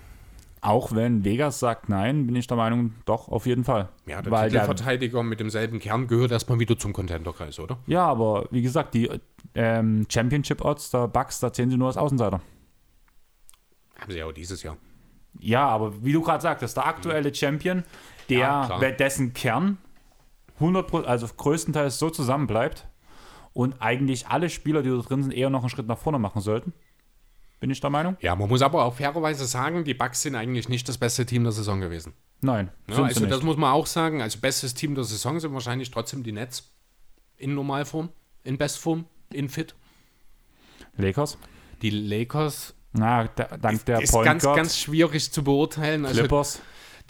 Auch 0.67 0.93
wenn 0.93 1.25
Vegas 1.25 1.61
sagt 1.61 1.89
nein, 1.89 2.27
bin 2.27 2.35
ich 2.35 2.49
der 2.49 2.57
Meinung, 2.57 2.95
doch, 3.05 3.29
auf 3.29 3.47
jeden 3.47 3.63
Fall. 3.63 3.89
Ja, 4.05 4.21
der 4.21 4.33
Weil 4.33 4.51
der, 4.51 4.63
Titelverteidiger 4.63 5.23
mit 5.23 5.39
demselben 5.39 5.79
Kern 5.79 6.09
gehört 6.09 6.33
erstmal 6.33 6.59
wieder 6.59 6.77
zum 6.77 6.93
Contender-Kreis, 6.93 7.61
oder? 7.61 7.79
ja, 7.87 8.05
aber 8.05 8.49
wie 8.51 8.63
gesagt, 8.63 8.95
die 8.95 9.09
ähm, 9.55 10.07
Championship-Odds 10.11 10.91
der 10.91 11.07
Bucks, 11.07 11.39
da 11.39 11.53
zählen 11.53 11.71
sie 11.71 11.77
nur 11.77 11.87
als 11.87 11.97
Außenseiter. 11.97 12.41
Haben 14.01 14.13
sie 14.13 14.19
ja 14.19 14.27
auch 14.27 14.33
dieses 14.33 14.65
Jahr. 14.65 14.77
Ja, 15.39 15.69
aber 15.69 16.05
wie 16.05 16.13
du 16.13 16.21
gerade 16.21 16.43
sagtest, 16.43 16.77
der 16.77 16.87
aktuelle 16.87 17.33
Champion, 17.33 17.85
der, 18.29 18.39
Ja, 18.39 18.91
dessen 18.91 19.35
Kern 19.35 19.79
100%, 20.61 21.05
also 21.05 21.29
größtenteils 21.29 21.99
so 22.01 22.11
zusammenbleibt 22.11 22.89
und 23.53 23.81
eigentlich 23.81 24.27
alle 24.27 24.51
Spieler, 24.51 24.83
die 24.83 24.91
da 24.91 24.97
drin 24.97 25.23
sind, 25.23 25.33
eher 25.33 25.49
noch 25.49 25.61
einen 25.61 25.69
Schritt 25.69 25.87
nach 25.87 25.99
vorne 25.99 26.19
machen 26.19 26.41
sollten. 26.41 26.73
Bin 27.59 27.71
ich 27.71 27.81
der 27.81 27.91
Meinung? 27.91 28.17
Ja, 28.21 28.37
man 28.37 28.49
muss 28.49 28.61
aber 28.63 28.85
auch 28.85 28.95
fairerweise 28.95 29.47
sagen, 29.47 29.85
die 29.85 29.95
Bucks 29.95 30.23
sind 30.23 30.35
eigentlich 30.35 30.69
nicht 30.69 30.89
das 30.89 30.99
beste 30.99 31.25
Team 31.25 31.43
der 31.43 31.53
Saison 31.53 31.81
gewesen. 31.81 32.13
Nein, 32.43 32.71
Ja, 32.89 33.03
also 33.03 33.25
das 33.27 33.43
muss 33.43 33.57
man 33.57 33.73
auch 33.73 33.87
sagen. 33.87 34.21
Also 34.21 34.39
bestes 34.41 34.75
Team 34.75 34.95
der 34.95 35.05
Saison 35.05 35.41
sind 35.41 35.55
wahrscheinlich 35.55 35.91
trotzdem 35.91 36.23
die 36.23 36.33
Nets. 36.33 36.71
In 37.39 37.55
Normalform, 37.55 38.11
in 38.45 38.59
Bestform, 38.59 39.07
in 39.33 39.49
Fit. 39.49 39.75
Lakers? 40.97 41.39
Die 41.83 41.91
Lakers 41.91 42.75
Na, 42.93 43.25
der, 43.25 43.59
dank 43.59 43.85
der 43.87 44.01
ist 44.03 44.13
Point 44.13 44.25
ganz, 44.27 44.43
Guard. 44.43 44.57
ganz 44.57 44.79
schwierig 44.79 45.33
zu 45.33 45.43
beurteilen. 45.45 46.05
Also 46.07 46.21
Clippers? 46.21 46.61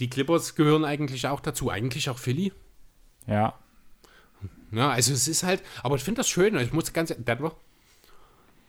die 0.01 0.11
Clippers 0.11 0.55
gehören 0.55 0.85
eigentlich 0.85 1.27
auch 1.27 1.41
dazu. 1.41 1.71
Eigentlich 1.71 2.11
auch 2.11 2.19
Philly. 2.19 2.53
Ja. 3.27 3.55
Ja, 4.73 4.91
also 4.91 5.13
es 5.13 5.29
ist 5.29 5.43
halt, 5.43 5.63
aber 5.83 5.97
ich 5.97 6.05
finde 6.05 6.21
das 6.21 6.29
schön. 6.29 6.57
Ich 6.59 6.73
muss 6.73 6.93
ganz, 6.93 7.15
Denver. 7.17 7.55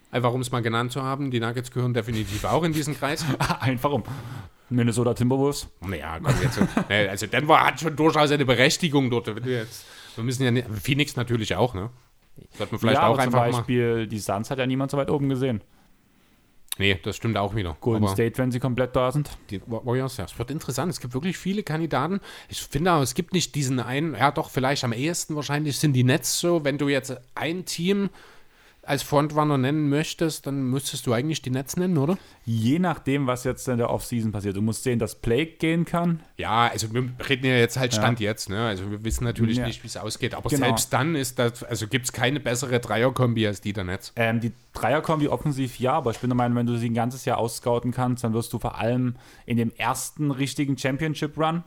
Einfach 0.09 0.31
um 0.31 0.41
es 0.41 0.51
mal 0.51 0.61
genannt 0.61 0.91
zu 0.91 1.03
haben, 1.03 1.31
die 1.31 1.39
Nuggets 1.39 1.71
gehören 1.71 1.93
definitiv 1.93 2.45
auch 2.45 2.63
in 2.63 2.71
diesen 2.71 2.97
Kreis. 2.97 3.25
Einfach 3.59 3.91
um. 3.91 4.03
Minnesota 4.69 5.13
Timberwolves? 5.13 5.67
Naja, 5.81 6.19
komm 6.21 6.33
jetzt. 6.41 6.59
Nee, 6.89 7.07
also 7.07 7.27
Denver 7.27 7.65
hat 7.65 7.79
schon 7.79 7.95
durchaus 7.95 8.31
eine 8.31 8.45
Berechtigung 8.45 9.09
dort. 9.09 9.27
Jetzt, 9.45 9.85
wir 10.15 10.23
müssen 10.23 10.43
ja 10.43 10.51
nicht, 10.51 10.67
Phoenix 10.81 11.15
natürlich 11.15 11.55
auch, 11.55 11.73
ne? 11.73 11.89
Sollte 12.57 12.73
man 12.73 12.79
vielleicht 12.79 12.97
ja, 12.97 13.07
auch 13.07 13.13
aber 13.13 13.23
zum 13.23 13.35
einfach 13.35 13.39
mal. 13.39 13.51
Beispiel 13.51 14.07
die 14.07 14.19
Suns 14.19 14.51
hat 14.51 14.59
ja 14.59 14.65
niemand 14.65 14.91
so 14.91 14.97
weit 14.97 15.09
oben 15.09 15.29
gesehen. 15.29 15.61
Nee, 16.79 16.99
das 17.01 17.15
stimmt 17.15 17.37
auch 17.37 17.55
wieder. 17.55 17.75
Golden 17.81 18.03
Aber 18.03 18.13
State, 18.13 18.37
wenn 18.37 18.51
sie 18.51 18.59
komplett 18.59 18.95
da 18.95 19.11
sind. 19.11 19.31
Die 19.49 19.61
Warriors, 19.65 20.17
ja. 20.17 20.25
Es 20.25 20.37
wird 20.37 20.51
interessant. 20.51 20.91
Es 20.91 20.99
gibt 20.99 21.13
wirklich 21.13 21.37
viele 21.37 21.63
Kandidaten. 21.63 22.19
Ich 22.49 22.61
finde 22.61 22.93
auch, 22.93 23.01
es 23.01 23.15
gibt 23.15 23.33
nicht 23.33 23.55
diesen 23.55 23.79
einen, 23.79 24.13
ja 24.13 24.31
doch, 24.31 24.49
vielleicht 24.49 24.83
am 24.83 24.93
ehesten 24.93 25.35
wahrscheinlich 25.35 25.79
sind 25.79 25.93
die 25.93 26.03
Nets 26.03 26.39
so. 26.39 26.63
Wenn 26.63 26.77
du 26.77 26.87
jetzt 26.87 27.19
ein 27.33 27.65
Team 27.65 28.09
als 28.87 29.03
Frontrunner 29.03 29.57
nennen 29.57 29.89
möchtest, 29.89 30.47
dann 30.47 30.63
müsstest 30.69 31.05
du 31.07 31.13
eigentlich 31.13 31.41
die 31.41 31.49
Nets 31.49 31.75
nennen, 31.77 31.97
oder? 31.97 32.17
Je 32.45 32.79
nachdem, 32.79 33.27
was 33.27 33.43
jetzt 33.43 33.67
in 33.67 33.77
der 33.77 33.89
Offseason 33.89 34.31
passiert. 34.31 34.55
Du 34.55 34.61
musst 34.61 34.83
sehen, 34.83 34.97
dass 34.99 35.15
Plague 35.15 35.57
gehen 35.59 35.85
kann. 35.85 36.21
Ja, 36.37 36.67
also 36.67 36.93
wir 36.93 37.09
reden 37.27 37.45
ja 37.45 37.57
jetzt 37.57 37.77
halt 37.77 37.93
Stand 37.93 38.19
jetzt, 38.19 38.49
ne? 38.49 38.65
Also 38.67 38.89
wir 38.89 39.03
wissen 39.03 39.23
natürlich 39.23 39.57
Ja. 39.57 39.67
nicht, 39.67 39.83
wie 39.83 39.87
es 39.87 39.97
ausgeht. 39.97 40.33
Aber 40.33 40.49
Genau. 40.49 40.65
selbst 40.65 40.93
dann 40.93 41.15
ist 41.15 41.37
das, 41.39 41.63
also 41.63 41.87
gibt 41.87 42.05
es 42.05 42.13
keine 42.13 42.39
bessere 42.39 42.79
Dreierkombi 42.79 43.45
als 43.45 43.61
die 43.61 43.73
der 43.73 43.83
Nets. 43.83 44.13
Ähm, 44.15 44.39
die 44.39 44.53
Dreierkombi 44.73 45.27
offensiv 45.27 45.79
ja, 45.79 45.93
aber 45.93 46.11
ich 46.11 46.19
bin 46.19 46.29
der 46.29 46.35
Meinung, 46.37 46.57
wenn 46.57 46.65
du 46.67 46.77
sie 46.77 46.89
ein 46.89 46.93
ganzes 46.93 47.25
Jahr 47.25 47.37
ausscouten 47.39 47.91
kannst, 47.91 48.23
dann 48.23 48.33
wirst 48.33 48.53
du 48.53 48.59
vor 48.59 48.77
allem 48.77 49.15
in 49.45 49.57
dem 49.57 49.71
ersten 49.75 50.31
richtigen 50.31 50.77
Championship-Run, 50.77 51.63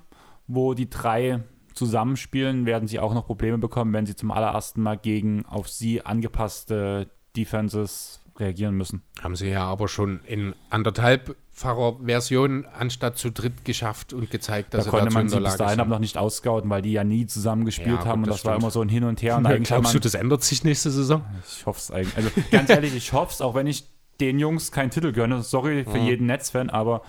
wo 0.46 0.74
die 0.74 0.88
drei 0.88 1.40
zusammenspielen, 1.86 2.66
werden 2.66 2.86
sie 2.88 3.00
auch 3.00 3.14
noch 3.14 3.26
Probleme 3.26 3.58
bekommen, 3.58 3.92
wenn 3.94 4.04
sie 4.06 4.14
zum 4.14 4.30
allerersten 4.30 4.82
Mal 4.82 4.96
gegen 4.98 5.46
auf 5.46 5.68
sie 5.68 6.04
angepasste 6.04 7.08
Defenses 7.36 8.20
reagieren 8.38 8.74
müssen. 8.76 9.02
Haben 9.22 9.34
sie 9.36 9.48
ja 9.48 9.64
aber 9.64 9.88
schon 9.88 10.20
in 10.26 10.54
anderthalbfacher 10.70 11.96
Version 12.04 12.66
anstatt 12.78 13.18
zu 13.18 13.30
dritt 13.30 13.64
geschafft 13.64 14.12
und 14.12 14.30
gezeigt, 14.30 14.74
dass 14.74 14.84
Da 14.84 14.90
sie 14.90 14.96
konnte 14.96 15.12
man 15.14 15.28
sie 15.28 15.40
bis 15.40 15.56
dahin 15.56 15.70
sind. 15.72 15.80
aber 15.80 15.90
noch 15.90 15.98
nicht 15.98 16.16
ausscouten, 16.18 16.68
weil 16.70 16.82
die 16.82 16.92
ja 16.92 17.04
nie 17.04 17.26
zusammen 17.26 17.64
gespielt 17.64 17.88
Ja, 17.88 17.96
gut, 17.96 18.06
haben 18.06 18.22
und 18.22 18.28
das 18.28 18.36
das, 18.36 18.44
war 18.44 18.52
stimmt. 18.52 18.62
immer 18.62 18.70
so 18.70 18.80
ein 18.82 18.88
Hin 18.88 19.04
und 19.04 19.22
Her. 19.22 19.36
Und 19.38 19.46
eigentlich 19.46 19.68
kann 19.68 19.80
Glaubst 19.80 19.94
man, 19.94 20.00
du, 20.00 20.04
das 20.06 20.14
ändert 20.14 20.42
sich 20.42 20.64
nächste 20.64 20.90
Saison? 20.90 21.22
Ich 21.46 21.64
hoffe 21.66 21.78
es 21.78 21.90
eigentlich. 21.90 22.16
Also 22.16 22.30
ganz 22.50 22.68
ehrlich, 22.70 22.94
ich 22.94 23.12
hoffe 23.12 23.32
es, 23.32 23.40
auch 23.40 23.54
wenn 23.54 23.66
ich 23.66 23.84
den 24.20 24.38
Jungs 24.38 24.70
keinen 24.70 24.90
Titel 24.90 25.12
gönne. 25.12 25.42
Sorry 25.42 25.84
für 25.84 25.96
jeden 25.98 26.26
Netzfan, 26.26 26.68
aber 26.70 27.02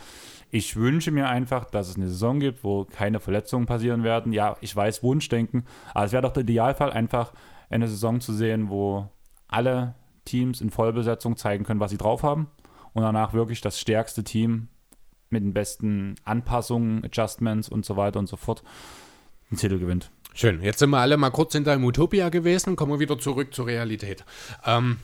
ich 0.52 0.76
wünsche 0.76 1.12
mir 1.12 1.30
einfach, 1.30 1.66
dass 1.66 1.90
es 1.90 1.96
eine 1.96 2.08
Saison 2.08 2.40
gibt, 2.40 2.64
wo 2.64 2.86
keine 2.86 3.20
Verletzungen 3.20 3.66
passieren 3.66 4.04
werden. 4.04 4.34
Ja, 4.34 4.58
ich 4.62 4.76
weiß, 4.76 5.02
Wunschdenken, 5.02 5.66
aber 5.94 6.06
es 6.06 6.12
wäre 6.12 6.22
doch 6.22 6.34
der 6.34 6.44
Idealfall, 6.44 6.92
einfach 6.92 7.32
eine 7.70 7.88
Saison 7.88 8.20
zu 8.20 8.34
sehen, 8.34 8.70
wo 8.70 9.10
alle 9.48 9.96
Teams 10.26 10.62
in 10.62 10.70
Vollbesetzung 10.70 11.38
zeigen 11.38 11.64
können, 11.64 11.80
was 11.80 11.92
sie 11.92 11.98
drauf 11.98 12.24
haben 12.24 12.48
und 12.94 13.02
danach 13.04 13.34
wirklich 13.34 13.62
das 13.62 13.80
stärkste 13.80 14.24
Team 14.24 14.68
mit 15.30 15.42
den 15.42 15.54
besten 15.54 16.16
Anpassungen, 16.26 17.06
Adjustments 17.06 17.70
und 17.70 17.86
so 17.86 17.96
weiter 17.96 18.20
und 18.20 18.28
so 18.28 18.36
fort 18.36 18.62
einen 19.50 19.58
Titel 19.58 19.80
gewinnt. 19.80 20.12
Schön. 20.34 20.62
Jetzt 20.62 20.80
sind 20.80 20.90
wir 20.90 21.00
alle 21.00 21.18
mal 21.18 21.30
kurz 21.30 21.56
in 21.56 21.64
deinem 21.64 21.84
Utopia 21.84 22.30
gewesen. 22.30 22.76
Kommen 22.76 22.92
wir 22.92 23.00
wieder 23.00 23.20
zurück 23.20 23.54
zur 23.54 23.68
Realität. 23.68 24.24
Ähm, 24.66 24.98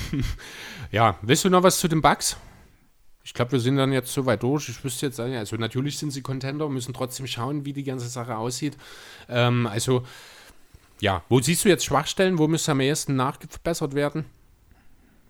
ja, 0.90 1.16
willst 1.22 1.44
du 1.44 1.50
noch 1.50 1.62
was 1.62 1.78
zu 1.78 1.88
den 1.88 2.00
Bugs? 2.00 2.36
Ich 3.24 3.34
glaube, 3.34 3.52
wir 3.52 3.60
sind 3.60 3.76
dann 3.76 3.92
jetzt 3.92 4.12
so 4.12 4.26
weit 4.26 4.42
durch. 4.42 4.68
Ich 4.68 4.82
wüsste 4.82 5.06
jetzt, 5.06 5.20
also 5.20 5.56
natürlich 5.56 5.96
sind 5.98 6.10
sie 6.10 6.22
Contender, 6.22 6.68
müssen 6.68 6.92
trotzdem 6.92 7.26
schauen, 7.26 7.64
wie 7.64 7.72
die 7.72 7.84
ganze 7.84 8.08
Sache 8.08 8.36
aussieht. 8.36 8.76
Ähm, 9.28 9.66
also, 9.66 10.02
ja, 11.00 11.22
wo 11.28 11.40
siehst 11.40 11.64
du 11.64 11.68
jetzt 11.68 11.84
Schwachstellen? 11.84 12.38
Wo 12.38 12.48
müsste 12.48 12.72
am 12.72 12.80
ehesten 12.80 13.14
nachgebessert 13.16 13.94
werden? 13.94 14.24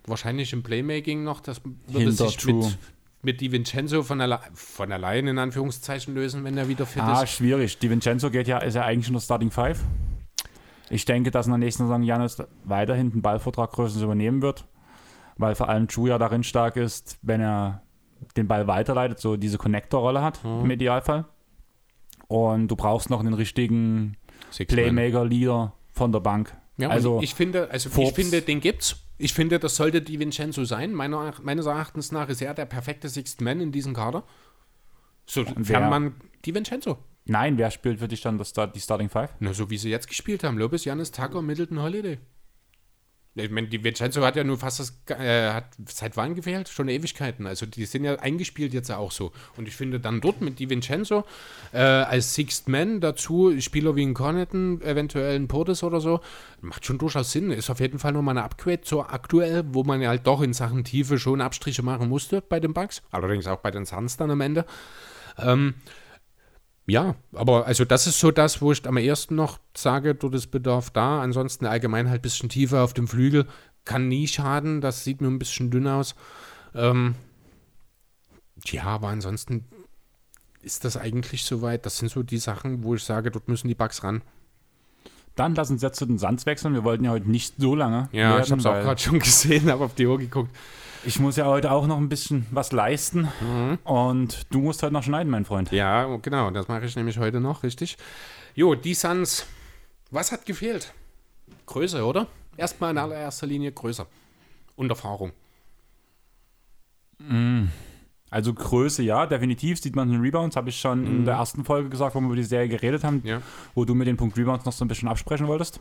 Wahrscheinlich 0.07 0.53
im 0.53 0.63
Playmaking 0.63 1.23
noch. 1.23 1.41
Das 1.41 1.61
würde 1.87 2.11
sich 2.13 2.37
Hintertu. 2.41 2.57
mit, 2.67 2.79
mit 3.23 3.41
Di 3.41 3.53
Vincenzo 3.53 4.03
von, 4.03 4.21
alle, 4.21 4.41
von 4.55 4.91
allein 4.91 5.27
in 5.29 5.39
Anführungszeichen 5.39 6.15
lösen, 6.15 6.45
wenn 6.45 6.57
er 6.59 6.69
wieder 6.69 6.87
fit 6.87 7.03
Ah, 7.03 7.23
ist. 7.23 7.31
schwierig. 7.33 7.79
Di 7.79 7.89
Vincenzo 7.91 8.31
geht 8.31 8.49
ja, 8.49 8.59
ist 8.59 8.75
ja 8.75 8.85
eigentlich 8.85 9.11
nur 9.11 9.21
Starting 9.21 9.51
Five. 9.51 9.81
Ich 10.91 11.05
denke, 11.05 11.31
dass 11.31 11.47
in 11.47 11.53
der 11.53 11.59
nächsten 11.59 11.85
Saison 11.85 12.03
Janis 12.03 12.37
weiterhin 12.65 13.11
den 13.13 13.23
Ballvortrag 13.23 13.71
größtenteils 13.73 14.05
übernehmen 14.05 14.43
wird, 14.43 14.65
weil 15.37 15.55
vor 15.55 15.69
allem 15.69 15.89
Chu 15.89 16.07
ja 16.07 16.19
darin 16.19 16.43
stark 16.45 16.77
ist, 16.77 17.19
wenn 17.23 17.41
er 17.41 17.83
den 18.37 18.47
Ball 18.49 18.67
weiterleitet, 18.67 19.19
so 19.19 19.37
diese 19.37 19.59
Connector-Rolle 19.59 20.23
hat 20.23 20.43
Mhm. 20.45 20.65
im 20.65 20.71
Idealfall. 20.71 21.25
Und 22.29 22.69
du 22.69 22.77
brauchst 22.77 23.11
noch 23.11 23.21
einen 23.21 23.35
richtigen. 23.35 24.17
Playmaker-Leader 24.67 25.73
von 25.93 26.13
der 26.13 26.21
Bank. 26.21 26.57
Ja, 26.79 26.89
also 26.89 27.21
ich 27.23 27.35
finde, 27.35 27.71
also 27.71 27.89
ich 27.89 27.95
Forbes. 27.95 28.15
finde, 28.15 28.43
den 28.43 28.61
gibt's. 28.61 28.97
Ich 29.19 29.35
finde, 29.35 29.59
das 29.59 29.77
sollte 29.77 30.03
Di 30.03 30.19
Vincenzo 30.19 30.65
sein. 30.65 30.93
Meiner, 30.95 31.35
meines 31.43 31.67
Erachtens 31.67 32.11
nach 32.13 32.29
ist 32.29 32.43
er 32.43 32.55
der 32.55 32.65
perfekte 32.65 33.09
Sixth 33.09 33.41
Man 33.41 33.61
in 33.61 33.71
diesem 33.73 33.95
Kader. 33.95 34.25
wer? 35.35 35.45
Sofern 35.47 35.91
man 35.91 36.15
Di 36.45 36.55
Vincenzo. 36.55 36.99
nein, 37.27 37.57
wer 37.59 37.71
spielt 37.71 38.01
für 38.01 38.09
dich 38.09 38.21
dann 38.23 38.39
das, 38.39 38.53
die 38.53 38.81
Starting 38.81 39.09
Five? 39.09 39.31
Na, 39.39 39.53
so 39.53 39.71
wie 39.71 39.79
sie 39.79 39.91
jetzt 39.91 40.09
gespielt 40.09 40.43
haben. 40.45 40.59
Lopez, 40.59 40.85
Janis, 40.85 41.13
Tucker, 41.13 41.41
Middleton, 41.43 41.81
Holiday. 41.81 42.19
Ich 43.35 43.51
meine, 43.51 43.67
die 43.67 43.83
Vincenzo 43.83 44.23
hat 44.23 44.37
ja 44.37 44.45
nur 44.45 44.59
fast 44.59 44.81
das, 44.81 45.01
äh, 45.09 45.53
hat 45.53 45.65
seit 45.87 46.19
wann 46.19 46.35
gefehlt? 46.35 46.69
Schon 46.69 46.89
Ewigkeiten. 46.89 47.47
Also 47.47 47.65
die 47.65 47.87
sind 47.87 48.05
ja 48.05 48.17
eingespielt 48.17 48.75
jetzt 48.75 48.91
auch 48.91 49.11
so. 49.11 49.33
Und 49.57 49.67
ich 49.67 49.75
finde 49.75 50.01
dann 50.01 50.21
dort 50.21 50.43
mit 50.43 50.59
Di 50.59 50.69
Vincenzo 50.69 51.25
äh, 51.73 51.79
als 51.79 52.35
Sixth 52.35 52.69
Man 52.69 53.01
dazu 53.01 53.59
Spieler 53.59 53.97
wie 53.97 54.05
ein 54.05 54.13
Connaughton, 54.13 54.83
eventuell 54.83 55.37
ein 55.37 55.49
Portis 55.49 55.83
oder 55.83 56.01
so, 56.01 56.21
macht 56.61 56.85
schon 56.85 56.99
durchaus 56.99 57.33
Sinn. 57.33 57.51
Ist 57.51 57.71
auf 57.71 57.81
jeden 57.81 57.99
Fall 57.99 58.13
nochmal 58.13 58.37
eine 58.37 58.45
Upgrade 58.45 58.83
zur 58.83 59.11
aktuell, 59.13 59.65
wo 59.69 59.83
man 59.83 60.03
ja 60.03 60.11
halt 60.11 60.27
doch 60.27 60.43
in 60.43 60.53
Sachen 60.53 60.85
Tiefe 60.85 61.19
schon 61.19 61.41
Abstriche 61.41 61.83
machen 61.83 62.11
musste 62.11 62.43
bei 62.43 62.61
den 62.61 62.75
Bugs. 62.75 63.03
Allerdings 63.11 63.47
auch 63.47 63.61
bei 63.61 63.71
den 63.71 63.87
Suns 63.87 64.19
dann 64.19 64.31
am 64.31 64.43
Ende. 64.43 64.67
Ähm, 65.39 65.75
ja, 66.87 67.15
aber 67.33 67.67
also 67.67 67.85
das 67.85 68.07
ist 68.07 68.19
so 68.19 68.31
das, 68.31 68.61
wo 68.61 68.73
ich 68.73 68.87
am 68.87 68.97
ersten 68.97 69.37
noch 69.37 69.59
sage, 69.77 70.15
dort 70.15 70.35
ist 70.35 70.51
Bedarf 70.51 70.91
da. 70.91 71.23
Ansonsten 71.23 71.67
allgemein 71.67 72.09
halt 72.09 72.21
ein 72.21 72.23
bisschen 72.23 72.49
tiefer 72.49 72.83
auf 72.83 72.93
dem 72.93 73.07
Flügel. 73.07 73.47
Kann 73.85 74.09
nie 74.09 74.27
schaden, 74.27 74.81
das 74.81 75.05
sieht 75.05 75.21
mir 75.21 75.29
ein 75.29 75.39
bisschen 75.39 75.71
dünn 75.71 75.87
aus. 75.87 76.15
Ähm, 76.75 77.15
ja, 78.65 78.85
aber 78.85 79.09
ansonsten 79.09 79.65
ist 80.61 80.85
das 80.85 80.97
eigentlich 80.97 81.45
soweit. 81.45 81.87
Das 81.87 81.99
sind 81.99 82.11
so 82.11 82.23
die 82.23 82.39
Sachen, 82.39 82.83
wo 82.83 82.95
ich 82.95 83.05
sage, 83.05 83.31
dort 83.31 83.49
müssen 83.49 83.69
die 83.69 83.75
Bugs 83.75 84.03
ran. 84.03 84.23
Dann 85.35 85.55
lass 85.55 85.71
uns 85.71 85.83
jetzt 85.83 85.99
zu 85.99 86.07
den 86.07 86.19
Suns 86.19 86.47
wechseln. 86.47 86.75
Wir 86.75 86.85
wollten 86.85 87.05
ja 87.05 87.11
heute 87.11 87.31
nicht 87.31 87.55
so 87.59 87.75
lange. 87.75 88.09
Ja, 88.13 88.39
ich 88.39 88.51
werden, 88.51 88.51
habe 88.51 88.61
es 88.61 88.67
auch 88.67 88.85
gerade 88.85 89.01
schon 89.01 89.19
gesehen, 89.21 89.71
habe 89.71 89.85
auf 89.85 89.95
die 89.95 90.07
Uhr 90.07 90.19
geguckt. 90.19 90.55
Ich 91.05 91.19
muss 91.19 91.37
ja 91.37 91.47
heute 91.47 91.73
auch 91.73 91.87
noch 91.87 91.97
ein 91.97 92.09
bisschen 92.09 92.47
was 92.51 92.71
leisten. 92.73 93.29
Mhm. 93.41 93.79
Und 93.85 94.47
du 94.51 94.61
musst 94.61 94.83
heute 94.83 94.93
noch 94.93 95.03
schneiden, 95.03 95.31
mein 95.31 95.45
Freund. 95.45 95.73
Ja, 95.73 96.17
genau, 96.17 96.51
das 96.51 96.69
mache 96.69 96.85
ich 96.85 96.95
nämlich 96.97 97.19
heute 97.19 97.41
noch, 97.41 97.63
richtig. 97.65 97.97
Jo, 98.55 98.75
die 98.75 98.95
Suns, 98.95 99.47
was 100.11 100.31
hat 100.31 100.47
gefehlt? 100.47 100.93
Größe, 101.67 102.05
oder? 102.05 102.27
Erstmal 102.57 102.91
in 102.93 102.99
allererster 102.99 103.47
Linie 103.47 103.73
Größe. 103.73 104.07
Und 104.77 104.91
Erfahrung. 104.91 105.33
Also 108.31 108.53
Größe, 108.53 109.03
ja, 109.03 109.27
definitiv 109.27 109.81
sieht 109.81 109.95
man 109.95 110.09
in 110.09 110.15
den 110.15 110.23
Rebounds. 110.23 110.57
Habe 110.57 110.71
ich 110.71 110.81
schon 110.81 111.07
in 111.07 111.25
der 111.25 111.35
ersten 111.35 111.65
Folge 111.65 111.89
gesagt, 111.89 112.15
wo 112.15 112.21
wir 112.21 112.27
über 112.27 112.37
die 112.37 112.43
Serie 112.45 112.69
geredet 112.69 113.05
haben, 113.05 113.17
Mhm. 113.23 113.27
Ja. 113.27 113.43
wo 113.75 113.85
du 113.85 113.95
mir 113.95 114.05
den 114.05 114.17
Punkt 114.17 114.37
Rebounds 114.37 114.65
noch 114.65 114.73
so 114.73 114.85
ein 114.85 114.89
bisschen 114.89 115.09
absprechen 115.09 115.47
wolltest. 115.47 115.81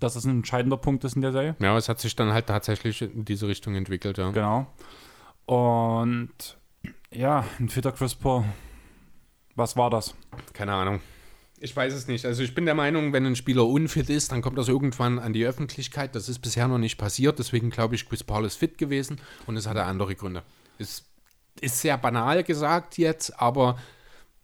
Dass 0.00 0.16
es 0.16 0.24
ein 0.24 0.30
entscheidender 0.30 0.76
Punkt 0.78 1.04
ist 1.04 1.14
in 1.14 1.22
der 1.22 1.32
Serie. 1.32 1.54
Ja, 1.60 1.76
es 1.76 1.88
hat 1.88 2.00
sich 2.00 2.16
dann 2.16 2.32
halt 2.32 2.46
tatsächlich 2.46 3.02
in 3.02 3.24
diese 3.24 3.46
Richtung 3.46 3.74
entwickelt, 3.74 4.18
ja. 4.18 4.30
Genau. 4.30 4.66
Und 5.46 6.30
ja, 7.10 7.44
ein 7.58 7.68
fitter 7.68 7.92
Chris 7.92 8.14
Paul. 8.14 8.44
Was 9.56 9.76
war 9.76 9.90
das? 9.90 10.14
Keine 10.52 10.72
Ahnung. 10.72 11.00
Ich 11.58 11.76
weiß 11.76 11.92
es 11.92 12.06
nicht. 12.06 12.24
Also 12.24 12.42
ich 12.42 12.54
bin 12.54 12.64
der 12.64 12.74
Meinung, 12.74 13.12
wenn 13.12 13.26
ein 13.26 13.36
Spieler 13.36 13.66
unfit 13.66 14.08
ist, 14.08 14.32
dann 14.32 14.40
kommt 14.40 14.56
das 14.56 14.68
irgendwann 14.68 15.18
an 15.18 15.32
die 15.34 15.44
Öffentlichkeit. 15.44 16.14
Das 16.14 16.28
ist 16.28 16.38
bisher 16.38 16.66
noch 16.68 16.78
nicht 16.78 16.96
passiert. 16.96 17.38
Deswegen 17.38 17.68
glaube 17.68 17.94
ich, 17.94 18.08
Chris 18.08 18.24
Paul 18.24 18.46
ist 18.46 18.56
fit 18.56 18.78
gewesen 18.78 19.20
und 19.46 19.56
es 19.56 19.66
hatte 19.66 19.84
andere 19.84 20.14
Gründe. 20.14 20.42
Ist, 20.78 21.04
ist 21.60 21.80
sehr 21.80 21.98
banal 21.98 22.42
gesagt 22.44 22.96
jetzt, 22.96 23.38
aber 23.38 23.76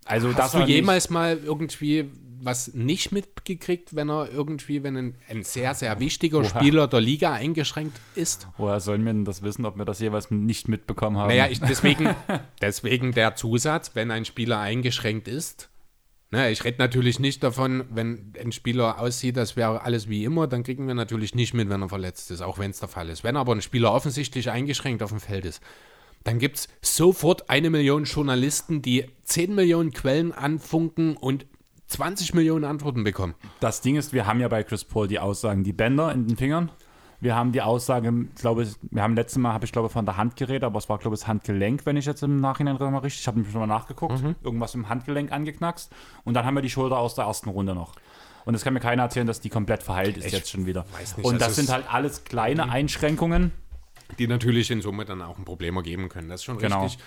Also, 0.05 0.29
hast 0.29 0.39
dass 0.39 0.53
du 0.53 0.59
er 0.59 0.67
nicht- 0.67 0.75
jemals 0.75 1.09
mal 1.09 1.39
irgendwie 1.39 2.11
was 2.41 2.75
nicht 2.75 3.13
mitgekriegt, 3.13 3.95
wenn 3.95 4.11
er 4.11 4.31
irgendwie, 4.31 4.83
wenn 4.83 4.97
ein, 4.97 5.15
ein 5.29 5.43
sehr, 5.43 5.75
sehr 5.75 5.99
wichtiger 6.01 6.39
Oha. 6.39 6.49
Spieler 6.49 6.89
der 6.89 7.01
Liga 7.01 7.33
eingeschränkt 7.33 7.99
ist? 8.15 8.49
Woher 8.57 8.81
sollen 8.81 9.05
wir 9.05 9.13
denn 9.13 9.25
das 9.25 9.43
wissen, 9.43 9.65
ob 9.65 9.77
wir 9.77 9.85
das 9.85 10.01
jeweils 10.01 10.31
nicht 10.31 10.69
mitbekommen 10.69 11.17
haben? 11.17 11.29
Naja, 11.29 11.49
ich, 11.49 11.61
deswegen, 11.61 12.15
deswegen 12.61 13.13
der 13.13 13.37
Zusatz, 13.37 13.93
wenn 13.95 14.11
ein 14.11 14.25
Spieler 14.25 14.59
eingeschränkt 14.61 15.29
ist. 15.29 15.71
Ne, 16.33 16.51
ich 16.51 16.65
rede 16.65 16.79
natürlich 16.79 17.21
nicht 17.21 17.45
davon, 17.45 17.85
wenn 17.89 18.33
ein 18.41 18.51
Spieler 18.51 19.01
aussieht, 19.01 19.37
das 19.37 19.55
wäre 19.55 19.83
alles 19.83 20.09
wie 20.09 20.25
immer, 20.25 20.49
dann 20.49 20.65
kriegen 20.65 20.89
wir 20.89 20.95
natürlich 20.95 21.37
nicht 21.37 21.55
mit, 21.55 21.69
wenn 21.69 21.83
er 21.83 21.89
verletzt 21.89 22.33
ist, 22.33 22.41
auch 22.41 22.59
wenn 22.59 22.73
es 22.73 22.81
der 22.81 22.89
Fall 22.89 23.09
ist. 23.11 23.23
Wenn 23.23 23.37
aber 23.37 23.55
ein 23.55 23.63
Spieler 23.63 23.93
offensichtlich 23.93 24.51
eingeschränkt 24.51 25.05
auf 25.05 25.11
dem 25.11 25.21
Feld 25.21 25.45
ist, 25.45 25.63
dann 26.25 26.41
gibt 26.41 26.57
es 26.57 26.69
sofort 26.83 27.49
eine 27.49 27.71
Million 27.71 28.03
Journalisten, 28.03 28.83
die 28.83 29.07
10 29.23 29.55
Millionen 29.55 29.93
Quellen 29.93 30.33
anfunken 30.33 31.17
und 31.17 31.47
20 31.89 32.35
Millionen 32.35 32.65
Antworten 32.65 33.05
bekommen. 33.05 33.35
Das 33.61 33.81
Ding 33.81 33.97
ist, 33.97 34.13
wir 34.13 34.27
haben 34.27 34.41
ja 34.41 34.49
bei 34.49 34.63
Chris 34.63 34.85
Paul 34.85 35.09
die 35.09 35.19
Aussagen, 35.19 35.65
die 35.65 35.73
Bänder 35.73 36.13
in 36.13 36.27
den 36.27 36.37
Fingern. 36.37 36.71
Wir 37.21 37.35
haben 37.35 37.53
die 37.53 37.63
Aussage, 37.63 38.13
ich 38.35 38.41
glaube, 38.43 38.67
wir 38.91 39.03
haben 39.03 39.15
letztes 39.15 39.39
Mal, 39.39 39.53
habe 39.55 39.65
ich 39.65 39.73
glaube 39.73 39.89
von 39.89 40.05
der 40.05 40.19
Hand 40.19 40.37
geredet, 40.37 40.65
aber 40.65 40.79
es 40.79 40.89
war 40.91 40.99
glaube 40.99 41.15
ich 41.15 41.21
das 41.21 41.29
Handgelenk, 41.29 41.87
wenn 41.87 41.97
ich 41.97 42.05
jetzt 42.05 42.23
im 42.23 42.41
Nachhinein 42.41 42.77
mal 42.77 42.99
richtig, 42.99 43.23
ich 43.23 43.27
habe 43.27 43.39
nämlich 43.39 43.53
schon 43.53 43.61
mal 43.61 43.67
nachgeguckt, 43.67 44.23
Mhm. 44.23 44.35
irgendwas 44.43 44.75
im 44.75 44.89
Handgelenk 44.91 45.33
angeknackst 45.33 45.91
und 46.25 46.35
dann 46.35 46.45
haben 46.45 46.55
wir 46.55 46.61
die 46.61 46.69
Schulter 46.69 46.99
aus 46.99 47.15
der 47.15 47.25
ersten 47.25 47.49
Runde 47.49 47.75
noch. 47.75 47.95
Und 48.45 48.55
es 48.55 48.63
kann 48.63 48.75
mir 48.75 48.81
keiner 48.81 49.05
erzählen, 49.05 49.27
dass 49.27 49.41
die 49.41 49.49
komplett 49.49 49.83
verheilt 49.83 50.19
ist 50.19 50.27
Ich 50.27 50.33
jetzt 50.33 50.51
schon 50.51 50.67
wieder. 50.67 50.85
nicht, 51.17 51.25
und 51.25 51.41
das 51.41 51.49
also 51.49 51.63
sind 51.63 51.71
halt 51.73 51.93
alles 51.93 52.25
kleine 52.25 52.71
Einschränkungen. 52.71 53.51
Die 54.19 54.27
natürlich 54.29 54.71
in 54.71 54.83
Summe 54.83 55.05
dann 55.07 55.21
auch 55.23 55.39
ein 55.39 55.45
Problem 55.45 55.75
ergeben 55.77 56.09
können. 56.11 56.29
Das 56.29 56.41
ist 56.41 56.45
schon 56.45 56.59
Genau. 56.59 56.83
richtig. 56.85 57.03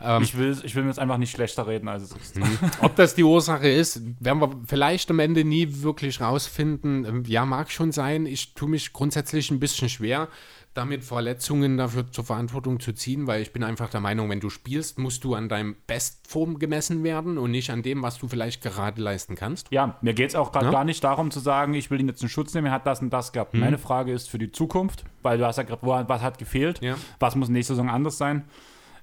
Ähm, 0.00 0.22
ich, 0.22 0.36
will, 0.38 0.56
ich 0.62 0.74
will 0.74 0.82
mir 0.84 0.90
jetzt 0.90 0.98
einfach 0.98 1.18
nicht 1.18 1.30
schlechter 1.32 1.66
reden, 1.66 1.88
als 1.88 2.02
es 2.04 2.12
ist. 2.12 2.40
Ob 2.82 2.94
das 2.96 3.14
die 3.14 3.24
Ursache 3.24 3.68
ist, 3.68 4.00
werden 4.20 4.40
wir 4.40 4.50
vielleicht 4.66 5.10
am 5.10 5.18
Ende 5.18 5.44
nie 5.44 5.82
wirklich 5.82 6.20
rausfinden. 6.20 7.04
Ähm, 7.04 7.22
Ja, 7.26 7.44
mag 7.44 7.70
schon 7.70 7.92
sein. 7.92 8.26
Ich 8.26 8.54
tue 8.54 8.68
mich 8.68 8.92
grundsätzlich 8.92 9.50
ein 9.50 9.58
bisschen 9.60 9.88
schwer, 9.88 10.28
damit 10.74 11.02
Verletzungen 11.02 11.76
dafür 11.76 12.08
zur 12.12 12.22
Verantwortung 12.24 12.78
zu 12.78 12.92
ziehen, 12.92 13.26
weil 13.26 13.42
ich 13.42 13.52
bin 13.52 13.64
einfach 13.64 13.90
der 13.90 13.98
Meinung, 14.00 14.30
wenn 14.30 14.38
du 14.38 14.48
spielst, 14.50 14.98
musst 14.98 15.24
du 15.24 15.34
an 15.34 15.48
deinem 15.48 15.74
Bestform 15.88 16.60
gemessen 16.60 17.02
werden 17.02 17.36
und 17.36 17.50
nicht 17.50 17.70
an 17.70 17.82
dem, 17.82 18.02
was 18.02 18.18
du 18.18 18.28
vielleicht 18.28 18.62
gerade 18.62 19.02
leisten 19.02 19.34
kannst. 19.34 19.66
Ja, 19.72 19.98
mir 20.02 20.14
geht 20.14 20.28
es 20.30 20.36
auch 20.36 20.52
gerade 20.52 20.66
Ja? 20.66 20.70
gar 20.72 20.84
nicht 20.84 21.02
darum 21.02 21.32
zu 21.32 21.40
sagen, 21.40 21.74
ich 21.74 21.90
will 21.90 21.98
ihn 21.98 22.06
jetzt 22.06 22.22
in 22.22 22.28
Schutz 22.28 22.54
nehmen, 22.54 22.68
er 22.68 22.72
hat 22.74 22.86
das 22.86 23.00
und 23.00 23.10
das 23.10 23.32
gehabt. 23.32 23.54
Mhm. 23.54 23.60
Meine 23.60 23.78
Frage 23.78 24.12
ist 24.12 24.30
für 24.30 24.38
die 24.38 24.52
Zukunft, 24.52 25.04
weil 25.22 25.38
du 25.38 25.46
hast 25.46 25.56
ja 25.56 25.64
gerade, 25.64 25.84
was 26.08 26.22
hat 26.22 26.38
gefehlt, 26.38 26.80
Ja. 26.80 26.94
was 27.18 27.34
muss 27.34 27.48
nächste 27.48 27.72
Saison 27.74 27.90
anders 27.90 28.16
sein. 28.18 28.44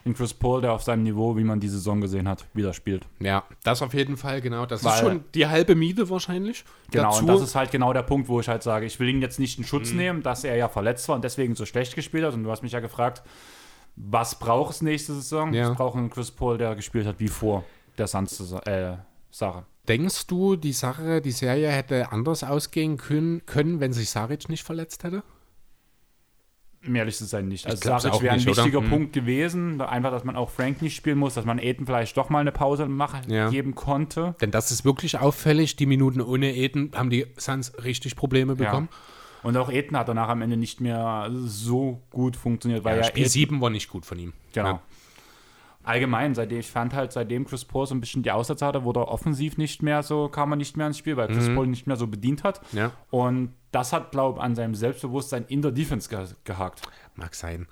In 0.06 0.14
Chris 0.14 0.36
Paul, 0.36 0.62
der 0.62 0.72
auf 0.72 0.84
seinem 0.84 1.02
Niveau, 1.02 1.36
wie 1.36 1.44
man 1.44 1.60
die 1.60 1.68
Saison 1.68 2.00
gesehen 2.00 2.28
hat, 2.28 2.46
wieder 2.54 2.74
spielt. 2.74 3.08
Ja, 3.20 3.44
das 3.64 3.82
auf 3.82 3.94
jeden 3.96 4.18
Fall, 4.18 4.40
genau. 4.40 4.68
Das 4.68 4.84
Weil- 4.84 4.94
ist 4.94 5.00
schon 5.00 5.24
die 5.34 5.48
halbe 5.48 5.74
Miete 5.74 6.08
wahrscheinlich. 6.12 6.64
Genau, 6.92 7.06
Dazu, 7.10 7.22
und 7.22 7.28
das 7.28 7.42
ist 7.42 7.56
halt 7.56 7.72
genau 7.72 7.92
der 7.92 8.04
Punkt, 8.04 8.30
wo 8.30 8.40
ich 8.40 8.48
halt 8.48 8.62
sage, 8.62 8.86
ich 8.86 9.00
will 9.00 9.10
ihn 9.10 9.20
jetzt 9.22 9.40
nicht 9.40 9.58
in 9.58 9.64
Schutz 9.64 9.92
Mhm. 9.92 9.98
nehmen, 9.98 10.22
dass 10.24 10.44
er 10.44 10.56
ja 10.58 10.70
verletzt 10.70 11.10
war 11.10 11.16
und 11.16 11.24
deswegen 11.24 11.56
so 11.56 11.66
schlecht 11.66 11.96
gespielt 11.96 12.24
hat. 12.24 12.36
Und 12.36 12.44
du 12.44 12.52
hast 12.52 12.62
mich 12.62 12.72
ja 12.72 12.82
gefragt, 12.82 13.24
was 13.96 14.38
braucht 14.38 14.76
es 14.76 14.82
nächste 14.84 15.14
Saison? 15.16 15.54
Ja. 15.54 15.72
Es 15.72 15.76
braucht 15.76 15.98
einen 15.98 16.12
Chris 16.12 16.30
Paul, 16.30 16.60
der 16.60 16.76
gespielt 16.76 17.08
hat 17.08 17.20
wie 17.20 17.28
vor 17.28 17.64
der 17.98 18.06
Suns-Sache. 18.08 19.66
denkst 19.88 20.28
du, 20.28 20.56
die 20.56 20.74
Sache, 20.74 21.22
die 21.22 21.32
Serie 21.32 21.70
hätte 21.70 22.12
anders 22.12 22.44
ausgehen 22.44 22.98
können, 22.98 23.46
können 23.46 23.80
wenn 23.80 23.94
sich 23.94 24.10
Saric 24.10 24.50
nicht 24.50 24.64
verletzt 24.64 25.04
hätte? 25.04 25.24
Um 26.88 26.96
ehrlich 26.96 27.16
zu 27.18 27.26
sein, 27.26 27.48
nicht. 27.48 27.66
Also 27.66 27.82
Saric 27.98 28.22
wäre 28.22 28.34
ein 28.34 28.38
nicht, 28.40 28.48
oder? 28.48 28.58
wichtiger 28.58 28.82
Hm. 28.82 28.90
Punkt 28.90 29.14
gewesen. 29.14 29.82
Einfach, 29.82 30.12
dass 30.12 30.24
man 30.24 30.36
auch 30.36 30.50
Frank 30.50 30.82
nicht 30.82 30.96
spielen 30.96 31.18
muss, 31.18 31.34
dass 31.34 31.46
man 31.46 31.60
Aiden 31.60 31.86
vielleicht 31.86 32.16
doch 32.18 32.30
mal 32.30 32.40
eine 32.40 32.52
Pause 32.52 32.88
machen, 32.88 33.32
Ja. 33.32 33.50
geben 33.50 33.76
konnte. 33.76 34.36
Denn 34.42 34.52
das 34.52 34.72
ist 34.72 34.86
wirklich 34.86 35.18
auffällig. 35.20 35.76
Die 35.76 35.86
Minuten 35.86 36.22
ohne 36.22 36.54
Eden 36.56 36.92
haben 36.96 37.10
die 37.10 37.26
Suns 37.38 37.74
richtig 37.84 38.16
Probleme 38.16 38.56
bekommen. 38.56 38.90
Und 39.44 39.58
auch 39.58 39.70
Aiden 39.70 39.96
hat 39.98 40.08
danach 40.10 40.30
am 40.30 40.42
Ende 40.42 40.58
nicht 40.58 40.82
mehr 40.82 41.30
so 41.46 42.02
gut 42.10 42.36
funktioniert, 42.36 42.84
weil 42.84 42.96
Ja, 42.98 43.02
ja, 43.04 43.08
Spiel 43.08 43.24
Aiden- 43.26 43.32
7 43.32 43.62
war 43.62 43.70
nicht 43.70 43.90
gut 43.90 44.06
von 44.06 44.18
ihm. 44.18 44.34
Genau. 44.54 44.80
Allgemein, 45.86 46.34
seitdem 46.34 46.60
ich 46.60 46.72
fand 46.72 46.94
halt, 46.94 47.12
seitdem 47.12 47.46
Chris 47.46 47.64
Paul 47.64 47.86
so 47.86 47.94
ein 47.94 48.02
bisschen 48.02 48.24
die 48.24 48.32
Aussätze 48.32 48.66
hatte, 48.66 48.84
wurde 48.84 49.02
er 49.02 49.08
offensiv 49.08 49.58
nicht 49.58 49.84
mehr 49.84 50.02
so, 50.04 50.28
kam 50.30 50.52
er 50.52 50.56
nicht 50.56 50.78
mehr 50.78 50.88
ins 50.88 50.98
Spiel, 50.98 51.16
weil 51.16 51.28
Chris 51.28 51.48
Paul 51.54 51.68
nicht 51.68 51.86
mehr 51.86 51.96
so 51.96 52.08
bedient 52.08 52.44
hat. 52.44 52.60
Ja. 52.72 52.92
Und 53.12 53.54
das 53.72 53.94
hat, 53.94 54.12
glaube 54.12 54.40
ich, 54.40 54.44
an 54.44 54.56
seinem 54.56 54.74
Selbstbewusstsein 54.74 55.46
in 55.48 55.62
der 55.62 55.72
Defense 55.72 56.10
ge 56.10 56.26
gehakt. 56.44 56.82
Mag 57.16 57.36
sein. 57.36 57.68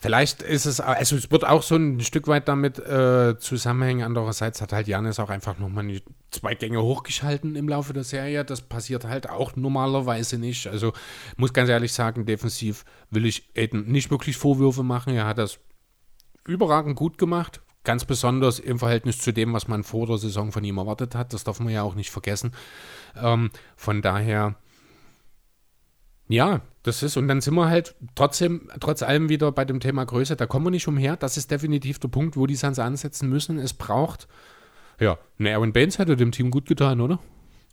Vielleicht 0.00 0.42
ist 0.42 0.64
es, 0.64 0.80
also 0.80 1.16
es 1.16 1.30
wird 1.32 1.44
auch 1.44 1.62
so 1.62 1.74
ein 1.74 2.00
Stück 2.00 2.28
weit 2.28 2.46
damit 2.46 2.78
äh, 2.78 3.36
zusammenhängen. 3.38 4.04
Andererseits 4.04 4.62
hat 4.62 4.72
halt 4.72 4.86
Janis 4.86 5.18
auch 5.18 5.28
einfach 5.28 5.58
nochmal 5.58 5.88
die 5.88 6.02
zwei 6.30 6.54
Gänge 6.54 6.80
hochgeschalten 6.80 7.56
im 7.56 7.68
Laufe 7.68 7.92
der 7.92 8.04
Serie. 8.04 8.44
Das 8.44 8.60
passiert 8.60 9.04
halt 9.04 9.28
auch 9.28 9.56
normalerweise 9.56 10.38
nicht. 10.38 10.68
Also 10.68 10.92
muss 11.36 11.52
ganz 11.52 11.68
ehrlich 11.68 11.92
sagen, 11.92 12.26
defensiv 12.26 12.84
will 13.10 13.26
ich 13.26 13.50
Aiden 13.56 13.88
nicht 13.88 14.12
wirklich 14.12 14.36
Vorwürfe 14.36 14.84
machen. 14.84 15.14
Er 15.14 15.26
hat 15.26 15.38
das 15.38 15.58
überragend 16.48 16.96
gut 16.96 17.18
gemacht. 17.18 17.60
Ganz 17.84 18.04
besonders 18.04 18.58
im 18.58 18.78
Verhältnis 18.78 19.18
zu 19.18 19.32
dem, 19.32 19.52
was 19.52 19.68
man 19.68 19.84
vor 19.84 20.06
der 20.06 20.18
Saison 20.18 20.50
von 20.50 20.64
ihm 20.64 20.78
erwartet 20.78 21.14
hat. 21.14 21.32
Das 21.32 21.44
darf 21.44 21.60
man 21.60 21.72
ja 21.72 21.82
auch 21.82 21.94
nicht 21.94 22.10
vergessen. 22.10 22.52
Ähm, 23.16 23.50
von 23.76 24.02
daher, 24.02 24.56
ja, 26.28 26.60
das 26.82 27.02
ist, 27.02 27.16
und 27.16 27.28
dann 27.28 27.40
sind 27.40 27.54
wir 27.54 27.68
halt 27.68 27.94
trotzdem, 28.14 28.68
trotz 28.80 29.02
allem 29.02 29.28
wieder 29.28 29.52
bei 29.52 29.64
dem 29.64 29.80
Thema 29.80 30.04
Größe, 30.04 30.36
da 30.36 30.46
kommen 30.46 30.66
wir 30.66 30.70
nicht 30.70 30.88
umher. 30.88 31.16
Das 31.16 31.36
ist 31.36 31.50
definitiv 31.50 31.98
der 31.98 32.08
Punkt, 32.08 32.36
wo 32.36 32.46
die 32.46 32.56
Suns 32.56 32.78
ansetzen 32.78 33.28
müssen. 33.28 33.58
Es 33.58 33.74
braucht, 33.74 34.26
ja, 34.98 35.18
ne, 35.38 35.54
Aaron 35.54 35.72
Baines 35.72 35.98
hätte 35.98 36.16
dem 36.16 36.32
Team 36.32 36.50
gut 36.50 36.66
getan, 36.66 37.00
oder? 37.00 37.20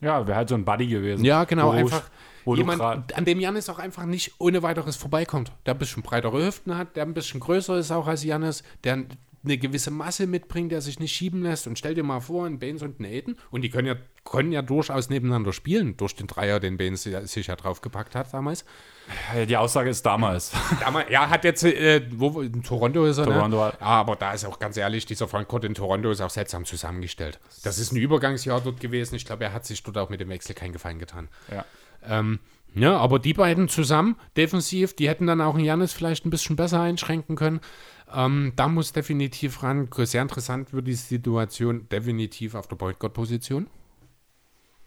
Ja, 0.01 0.27
wäre 0.27 0.37
halt 0.37 0.49
so 0.49 0.55
ein 0.55 0.65
Buddy 0.65 0.87
gewesen. 0.87 1.25
Ja, 1.25 1.45
genau, 1.45 1.71
einfach 1.71 2.09
jemand, 2.45 3.15
an 3.15 3.25
dem 3.25 3.39
Janis 3.39 3.69
auch 3.69 3.79
einfach 3.79 4.05
nicht 4.05 4.33
ohne 4.39 4.63
weiteres 4.63 4.95
vorbeikommt. 4.95 5.51
Der 5.65 5.73
ein 5.73 5.79
bisschen 5.79 6.03
breitere 6.03 6.45
Hüften 6.45 6.77
hat, 6.77 6.95
der 6.95 7.03
ein 7.03 7.13
bisschen 7.13 7.39
größer 7.39 7.77
ist 7.77 7.91
auch 7.91 8.07
als 8.07 8.23
Janis, 8.23 8.63
der 8.83 9.05
eine 9.45 9.57
gewisse 9.57 9.91
Masse 9.91 10.27
mitbringt, 10.27 10.71
der 10.71 10.81
sich 10.81 10.99
nicht 10.99 11.15
schieben 11.15 11.43
lässt. 11.43 11.67
Und 11.67 11.77
stell 11.77 11.93
dir 11.93 12.03
mal 12.03 12.19
vor, 12.19 12.45
ein 12.45 12.59
Baines 12.59 12.81
und 12.81 12.99
ein 12.99 13.05
Aiden, 13.05 13.37
und 13.51 13.61
die 13.61 13.69
können 13.69 13.87
ja, 13.87 13.95
können 14.23 14.51
ja 14.51 14.61
durchaus 14.61 15.09
nebeneinander 15.09 15.53
spielen, 15.53 15.97
durch 15.97 16.15
den 16.15 16.27
Dreier, 16.27 16.59
den 16.59 16.77
Baines 16.77 17.03
sich 17.03 17.47
ja 17.47 17.55
draufgepackt 17.55 18.15
hat 18.15 18.33
damals. 18.33 18.65
Die 19.47 19.55
Aussage 19.55 19.89
ist 19.91 20.03
damals. 20.03 20.51
Damals, 20.79 21.11
ja, 21.11 21.29
hat 21.29 21.43
jetzt, 21.43 21.63
äh, 21.63 22.01
wo, 22.15 22.41
in 22.41 22.63
Toronto 22.63 23.05
ist 23.05 23.19
er, 23.19 23.25
Toronto 23.25 23.65
ne? 23.65 23.73
Ja, 23.79 23.85
aber 23.85 24.15
da 24.15 24.33
ist 24.33 24.45
auch 24.45 24.57
ganz 24.57 24.77
ehrlich, 24.77 25.05
dieser 25.05 25.27
Frontcourt 25.27 25.63
in 25.63 25.75
Toronto 25.75 26.09
ist 26.09 26.21
auch 26.21 26.31
seltsam 26.31 26.65
zusammengestellt. 26.65 27.39
Das 27.63 27.77
ist 27.77 27.91
ein 27.91 27.97
Übergangsjahr 27.97 28.61
dort 28.61 28.79
gewesen. 28.79 29.13
Ich 29.13 29.25
glaube, 29.25 29.43
er 29.43 29.53
hat 29.53 29.63
sich 29.63 29.83
dort 29.83 29.99
auch 29.99 30.09
mit 30.09 30.21
dem 30.21 30.29
Wechsel 30.29 30.55
keinen 30.55 30.73
Gefallen 30.73 30.97
getan. 30.97 31.27
ja. 31.51 31.65
Ähm, 32.07 32.39
ja, 32.75 32.97
aber 32.97 33.19
die 33.19 33.33
beiden 33.33 33.69
zusammen, 33.69 34.17
defensiv, 34.35 34.95
die 34.95 35.07
hätten 35.07 35.27
dann 35.27 35.39
auch 35.39 35.55
einen 35.55 35.63
Janis 35.63 35.93
vielleicht 35.93 36.25
ein 36.25 36.29
bisschen 36.29 36.57
besser 36.57 36.81
einschränken 36.81 37.35
können. 37.37 37.61
Ähm, 38.13 38.53
da 38.55 38.67
muss 38.67 38.91
definitiv 38.91 39.63
ran. 39.63 39.87
Sehr 39.93 40.21
interessant 40.21 40.73
wird 40.73 40.87
die 40.87 40.93
Situation 40.93 41.87
definitiv 41.89 42.53
auf 42.53 42.67
der 42.67 42.75
Point 42.75 42.99
Guard-Position. 42.99 43.67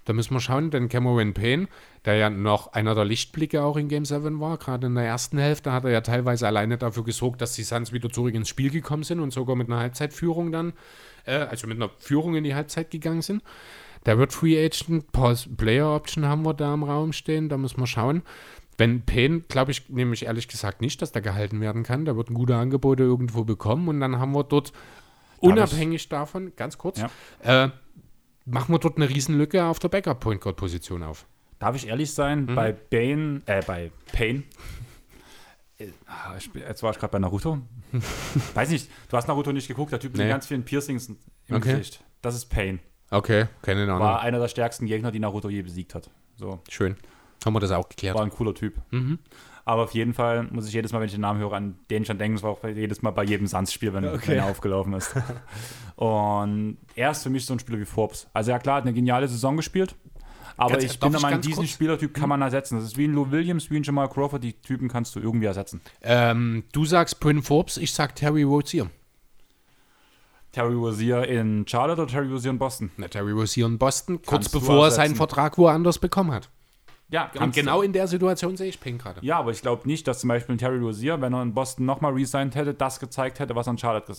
Da 0.08 0.14
müssen 0.14 0.32
wir 0.32 0.40
schauen, 0.40 0.70
denn 0.70 0.88
Cameron 0.88 1.34
Payne, 1.34 1.68
der 2.06 2.14
ja 2.14 2.30
noch 2.30 2.72
einer 2.72 2.94
der 2.94 3.04
Lichtblicke 3.04 3.62
auch 3.62 3.76
in 3.76 3.88
Game 3.88 4.06
7 4.06 4.40
war, 4.40 4.56
gerade 4.56 4.86
in 4.86 4.94
der 4.94 5.04
ersten 5.04 5.36
Hälfte, 5.36 5.70
hat 5.70 5.84
er 5.84 5.90
ja 5.90 6.00
teilweise 6.00 6.46
alleine 6.46 6.78
dafür 6.78 7.04
gesorgt, 7.04 7.42
dass 7.42 7.52
die 7.52 7.62
Suns 7.62 7.92
wieder 7.92 8.08
zurück 8.08 8.34
ins 8.34 8.48
Spiel 8.48 8.70
gekommen 8.70 9.02
sind 9.02 9.20
und 9.20 9.34
sogar 9.34 9.54
mit 9.54 9.68
einer 9.68 9.80
Halbzeitführung 9.80 10.50
dann, 10.50 10.72
äh, 11.26 11.34
also 11.34 11.66
mit 11.66 11.76
einer 11.76 11.90
Führung 11.98 12.36
in 12.36 12.44
die 12.44 12.54
Halbzeit 12.54 12.90
gegangen 12.90 13.20
sind. 13.20 13.42
Der 14.06 14.18
wird 14.18 14.32
Free 14.32 14.62
Agent, 14.64 15.12
Pause 15.12 15.48
Player 15.50 15.94
Option 15.94 16.24
haben 16.26 16.42
wir 16.44 16.54
da 16.54 16.72
im 16.74 16.82
Raum 16.82 17.12
stehen, 17.12 17.48
da 17.48 17.56
müssen 17.58 17.78
wir 17.80 17.86
schauen. 17.86 18.22
Wenn 18.76 19.02
Payne, 19.02 19.40
glaube 19.40 19.72
ich, 19.72 19.88
nämlich 19.88 20.24
ehrlich 20.26 20.46
gesagt 20.48 20.80
nicht, 20.80 21.02
dass 21.02 21.10
der 21.12 21.20
gehalten 21.22 21.60
werden 21.60 21.82
kann. 21.82 22.04
Der 22.04 22.16
wird 22.16 22.30
ein 22.30 22.34
gute 22.34 22.54
Angebote 22.56 23.02
irgendwo 23.02 23.44
bekommen 23.44 23.88
und 23.88 23.98
dann 24.00 24.18
haben 24.20 24.32
wir 24.32 24.44
dort, 24.44 24.72
unabhängig 25.40 26.08
davon, 26.08 26.52
ganz 26.56 26.78
kurz, 26.78 27.00
Ja. 27.44 27.64
äh, 27.64 27.70
machen 28.44 28.72
wir 28.72 28.78
dort 28.78 28.96
eine 28.96 29.08
Riesenlücke 29.08 29.64
auf 29.64 29.78
der 29.80 29.88
Backup-Point-Guard-Position 29.88 31.02
auf. 31.02 31.26
Darf 31.58 31.74
ich 31.74 31.88
ehrlich 31.88 32.12
sein? 32.14 32.42
Mhm. 32.46 32.54
Bei 32.54 32.72
Bane, 32.72 33.42
äh, 33.46 33.62
bei 33.66 33.90
Pain. 34.12 34.44
Äh, 35.80 35.92
ah, 36.08 36.34
ich, 36.36 36.50
jetzt 36.54 36.82
war 36.82 36.90
ich 36.90 36.98
gerade 36.98 37.12
bei 37.12 37.20
Naruto. 37.20 37.58
Weiß 38.54 38.68
nicht, 38.70 38.90
du 39.08 39.16
hast 39.16 39.28
Naruto 39.28 39.52
nicht 39.52 39.68
geguckt, 39.68 39.92
der 39.92 40.00
Typ 40.00 40.10
mit 40.12 40.22
Nee. 40.22 40.28
ganz 40.28 40.48
vielen 40.48 40.64
Piercings 40.64 41.08
im 41.08 41.16
Okay. 41.54 41.70
Gesicht. 41.70 42.02
Das 42.20 42.34
ist 42.34 42.46
Pain. 42.46 42.80
Okay, 43.10 43.46
keine 43.62 43.82
Ahnung. 43.84 44.00
War 44.00 44.20
einer 44.20 44.38
der 44.38 44.48
stärksten 44.48 44.86
Gegner, 44.86 45.10
die 45.10 45.18
Naruto 45.20 45.48
je 45.48 45.62
besiegt 45.62 45.94
hat. 45.94 46.10
So, 46.36 46.60
Schön. 46.68 46.96
Haben 47.44 47.54
wir 47.54 47.60
das 47.60 47.70
auch 47.70 47.88
geklärt. 47.88 48.16
war 48.16 48.22
ein 48.24 48.30
cooler 48.30 48.54
Typ. 48.54 48.74
Mhm. 48.90 49.18
Aber 49.64 49.82
auf 49.84 49.92
jeden 49.92 50.14
Fall 50.14 50.44
muss 50.50 50.66
ich 50.66 50.72
jedes 50.72 50.92
Mal, 50.92 50.98
wenn 51.00 51.06
ich 51.06 51.12
den 51.12 51.20
Namen 51.20 51.38
höre, 51.40 51.52
an 51.52 51.76
den 51.90 52.04
schon 52.04 52.18
denken. 52.18 52.36
Das 52.36 52.42
war 52.42 52.50
auch 52.52 52.64
jedes 52.64 53.02
Mal 53.02 53.10
bei 53.10 53.22
jedem 53.24 53.46
Suns-Spiel, 53.46 53.92
wenn, 53.92 54.04
Okay. 54.06 54.28
wenn 54.28 54.38
er 54.38 54.46
aufgelaufen 54.46 54.92
ist. 54.94 55.14
Und 55.96 56.78
er 56.94 57.10
ist 57.10 57.22
für 57.22 57.30
mich 57.30 57.44
so 57.44 57.52
ein 57.54 57.58
Spieler 57.58 57.78
wie 57.78 57.84
Forbes. 57.84 58.28
Also 58.32 58.50
ja 58.50 58.58
klar, 58.58 58.76
hat 58.76 58.84
eine 58.84 58.92
geniale 58.94 59.28
Saison 59.28 59.56
gespielt. 59.56 59.94
Aber 60.56 60.72
Ganz- 60.72 60.84
ich 60.84 60.98
bin 60.98 61.12
der 61.12 61.20
Meinung, 61.20 61.40
diesen 61.40 61.56
kurz? 61.56 61.70
Spielertyp 61.70 62.14
kann 62.14 62.28
man 62.28 62.42
ersetzen. 62.42 62.76
Das 62.76 62.84
ist 62.84 62.96
wie 62.98 63.04
ein 63.06 63.12
Lou 63.14 63.30
Williams, 63.30 63.70
wie 63.70 63.76
ein 63.76 63.82
Jamal 63.84 64.08
Crawford. 64.08 64.42
Die 64.42 64.54
Typen 64.54 64.88
kannst 64.88 65.14
du 65.14 65.20
irgendwie 65.20 65.46
ersetzen. 65.46 65.80
Ähm, 66.02 66.64
du 66.72 66.84
sagst 66.84 67.20
Bryn 67.20 67.42
Forbes, 67.42 67.76
ich 67.76 67.92
sag 67.92 68.16
Terry 68.16 68.42
Rozier. 68.42 68.90
Terry 70.58 70.74
Rozier 70.74 71.22
in 71.28 71.64
Charlotte 71.68 72.02
oder 72.02 72.10
Terry 72.10 72.26
Rozier 72.28 72.50
in 72.50 72.58
Boston? 72.58 72.90
Na, 72.96 73.06
Terry 73.06 73.30
Rozier 73.30 73.66
in 73.66 73.78
Boston, 73.78 74.16
kurz 74.16 74.28
Kannst 74.28 74.52
bevor 74.52 74.86
er 74.86 74.90
seinen. 74.90 75.14
Vertrag 75.14 75.56
woanders 75.56 76.00
bekommen 76.00 76.32
hat. 76.32 76.48
Ja, 77.10 77.26
Und 77.26 77.34
kannst 77.38 77.56
du. 77.56 77.60
genau 77.62 77.80
in 77.82 77.92
der 77.92 78.08
Situation 78.08 78.56
sehe 78.56 78.68
ich 78.68 78.80
Payne 78.80 78.98
gerade. 78.98 79.20
Ja, 79.24 79.38
aber 79.38 79.52
ich 79.52 79.62
glaube 79.62 79.86
nicht, 79.86 80.08
dass 80.08 80.18
zum 80.18 80.28
Beispiel 80.28 80.56
ein 80.56 80.58
Terry 80.58 80.78
Rozier, 80.78 81.20
wenn 81.20 81.32
er 81.32 81.42
in 81.42 81.54
Boston 81.54 81.86
nochmal 81.86 82.12
resigned 82.12 82.56
hätte, 82.56 82.74
das 82.74 82.98
gezeigt 82.98 83.38
hätte, 83.38 83.54
was 83.54 83.68
er 83.68 83.70
in 83.70 83.78
Charlotte 83.78 84.12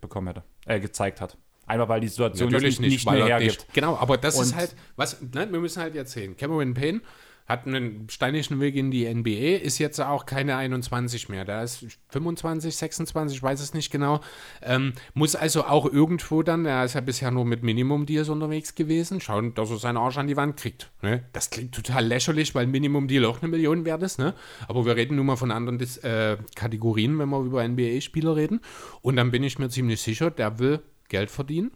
bekommen 0.00 0.28
hätte, 0.28 0.44
äh, 0.66 0.78
gezeigt 0.78 1.20
hat. 1.20 1.36
Einfach 1.66 1.88
weil 1.88 2.00
die 2.00 2.08
Situation 2.08 2.50
Natürlich 2.50 2.78
nicht, 2.78 2.90
nicht 2.90 3.06
weil 3.06 3.14
mehr 3.16 3.24
er 3.24 3.38
hergibt. 3.40 3.62
nicht. 3.62 3.74
Genau, 3.74 3.96
aber 3.96 4.16
das 4.16 4.38
ist 4.38 4.52
Und- 4.52 4.56
halt, 4.58 4.76
was, 4.96 5.20
ne, 5.20 5.48
wir 5.50 5.58
müssen 5.60 5.82
halt 5.82 5.94
jetzt 5.96 6.12
sehen. 6.12 6.36
Cameron 6.36 6.72
Payne 6.74 7.00
hat 7.46 7.66
einen 7.66 8.08
steinigen 8.08 8.58
Weg 8.60 8.74
in 8.74 8.90
die 8.90 9.12
NBA, 9.12 9.62
ist 9.62 9.78
jetzt 9.78 10.00
auch 10.00 10.24
keine 10.24 10.56
21 10.56 11.28
mehr. 11.28 11.44
Der 11.44 11.62
ist 11.62 11.84
25, 12.08 12.74
26, 12.74 13.36
ich 13.36 13.42
weiß 13.42 13.60
es 13.60 13.74
nicht 13.74 13.90
genau. 13.90 14.20
Ähm, 14.62 14.94
muss 15.12 15.36
also 15.36 15.64
auch 15.64 15.84
irgendwo 15.84 16.42
dann, 16.42 16.64
er 16.64 16.84
ist 16.84 16.94
ja 16.94 17.02
bisher 17.02 17.30
nur 17.30 17.44
mit 17.44 17.62
Minimum 17.62 18.06
Deals 18.06 18.30
unterwegs 18.30 18.74
gewesen, 18.74 19.20
schauen, 19.20 19.52
dass 19.54 19.70
er 19.70 19.76
seinen 19.76 19.98
Arsch 19.98 20.16
an 20.16 20.26
die 20.26 20.38
Wand 20.38 20.56
kriegt. 20.56 20.90
Ne? 21.02 21.24
Das 21.34 21.50
klingt 21.50 21.74
total 21.74 22.06
lächerlich, 22.06 22.54
weil 22.54 22.66
Minimum 22.66 23.08
Deal 23.08 23.26
auch 23.26 23.42
eine 23.42 23.50
Million 23.50 23.84
wert 23.84 24.02
ist. 24.02 24.18
Ne? 24.18 24.34
Aber 24.66 24.86
wir 24.86 24.96
reden 24.96 25.16
nun 25.16 25.26
mal 25.26 25.36
von 25.36 25.50
anderen 25.50 25.78
Dis 25.78 25.98
äh, 25.98 26.38
Kategorien, 26.54 27.18
wenn 27.18 27.28
wir 27.28 27.40
über 27.42 27.66
NBA-Spieler 27.66 28.36
reden. 28.36 28.60
Und 29.02 29.16
dann 29.16 29.30
bin 29.30 29.42
ich 29.42 29.58
mir 29.58 29.68
ziemlich 29.68 30.00
sicher, 30.00 30.30
der 30.30 30.58
will 30.58 30.80
Geld 31.08 31.30
verdienen. 31.30 31.72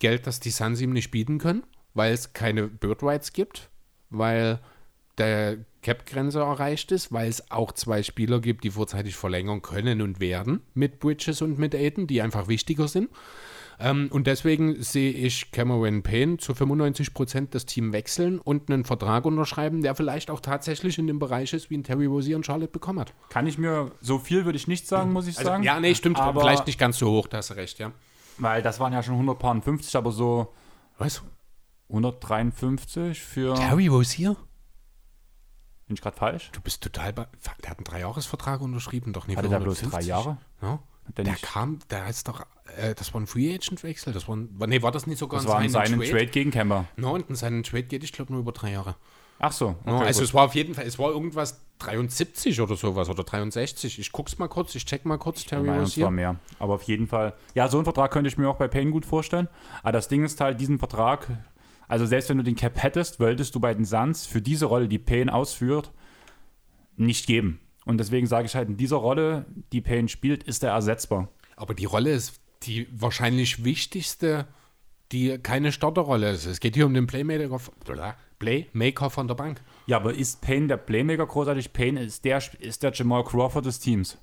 Geld, 0.00 0.26
das 0.26 0.40
die 0.40 0.50
Suns 0.50 0.80
ihm 0.80 0.92
nicht 0.92 1.12
bieten 1.12 1.38
können, 1.38 1.62
weil 1.94 2.12
es 2.12 2.32
keine 2.32 2.66
Bird 2.66 3.04
Rights 3.04 3.32
gibt, 3.32 3.70
weil 4.10 4.58
der 5.18 5.58
Cap-Grenze 5.82 6.40
erreicht 6.40 6.92
ist, 6.92 7.12
weil 7.12 7.28
es 7.28 7.50
auch 7.50 7.72
zwei 7.72 8.02
Spieler 8.02 8.40
gibt, 8.40 8.64
die 8.64 8.70
vorzeitig 8.70 9.16
verlängern 9.16 9.62
können 9.62 10.00
und 10.00 10.20
werden 10.20 10.62
mit 10.74 11.00
Bridges 11.00 11.42
und 11.42 11.58
mit 11.58 11.74
Aiden, 11.74 12.06
die 12.06 12.22
einfach 12.22 12.48
wichtiger 12.48 12.88
sind. 12.88 13.10
Ähm, 13.80 14.08
und 14.12 14.26
deswegen 14.26 14.80
sehe 14.82 15.10
ich 15.10 15.50
Cameron 15.50 16.02
Payne 16.02 16.36
zu 16.36 16.52
95% 16.52 17.48
das 17.50 17.66
Team 17.66 17.92
wechseln 17.92 18.38
und 18.38 18.70
einen 18.70 18.84
Vertrag 18.84 19.24
unterschreiben, 19.24 19.82
der 19.82 19.94
vielleicht 19.94 20.30
auch 20.30 20.40
tatsächlich 20.40 20.98
in 20.98 21.06
dem 21.08 21.18
Bereich 21.18 21.52
ist, 21.52 21.68
wie 21.68 21.78
ein 21.78 21.82
Terry 21.82 22.06
Rozier 22.06 22.36
und 22.36 22.46
Charlotte 22.46 22.70
bekommen 22.70 23.00
hat. 23.00 23.12
Kann 23.30 23.46
ich 23.46 23.58
mir, 23.58 23.90
so 24.00 24.18
viel 24.18 24.44
würde 24.44 24.56
ich 24.56 24.68
nicht 24.68 24.86
sagen, 24.86 25.12
muss 25.12 25.26
ich 25.26 25.36
Also, 25.38 25.48
sagen. 25.50 25.62
ja, 25.64 25.80
nee, 25.80 25.94
stimmt. 25.94 26.20
Aber, 26.20 26.40
vielleicht 26.42 26.66
nicht 26.66 26.78
ganz 26.78 26.98
so 26.98 27.10
hoch, 27.10 27.26
da 27.26 27.38
hast 27.38 27.50
du 27.50 27.54
recht, 27.54 27.78
ja. 27.80 27.92
Weil 28.38 28.62
das 28.62 28.78
waren 28.78 28.92
ja 28.92 29.02
schon 29.02 29.14
150, 29.14 29.96
aber 29.96 30.12
so 30.12 30.52
Was? 30.98 31.22
153 31.88 33.20
für. 33.20 33.54
Terry 33.54 33.88
Rozier? 33.88 34.36
Bin 35.92 35.96
ich 35.96 36.02
gerade 36.02 36.16
falsch? 36.16 36.48
Du 36.52 36.60
bist 36.62 36.82
total. 36.82 37.12
Der 37.12 37.26
hat 37.70 37.76
einen 37.78 37.84
Dreijahresvertrag 37.84 38.62
unterschrieben, 38.62 39.12
doch 39.12 39.26
nicht 39.26 39.36
Hatte 39.36 39.50
der 39.50 39.60
bloß 39.60 39.80
150. 39.82 39.90
drei 39.90 40.06
Jahre? 40.08 40.38
Ja. 40.62 40.78
Der 41.16 41.24
Der 41.24 41.34
kam, 41.34 41.80
der 41.90 42.08
ist 42.08 42.28
doch, 42.28 42.40
äh, 42.78 42.94
das 42.94 43.12
war 43.12 43.20
ein 43.20 43.26
Free 43.26 43.52
Agent 43.52 43.82
Wechsel, 43.82 44.12
das 44.12 44.28
war, 44.28 44.36
ein, 44.36 44.56
nee, 44.68 44.80
war 44.82 44.92
das 44.92 45.06
nicht 45.06 45.18
sogar 45.18 45.40
Das 45.40 45.48
war 45.48 45.58
ein 45.58 45.64
in 45.66 45.70
seinem 45.70 45.98
Trade? 45.98 46.10
Trade 46.12 46.26
gegen 46.28 46.50
Kemba. 46.52 46.86
No, 46.96 47.12
und 47.14 47.28
in 47.28 47.34
seinen 47.34 47.62
Trade 47.64 47.82
geht, 47.82 48.04
ich 48.04 48.12
glaube, 48.12 48.32
nur 48.32 48.40
über 48.40 48.52
drei 48.52 48.70
Jahre. 48.72 48.94
Ach 49.40 49.50
so. 49.50 49.70
Okay, 49.70 49.78
No, 49.90 49.98
also 49.98 50.20
gut. 50.20 50.28
es 50.28 50.34
war 50.34 50.44
auf 50.44 50.54
jeden 50.54 50.74
Fall, 50.74 50.86
es 50.86 50.98
war 51.00 51.10
irgendwas 51.10 51.60
73 51.80 52.60
oder 52.60 52.76
sowas 52.76 53.08
oder 53.08 53.24
63. 53.24 53.98
Ich 53.98 54.12
guck's 54.12 54.38
mal 54.38 54.46
kurz, 54.48 54.74
ich 54.76 54.86
check 54.86 55.04
mal 55.04 55.18
kurz, 55.18 55.44
Terry 55.44 55.66
Nein, 55.66 55.80
es 55.82 56.00
war 56.00 56.12
mehr. 56.12 56.36
Aber 56.60 56.74
auf 56.74 56.84
jeden 56.84 57.08
Fall. 57.08 57.34
Ja, 57.54 57.68
so 57.68 57.76
einen 57.78 57.84
Vertrag 57.84 58.12
könnte 58.12 58.28
ich 58.28 58.38
mir 58.38 58.48
auch 58.48 58.56
bei 58.56 58.68
Payne 58.68 58.92
gut 58.92 59.04
vorstellen. 59.04 59.48
Aber 59.82 59.90
das 59.92 60.06
Ding 60.06 60.24
ist 60.24 60.40
halt, 60.40 60.60
diesen 60.60 60.78
Vertrag, 60.78 61.26
also 61.92 62.06
selbst 62.06 62.30
wenn 62.30 62.38
du 62.38 62.42
den 62.42 62.56
Cap 62.56 62.82
hättest, 62.82 63.20
wolltest 63.20 63.54
du 63.54 63.60
bei 63.60 63.74
den 63.74 63.84
Suns 63.84 64.24
für 64.24 64.40
diese 64.40 64.64
Rolle, 64.64 64.88
die 64.88 64.98
Payne 64.98 65.30
ausführt, 65.30 65.92
nicht 66.96 67.26
geben. 67.26 67.60
Und 67.84 67.98
deswegen 67.98 68.26
sage 68.26 68.46
ich 68.46 68.54
halt, 68.54 68.70
in 68.70 68.78
dieser 68.78 68.96
Rolle, 68.96 69.44
die 69.72 69.82
Payne 69.82 70.08
spielt, 70.08 70.42
ist 70.42 70.64
er 70.64 70.70
ersetzbar. 70.70 71.28
Aber 71.54 71.74
die 71.74 71.84
Rolle 71.84 72.12
ist 72.12 72.40
die 72.62 72.88
wahrscheinlich 72.90 73.64
wichtigste, 73.64 74.46
die 75.12 75.36
keine 75.36 75.70
Starterrolle 75.70 76.30
ist. 76.30 76.46
Es 76.46 76.60
geht 76.60 76.76
hier 76.76 76.86
um 76.86 76.94
den 76.94 77.06
Playmaker, 77.06 77.60
Playmaker 78.38 79.10
von 79.10 79.28
der 79.28 79.34
Bank. 79.34 79.60
Ja, 79.86 79.98
aber 79.98 80.14
ist 80.14 80.40
Payne 80.40 80.68
der 80.68 80.78
Playmaker 80.78 81.26
großartig? 81.26 81.74
Payne 81.74 82.02
ist 82.02 82.24
der, 82.24 82.40
ist 82.60 82.82
der 82.82 82.92
Jamal 82.92 83.22
Crawford 83.22 83.66
des 83.66 83.80
Teams. 83.80 84.16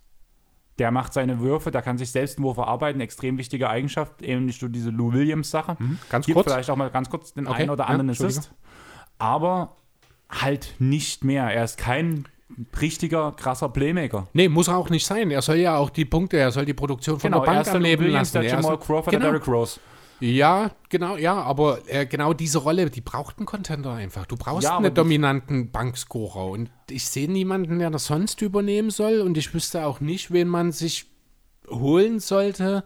Der 0.79 0.91
macht 0.91 1.13
seine 1.13 1.39
Würfe, 1.41 1.71
der 1.71 1.81
kann 1.81 1.97
sich 1.97 2.11
selbst 2.11 2.37
einen 2.37 2.45
Wurf 2.45 2.57
erarbeiten, 2.57 3.01
extrem 3.01 3.37
wichtige 3.37 3.69
Eigenschaft, 3.69 4.21
ähnlich 4.21 4.59
so 4.59 4.67
diese 4.67 4.89
Lou 4.89 5.13
Williams-Sache. 5.13 5.77
ganz 6.09 6.25
Gibt 6.25 6.35
kurz. 6.37 6.51
vielleicht 6.51 6.69
auch 6.69 6.75
mal 6.77 6.89
ganz 6.89 7.09
kurz 7.09 7.33
den 7.33 7.47
Okay, 7.47 7.63
einen 7.63 7.69
oder 7.69 7.83
ja, 7.83 7.89
anderen 7.89 8.09
Entschuldigung. 8.09 8.39
Assist. 8.43 8.55
Aber 9.19 9.75
halt 10.29 10.75
nicht 10.79 11.23
mehr. 11.23 11.43
Er 11.53 11.65
ist 11.65 11.77
kein 11.77 12.25
richtiger, 12.81 13.31
krasser 13.33 13.69
Playmaker. 13.69 14.27
Nee, 14.33 14.49
muss 14.49 14.67
er 14.69 14.77
auch 14.77 14.89
nicht 14.89 15.05
sein. 15.05 15.29
Er 15.31 15.41
soll 15.41 15.57
ja 15.57 15.75
auch 15.77 15.89
die 15.89 16.05
Punkte, 16.05 16.37
er 16.37 16.51
soll 16.51 16.65
die 16.65 16.73
Produktion 16.73 17.19
von 17.19 17.29
Genau, 17.31 17.43
der 17.43 17.53
er 17.53 17.63
Bank 17.63 17.75
anleben 17.75 18.05
Williams, 18.05 18.33
lassen. 18.33 18.43
der 18.45 18.51
Er 18.53 18.59
Jamal 18.61 18.77
Crawford, 18.79 19.05
genau. 19.11 19.23
der 19.23 19.31
Derrick 19.33 19.47
Rose. 19.47 19.79
Ja, 20.19 20.71
genau, 20.89 21.15
ja, 21.17 21.41
aber 21.41 21.79
äh, 21.87 22.05
genau 22.05 22.33
diese 22.33 22.57
Rolle, 22.59 22.89
die 22.89 23.01
braucht 23.01 23.37
einen 23.37 23.45
Contender 23.45 23.93
einfach. 23.93 24.25
Du 24.25 24.35
brauchst 24.35 24.65
Ja, 24.65 24.77
einen 24.77 24.93
dominanten 24.93 25.71
Bankscorer 25.71 26.47
und 26.47 26.69
ich 26.89 27.07
sehe 27.07 27.31
niemanden, 27.31 27.79
der 27.79 27.89
das 27.89 28.05
sonst 28.05 28.41
übernehmen 28.41 28.89
soll 28.89 29.21
und 29.21 29.37
ich 29.37 29.53
wüsste 29.53 29.85
auch 29.85 30.01
nicht, 30.01 30.31
wen 30.31 30.47
man 30.49 30.71
sich 30.71 31.05
holen 31.69 32.19
sollte, 32.19 32.83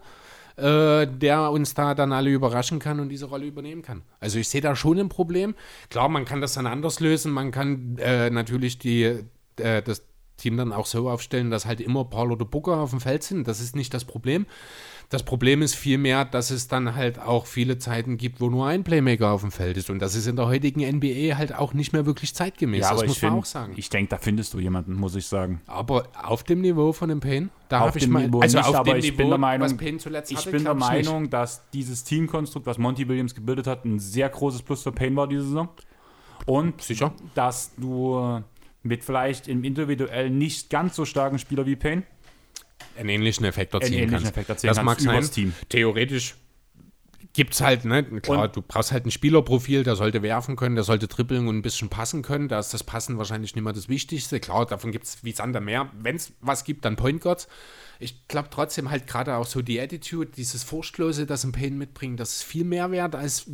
äh, 0.56 1.06
der 1.08 1.50
uns 1.50 1.74
da 1.74 1.94
dann 1.94 2.12
alle 2.12 2.30
überraschen 2.30 2.78
kann 2.78 3.00
und 3.00 3.08
diese 3.08 3.26
Rolle 3.26 3.46
übernehmen 3.46 3.82
kann. 3.82 4.02
Also 4.20 4.38
ich 4.38 4.48
sehe 4.48 4.60
da 4.60 4.76
schon 4.76 4.98
ein 4.98 5.08
Problem. 5.08 5.54
Klar, 5.90 6.08
man 6.08 6.24
kann 6.24 6.40
das 6.40 6.52
dann 6.54 6.66
anders 6.66 7.00
lösen. 7.00 7.32
Man 7.32 7.50
kann 7.50 7.98
äh, 7.98 8.30
natürlich 8.30 8.78
die, 8.78 9.24
äh, 9.56 9.82
das 9.82 10.04
Team 10.36 10.56
dann 10.56 10.72
auch 10.72 10.86
so 10.86 11.08
aufstellen, 11.10 11.50
dass 11.50 11.66
halt 11.66 11.80
immer 11.80 12.04
Paul 12.04 12.32
oder 12.32 12.44
Booker 12.44 12.78
auf 12.78 12.90
dem 12.90 13.00
Feld 13.00 13.22
sind. 13.22 13.48
Das 13.48 13.60
ist 13.60 13.74
nicht 13.74 13.94
das 13.94 14.04
Problem. 14.04 14.46
Das 15.10 15.22
Problem 15.22 15.62
ist 15.62 15.74
vielmehr, 15.74 16.24
dass 16.24 16.50
es 16.50 16.68
dann 16.68 16.94
halt 16.94 17.18
auch 17.18 17.46
viele 17.46 17.78
Zeiten 17.78 18.16
gibt, 18.16 18.40
wo 18.40 18.50
nur 18.50 18.66
ein 18.66 18.84
Playmaker 18.84 19.30
auf 19.30 19.42
dem 19.42 19.50
Feld 19.52 19.76
ist. 19.76 19.90
Und 19.90 20.00
das 20.00 20.14
ist 20.14 20.26
in 20.26 20.36
der 20.36 20.46
heutigen 20.46 20.80
NBA 20.80 21.36
halt 21.36 21.54
auch 21.54 21.74
nicht 21.74 21.92
mehr 21.92 22.06
wirklich 22.06 22.34
zeitgemäß. 22.34 22.80
Ja, 22.80 22.90
das 22.90 22.98
aber 22.98 23.06
muss 23.08 23.16
ich 23.16 23.22
man 23.22 23.32
find, 23.32 23.42
auch 23.42 23.46
sagen. 23.46 23.72
Ich 23.76 23.90
denke, 23.90 24.10
da 24.10 24.18
findest 24.18 24.54
du 24.54 24.58
jemanden, 24.58 24.94
muss 24.94 25.14
ich 25.14 25.26
sagen. 25.26 25.60
aber 25.66 26.08
auf 26.22 26.42
dem 26.42 26.60
Niveau 26.62 26.92
von 26.92 27.08
dem 27.08 27.20
Payne, 27.20 27.50
da 27.68 27.80
Auf 27.80 27.88
habe 27.88 27.98
ich 27.98 28.04
dem 28.04 28.12
mal. 28.12 28.24
Niveau 28.26 28.40
also 28.40 28.58
nicht, 28.58 28.66
auf 28.66 28.74
aber 28.74 28.92
dem 28.92 28.98
ich 28.98 29.04
Niveau, 29.06 29.16
bin 29.18 29.28
der 29.28 29.38
Meinung, 29.38 29.64
was 29.66 29.76
Payne 29.76 29.98
zuletzt 29.98 30.30
Ich 30.32 30.38
hatte, 30.38 30.50
bin 30.50 30.64
der 30.64 30.72
ich 30.72 30.78
nicht. 30.78 30.88
Meinung, 30.88 31.30
dass 31.30 31.68
dieses 31.70 32.04
Teamkonstrukt, 32.04 32.66
was 32.66 32.78
Monty 32.78 33.06
Williams 33.08 33.34
gebildet 33.34 33.66
hat, 33.66 33.84
ein 33.84 33.98
sehr 33.98 34.28
großes 34.28 34.62
Plus 34.62 34.82
für 34.82 34.92
Payne 34.92 35.16
war 35.16 35.28
diese 35.28 35.42
Saison. 35.44 35.68
Und 36.46 36.82
Sicher. 36.82 37.12
dass 37.34 37.74
du 37.76 38.42
mit 38.82 39.02
vielleicht 39.04 39.48
im 39.48 39.64
individuell 39.64 40.28
nicht 40.30 40.68
ganz 40.68 40.94
so 40.96 41.04
starken 41.04 41.38
Spieler 41.38 41.64
wie 41.66 41.76
Payne 41.76 42.02
einen 42.98 43.08
ähnlichen 43.08 43.44
Effekt 43.44 43.74
erzielen 43.74 43.94
ähnlichen 43.94 44.12
kannst. 44.12 44.30
Effekt 44.30 44.48
erzielen 44.48 44.74
das 44.74 44.84
mag 44.84 45.00
sein. 45.00 45.14
übers 45.14 45.30
Team. 45.30 45.52
Theoretisch 45.68 46.36
gibt 47.34 47.54
es 47.54 47.60
halt, 47.60 47.84
ne, 47.84 48.04
klar, 48.20 48.48
du 48.48 48.62
brauchst 48.62 48.92
halt 48.92 49.06
ein 49.06 49.10
Spielerprofil, 49.10 49.82
der 49.82 49.96
sollte 49.96 50.22
werfen 50.22 50.56
können, 50.56 50.76
der 50.76 50.84
sollte 50.84 51.08
dribbeln 51.08 51.48
und 51.48 51.56
ein 51.56 51.62
bisschen 51.62 51.88
passen 51.88 52.22
können. 52.22 52.48
Da 52.48 52.60
ist 52.60 52.72
das 52.72 52.84
Passen 52.84 53.18
wahrscheinlich 53.18 53.54
nicht 53.54 53.64
mehr 53.64 53.72
das 53.72 53.88
Wichtigste. 53.88 54.38
Klar, 54.40 54.66
davon 54.66 54.92
gibt 54.92 55.04
es 55.04 55.24
wie 55.24 55.32
Sander 55.32 55.60
mehr. 55.60 55.90
Wenn 56.00 56.16
es 56.16 56.32
was 56.40 56.64
gibt, 56.64 56.84
dann 56.84 56.96
Point 56.96 57.20
Guards. 57.20 57.48
Ich 57.98 58.28
glaube 58.28 58.48
trotzdem 58.50 58.90
halt 58.90 59.06
gerade 59.06 59.34
auch 59.34 59.46
so 59.46 59.62
die 59.62 59.80
Attitude, 59.80 60.30
dieses 60.30 60.62
Furchtlose, 60.62 61.26
das 61.26 61.44
ein 61.44 61.52
Pain 61.52 61.76
mitbringt, 61.76 62.20
das 62.20 62.36
ist 62.36 62.42
viel 62.44 62.64
mehr 62.64 62.90
wert, 62.92 63.16
als 63.16 63.46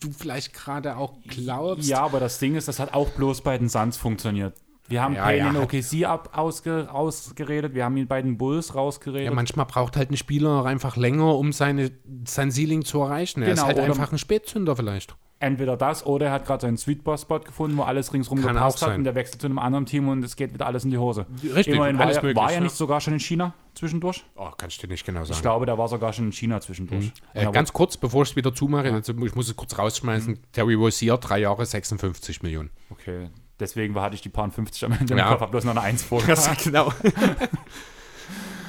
du 0.00 0.12
vielleicht 0.12 0.54
gerade 0.54 0.96
auch 0.96 1.14
glaubst. 1.26 1.88
Ja, 1.88 2.00
aber 2.00 2.20
das 2.20 2.38
Ding 2.38 2.56
ist, 2.56 2.68
das 2.68 2.78
hat 2.78 2.94
auch 2.94 3.10
bloß 3.10 3.42
bei 3.42 3.56
den 3.58 3.68
Suns 3.68 3.98
funktioniert. 3.98 4.54
Wir 4.90 5.02
haben 5.02 5.14
Ja, 5.14 5.24
Payne 5.24 5.38
ja, 5.38 5.50
in 5.50 5.56
OKC 5.56 6.04
ab, 6.04 6.30
ausge, 6.36 6.88
rausgeredet, 6.88 7.74
wir 7.74 7.84
haben 7.84 7.96
ihn 7.96 8.08
bei 8.08 8.20
den 8.20 8.36
Bulls 8.36 8.74
rausgeredet. 8.74 9.24
Ja, 9.24 9.30
manchmal 9.32 9.66
braucht 9.66 9.96
halt 9.96 10.10
ein 10.10 10.16
Spieler 10.16 10.64
einfach 10.64 10.96
länger, 10.96 11.36
um 11.36 11.52
seine, 11.52 11.92
sein 12.26 12.50
Ceiling 12.50 12.84
zu 12.84 13.00
erreichen. 13.00 13.42
Er 13.42 13.50
Genau, 13.50 13.62
ist 13.62 13.66
halt 13.68 13.78
einfach 13.78 14.10
ein 14.12 14.18
Spätzünder 14.18 14.74
vielleicht. 14.76 15.16
Entweder 15.42 15.78
das 15.78 16.04
oder 16.04 16.26
er 16.26 16.32
hat 16.32 16.44
gerade 16.44 16.60
seinen 16.60 16.76
Sweet 16.76 17.00
Spot 17.18 17.38
gefunden, 17.40 17.78
wo 17.78 17.82
alles 17.82 18.12
ringsrum 18.12 18.42
Kann 18.42 18.52
gepasst 18.52 18.84
auch 18.84 18.88
hat 18.88 18.98
und 18.98 19.04
der 19.04 19.14
wechselt 19.14 19.40
zu 19.40 19.46
einem 19.46 19.58
anderen 19.58 19.86
Team 19.86 20.06
und 20.08 20.22
es 20.22 20.36
geht 20.36 20.52
wieder 20.52 20.66
alles 20.66 20.84
in 20.84 20.90
die 20.90 20.98
Hose. 20.98 21.24
Richtig, 21.42 21.76
Immerhin 21.76 21.96
war, 21.96 22.04
alles 22.04 22.18
er, 22.18 22.22
möglich, 22.24 22.36
war 22.36 22.50
er 22.50 22.56
ja. 22.56 22.60
nicht 22.60 22.74
sogar 22.74 23.00
schon 23.00 23.14
in 23.14 23.20
China 23.20 23.54
zwischendurch? 23.74 24.22
Oh, 24.36 24.50
kannst 24.54 24.82
du 24.82 24.86
dir 24.86 24.92
nicht 24.92 25.06
genau 25.06 25.20
sagen. 25.20 25.32
Ich 25.32 25.40
glaube, 25.40 25.64
der 25.64 25.78
war 25.78 25.88
sogar 25.88 26.12
schon 26.12 26.26
in 26.26 26.32
China 26.32 26.60
zwischendurch. 26.60 27.04
Und 27.06 27.12
Äh, 27.32 27.44
er 27.44 27.52
ganz 27.52 27.72
kurz, 27.72 27.96
bevor 27.96 28.24
ich 28.24 28.30
es 28.30 28.36
wieder 28.36 28.52
zumache, 28.54 28.92
also 28.92 29.14
ich 29.14 29.34
muss 29.34 29.48
es 29.48 29.56
kurz 29.56 29.78
rausschmeißen. 29.78 30.40
Terry 30.52 30.74
Rozier, 30.74 31.16
drei 31.16 31.38
Jahre, 31.38 31.64
56 31.64 32.42
Millionen. 32.42 32.68
okay, 32.90 33.30
deswegen 33.60 33.94
hatte 34.00 34.14
ich 34.14 34.20
die 34.22 34.28
paar 34.28 34.50
50 34.50 34.84
am 34.84 34.92
Ende 34.92 35.12
im 35.12 35.18
Ja. 35.18 35.28
Kopf, 35.30 35.40
hab 35.42 35.50
bloß 35.50 35.64
noch 35.64 35.72
eine 35.72 35.82
1 35.82 36.02
vor. 36.02 36.22
genau. 36.64 36.92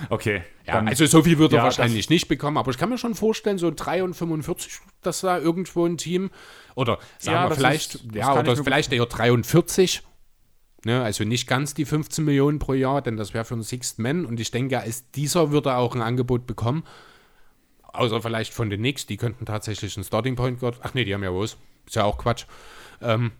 Okay, 0.09 0.41
Ja, 0.65 0.73
dann, 0.75 0.87
also 0.87 1.05
so 1.05 1.21
viel 1.23 1.37
wird 1.37 1.53
er 1.53 1.57
Ja, 1.59 1.63
wahrscheinlich 1.63 2.09
nicht 2.09 2.27
bekommen, 2.27 2.57
aber 2.57 2.71
ich 2.71 2.77
kann 2.77 2.89
mir 2.89 2.97
schon 2.97 3.15
vorstellen, 3.15 3.57
so 3.57 3.71
3 3.73 4.03
und 4.03 4.13
45, 4.15 4.79
dass 5.01 5.21
da 5.21 5.37
irgendwo 5.37 5.85
ein 5.85 5.97
Team, 5.97 6.31
oder 6.75 6.97
sagen 7.19 7.35
Ja, 7.37 7.49
wir 7.49 7.55
vielleicht, 7.55 7.95
ist- 7.95 8.05
ja, 8.15 8.37
oder 8.37 8.55
vielleicht 8.57 8.91
eher 8.91 9.05
43, 9.05 10.01
ne, 10.85 11.01
also 11.03 11.23
nicht 11.23 11.47
ganz 11.47 11.75
die 11.75 11.85
15 11.85 12.25
Millionen 12.25 12.57
pro 12.59 12.73
Jahr, 12.73 13.01
denn 13.01 13.15
das 13.15 13.33
wäre 13.33 13.45
für 13.45 13.53
einen 13.53 13.63
Sixth 13.63 13.99
Man 13.99 14.25
und 14.25 14.39
ich 14.39 14.49
denke, 14.51 14.79
als 14.79 15.09
dieser 15.11 15.51
würde 15.51 15.69
er 15.69 15.77
auch 15.77 15.93
ein 15.95 16.01
Angebot 16.01 16.47
bekommen, 16.47 16.83
außer 17.83 18.21
vielleicht 18.21 18.53
von 18.53 18.69
den 18.69 18.79
Knicks, 18.79 19.05
die 19.05 19.17
könnten 19.17 19.45
tatsächlich 19.45 19.95
einen 19.95 20.03
Starting 20.03 20.35
Point 20.35 20.59
Guard, 20.59 20.79
ach 20.81 20.93
nee, 20.95 21.05
die 21.05 21.13
haben 21.13 21.23
ja 21.23 21.33
was, 21.33 21.57
ist 21.85 21.95
ja 21.95 22.03
auch 22.05 22.17
Quatsch. 22.17 22.45
Ähm, 23.01 23.31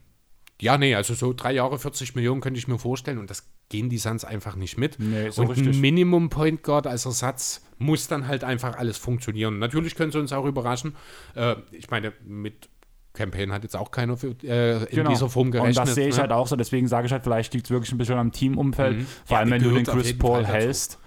ja, 0.61 0.77
nee, 0.77 0.95
also 0.95 1.13
so 1.15 1.33
drei 1.33 1.53
Jahre 1.53 1.77
40 1.79 2.15
Millionen 2.15 2.39
könnte 2.39 2.57
ich 2.59 2.67
mir 2.67 2.77
vorstellen 2.77 3.17
und 3.17 3.29
das 3.29 3.49
gehen 3.69 3.89
die 3.89 3.97
Suns 3.97 4.23
einfach 4.23 4.55
nicht 4.55 4.77
mit. 4.77 4.97
Nee, 4.99 5.27
ist 5.27 5.35
so 5.35 5.41
und 5.41 5.49
richtig. 5.49 5.75
ein 5.75 5.81
Minimum 5.81 6.29
Point 6.29 6.61
Guard 6.63 6.85
als 6.87 7.05
Ersatz 7.05 7.61
muss 7.79 8.07
dann 8.07 8.27
halt 8.27 8.43
einfach 8.43 8.77
alles 8.77 8.97
funktionieren. 8.97 9.57
Natürlich 9.59 9.95
können 9.95 10.11
sie 10.11 10.19
uns 10.19 10.31
auch 10.33 10.45
überraschen. 10.45 10.95
Äh, 11.35 11.55
ich 11.71 11.89
meine, 11.89 12.13
mit 12.23 12.69
Campaign 13.13 13.51
hat 13.51 13.63
jetzt 13.63 13.75
auch 13.75 13.89
keiner 13.91 14.15
für, 14.17 14.35
äh, 14.43 14.83
in 14.85 15.07
dieser 15.09 15.29
Form 15.29 15.51
gerechnet. 15.51 15.73
Genau. 15.73 15.81
Und 15.81 15.87
das 15.87 15.95
sehe 15.95 16.07
ich 16.07 16.15
ne? 16.15 16.21
halt 16.21 16.31
auch 16.31 16.47
so, 16.47 16.55
deswegen 16.55 16.87
sage 16.87 17.07
ich 17.07 17.11
halt, 17.11 17.23
vielleicht 17.23 17.53
liegt 17.53 17.65
es 17.65 17.71
wirklich 17.71 17.91
ein 17.91 17.97
bisschen 17.97 18.17
am 18.17 18.31
Teamumfeld. 18.31 18.99
Mhm. 18.99 19.07
Vor 19.25 19.35
Ja, 19.35 19.37
allem, 19.39 19.49
wenn 19.51 19.63
du 19.63 19.71
den 19.71 19.83
Chris 19.85 20.17
Paul 20.17 20.33
Fall 20.35 20.43
dazu. 20.43 20.53
hältst, 20.53 20.99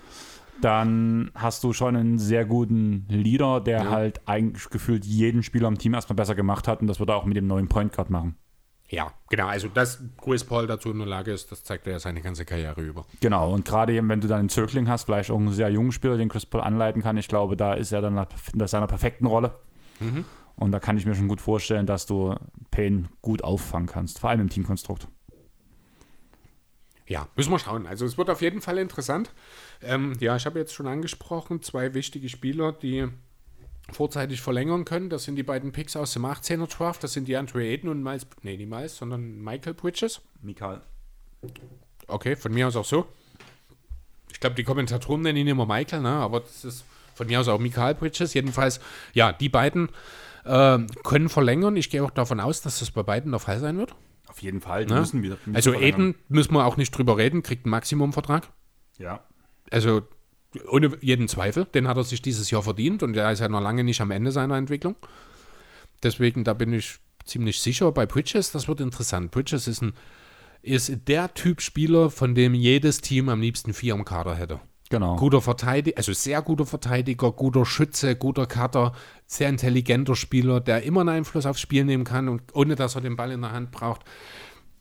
dann 0.61 1.31
hast 1.35 1.65
du 1.65 1.73
schon 1.73 1.97
einen 1.97 2.19
sehr 2.19 2.45
guten 2.45 3.07
Leader, 3.09 3.61
der 3.61 3.85
Ja. 3.85 3.91
halt 3.91 4.21
eigentlich 4.27 4.69
gefühlt 4.71 5.05
jeden 5.05 5.43
Spieler 5.43 5.69
im 5.69 5.79
Team 5.79 5.95
erstmal 5.95 6.17
besser 6.17 6.35
gemacht 6.35 6.69
hat 6.69 6.81
und 6.81 6.87
das 6.87 6.99
wird 7.01 7.11
er 7.11 7.17
auch 7.17 7.25
mit 7.25 7.37
dem 7.37 7.47
neuen 7.47 7.69
Point 7.69 7.93
Guard 7.93 8.11
machen. 8.11 8.37
Ja, 8.95 9.13
genau. 9.29 9.49
Also, 9.49 9.67
dass 9.67 9.99
Chris 10.23 10.45
Paul 10.45 10.69
dazu 10.69 10.93
in 10.93 10.99
der 10.99 11.09
Lage 11.09 11.33
ist, 11.33 11.51
das 11.51 11.65
zeigt 11.65 11.87
er 11.89 11.95
ja 11.95 11.99
seine 11.99 12.21
ganze 12.21 12.45
Karriere 12.45 12.81
über. 12.81 13.05
Genau, 13.21 13.53
und 13.53 13.65
gerade 13.65 13.93
eben, 13.93 14.09
wenn 14.09 14.21
du 14.21 14.29
dann 14.29 14.39
einen 14.39 14.49
Zögling 14.49 14.89
hast, 14.89 15.05
vielleicht 15.05 15.33
auch 15.33 15.37
einen 15.37 15.53
sehr 15.53 15.69
jungen 15.69 15.91
Spieler, 15.91 16.17
den 16.17 16.29
Chris 16.29 16.47
Paul 16.47 16.61
anleiten 16.61 17.03
kann, 17.03 17.17
ich 17.17 17.27
glaube, 17.27 17.57
da 17.57 17.75
ist 17.75 17.91
er 17.91 18.01
dann 18.03 18.25
in 18.53 18.67
seiner 18.69 18.87
perfekten 18.87 19.27
Rolle. 19.27 19.53
Mhm. 19.99 20.25
Und 20.55 20.71
da 20.71 20.79
kann 20.79 20.97
ich 20.97 21.07
mir 21.07 21.17
schon 21.17 21.27
gut 21.27 21.41
vorstellen, 21.41 21.87
dass 21.87 22.07
du 22.07 22.37
Payne 22.71 23.09
gut 23.21 23.43
auffangen 23.43 23.89
kannst, 23.89 24.21
vor 24.21 24.31
allem 24.31 24.43
im 24.43 24.49
Teamkonstrukt. 24.49 25.09
Ja, 27.09 27.27
müssen 27.35 27.51
wir 27.51 27.59
schauen. 27.59 27.89
Also 27.89 28.07
es 28.07 28.17
wird 28.17 28.31
auf 28.31 28.43
jeden 28.43 28.61
Fall 28.61 28.79
interessant. 28.79 29.33
Ähm, 29.83 30.17
ja, 30.21 30.37
ich 30.37 30.47
habe 30.47 30.61
jetzt 30.61 30.73
schon 30.73 30.87
angesprochen, 30.87 31.63
zwei 31.63 31.95
wichtige 31.95 32.29
Spieler, 32.29 32.71
die 32.71 33.09
vorzeitig 33.93 34.41
verlängern 34.41 34.85
können. 34.85 35.11
Das 35.11 35.25
sind 35.25 35.37
die 35.37 35.43
beiden 35.43 35.73
Picks 35.73 35.97
aus 35.97 36.13
dem 36.13 36.25
18er 36.25 36.67
Draft. 36.67 37.05
Das 37.05 37.13
sind 37.13 37.29
die 37.29 37.37
Andre 37.37 37.63
Ayton 37.63 37.91
und 37.91 38.03
Miles, 38.03 38.27
nee, 38.43 38.57
nicht 38.57 38.69
Miles, 38.69 38.97
sondern 38.97 39.43
Michael 39.43 39.75
Bridges. 39.75 40.23
Mikal. 40.41 40.81
Okay, 42.07 42.37
von 42.37 42.53
mir 42.53 42.69
aus 42.69 42.77
auch 42.77 42.85
so. 42.85 43.07
Ich 44.33 44.41
glaube, 44.41 44.57
die 44.57 44.65
Kommentatoren 44.65 45.23
nennen 45.23 45.39
ihn 45.39 45.49
immer 45.49 45.67
Michael, 45.67 46.03
ne? 46.03 46.11
aber 46.11 46.41
das 46.41 46.65
ist 46.65 46.85
von 47.15 47.27
mir 47.27 47.41
aus 47.41 47.49
auch 47.49 47.61
Michael 47.61 47.95
Bridges. 47.95 48.35
Jedenfalls, 48.35 48.81
ja, 49.13 49.33
die 49.33 49.49
beiden 49.49 49.91
äh, 50.45 50.79
können 51.03 51.29
verlängern. 51.29 51.77
Ich 51.77 51.91
gehe 51.91 52.03
auch 52.03 52.11
davon 52.11 52.41
aus, 52.41 52.63
dass 52.63 52.81
das 52.81 52.91
bei 52.91 53.03
beiden 53.03 53.31
der 53.31 53.41
Fall 53.41 53.61
sein 53.61 53.79
wird. 53.79 53.95
Auf 54.27 54.43
jeden 54.43 54.61
Fall, 54.61 54.87
Ne? 54.87 54.97
müssen 54.97 55.23
wieder. 55.23 55.39
müssen 55.45 55.55
Also. 55.55 55.73
Aiden 55.75 56.17
müssen 56.29 56.55
wir 56.55 56.65
auch 56.65 56.77
nicht 56.77 56.91
drüber 56.91 57.17
reden, 57.17 57.43
kriegt 57.43 57.67
einen 57.67 57.71
Maximumvertrag. 57.71 58.49
Ja. 58.99 59.23
Also 59.71 60.03
ohne 60.69 60.97
jeden 61.01 61.29
Zweifel, 61.29 61.67
den 61.67 61.89
hat 61.89 61.97
er 61.97 62.05
sich 62.05 62.23
dieses 62.23 62.51
Jahr 62.51 62.63
verdient 62.63 63.03
und 63.03 63.17
er 63.17 63.33
ist 63.33 63.41
ja 63.41 63.49
noch 63.49 63.61
lange 63.61 63.85
nicht 63.85 64.01
am 64.01 64.11
Ende 64.11 64.33
seiner 64.33 64.57
Entwicklung. 64.57 64.97
Deswegen, 66.03 66.45
da 66.45 66.55
bin 66.55 66.73
ich 66.73 66.99
ziemlich 67.25 67.61
sicher 67.61 67.91
bei 67.93 68.07
Bridges, 68.07 68.53
das 68.53 68.69
wird 68.69 68.81
interessant. 68.81 69.31
Bridges 69.31 69.67
ist, 69.67 69.83
ein, 69.83 69.95
ist 70.63 70.93
der 71.09 71.33
Typ 71.35 71.61
Spieler, 71.61 72.11
von 72.11 72.35
dem 72.35 72.55
jedes 72.55 73.01
Team 73.01 73.29
am 73.29 73.41
liebsten 73.41 73.73
vier 73.73 73.95
im 73.95 74.05
Kader 74.05 74.35
hätte. 74.35 74.61
Genau. 74.91 75.17
Guter 75.17 75.41
Verteidiger, 75.41 75.97
also 75.97 76.13
sehr 76.13 76.43
guter 76.43 76.67
Verteidiger, 76.67 77.33
guter 77.33 77.65
Schütze, 77.65 78.17
guter 78.17 78.47
Cutter, 78.47 78.93
sehr 79.27 79.49
intelligenter 79.49 80.15
Spieler, 80.15 80.61
der 80.61 80.83
immer 80.83 81.01
einen 81.01 81.09
Einfluss 81.09 81.47
aufs 81.47 81.61
Spiel 81.61 81.85
nehmen 81.85 82.05
kann 82.05 82.29
und 82.29 82.43
ohne 82.53 82.77
dass 82.77 82.95
er 82.95 83.01
den 83.01 83.17
Ball 83.17 83.33
in 83.33 83.41
der 83.41 83.53
Hand 83.53 83.73
braucht. 83.73 84.03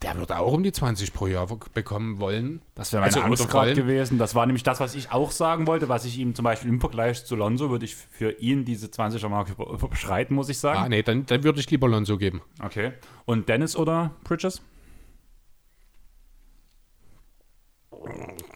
Der 0.03 0.17
wird 0.17 0.31
auch 0.33 0.51
um 0.51 0.63
die 0.63 0.71
20 0.73 1.13
pro 1.13 1.27
Jahr 1.27 1.47
bekommen 1.73 2.19
wollen. 2.19 2.61
Das 2.75 2.91
wäre 2.91 3.01
meine 3.01 3.13
Also, 3.15 3.21
Angst 3.25 3.49
gerade 3.49 3.73
gewesen. 3.73 4.17
Das 4.17 4.35
war 4.35 4.45
nämlich 4.45 4.63
das, 4.63 4.79
was 4.81 4.95
ich 4.95 5.11
auch 5.11 5.31
sagen 5.31 5.65
wollte, 5.65 5.87
was 5.89 6.03
ich 6.03 6.17
ihm 6.19 6.35
zum 6.35 6.43
Beispiel 6.43 6.69
im 6.69 6.81
Vergleich 6.81 7.23
zu 7.25 7.35
Lonzo 7.37 7.69
würde 7.69 7.85
ich 7.85 7.95
für 7.95 8.31
ihn 8.31 8.65
diese 8.65 8.87
20er-Marke 8.87 9.53
über- 9.53 9.69
überschreiten, 9.71 10.35
muss 10.35 10.49
ich 10.49 10.59
sagen. 10.59 10.79
Ah, 10.79 10.89
nee, 10.89 11.03
dann, 11.03 11.25
dann 11.25 11.43
würde 11.45 11.59
ich 11.61 11.71
lieber 11.71 11.87
Lonzo 11.87 12.17
geben. 12.17 12.41
Okay. 12.61 12.91
Und 13.25 13.47
Dennis 13.47 13.75
oder 13.77 14.11
Bridges? 14.25 14.61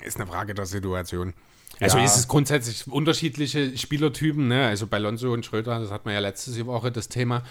Ist 0.03 0.17
eine 0.19 0.27
Frage 0.27 0.53
der 0.53 0.65
Situation. 0.65 1.33
Also 1.79 1.97
Ja. 1.97 2.03
ist 2.05 2.17
es 2.17 2.27
grundsätzlich 2.27 2.87
unterschiedliche 2.91 3.77
Spielertypen, 3.77 4.47
ne? 4.47 4.65
Also 4.67 4.87
bei 4.87 4.97
Lonzo 4.97 5.31
und 5.31 5.45
Schröder, 5.45 5.79
das 5.79 5.91
hat 5.91 6.05
man 6.05 6.13
ja 6.13 6.19
letzte 6.19 6.65
Woche 6.65 6.91
das 6.91 7.07
Thema. 7.07 7.43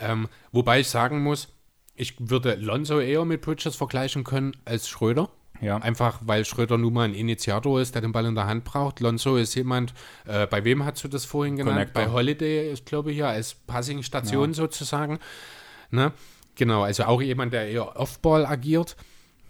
Ähm, 0.00 0.28
wobei 0.52 0.80
ich 0.80 0.88
sagen 0.88 1.22
muss, 1.22 1.48
ich 1.94 2.14
würde 2.18 2.54
Lonzo 2.56 3.00
eher 3.00 3.24
mit 3.24 3.42
Bridges 3.42 3.76
vergleichen 3.76 4.24
können 4.24 4.56
als 4.64 4.88
Schröder. 4.88 5.28
Ja. 5.60 5.78
Einfach 5.78 6.20
weil 6.24 6.44
Schröder 6.44 6.76
nun 6.76 6.92
mal 6.92 7.04
ein 7.04 7.14
Initiator 7.14 7.80
ist, 7.80 7.94
der 7.94 8.02
den 8.02 8.12
Ball 8.12 8.26
in 8.26 8.34
der 8.34 8.46
Hand 8.46 8.64
braucht. 8.64 9.00
Lonzo 9.00 9.36
ist 9.36 9.54
jemand, 9.54 9.94
äh, 10.26 10.46
bei 10.46 10.64
wem 10.64 10.84
hast 10.84 11.04
du 11.04 11.08
das 11.08 11.24
vorhin 11.24 11.56
genannt? 11.56 11.76
Connector. 11.76 12.04
Bei 12.04 12.10
Holiday, 12.10 12.72
ich 12.72 12.84
glaube 12.84 13.12
hier, 13.12 13.28
als 13.28 13.54
Passing-Station 13.54 14.52
sozusagen. 14.52 15.20
Ne? 15.90 16.12
Genau, 16.56 16.82
also 16.82 17.04
auch 17.04 17.22
jemand, 17.22 17.52
der 17.52 17.68
eher 17.68 17.96
Off-Ball 17.96 18.44
agiert. 18.46 18.96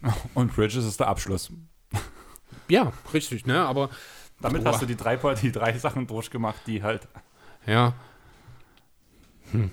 Und 0.35 0.55
Bridges 0.55 0.85
ist 0.85 1.01
der 1.01 1.09
Abschluss. 1.09 1.51
Ja, 2.67 2.95
richtig, 3.13 3.45
ne? 3.45 3.61
Aber 3.61 3.91
Damit 4.41 4.65
Boah. 4.65 4.73
hast 4.73 4.81
du 4.81 4.87
die 4.87 4.97
drei, 4.97 5.17
die 5.35 5.53
drei 5.53 5.77
Sachen 5.77 6.07
durchgemacht, 6.07 6.67
die 6.67 6.83
halt. 6.83 7.07
Ja. 7.67 7.93
Hm. 9.53 9.71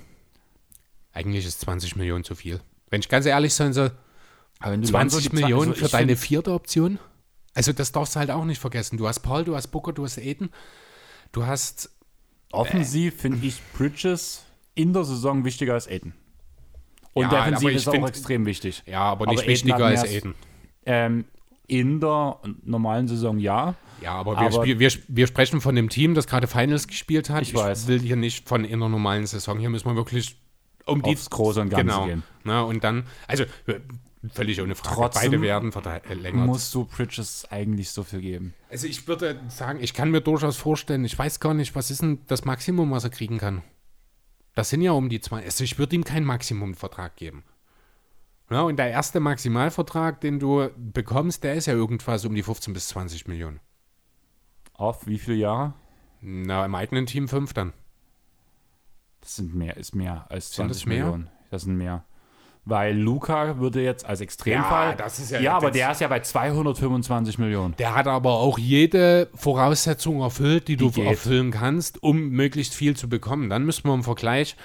Eigentlich 1.13 1.45
ist 1.45 1.61
20 1.61 1.95
Millionen 1.95 2.23
zu 2.23 2.35
viel. 2.35 2.59
Wenn 2.89 3.01
ich 3.01 3.09
ganz 3.09 3.25
ehrlich 3.25 3.53
sein 3.53 3.73
soll, 3.73 3.91
Aber 4.59 4.71
wenn 4.73 4.81
du 4.81 4.88
20 4.88 5.25
Lonzo 5.25 5.29
die- 5.29 5.41
Millionen 5.41 5.69
also 5.71 5.79
für 5.79 5.85
ich 5.85 5.91
deine 5.91 6.15
vierte 6.15 6.51
Option? 6.53 6.99
Also 7.53 7.73
das 7.73 7.91
darfst 7.91 8.15
du 8.15 8.19
halt 8.19 8.31
auch 8.31 8.45
nicht 8.45 8.59
vergessen. 8.59 8.97
Du 8.97 9.07
hast 9.07 9.19
Paul, 9.19 9.43
du 9.43 9.55
hast 9.55 9.67
Booker, 9.67 9.91
du 9.91 10.03
hast 10.05 10.17
Aiden, 10.17 10.49
du 11.31 11.45
hast 11.45 11.89
Offensiv 12.53 13.15
finde 13.21 13.45
ich 13.47 13.61
Bridges 13.77 14.43
in 14.75 14.93
der 14.93 15.03
Saison 15.05 15.45
wichtiger 15.45 15.73
als 15.73 15.88
Aiden. 15.88 16.13
Und 17.13 17.23
Ja, 17.31 17.43
defensiv 17.45 17.69
ich 17.69 17.75
ist 17.77 17.88
auch 17.88 17.93
find- 17.93 18.07
extrem 18.09 18.45
wichtig. 18.45 18.83
ja, 18.85 18.99
aber 19.01 19.25
nicht 19.27 19.39
Aber 19.39 19.47
wichtiger 19.47 19.85
als 19.85 20.03
Aiden. 20.03 20.33
Ähm, 20.85 21.25
in 21.67 21.99
der 22.01 22.39
normalen 22.63 23.07
Saison 23.07 23.38
ja. 23.39 23.75
Ja, 24.01 24.13
aber, 24.13 24.33
wir, 24.33 24.39
Aber- 24.39 24.51
spiel, 24.63 24.79
wir, 24.79 24.91
wir 25.07 25.27
sprechen 25.27 25.61
von 25.61 25.75
dem 25.75 25.88
Team, 25.89 26.13
das 26.15 26.27
gerade 26.27 26.47
Finals 26.47 26.88
gespielt 26.88 27.29
hat. 27.29 27.43
Ich 27.43 27.53
weiß. 27.53 27.88
will 27.88 27.99
hier 27.99 28.15
nicht 28.17 28.47
von 28.49 28.65
in 28.65 28.79
der 28.79 28.89
normalen 28.89 29.25
Saison. 29.27 29.59
Hier 29.59 29.69
müssen 29.69 29.88
wir 29.88 29.95
wirklich 29.95 30.38
um 30.91 31.01
die 31.01 31.11
Aufs 31.11 31.30
Große 31.30 31.61
und 31.61 31.69
Ganze 31.69 31.85
genau. 31.85 32.05
gehen. 32.05 32.23
Na, 32.43 32.61
und 32.61 32.84
dann, 32.84 33.05
also 33.27 33.43
äh, 33.68 33.80
völlig 34.34 34.61
ohne 34.61 34.76
Frage. 34.76 34.95
Trotzdem 34.95 35.31
Beide 35.31 35.41
werden 35.41 35.72
verlängert. 35.72 36.45
Musst 36.45 36.73
du 36.73 36.85
Bridges 36.85 37.45
eigentlich 37.49 37.91
so 37.91 38.03
viel 38.03 38.22
geben. 38.22 38.53
Also 38.69 38.88
ich 38.88 39.07
würde 39.07 39.39
sagen, 39.49 39.80
ich 39.81 39.93
kann 39.93 40.11
mir 40.11 40.22
durchaus 40.22 40.57
vorstellen, 40.57 41.05
ich 41.05 41.18
weiß 41.18 41.39
gar 41.39 41.53
nicht, 41.53 41.76
was 41.76 41.91
ist 41.91 42.01
denn 42.01 42.19
das 42.27 42.45
Maximum, 42.45 42.91
was 42.91 43.03
er 43.03 43.09
kriegen 43.09 43.38
kann. 43.38 43.63
Das 44.53 44.69
sind 44.69 44.81
ja 44.81 44.91
um 44.91 45.09
die 45.09 45.22
zwei. 45.22 45.43
Also 45.43 45.63
ich 45.63 45.80
würde 45.80 45.95
ihm 45.95 46.03
keinen 46.03 46.26
Maximumvertrag 46.26 47.15
geben. 47.15 47.43
Ja, 48.49 48.63
und 48.63 48.77
der 48.77 48.89
erste 48.89 49.22
Maximalvertrag, 49.22 50.19
den 50.19 50.38
du 50.38 50.69
bekommst, 50.76 51.45
der 51.45 51.55
ist 51.55 51.68
ja 51.68 51.73
irgendwas 51.73 52.26
um 52.26 52.35
die 52.35 52.43
15 52.43 52.73
bis 52.73 52.89
20 52.89 53.27
Millionen. 53.27 53.61
Auf 54.73 55.07
wie 55.07 55.19
viele 55.19 55.38
Jahre? 55.38 55.73
Na, 56.19 56.65
im 56.65 56.76
eigenen 56.76 57.05
Team 57.05 57.30
fünf 57.30 57.53
dann. 57.53 57.72
Das 59.22 59.35
sind 59.38 59.56
mehr, 59.56 59.77
ist 59.77 59.95
mehr 59.95 60.26
als 60.30 60.48
Sind 60.53 60.65
20 60.68 60.81
das 60.81 60.85
mehr? 60.88 61.03
Millionen. 61.06 61.30
Das 61.49 61.61
sind 61.64 61.76
mehr. 61.77 62.03
Weil 62.64 62.95
Luca 62.95 63.57
würde 63.57 63.81
jetzt 63.81 64.06
als 64.06 64.22
Extremfall. 64.22 64.89
Ja, 64.91 64.95
das 64.95 65.18
ist 65.19 65.31
ja- 65.31 65.39
Ja, 65.39 65.57
aber 65.57 65.72
der 65.72 65.91
ist 65.91 66.02
ja 66.02 66.07
bei 66.07 66.19
225 66.19 67.39
Millionen. 67.39 67.76
Der 67.77 67.95
hat 67.95 68.06
aber 68.07 68.34
auch 68.34 68.60
jede 68.60 69.30
Voraussetzung 69.34 70.22
erfüllt, 70.22 70.68
die, 70.68 70.76
du 70.77 70.91
geht. 70.91 71.06
erfüllen 71.07 71.49
kannst, 71.52 72.03
um 72.03 72.30
möglichst 72.30 72.76
viel 72.76 72.95
zu 72.95 73.10
bekommen. 73.10 73.49
Dann 73.49 73.65
müssen 73.65 73.88
wir 73.88 73.93
im 73.95 74.03
Vergleich. 74.03 74.56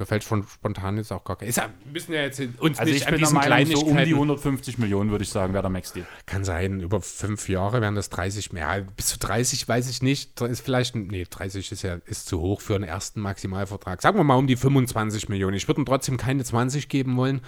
Mir 0.00 0.06
fällt 0.06 0.24
schon 0.24 0.44
spontan 0.44 0.96
jetzt 0.96 1.12
auch 1.12 1.24
gar 1.24 1.36
kein. 1.36 1.46
Ist 1.46 1.60
müssen 1.92 2.14
ja 2.14 2.22
jetzt 2.22 2.40
uns 2.58 2.78
Also 2.78 2.90
nicht 2.90 3.02
ich 3.02 3.06
an 3.06 3.12
bin 3.12 3.20
der 3.20 3.32
Meinung, 3.32 3.66
so 3.66 3.80
um 3.80 3.88
die 3.88 3.92
Kleinigkeiten. 3.92 4.14
150 4.14 4.78
Millionen 4.78 5.10
würde 5.10 5.24
ich 5.24 5.28
sagen, 5.28 5.52
wäre 5.52 5.60
der 5.62 5.70
Max-Deal. 5.70 6.06
Kann 6.24 6.42
sein, 6.42 6.80
über 6.80 7.02
fünf 7.02 7.50
Jahre 7.50 7.82
wären 7.82 7.96
das 7.96 8.08
30 8.08 8.50
mehr. 8.54 8.80
Bis 8.96 9.08
zu 9.08 9.18
30 9.18 9.68
weiß 9.68 9.90
ich 9.90 10.00
nicht. 10.00 10.40
Ist 10.40 10.62
vielleicht, 10.62 10.96
nee, 10.96 11.26
30 11.28 11.70
ist 11.70 11.82
ja 11.82 11.98
ist 12.06 12.28
zu 12.28 12.40
hoch 12.40 12.62
für 12.62 12.76
einen 12.76 12.84
ersten 12.84 13.20
Maximalvertrag. 13.20 14.00
Sagen 14.00 14.16
wir 14.16 14.24
mal 14.24 14.36
um 14.36 14.46
die 14.46 14.56
25 14.56 15.28
Millionen. 15.28 15.54
Ich 15.54 15.68
würde 15.68 15.82
ihm 15.82 15.84
trotzdem 15.84 16.16
keine 16.16 16.44
20 16.44 16.88
geben 16.88 17.18
wollen, 17.18 17.42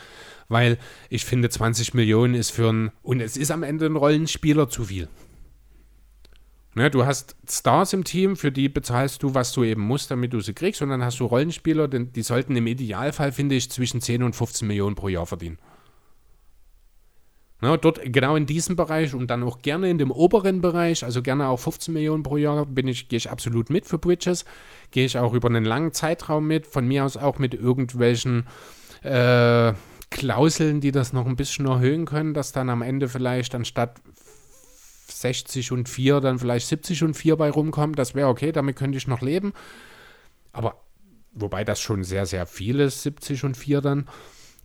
weil 0.49 0.77
ich 1.09 1.25
finde 1.25 1.49
20 1.49 1.95
Millionen 1.95 2.35
ist 2.35 2.51
für 2.51 2.69
einen, 2.69 2.93
und 3.01 3.21
es 3.21 3.39
ist 3.39 3.51
am 3.51 3.63
Ende 3.63 3.87
ein 3.87 3.97
Rollenspieler 3.97 4.69
zu 4.69 4.85
viel. 4.85 5.09
Ne, 6.75 6.91
du 6.91 7.05
hast 7.05 7.37
Stars 7.49 7.93
im 7.93 8.03
Team, 8.03 8.35
für 8.35 8.51
die 8.51 8.71
bezahlst 8.71 9.23
du, 9.23 9.35
was 9.35 9.53
du 9.53 9.63
eben 9.63 9.83
musst, 9.83 10.11
damit 10.11 10.33
du 10.33 10.41
sie 10.41 10.55
kriegst. 10.55 10.81
Und 10.81 10.89
dann 10.89 11.05
hast 11.05 11.21
du 11.21 11.27
Rollenspieler, 11.27 11.87
denn 11.87 12.13
die 12.15 12.23
sollten 12.23 12.57
im 12.57 12.67
Idealfall, 12.67 13.31
finde 13.33 13.57
ich, 13.57 13.71
zwischen 13.71 14.01
10 14.01 14.23
und 14.23 14.35
15 14.35 14.67
Millionen 14.67 14.95
pro 14.95 15.09
Jahr 15.09 15.27
verdienen. 15.27 15.59
Ne, 17.61 17.79
dort 17.79 18.01
genau 18.03 18.37
in 18.37 18.47
diesem 18.47 18.75
Bereich 18.75 19.15
und 19.15 19.29
dann 19.29 19.43
auch 19.43 19.61
gerne 19.61 19.89
in 19.91 19.99
dem 19.99 20.11
oberen 20.11 20.63
Bereich, 20.63 21.05
also 21.05 21.23
gerne 21.23 21.47
auch 21.47 21.61
15 21.61 21.95
Millionen 21.95 22.23
pro 22.23 22.37
Jahr, 22.37 22.67
bin 22.67 22.89
ich, 22.89 23.09
gehe 23.09 23.19
ich 23.19 23.31
absolut 23.31 23.71
mit 23.71 23.87
für 23.87 23.99
Bridges. 23.99 24.47
Gehe 24.91 25.05
ich 25.05 25.19
auch 25.19 25.35
über 25.35 25.49
einen 25.49 25.65
langen 25.65 25.93
Zeitraum 25.93 26.47
mit, 26.47 26.67
von 26.67 26.89
mir 26.89 27.05
aus 27.05 27.19
auch 27.19 27.39
mit 27.39 27.53
irgendwelchen 27.53 28.49
äh, 29.03 29.75
Klauseln, 30.11 30.81
die 30.81 30.91
das 30.91 31.13
noch 31.13 31.27
ein 31.27 31.37
bisschen 31.37 31.67
erhöhen 31.67 32.07
können, 32.07 32.35
dass 32.35 32.53
dann 32.53 32.71
am 32.71 32.83
Ende 32.83 33.09
vielleicht 33.09 33.55
anstatt 33.55 34.01
60 35.23 35.73
und 35.73 35.89
4 35.89 36.21
dann 36.21 36.39
vielleicht 36.39 36.67
70 36.69 37.03
und 37.05 37.15
4 37.15 37.37
bei 37.37 37.51
rumkommt. 37.51 37.99
Das 37.99 38.15
wäre 38.15 38.29
okay, 38.29 38.53
damit 38.53 38.77
könnte 38.77 38.99
ich 38.99 39.07
noch 39.07 39.23
leben. 39.23 39.53
Aber 40.53 40.77
wobei 41.33 41.65
das 41.65 41.81
schon 41.81 42.05
sehr, 42.05 42.27
sehr 42.27 42.47
viel 42.47 42.81
ist, 42.81 43.03
70 43.03 43.45
und 43.45 43.57
4 43.57 43.81
dann. 43.81 44.09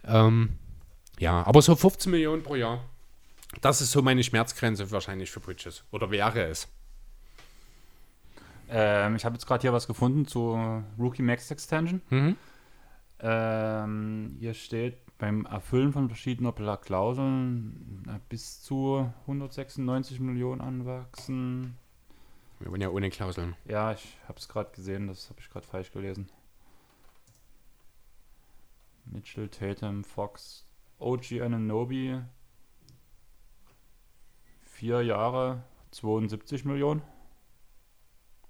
Ähm, 0.05 0.57
ja, 1.19 1.45
aber 1.45 1.61
so 1.61 1.75
15 1.75 2.11
Millionen 2.11 2.43
pro 2.43 2.55
Jahr. 2.55 2.84
Das 3.61 3.81
ist 3.81 3.91
so 3.91 4.01
meine 4.01 4.23
Schmerzgrenze 4.23 4.91
wahrscheinlich 4.91 5.31
für 5.31 5.39
Bridges. 5.39 5.84
Oder 5.91 6.11
wäre 6.11 6.43
es. 6.43 6.67
Ähm, 8.69 9.15
ich 9.15 9.25
habe 9.25 9.35
jetzt 9.35 9.47
gerade 9.47 9.61
hier 9.61 9.73
was 9.73 9.88
gefunden 9.88 10.27
zur 10.27 10.84
Rookie 10.99 11.21
Max 11.21 11.49
Extension. 11.49 12.01
Mhm. 12.09 12.35
Ähm, 13.19 14.35
hier 14.39 14.53
steht 14.53 14.97
beim 15.18 15.45
Erfüllen 15.45 15.91
von 15.94 16.07
verschiedener 16.10 16.52
Pla- 16.52 16.77
Klauseln 16.77 18.03
bis 18.30 18.61
zu 18.61 19.11
196 19.22 20.19
Millionen 20.19 20.61
anwachsen. 20.61 21.77
Wir 22.60 22.69
wollen 22.72 22.81
ja 22.81 22.89
ohne 22.89 23.10
Klauseln. 23.10 23.56
Ja, 23.65 23.91
ich 23.94 24.18
habe 24.27 24.39
es 24.39 24.48
gerade 24.48 24.72
gesehen, 24.72 25.07
das 25.07 25.30
habe 25.30 25.39
ich 25.39 25.49
gerade 25.49 25.65
falsch 25.65 25.91
gelesen. 25.91 26.30
Mitchell, 29.06 29.48
Tatum, 29.49 30.03
Fox, 30.03 30.65
OG 30.99 31.41
Ananobi. 31.41 32.19
Vier 34.64 35.02
Jahre, 35.03 35.64
72 35.91 36.65
Millionen. 36.65 37.02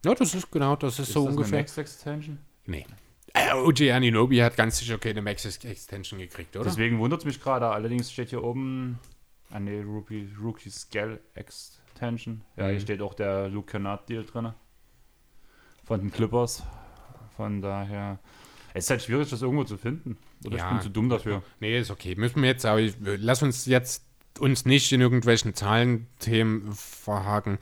Ja, 0.05 0.13
das 0.13 0.33
ist 0.35 0.51
genau, 0.51 0.75
das 0.75 0.99
ist, 0.99 1.07
Ist 1.09 1.13
so 1.13 1.25
das 1.25 1.35
ungefähr. 1.35 1.53
eine 1.59 1.63
Max 1.63 1.77
Extension? 1.77 2.39
Nee. 2.65 2.85
Äh, 3.37 3.53
OG 3.53 3.91
Aninobi 3.91 4.37
hat 4.39 4.55
ganz 4.55 4.77
sicher 4.79 4.97
keine 4.97 5.21
Max 5.21 5.45
Extension 5.45 6.19
gekriegt, 6.19 6.55
oder? 6.55 6.65
Deswegen 6.65 6.99
wundert 6.99 7.19
es 7.21 7.25
mich 7.25 7.41
gerade. 7.41 7.67
Allerdings 7.67 8.11
steht 8.11 8.29
hier 8.29 8.43
oben 8.43 8.99
ah 9.51 9.59
nee, 9.59 9.81
Rookie, 9.81 10.29
Rookie 10.41 10.69
Scale 10.69 11.19
Extension. 11.35 12.41
Ja, 12.55 12.65
hier 12.65 12.75
Mhm. 12.75 12.79
steht 12.79 13.01
auch 13.01 13.13
der 13.13 13.47
Luke 13.49 13.71
Kennard 13.71 14.07
Deal 14.09 14.23
drin. 14.25 14.53
Von 15.85 16.01
den 16.01 16.11
Clippers. 16.11 16.63
Von 17.35 17.61
daher. 17.61 18.19
Es 18.73 18.85
ist 18.85 18.89
halt 18.89 19.01
schwierig, 19.03 19.29
das 19.29 19.41
irgendwo 19.41 19.63
zu 19.63 19.77
finden. 19.77 20.17
Oder 20.45 20.57
Ja. 20.57 20.65
ich 20.67 20.71
bin 20.73 20.81
zu 20.81 20.89
dumm 20.89 21.09
dafür. 21.09 21.41
Nee, 21.59 21.79
ist 21.79 21.89
okay. 21.91 22.15
Müssen 22.15 22.41
wir 22.41 22.49
jetzt, 22.49 22.65
aber 22.65 22.79
ich, 22.79 22.95
lass 22.99 23.41
uns 23.41 23.65
jetzt 23.65 24.03
uns 24.39 24.65
nicht 24.65 24.91
in 24.91 25.01
irgendwelchen 25.01 25.53
Zahlenthemen 25.55 26.71
verhaken. 26.73 27.57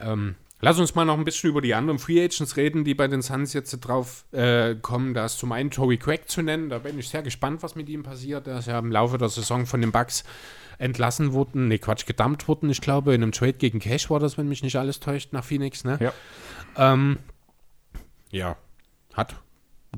Ähm, 0.00 0.34
lass 0.66 0.80
uns 0.80 0.96
mal 0.96 1.04
noch 1.04 1.16
ein 1.16 1.24
bisschen 1.24 1.48
über 1.50 1.60
die 1.60 1.74
anderen 1.74 2.00
Free 2.00 2.20
Agents 2.20 2.56
reden, 2.56 2.82
die 2.82 2.94
bei 2.94 3.06
den 3.06 3.22
Suns 3.22 3.52
jetzt 3.52 3.70
drauf 3.76 4.24
äh, 4.32 4.74
kommen. 4.74 5.14
Da 5.14 5.26
ist 5.26 5.38
zum 5.38 5.52
einen 5.52 5.70
Tory 5.70 5.96
Craig 5.96 6.28
zu 6.28 6.42
nennen. 6.42 6.70
Da 6.70 6.80
bin 6.80 6.98
ich 6.98 7.08
sehr 7.08 7.22
gespannt, 7.22 7.62
was 7.62 7.76
mit 7.76 7.88
ihm 7.88 8.02
passiert. 8.02 8.48
Er 8.48 8.58
ist 8.58 8.66
ja 8.66 8.76
im 8.80 8.90
Laufe 8.90 9.16
der 9.16 9.28
Saison 9.28 9.64
von 9.64 9.80
den 9.80 9.92
Bucks 9.92 10.24
entlassen 10.78 11.32
worden. 11.32 11.68
Nee, 11.68 11.78
Quatsch, 11.78 12.04
gedumpt 12.04 12.48
worden. 12.48 12.68
Ich 12.68 12.80
glaube, 12.80 13.14
in 13.14 13.22
einem 13.22 13.30
Trade 13.30 13.52
gegen 13.52 13.78
Cash 13.78 14.10
war 14.10 14.18
das, 14.18 14.38
wenn 14.38 14.48
mich 14.48 14.64
nicht 14.64 14.74
alles 14.74 14.98
täuscht, 14.98 15.32
nach 15.32 15.44
Phoenix, 15.44 15.84
ne? 15.84 15.98
Ja. 16.00 16.12
Ähm, 16.76 17.18
ja, 18.32 18.56
hat 19.14 19.36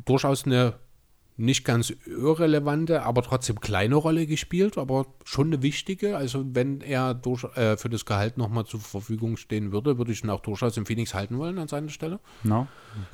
durchaus 0.05 0.45
eine 0.45 0.75
nicht 1.39 1.65
ganz 1.65 1.93
irrelevante, 2.05 3.05
aber 3.05 3.23
trotzdem 3.23 3.61
kleine 3.61 3.95
Rolle 3.95 4.27
gespielt, 4.27 4.77
aber 4.77 5.07
schon 5.25 5.47
eine 5.47 5.63
wichtige. 5.63 6.17
Also 6.17 6.45
wenn 6.53 6.81
er 6.81 7.15
durch, 7.15 7.45
äh, 7.57 7.77
für 7.77 7.89
das 7.89 8.05
Gehalt 8.05 8.37
nochmal 8.37 8.67
zur 8.67 8.81
Verfügung 8.81 9.37
stehen 9.37 9.71
würde, 9.71 9.99
würde 9.99 10.11
ich 10.11 10.25
ihn 10.25 10.31
auch 10.31 10.41
durchaus 10.41 10.77
im 10.77 10.85
Phoenix 10.85 11.15
halten 11.15 11.39
wollen 11.39 11.59
an 11.59 11.69
seiner 11.69 11.91
Stelle. 11.91 12.19
No? 12.43 12.67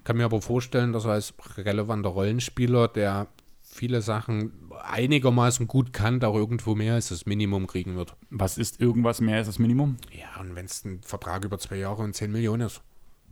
Kann 0.05 0.16
mir 0.16 0.24
aber 0.24 0.40
vorstellen, 0.40 0.94
dass 0.94 1.05
er 1.05 1.12
als 1.12 1.34
relevanter 1.59 2.09
Rollenspieler, 2.09 2.88
der 2.88 3.28
viele 3.62 4.01
Sachen 4.01 4.52
einigermaßen 4.82 5.66
gut 5.66 5.92
kann, 5.92 6.22
auch 6.24 6.34
irgendwo 6.34 6.74
mehr 6.74 6.94
als 6.94 7.10
das 7.10 7.26
Minimum 7.26 7.66
kriegen 7.66 7.96
wird. 7.96 8.16
Was 8.30 8.56
ist 8.56 8.80
irgendwas 8.80 9.20
mehr 9.20 9.36
als 9.36 9.48
das 9.48 9.59
Minimum? 9.59 9.98
Ja, 10.12 10.40
und 10.40 10.55
wenn 10.55 10.64
es 10.64 10.82
ein 10.86 11.02
Vertrag 11.02 11.44
über 11.44 11.59
zwei 11.59 11.76
Jahre 11.76 12.02
und 12.02 12.14
10 12.14 12.32
Millionen 12.32 12.68
ist, 12.68 12.80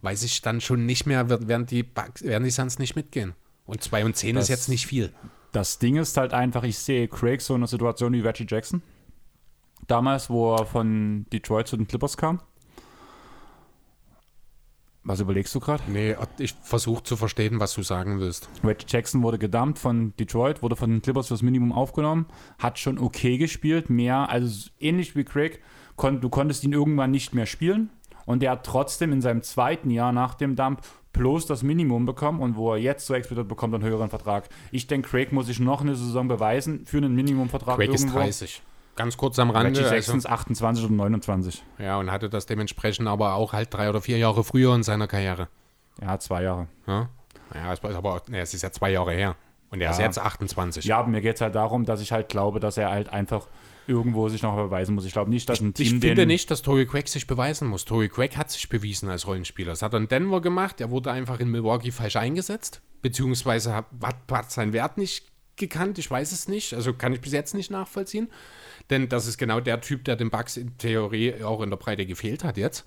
weiß 0.03 0.23
ich 0.25 0.43
dann 0.43 0.61
schon 0.61 0.85
nicht 0.85 1.07
mehr, 1.07 1.31
werden 1.31 1.65
die, 1.65 1.83
Bucks, 1.83 2.23
werden 2.23 2.45
die 2.45 2.51
Suns 2.51 2.79
nicht 2.79 2.95
mitgehen. 2.95 3.35
Und 3.73 3.83
2 3.83 4.05
und 4.05 4.15
10 4.17 4.35
Das- 4.35 4.45
ist 4.45 4.49
jetzt 4.51 4.69
nicht 4.69 4.87
viel. 4.87 5.13
Das 5.51 5.79
Ding 5.79 5.97
ist 5.97 6.17
halt 6.19 6.35
einfach, 6.35 6.63
ich 6.63 6.77
sehe 6.79 7.09
Craig 7.09 7.41
so 7.41 7.55
in 7.55 7.61
einer 7.61 7.67
Situation 7.67 8.13
wie 8.13 8.21
Reggie 8.21 8.47
Jackson. 8.47 8.83
Damals, 9.87 10.29
wo 10.29 10.55
er 10.55 10.67
von 10.67 11.25
Detroit 11.33 11.69
zu 11.69 11.79
den 11.79 11.87
Clippers 11.89 12.19
kam. 12.19 12.41
Was 15.05 15.21
überlegst 15.21 15.55
du 15.55 15.61
gerade? 15.61 15.83
Nee, 15.91 16.15
ich 16.39 16.55
versuche 16.63 17.03
zu 17.03 17.17
verstehen, 17.17 17.59
was 17.59 17.73
du 17.75 17.83
sagen 17.83 18.21
willst. 18.21 18.49
Reggie 18.63 18.85
Jackson 18.89 19.23
wurde 19.23 19.39
gedumpt 19.39 19.79
von 19.79 20.15
Detroit, 20.17 20.63
wurde 20.63 20.77
von 20.77 20.91
den 20.91 21.01
Clippers 21.03 21.29
fürs 21.29 21.43
Minimum 21.43 21.73
aufgenommen, 21.73 22.27
hat 22.59 22.79
schon 22.79 22.99
okay 22.99 23.39
gespielt, 23.39 23.89
mehr, 23.91 24.29
also 24.29 24.69
ähnlich 24.79 25.17
wie 25.17 25.25
Craig, 25.25 25.61
kon, 25.97 26.21
du 26.21 26.29
konntest 26.29 26.63
ihn 26.63 26.73
irgendwann 26.75 27.11
nicht 27.11 27.35
mehr 27.35 27.47
spielen 27.47 27.89
und 28.27 28.43
der 28.43 28.53
hat 28.53 28.65
trotzdem 28.65 29.13
in 29.13 29.21
seinem 29.21 29.43
zweiten 29.43 29.91
Jahr 29.91 30.13
nach 30.13 30.35
dem 30.35 30.57
Dump 30.57 30.81
bloß 31.13 31.47
das 31.47 31.63
Minimum 31.63 32.07
bekommen 32.07 32.41
und 32.41 32.57
wo 32.57 32.73
er 32.73 32.79
jetzt 32.79 33.07
so 33.07 33.15
explodiert, 33.15 33.49
bekommt 33.49 33.75
einen 33.75 33.85
höheren 33.85 34.09
Vertrag. 34.09 34.49
Ich 34.71 34.87
denke, 34.87 35.09
Craig 35.11 35.33
muss 35.33 35.47
sich 35.47 35.61
noch 35.61 35.83
eine 35.83 35.95
Saison 35.95 36.27
beweisen 36.29 36.87
für 36.87 36.97
einen 36.99 37.15
Minimumvertrag 37.15 37.77
Craig 37.77 37.93
ist 37.93 38.03
irgendwo. 38.03 38.19
30. 38.21 38.63
Ganz 38.97 39.17
kurz 39.17 39.39
am 39.39 39.51
Rande. 39.51 39.71
Reggie 39.71 39.83
Also, 39.83 39.95
Jackson 39.95 40.19
ist 40.19 40.27
28 40.29 40.85
oder 40.85 40.95
29. 40.95 41.63
ja, 41.79 41.99
und 41.99 42.11
hatte 42.11 42.29
das 42.31 42.47
dementsprechend 42.47 43.09
aber 43.09 43.35
auch 43.35 43.53
halt 43.53 43.73
drei 43.73 43.89
oder 43.89 44.01
vier 44.01 44.19
Jahre 44.19 44.45
früher 44.45 44.75
in 44.75 44.83
seiner 44.83 45.07
Karriere. 45.07 45.49
Ja, 46.01 46.19
zwei 46.19 46.43
Jahre. 46.43 46.69
Ja, 46.87 47.09
ja 47.55 47.73
es, 47.73 47.83
war 47.83 47.95
aber, 47.95 48.23
nee, 48.29 48.41
es 48.41 48.55
ist 48.55 48.63
ja 48.63 48.71
zwei 48.73 48.91
Jahre 48.91 49.13
her. 49.13 49.37
Und 49.71 49.81
er 49.81 49.91
ist 49.91 49.99
Ja. 49.99 50.05
jetzt 50.05 50.19
28. 50.19 50.85
Ja, 50.85 50.99
aber 50.99 51.09
mir 51.09 51.23
geht 51.23 51.37
es 51.37 51.41
halt 51.41 51.55
darum, 51.55 51.87
dass 51.87 52.03
ich 52.03 52.13
halt 52.13 52.29
glaube, 52.29 52.61
dass 52.61 52.77
er 52.77 52.91
halt 52.91 53.09
einfach 53.09 53.47
irgendwo 53.87 54.29
sich 54.29 54.43
noch 54.43 54.57
beweisen 54.57 54.95
muss. 54.95 55.05
Ich 55.05 55.13
glaube 55.13 55.31
nicht, 55.31 55.49
dass 55.49 55.61
ein 55.61 55.75
Team 55.75 55.87
Ich 55.87 56.01
finde 56.01 56.27
nicht, 56.27 56.51
dass 56.51 56.63
Tory 56.63 56.87
Craig 56.87 57.09
sich 57.09 57.27
beweisen 57.27 57.69
muss. 57.69 57.85
Tory 57.85 58.09
Craig 58.09 58.37
hat 58.37 58.51
sich 58.51 58.69
bewiesen 58.69 59.09
als 59.09 59.27
Rollenspieler. 59.27 59.73
Das 59.73 59.83
hat 59.83 59.95
er 59.95 60.01
in 60.01 60.09
Denver 60.09 60.41
gemacht. 60.41 60.81
Er 60.81 60.91
wurde 60.91 61.11
einfach 61.11 61.41
in 61.41 61.51
Milwaukee 61.51 61.91
falsch 61.91 62.17
eingesetzt. 62.17 62.83
Beziehungsweise 63.01 63.75
hat, 63.75 63.87
hat, 64.31 64.53
seinen 64.53 64.73
Wert 64.73 64.99
nicht 64.99 65.27
gekannt. 65.57 65.99
Ich 65.99 66.11
weiß 66.11 66.33
es 66.33 66.49
nicht. 66.49 66.75
Also 66.75 66.95
kann 66.95 67.13
ich 67.13 67.21
bis 67.21 67.33
jetzt 67.33 67.55
nicht 67.55 67.71
nachvollziehen. 67.71 68.31
Denn 68.91 69.09
das 69.09 69.27
ist 69.27 69.39
genau 69.39 69.61
der 69.61 69.81
Typ, 69.81 70.05
der 70.05 70.17
den 70.17 70.31
Bucks 70.31 70.57
in 70.57 70.77
Theorie 70.79 71.43
auch 71.43 71.61
in 71.63 71.71
der 71.71 71.77
Breite 71.77 72.07
gefehlt 72.07 72.45
hat 72.45 72.57
jetzt. 72.57 72.85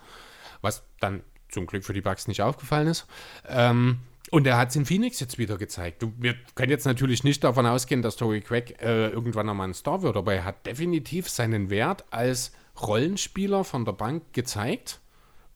Was 0.61 0.84
dann 0.99 1.22
zum 1.49 1.67
Glück 1.67 1.84
für 1.84 1.93
die 1.93 2.01
Bucks 2.01 2.27
nicht 2.27 2.41
aufgefallen 2.41 2.88
ist. 2.88 3.05
Ähm, 3.47 3.99
und 4.31 4.47
er 4.47 4.57
hat 4.57 4.69
es 4.69 4.76
in 4.76 4.85
Phoenix 4.85 5.19
jetzt 5.19 5.38
wieder 5.38 5.57
gezeigt. 5.57 6.06
Wir 6.18 6.35
können 6.56 6.72
jetzt 6.72 6.85
natürlich 6.85 7.23
nicht 7.23 7.43
davon 7.43 7.65
ausgehen, 7.65 8.02
dass 8.02 8.15
Tory 8.15 8.41
Craig 8.41 8.81
äh, 8.81 9.10
irgendwann 9.10 9.49
einmal 9.49 9.68
ein 9.68 9.73
Star 9.73 10.02
wird, 10.02 10.18
aber 10.18 10.34
er 10.34 10.45
hat 10.45 10.65
definitiv 10.65 11.30
seinen 11.30 11.69
Wert 11.69 12.06
als 12.11 12.52
Rollenspieler 12.81 13.64
von 13.64 13.85
der 13.85 13.93
Bank 13.93 14.34
gezeigt. 14.34 14.99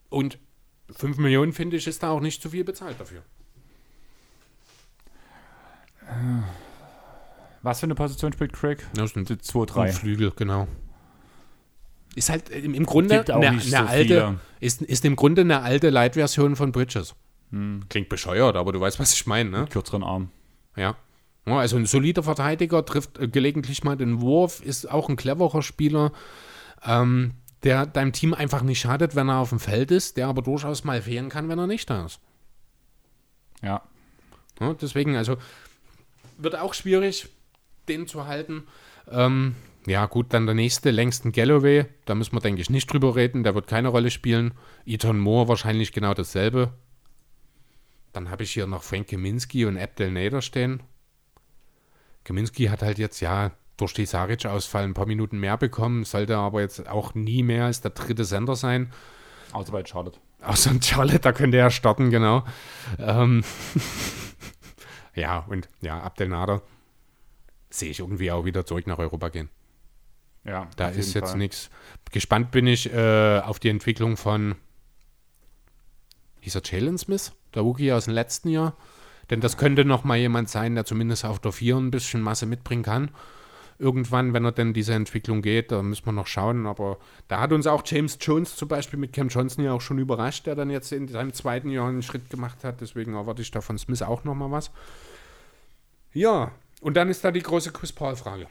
Und 0.09 0.37
5 0.91 1.17
Millionen, 1.17 1.53
finde 1.53 1.77
ich, 1.77 1.87
ist 1.87 2.03
da 2.03 2.09
auch 2.09 2.21
nicht 2.21 2.41
zu 2.41 2.49
viel 2.49 2.63
bezahlt 2.63 2.99
dafür. 2.99 3.23
Was 7.61 7.79
für 7.79 7.85
eine 7.85 7.95
Position 7.95 8.33
spielt 8.33 8.53
Craig? 8.53 8.85
Das 8.93 9.11
ist 9.11 9.17
ein, 9.17 9.25
Die 9.25 9.35
2-3. 9.35 9.81
ein 9.81 9.93
Flügel, 9.93 10.31
genau. 10.35 10.67
Ist 12.15 12.29
halt 12.29 12.49
im, 12.49 12.73
im 12.73 12.85
Grunde 12.85 13.23
eine, 13.33 13.49
eine 13.49 13.59
so 13.59 13.75
alte, 13.77 14.07
viele. 14.07 14.39
ist, 14.59 14.81
ist 14.81 15.05
im 15.05 15.15
Grunde 15.15 15.41
eine 15.41 15.61
alte 15.61 15.89
Light-Version 15.89 16.55
von 16.55 16.71
Bridges. 16.71 17.15
Klingt 17.89 18.09
bescheuert, 18.09 18.55
aber 18.55 18.71
du 18.71 18.80
weißt, 18.80 18.99
was 18.99 19.13
ich 19.13 19.26
meine, 19.26 19.49
ne? 19.49 19.67
Kürzeren 19.69 20.03
Arm. 20.03 20.30
Ja. 20.76 20.95
ja. 21.45 21.57
Also 21.57 21.77
ein 21.77 21.85
solider 21.85 22.23
Verteidiger, 22.23 22.85
trifft 22.85 23.17
äh, 23.17 23.27
gelegentlich 23.27 23.84
mal 23.84 23.97
den 23.97 24.21
Wurf, 24.21 24.61
ist 24.61 24.89
auch 24.89 25.09
ein 25.09 25.15
cleverer 25.15 25.61
Spieler, 25.61 26.11
ähm, 26.85 27.34
der 27.63 27.85
deinem 27.85 28.13
Team 28.13 28.34
einfach 28.34 28.61
nicht 28.61 28.80
schadet, 28.80 29.15
wenn 29.15 29.30
er 29.30 29.39
auf 29.39 29.49
dem 29.49 29.59
Feld 29.59 29.91
ist, 29.91 30.17
der 30.17 30.27
aber 30.27 30.41
durchaus 30.41 30.84
mal 30.84 31.01
fehlen 31.01 31.30
kann, 31.30 31.49
wenn 31.49 31.59
er 31.59 31.67
nicht 31.67 31.89
da 31.89 32.05
ist. 32.05 32.19
Ja. 33.61 33.81
Ja, 34.59 34.73
deswegen, 34.73 35.15
also 35.15 35.38
wird 36.38 36.55
auch 36.55 36.73
schwierig, 36.73 37.30
den 37.88 38.07
zu 38.07 38.27
halten. 38.27 38.63
Ähm, 39.09 39.55
ja, 39.85 40.05
gut, 40.05 40.27
dann 40.34 40.45
der 40.45 40.55
nächste, 40.55 40.91
Langston 40.91 41.31
Galloway. 41.31 41.85
Da 42.05 42.15
müssen 42.15 42.34
wir, 42.35 42.41
denke 42.41 42.61
ich, 42.61 42.69
nicht 42.69 42.91
drüber 42.91 43.15
reden. 43.15 43.43
Der 43.43 43.55
wird 43.55 43.67
keine 43.67 43.88
Rolle 43.88 44.11
spielen. 44.11 44.53
Ethan 44.85 45.19
Moore 45.19 45.47
wahrscheinlich 45.47 45.91
genau 45.91 46.13
dasselbe. 46.13 46.73
Dann 48.19 48.31
habe 48.31 48.43
ich 48.43 48.51
hier 48.51 48.67
noch 48.67 48.83
Frank 48.83 49.07
Kaminski 49.07 49.63
und 49.63 49.77
Abdel 49.77 50.11
Nader 50.11 50.41
stehen. 50.41 50.83
Kaminski 52.25 52.65
hat 52.65 52.81
halt 52.81 52.97
jetzt, 52.97 53.21
ja, 53.21 53.51
durch 53.77 53.93
die 53.93 54.05
Saric-Ausfall 54.05 54.83
ein 54.83 54.93
paar 54.93 55.05
Minuten 55.05 55.39
mehr 55.39 55.55
bekommen, 55.55 56.03
sollte 56.03 56.35
aber 56.35 56.59
jetzt 56.59 56.85
auch 56.89 57.15
nie 57.15 57.43
mehr 57.43 57.63
als 57.63 57.79
der 57.79 57.91
dritte 57.91 58.25
Sender 58.25 58.57
sein. 58.57 58.91
Außer 59.53 59.71
bei 59.71 59.85
Charlotte. 59.85 60.19
Außer 60.41 60.69
in 60.71 60.81
Charlotte, 60.81 61.19
da 61.19 61.31
könnte 61.31 61.55
er 61.55 61.71
starten, 61.71 62.09
genau. 62.09 62.43
Ähm 62.97 63.41
ja, 65.15 65.45
und 65.47 65.69
ja, 65.79 66.01
Abdel 66.01 66.27
Nader 66.27 66.61
sehe 67.69 67.89
ich 67.89 68.01
irgendwie 68.01 68.31
auch 68.31 68.43
wieder 68.43 68.65
zurück 68.65 68.85
nach 68.85 68.99
Europa 68.99 69.29
gehen. 69.29 69.47
Ja, 70.43 70.67
Da 70.75 70.89
ist 70.89 71.13
jetzt 71.13 71.37
nichts. 71.37 71.69
Gespannt 72.11 72.51
bin 72.51 72.67
ich 72.67 72.91
äh, 72.91 73.39
auf 73.39 73.59
die 73.59 73.69
Entwicklung 73.69 74.17
von, 74.17 74.55
hieß 76.41 76.55
er 76.55 76.63
Jalen 76.65 76.97
Smith, 76.97 77.31
der 77.55 77.61
Rookie 77.63 77.91
aus 77.91 78.05
dem 78.05 78.13
letzten 78.13 78.49
Jahr. 78.49 78.73
Denn 79.30 79.41
das 79.41 79.57
könnte 79.57 79.85
noch 79.85 80.03
mal 80.03 80.17
jemand 80.17 80.49
sein, 80.49 80.76
der 80.76 80.85
zumindest 80.85 81.23
auf 81.26 81.39
der 81.39 81.51
4 81.51 81.77
ein 81.77 81.91
bisschen 81.91 82.21
Masse 82.21 82.45
mitbringen 82.45 82.84
kann. 82.84 83.11
Irgendwann, 83.77 84.34
wenn 84.34 84.43
er 84.43 84.51
denn 84.51 84.73
diese 84.73 84.93
Entwicklung 84.93 85.41
geht, 85.41 85.71
da 85.71 85.81
müssen 85.81 86.05
wir 86.05 86.11
noch 86.11 86.27
schauen. 86.27 86.65
Aber 86.65 86.97
da 87.27 87.39
hat 87.39 87.53
uns 87.53 87.65
auch 87.65 87.84
James 87.85 88.17
Jones 88.19 88.55
zum 88.57 88.67
Beispiel 88.67 88.99
mit 88.99 89.13
Cam 89.13 89.30
Johnson 89.30 89.63
ja 89.63 89.71
auch 89.71 89.81
schon 89.81 89.99
überrascht, 89.99 90.47
der 90.47 90.55
dann 90.55 90.69
jetzt 90.69 90.91
in 90.91 91.07
seinem 91.07 91.31
zweiten 91.31 91.69
Jahr 91.69 91.88
einen 91.88 92.01
Schritt 92.01 92.30
gemacht 92.30 92.63
hat. 92.63 92.81
Deswegen 92.81 93.13
erwarte 93.13 93.41
ich 93.41 93.51
da 93.51 93.61
von 93.61 93.77
Smith 93.77 94.01
auch 94.01 94.23
noch 94.26 94.35
mal 94.35 94.51
was. 94.51 94.71
Ja, 96.13 96.51
und 96.81 96.97
dann 96.97 97.09
ist 97.09 97.23
da 97.23 97.31
die 97.31 97.41
große 97.41 97.71
Chris 97.71 97.93
Paul-Frage. 97.93 98.47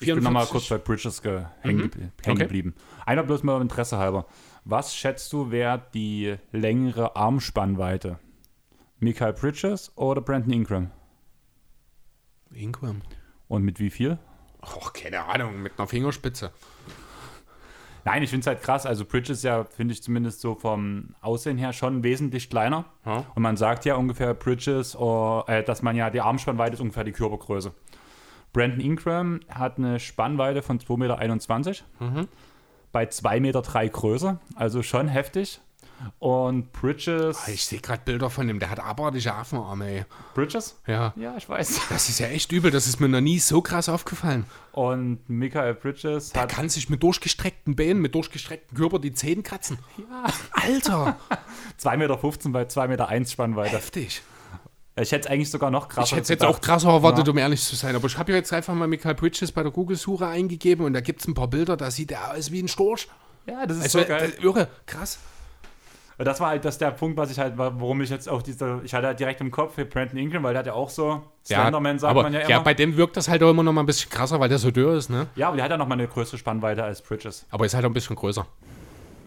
Ich 0.00 0.12
bin 0.12 0.22
nochmal 0.24 0.46
kurz 0.46 0.68
bei 0.68 0.78
Bridges 0.78 1.22
ge 1.22 1.44
hängen, 1.60 1.82
gebl- 1.82 1.98
hängen 2.00 2.10
Okay. 2.26 2.42
geblieben. 2.42 2.74
Einer 3.06 3.22
bloß 3.22 3.42
mal 3.42 3.60
Interesse 3.60 3.98
halber. 3.98 4.26
Was 4.66 4.96
schätzt 4.96 5.30
du, 5.34 5.50
wer 5.50 5.76
die 5.76 6.36
längere 6.50 7.16
Armspannweite? 7.16 8.18
Michael 8.98 9.34
Bridges 9.34 9.92
oder 9.96 10.22
Brandon 10.22 10.54
Ingram? 10.54 10.90
Ingram. 12.54 13.02
Und 13.46 13.62
mit 13.62 13.78
wie 13.78 13.90
viel? 13.90 14.18
Och, 14.62 14.94
keine 14.94 15.22
Ahnung, 15.24 15.60
mit 15.60 15.78
einer 15.78 15.86
Fingerspitze. 15.86 16.50
Nein, 18.06 18.22
ich 18.22 18.30
finde 18.30 18.40
es 18.40 18.46
halt 18.46 18.62
krass. 18.62 18.86
Also 18.86 19.04
Bridges 19.04 19.42
ja, 19.42 19.64
finde 19.64 19.92
ich 19.92 20.02
zumindest 20.02 20.40
so 20.40 20.54
vom 20.54 21.14
Aussehen 21.20 21.58
her 21.58 21.74
schon 21.74 22.02
wesentlich 22.02 22.48
kleiner. 22.48 22.86
Ja. 23.04 23.26
Und 23.34 23.42
man 23.42 23.58
sagt 23.58 23.84
ja 23.84 23.96
ungefähr 23.96 24.32
Bridges, 24.32 24.96
or, 24.96 25.46
äh, 25.46 25.62
dass 25.62 25.82
man 25.82 25.94
ja 25.94 26.08
die 26.08 26.22
Armspannweite 26.22 26.74
ist 26.74 26.80
ungefähr 26.80 27.04
die 27.04 27.12
Körpergröße. 27.12 27.74
Brandon 28.54 28.80
Ingram 28.80 29.40
hat 29.50 29.76
eine 29.76 30.00
Spannweite 30.00 30.62
von 30.62 30.78
2,21 30.78 31.82
Meter. 32.00 32.20
Mhm. 32.20 32.28
Bei 32.94 33.04
2,3 33.04 33.40
Meter 33.40 33.60
drei 33.60 33.88
Größe. 33.88 34.38
Also 34.54 34.82
schon 34.82 35.08
heftig. 35.08 35.60
Und 36.18 36.72
Bridges. 36.72 37.38
Ah, 37.46 37.50
Ich 37.50 37.64
sehe 37.66 37.80
gerade 37.80 38.02
Bilder 38.04 38.28
von 38.30 38.46
dem, 38.46 38.58
der 38.58 38.68
hat 38.70 38.78
abartige 38.80 39.32
Affenarme, 39.34 39.86
ey. 39.88 40.04
Bridges? 40.34 40.78
Ja. 40.86 41.12
Ja, 41.16 41.34
ich 41.36 41.48
weiß. 41.48 41.80
Das 41.88 42.08
ist 42.08 42.18
ja 42.20 42.26
echt 42.26 42.52
übel, 42.52 42.70
das 42.70 42.86
ist 42.86 43.00
mir 43.00 43.08
noch 43.08 43.20
nie 43.20 43.38
so 43.38 43.62
krass 43.62 43.88
aufgefallen. 43.88 44.44
Und 44.72 45.20
Michael 45.28 45.74
Bridges 45.74 46.30
Der 46.30 46.42
hat. 46.42 46.50
kann 46.50 46.68
sich 46.68 46.88
mit 46.90 47.02
durchgestreckten 47.02 47.74
Beinen, 47.76 48.00
mit 48.02 48.14
durchgestreckten 48.14 48.76
Körper 48.76 48.98
die 48.98 49.12
Zehen 49.12 49.42
kratzen. 49.42 49.78
Ja. 49.98 50.24
Alter, 50.52 51.18
2,15 51.80 51.96
Meter 51.96 52.16
bei 52.50 52.62
2,1 52.64 52.88
Meter 52.88 53.08
eins 53.08 53.32
Spannweite. 53.32 53.76
heftig. 53.76 54.22
Ich 54.96 55.10
hätte 55.10 55.26
es 55.26 55.32
eigentlich 55.32 55.50
sogar 55.50 55.70
noch 55.72 55.88
krasser 55.88 56.04
Ich 56.06 56.12
hätte 56.12 56.22
es 56.22 56.28
jetzt 56.28 56.44
auch 56.44 56.60
krasser 56.60 56.90
erwartet, 56.90 57.26
Ja. 57.26 57.32
um 57.32 57.38
ehrlich 57.38 57.62
zu 57.62 57.74
sein. 57.74 57.96
Aber 57.96 58.06
ich 58.06 58.16
habe 58.16 58.30
ja 58.32 58.38
jetzt 58.38 58.52
einfach 58.52 58.74
mal 58.74 58.86
Michael 58.86 59.14
Bridges 59.16 59.50
bei 59.50 59.62
der 59.62 59.72
Google-Suche 59.72 60.26
eingegeben 60.26 60.84
und 60.86 60.92
da 60.92 61.00
gibt 61.00 61.20
es 61.20 61.26
ein 61.28 61.34
paar 61.34 61.48
Bilder, 61.48 61.76
da 61.76 61.90
sieht 61.90 62.12
er 62.12 62.32
aus 62.34 62.52
wie 62.52 62.62
ein 62.62 62.68
Storch. 62.68 63.08
Ja, 63.46 63.66
das 63.66 63.78
ist 63.78 63.82
Also, 63.84 63.98
so 64.00 64.04
geil. 64.06 64.32
irre, 64.40 64.68
krass. 64.86 65.18
Und 66.16 66.26
das 66.26 66.38
war 66.38 66.50
halt 66.50 66.64
das 66.64 66.78
der 66.78 66.92
Punkt, 66.92 67.16
was 67.16 67.32
ich 67.32 67.40
halt, 67.40 67.54
warum 67.58 68.00
ich 68.00 68.08
jetzt 68.08 68.28
auch 68.28 68.40
diese, 68.40 68.80
ich 68.84 68.94
hatte 68.94 69.08
halt 69.08 69.18
direkt 69.18 69.40
im 69.40 69.50
Kopf 69.50 69.74
für 69.74 69.84
Brandon 69.84 70.16
Ingram, 70.16 70.44
weil 70.44 70.52
der 70.52 70.60
hat 70.60 70.66
ja 70.66 70.72
auch 70.74 70.88
so, 70.88 71.22
Slenderman 71.44 71.98
sagt 71.98 72.12
aber, 72.12 72.22
man 72.22 72.32
ja 72.32 72.40
immer. 72.40 72.50
Ja, 72.50 72.60
bei 72.60 72.72
dem 72.72 72.96
wirkt 72.96 73.16
das 73.16 73.26
halt 73.28 73.42
auch 73.42 73.50
immer 73.50 73.64
noch 73.64 73.72
mal 73.72 73.82
ein 73.82 73.86
bisschen 73.86 74.10
krasser, 74.12 74.38
weil 74.38 74.48
der 74.48 74.58
so 74.58 74.70
dürr 74.70 74.94
ist, 74.96 75.10
ne? 75.10 75.26
ja, 75.34 75.48
aber 75.48 75.56
der 75.56 75.64
hat 75.64 75.72
ja 75.72 75.76
noch 75.76 75.88
mal 75.88 75.94
eine 75.94 76.06
größere 76.06 76.38
Spannweite 76.38 76.84
als 76.84 77.02
Bridges. 77.02 77.46
Aber 77.50 77.66
ist 77.66 77.74
halt 77.74 77.84
auch 77.84 77.90
ein 77.90 77.94
bisschen 77.94 78.14
größer. 78.14 78.46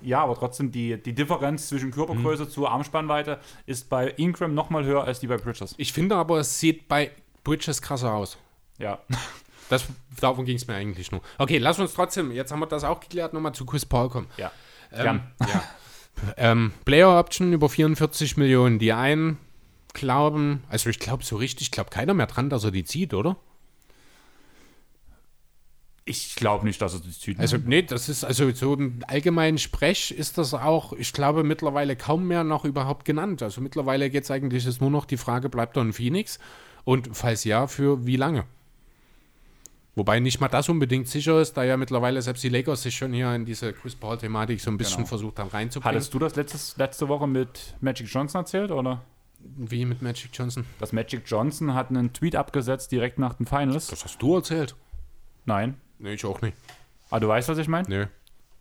Ja, 0.01 0.23
aber 0.23 0.35
trotzdem, 0.35 0.71
die, 0.71 1.01
die 1.01 1.13
Differenz 1.13 1.67
zwischen 1.69 1.91
Körpergröße 1.91 2.43
Mhm. 2.45 2.49
zu 2.49 2.67
Armspannweite 2.67 3.39
ist 3.65 3.89
bei 3.89 4.09
Ingram 4.17 4.53
noch 4.53 4.69
mal 4.69 4.83
höher 4.85 5.03
als 5.03 5.19
die 5.19 5.27
bei 5.27 5.37
Bridges. 5.37 5.75
Ich 5.77 5.93
finde 5.93 6.15
aber, 6.15 6.39
es 6.39 6.59
sieht 6.59 6.87
bei 6.87 7.11
Bridges 7.43 7.81
krasser 7.81 8.13
aus. 8.13 8.37
Ja. 8.77 8.99
Das, 9.69 9.85
darum 10.21 10.45
ging 10.45 10.55
es 10.55 10.65
mir 10.65 10.75
eigentlich 10.75 11.11
nur. 11.11 11.19
Okay, 11.37 11.57
lass 11.57 11.77
uns 11.77 11.93
trotzdem, 11.93 12.31
jetzt 12.31 12.53
haben 12.53 12.61
wir 12.61 12.67
das 12.67 12.85
auch 12.85 13.01
geklärt, 13.01 13.33
nochmal 13.33 13.51
zu 13.53 13.65
Chris 13.65 13.85
Paul 13.85 14.07
kommen. 14.07 14.27
Ja. 14.37 14.49
Ähm, 14.93 15.19
ja. 15.41 15.63
ähm, 16.37 16.71
Player 16.85 17.19
Option 17.19 17.51
über 17.51 17.67
44 17.67 18.37
Millionen. 18.37 18.79
Die 18.79 18.93
einen 18.93 19.37
glauben, 19.91 20.63
also 20.69 20.89
ich 20.89 20.99
glaube 20.99 21.25
so 21.25 21.35
richtig, 21.35 21.71
glaube 21.71 21.89
keiner 21.89 22.13
mehr 22.13 22.27
dran, 22.27 22.49
dass 22.49 22.63
er 22.63 22.71
die 22.71 22.85
zieht, 22.85 23.13
oder? 23.13 23.35
Ich 26.09 26.35
glaube 26.35 26.65
nicht, 26.65 26.81
dass 26.81 26.93
es 26.93 27.01
die 27.01 27.11
zieht. 27.11 27.39
Also, 27.39 27.57
nee, 27.57 27.81
das 27.81 28.07
ist, 28.07 28.23
also 28.23 28.49
so 28.51 28.73
im 28.75 29.03
allgemeinen 29.07 29.57
Sprech 29.57 30.11
ist 30.11 30.37
das 30.37 30.53
auch, 30.53 30.93
ich 30.93 31.11
glaube, 31.11 31.43
mittlerweile 31.43 31.97
kaum 31.97 32.27
mehr 32.27 32.45
noch 32.45 32.63
überhaupt 32.63 33.03
genannt. 33.03 33.43
Also 33.43 33.59
mittlerweile 33.59 34.09
geht 34.09 34.23
es 34.23 34.31
eigentlich 34.31 34.65
ist 34.65 34.79
nur 34.79 34.89
noch 34.89 35.03
die 35.03 35.17
Frage, 35.17 35.49
bleibt 35.49 35.75
er 35.75 35.81
in 35.81 35.91
Phoenix? 35.91 36.39
Und 36.85 37.09
falls 37.11 37.43
ja, 37.43 37.67
für 37.67 38.05
wie 38.05 38.15
lange? 38.15 38.45
Wobei 39.95 40.19
nicht 40.19 40.39
mal 40.39 40.47
das 40.47 40.69
unbedingt 40.69 41.07
sicher 41.07 41.41
ist, 41.41 41.57
da 41.57 41.63
ja 41.63 41.75
mittlerweile 41.75 42.21
selbst 42.21 42.43
die 42.43 42.49
Lakers 42.49 42.83
sich 42.83 42.95
schon 42.95 43.11
hier 43.13 43.33
in 43.33 43.45
diese 43.45 43.73
Chris 43.73 43.95
Paul-Thematik 43.95 44.61
so 44.61 44.69
ein 44.69 44.77
bisschen 44.77 44.97
Genau. 44.97 45.07
versucht 45.07 45.39
haben 45.39 45.49
reinzubringen. 45.49 45.95
Hattest 45.95 46.13
du 46.13 46.19
das 46.19 46.35
letztes, 46.35 46.77
letzte 46.77 47.07
Woche 47.09 47.27
mit 47.27 47.75
Magic 47.81 48.07
Johnson 48.07 48.41
erzählt, 48.41 48.71
oder? 48.71 49.01
Wie 49.39 49.85
mit 49.85 50.01
Magic 50.01 50.29
Johnson? 50.33 50.65
Das 50.79 50.93
Magic 50.93 51.23
Johnson 51.25 51.73
hat 51.73 51.89
einen 51.89 52.13
Tweet 52.13 52.35
abgesetzt 52.35 52.91
direkt 52.91 53.17
nach 53.19 53.33
den 53.33 53.45
Finals. 53.45 53.87
Das 53.87 54.05
hast 54.05 54.21
du 54.21 54.35
erzählt. 54.35 54.75
Nein. 55.45 55.75
Nee, 55.99 56.13
ich 56.13 56.25
auch 56.25 56.41
nicht. 56.41 56.55
Ah, 57.09 57.19
du 57.19 57.27
weißt, 57.27 57.49
was 57.49 57.57
ich 57.57 57.67
meine? 57.67 57.87
Nö. 57.89 58.05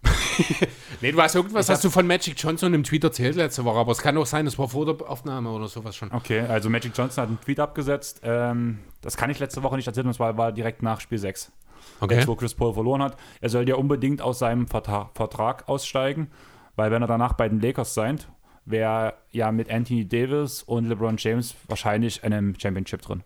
nee, 1.01 1.13
du 1.13 1.21
hast 1.21 1.35
irgendwas, 1.35 1.69
hast 1.69 1.85
du 1.85 1.91
von 1.91 2.07
Magic 2.07 2.35
Johnson 2.39 2.73
im 2.75 2.85
Tweet 2.85 3.05
erzählt 3.05 3.37
letzte 3.37 3.65
Woche, 3.65 3.79
aber 3.79 3.93
es 3.93 3.99
kann 3.99 4.17
auch 4.19 4.27
sein, 4.27 4.47
es 4.47 4.59
war 4.59 4.69
vor 4.69 4.87
der 4.87 5.09
Aufnahme 5.09 5.51
oder 5.51 5.69
sowas 5.69 5.97
schon. 5.97 6.13
Okay, 6.13 6.41
also 6.41 6.71
Magic 6.71 6.93
Johnson 6.97 7.23
hat 7.23 7.29
einen 7.29 7.41
Tweet 7.41 7.59
abgesetzt. 7.61 8.21
Ähm, 8.23 8.81
das 9.01 9.17
kann 9.17 9.31
ich 9.31 9.39
letzte 9.39 9.63
Woche 9.63 9.77
nicht 9.77 9.87
erzählen, 9.87 10.07
und 10.07 10.15
zwar 10.15 10.37
war 10.37 10.53
direkt 10.53 10.83
nach 10.83 11.01
Spiel 11.01 11.19
6. 11.19 11.53
Okay. 12.01 12.17
Jetzt, 12.17 12.29
wo 12.29 12.35
Chris 12.35 12.55
Paul 12.55 12.75
verloren 12.75 13.03
hat. 13.03 13.17
Er 13.41 13.49
soll 13.49 13.69
ja 13.69 13.77
unbedingt 13.77 14.21
aus 14.21 14.39
seinem 14.39 14.67
Vertra 14.67 15.11
Vertrag 15.15 15.69
aussteigen, 15.69 16.31
weil 16.75 16.91
wenn 16.91 17.03
er 17.03 17.09
danach 17.09 17.33
bei 17.33 17.49
den 17.49 17.61
Lakers 17.61 17.95
seid, 17.95 18.29
wäre 18.65 19.15
ja 19.31 19.53
mit 19.53 19.71
Anthony 19.71 20.07
Davis 20.07 20.63
und 20.63 20.87
LeBron 20.87 21.17
James 21.19 21.55
wahrscheinlich 21.69 22.23
in 22.23 22.33
einem 22.33 22.59
Championship 22.59 23.03
drin. 23.03 23.23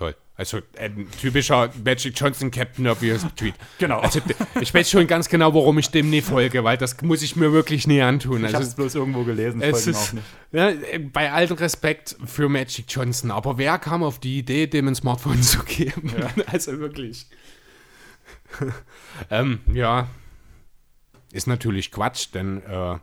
Toll. 0.00 0.16
Also 0.34 0.60
ein 0.78 1.06
typischer 1.20 1.70
Magic 1.84 2.18
Johnson 2.18 2.50
Captain 2.50 2.86
Obvious 2.88 3.26
Tweet. 3.36 3.54
Genau. 3.76 3.98
Also 3.98 4.22
ich 4.58 4.72
weiß 4.72 4.88
schon 4.88 5.06
ganz 5.06 5.28
genau, 5.28 5.52
warum 5.52 5.78
ich 5.78 5.90
dem 5.90 6.08
nie 6.08 6.22
folge, 6.22 6.64
weil 6.64 6.78
das 6.78 7.02
muss 7.02 7.20
ich 7.20 7.36
mir 7.36 7.52
wirklich 7.52 7.86
nie 7.86 8.00
antun. 8.00 8.38
Ich 8.38 8.46
habe 8.46 8.56
Also 8.56 8.70
es 8.70 8.76
bloß 8.76 8.94
irgendwo 8.94 9.24
gelesen, 9.24 9.60
es 9.60 9.86
ist, 9.86 10.14
nicht. 10.14 10.24
ja, 10.52 10.72
bei 11.12 11.30
allem 11.30 11.54
Respekt 11.54 12.16
für 12.24 12.48
Magic 12.48 12.86
Johnson, 12.88 13.30
aber 13.30 13.58
wer 13.58 13.78
kam 13.78 14.02
auf 14.02 14.18
die 14.18 14.38
Idee, 14.38 14.66
dem 14.68 14.88
ein 14.88 14.94
Smartphone 14.94 15.42
zu 15.42 15.62
geben? 15.64 16.10
Also 16.46 16.78
wirklich. 16.78 17.26
ähm, 19.30 19.60
ja, 19.70 20.08
ist 21.30 21.46
natürlich 21.46 21.92
Quatsch, 21.92 22.28
denn 22.32 22.62
äh, 22.62 22.96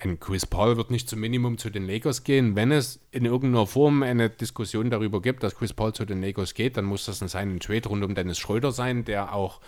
ein 0.00 0.18
Chris 0.20 0.46
Paul 0.46 0.76
wird 0.76 0.90
nicht 0.90 1.08
zum 1.08 1.20
Minimum 1.20 1.58
zu 1.58 1.70
den 1.70 1.86
Lakers 1.86 2.24
gehen. 2.24 2.56
Wenn 2.56 2.72
es 2.72 3.00
in 3.10 3.24
irgendeiner 3.24 3.66
Form 3.66 4.02
eine 4.02 4.30
Diskussion 4.30 4.90
darüber 4.90 5.20
gibt, 5.20 5.42
dass 5.42 5.54
Chris 5.54 5.72
Paul 5.72 5.92
zu 5.92 6.04
den 6.04 6.22
Lakers 6.22 6.54
geht, 6.54 6.76
dann 6.76 6.84
muss 6.84 7.04
das 7.04 7.20
in 7.22 7.28
seinem 7.28 7.60
Trade 7.60 7.88
rund 7.88 8.04
um 8.04 8.14
Dennis 8.14 8.38
Schröder 8.38 8.72
sein, 8.72 9.04
der 9.04 9.34
auch 9.34 9.60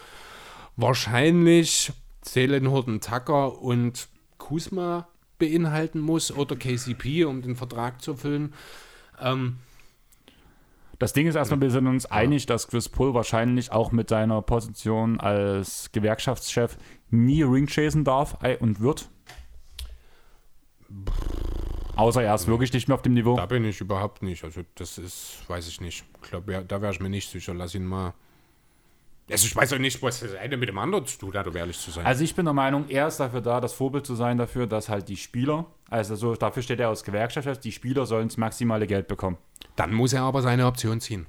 wahrscheinlich 0.77 1.93
Seelenhurten 2.25 3.01
Tucker 3.01 3.61
und 3.61 4.09
Kuzma 4.39 5.09
beinhalten 5.39 6.01
muss 6.01 6.31
oder 6.31 6.57
KCP, 6.57 7.25
um 7.25 7.43
den 7.43 7.57
Vertrag 7.57 8.01
zu 8.01 8.17
füllen. 8.17 8.55
Ähm, 9.21 9.57
Das 10.99 11.13
Ding 11.13 11.27
ist 11.27 11.35
erstmal, 11.35 11.61
wir 11.61 11.71
sind 11.71 11.89
uns 11.89 12.07
einig, 12.07 12.47
dass 12.47 12.69
Chris 12.69 12.89
Paul 12.89 13.13
wahrscheinlich 13.13 13.73
auch 13.73 13.91
mit 13.91 14.09
seiner 14.09 14.41
Position 14.41 15.19
als 15.19 15.91
Gewerkschaftschef 15.91 16.77
nie 17.11 17.43
Ring 17.43 17.67
chasen 17.67 18.05
darf 18.05 18.39
und 18.61 18.81
wird. 18.81 19.09
Außer 21.97 22.23
er 22.23 22.35
ist 22.35 22.47
wirklich 22.47 22.73
nicht 22.73 22.89
mehr 22.89 22.95
auf 22.95 23.03
dem 23.03 23.15
Niveau. 23.15 23.37
da 23.37 23.47
bin 23.47 23.65
ich 23.65 23.81
überhaupt 23.81 24.23
nicht. 24.23 24.45
Also 24.45 24.63
das 24.75 24.99
ist, 24.99 25.43
weiß 25.49 25.69
ich 25.69 25.81
nicht. 25.81 26.05
Ich 26.23 26.31
glaube, 26.31 26.53
ja, 26.53 26.63
da 26.63 26.81
wäre 26.81 26.93
ich 26.93 27.01
mir 27.01 27.11
nicht 27.11 27.31
sicher. 27.31 27.53
Lass 27.55 27.75
ihn 27.75 27.85
mal. 27.85 28.15
Also 29.31 29.47
ich 29.47 29.55
weiß 29.55 29.73
auch 29.75 29.79
nicht, 29.79 30.03
was 30.03 30.21
das 30.21 30.35
eine 30.35 30.57
mit 30.57 30.69
dem 30.69 30.79
anderen 30.79 31.07
zu 31.07 31.19
tun 31.19 31.35
hat, 31.35 31.47
um 31.47 31.57
ehrlich 31.57 31.79
zu 31.79 31.91
sein. 31.91 32.05
Also 32.05 32.25
ich 32.25 32.35
bin 32.35 32.45
der 32.45 32.55
Meinung, 32.55 32.87
er 32.89 33.07
ist 33.09 33.19
dafür 33.21 33.41
da, 33.41 33.61
das 33.61 33.73
Vorbild 33.73 34.05
zu 34.07 34.15
sein 34.15 34.37
dafür, 34.37 34.67
dass 34.67 34.89
halt 34.89 35.09
die 35.09 35.17
Spieler, 35.17 35.67
also 35.91 36.17
so, 36.17 36.35
dafür 36.35 36.63
steht 36.63 36.81
er 36.81 36.89
als 36.89 37.05
Gewerkschaftschef, 37.05 37.59
die 37.59 37.73
Spieler 37.73 38.05
sollen 38.05 38.29
das 38.29 38.37
maximale 38.37 38.87
Geld 38.87 39.07
bekommen. 39.07 39.39
Dann 39.77 39.93
muss 39.95 40.13
er 40.13 40.23
aber 40.23 40.43
seine 40.43 40.67
Option 40.67 41.01
ziehen. 41.01 41.27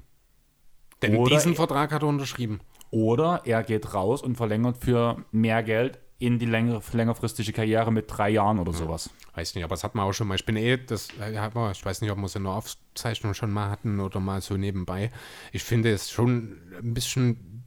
Denn 1.02 1.16
Oder 1.16 1.36
diesen 1.36 1.52
er- 1.52 1.56
Vertrag 1.56 1.92
hat 1.92 2.02
er 2.02 2.08
unterschrieben. 2.08 2.60
Oder 2.90 3.42
er 3.44 3.62
geht 3.62 3.94
raus 3.94 4.22
und 4.22 4.36
verlängert 4.36 4.76
für 4.78 5.24
mehr 5.30 5.62
Geld 5.62 5.98
in 6.24 6.38
die 6.38 6.46
länger, 6.46 6.80
längerfristige 6.92 7.52
Karriere 7.52 7.92
mit 7.92 8.06
drei 8.08 8.30
Jahren 8.30 8.58
oder 8.58 8.72
sowas. 8.72 9.10
Weiß 9.34 9.54
nicht, 9.54 9.64
aber 9.64 9.74
das 9.74 9.84
hat 9.84 9.94
man 9.94 10.06
auch 10.06 10.12
schon 10.12 10.28
mal. 10.28 10.36
Ich 10.36 10.46
bin 10.46 10.56
eh, 10.56 10.78
das 10.78 11.08
hat 11.18 11.54
man, 11.54 11.72
ich 11.72 11.84
weiß 11.84 12.00
nicht, 12.00 12.10
ob 12.10 12.18
wir 12.18 12.24
es 12.24 12.36
in 12.36 12.44
der 12.44 12.52
Aufzeichnung 12.52 13.34
schon 13.34 13.50
mal 13.50 13.70
hatten 13.70 14.00
oder 14.00 14.20
mal 14.20 14.40
so 14.40 14.56
nebenbei. 14.56 15.10
Ich 15.52 15.62
finde 15.64 15.92
es 15.92 16.10
schon 16.10 16.60
ein 16.78 16.94
bisschen 16.94 17.64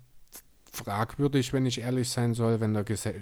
fragwürdig, 0.72 1.54
wenn 1.54 1.66
ich 1.66 1.82
ehrlich 1.82 2.10
sein 2.10 2.34
soll, 2.34 2.60
wenn 2.60 2.74
der 2.74 2.84
Gese 2.84 3.14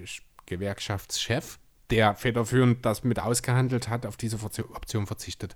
Gewerkschaftschef, 0.46 1.58
der 1.90 2.16
federführend 2.16 2.86
das 2.86 3.04
mit 3.04 3.20
ausgehandelt 3.20 3.90
hat, 3.90 4.06
auf 4.06 4.18
diese 4.18 4.38
Option 4.44 5.08
verzichtet. 5.08 5.56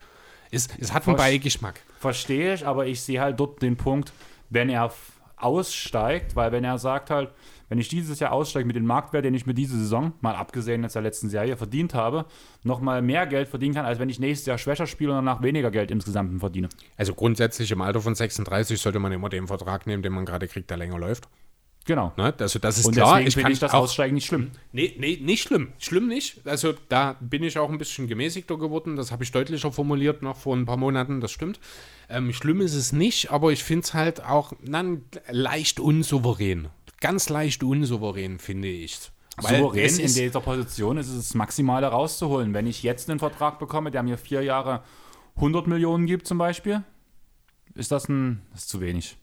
Es, 0.52 0.68
es 0.80 0.94
hat 0.94 1.08
einen 1.08 1.16
Beigeschmack. 1.16 1.82
Verstehe 2.00 2.56
ich, 2.56 2.66
aber 2.66 2.88
ich 2.88 3.02
sehe 3.02 3.22
halt 3.22 3.40
dort 3.40 3.62
den 3.62 3.78
Punkt, 3.78 4.12
wenn 4.50 4.70
er 4.70 4.92
aussteigt, 5.38 6.36
weil 6.36 6.52
wenn 6.52 6.64
er 6.64 6.80
sagt 6.80 7.12
halt, 7.12 7.32
wenn 7.70 7.78
ich 7.78 7.88
dieses 7.88 8.20
Jahr 8.20 8.32
aussteige 8.32 8.66
mit 8.66 8.76
dem 8.76 8.86
Marktwert, 8.86 9.24
den 9.24 9.34
ich 9.34 9.46
mir 9.46 9.54
diese 9.54 9.78
Saison, 9.78 10.14
mal 10.22 10.36
abgesehen 10.36 10.84
jetzt 10.84 10.96
der 10.96 11.02
letzten 11.02 11.30
Serie, 11.30 11.56
verdient 11.56 11.94
habe, 11.94 12.26
nochmal 12.64 13.02
mehr 13.02 13.28
Geld 13.28 13.48
verdienen 13.48 13.76
kann, 13.76 13.86
als 13.86 14.00
wenn 14.00 14.10
ich 14.10 14.20
nächstes 14.20 14.48
Jahr 14.48 14.58
schwächer 14.58 14.88
spiele 14.88 15.12
und 15.12 15.18
danach 15.18 15.42
weniger 15.42 15.72
Geld 15.72 15.92
insgesamt 15.92 16.40
verdiene. 16.40 16.70
Also 16.98 17.14
grundsätzlich 17.14 17.72
im 17.72 17.82
Alter 17.82 18.02
von 18.02 18.16
36 18.16 18.82
sollte 18.82 19.00
man 19.00 19.12
immer 19.12 19.30
den 19.30 19.48
Vertrag 19.48 19.88
nehmen, 19.88 20.04
den 20.04 20.14
man 20.14 20.26
gerade 20.26 20.48
kriegt, 20.48 20.70
der 20.70 20.78
länger 20.78 20.98
läuft. 20.98 21.30
Genau. 21.86 22.14
Ne? 22.18 22.34
Also 22.40 22.60
das 22.60 22.78
ist 22.78 22.86
Und 22.86 22.94
klar. 22.94 23.18
deswegen 23.18 23.32
finde 23.32 23.52
ich 23.54 23.60
das 23.60 23.74
auch 23.74 23.80
Aussteigen 23.80 24.14
nicht 24.14 24.28
schlimm. 24.28 24.52
Nee, 24.72 24.96
nee, 25.00 25.18
nicht 25.20 25.42
schlimm. 25.42 25.70
Schlimm 25.80 26.08
nicht. 26.08 26.46
Also 26.46 26.74
da 26.88 27.16
bin 27.20 27.42
ich 27.42 27.58
auch 27.58 27.70
ein 27.70 27.80
bisschen 27.80 28.08
gemäßigter 28.08 28.58
geworden. 28.58 28.96
Das 28.96 29.12
habe 29.12 29.24
ich 29.24 29.32
deutlicher 29.32 29.72
formuliert 29.72 30.22
noch 30.22 30.38
vor 30.38 30.56
ein 30.56 30.66
paar 30.68 30.78
Monaten. 30.78 31.20
Das 31.20 31.32
stimmt. 31.32 31.60
Ähm, 32.08 32.32
schlimm 32.32 32.62
ist 32.62 32.76
es 32.76 32.92
nicht, 32.92 33.32
aber 33.32 33.52
ich 33.52 33.64
finde 33.64 33.86
es 33.86 33.94
halt 33.96 34.24
auch 34.24 34.54
na, 34.62 34.84
leicht 35.32 35.80
unsouverän. 35.80 36.68
Ganz 37.02 37.30
leicht 37.30 37.64
unsouverän, 37.64 38.40
finde 38.40 38.68
ich. 38.68 39.12
Souverän 39.40 39.86
es 39.86 40.00
in 40.00 40.14
dieser 40.14 40.42
Position 40.42 40.98
ist 40.98 41.08
es 41.08 41.16
das 41.16 41.34
Maximale 41.34 41.88
rauszuholen. 41.88 42.54
Wenn 42.54 42.68
ich 42.68 42.84
jetzt 42.84 43.10
einen 43.10 43.20
Vertrag 43.20 43.60
bekomme, 43.60 43.92
der 43.92 44.04
mir 44.04 44.18
vier 44.18 44.42
Jahre 44.44 44.84
100 45.36 45.68
Millionen 45.68 46.06
gibt 46.06 46.28
zum 46.28 46.38
Beispiel, 46.38 46.84
ist 47.76 47.92
das 47.92 48.10
ein, 48.10 48.42
das 48.52 48.62
ist 48.62 48.70
zu 48.70 48.82
wenig. 48.82 49.18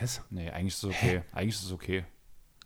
Was? 0.00 0.22
Nee, 0.30 0.50
eigentlich 0.50 0.74
ist 0.74 0.84
es 0.84 0.90
okay. 0.90 1.22
Eigentlich 1.32 1.54
ist 1.54 1.64
es 1.64 1.72
okay. 1.72 2.04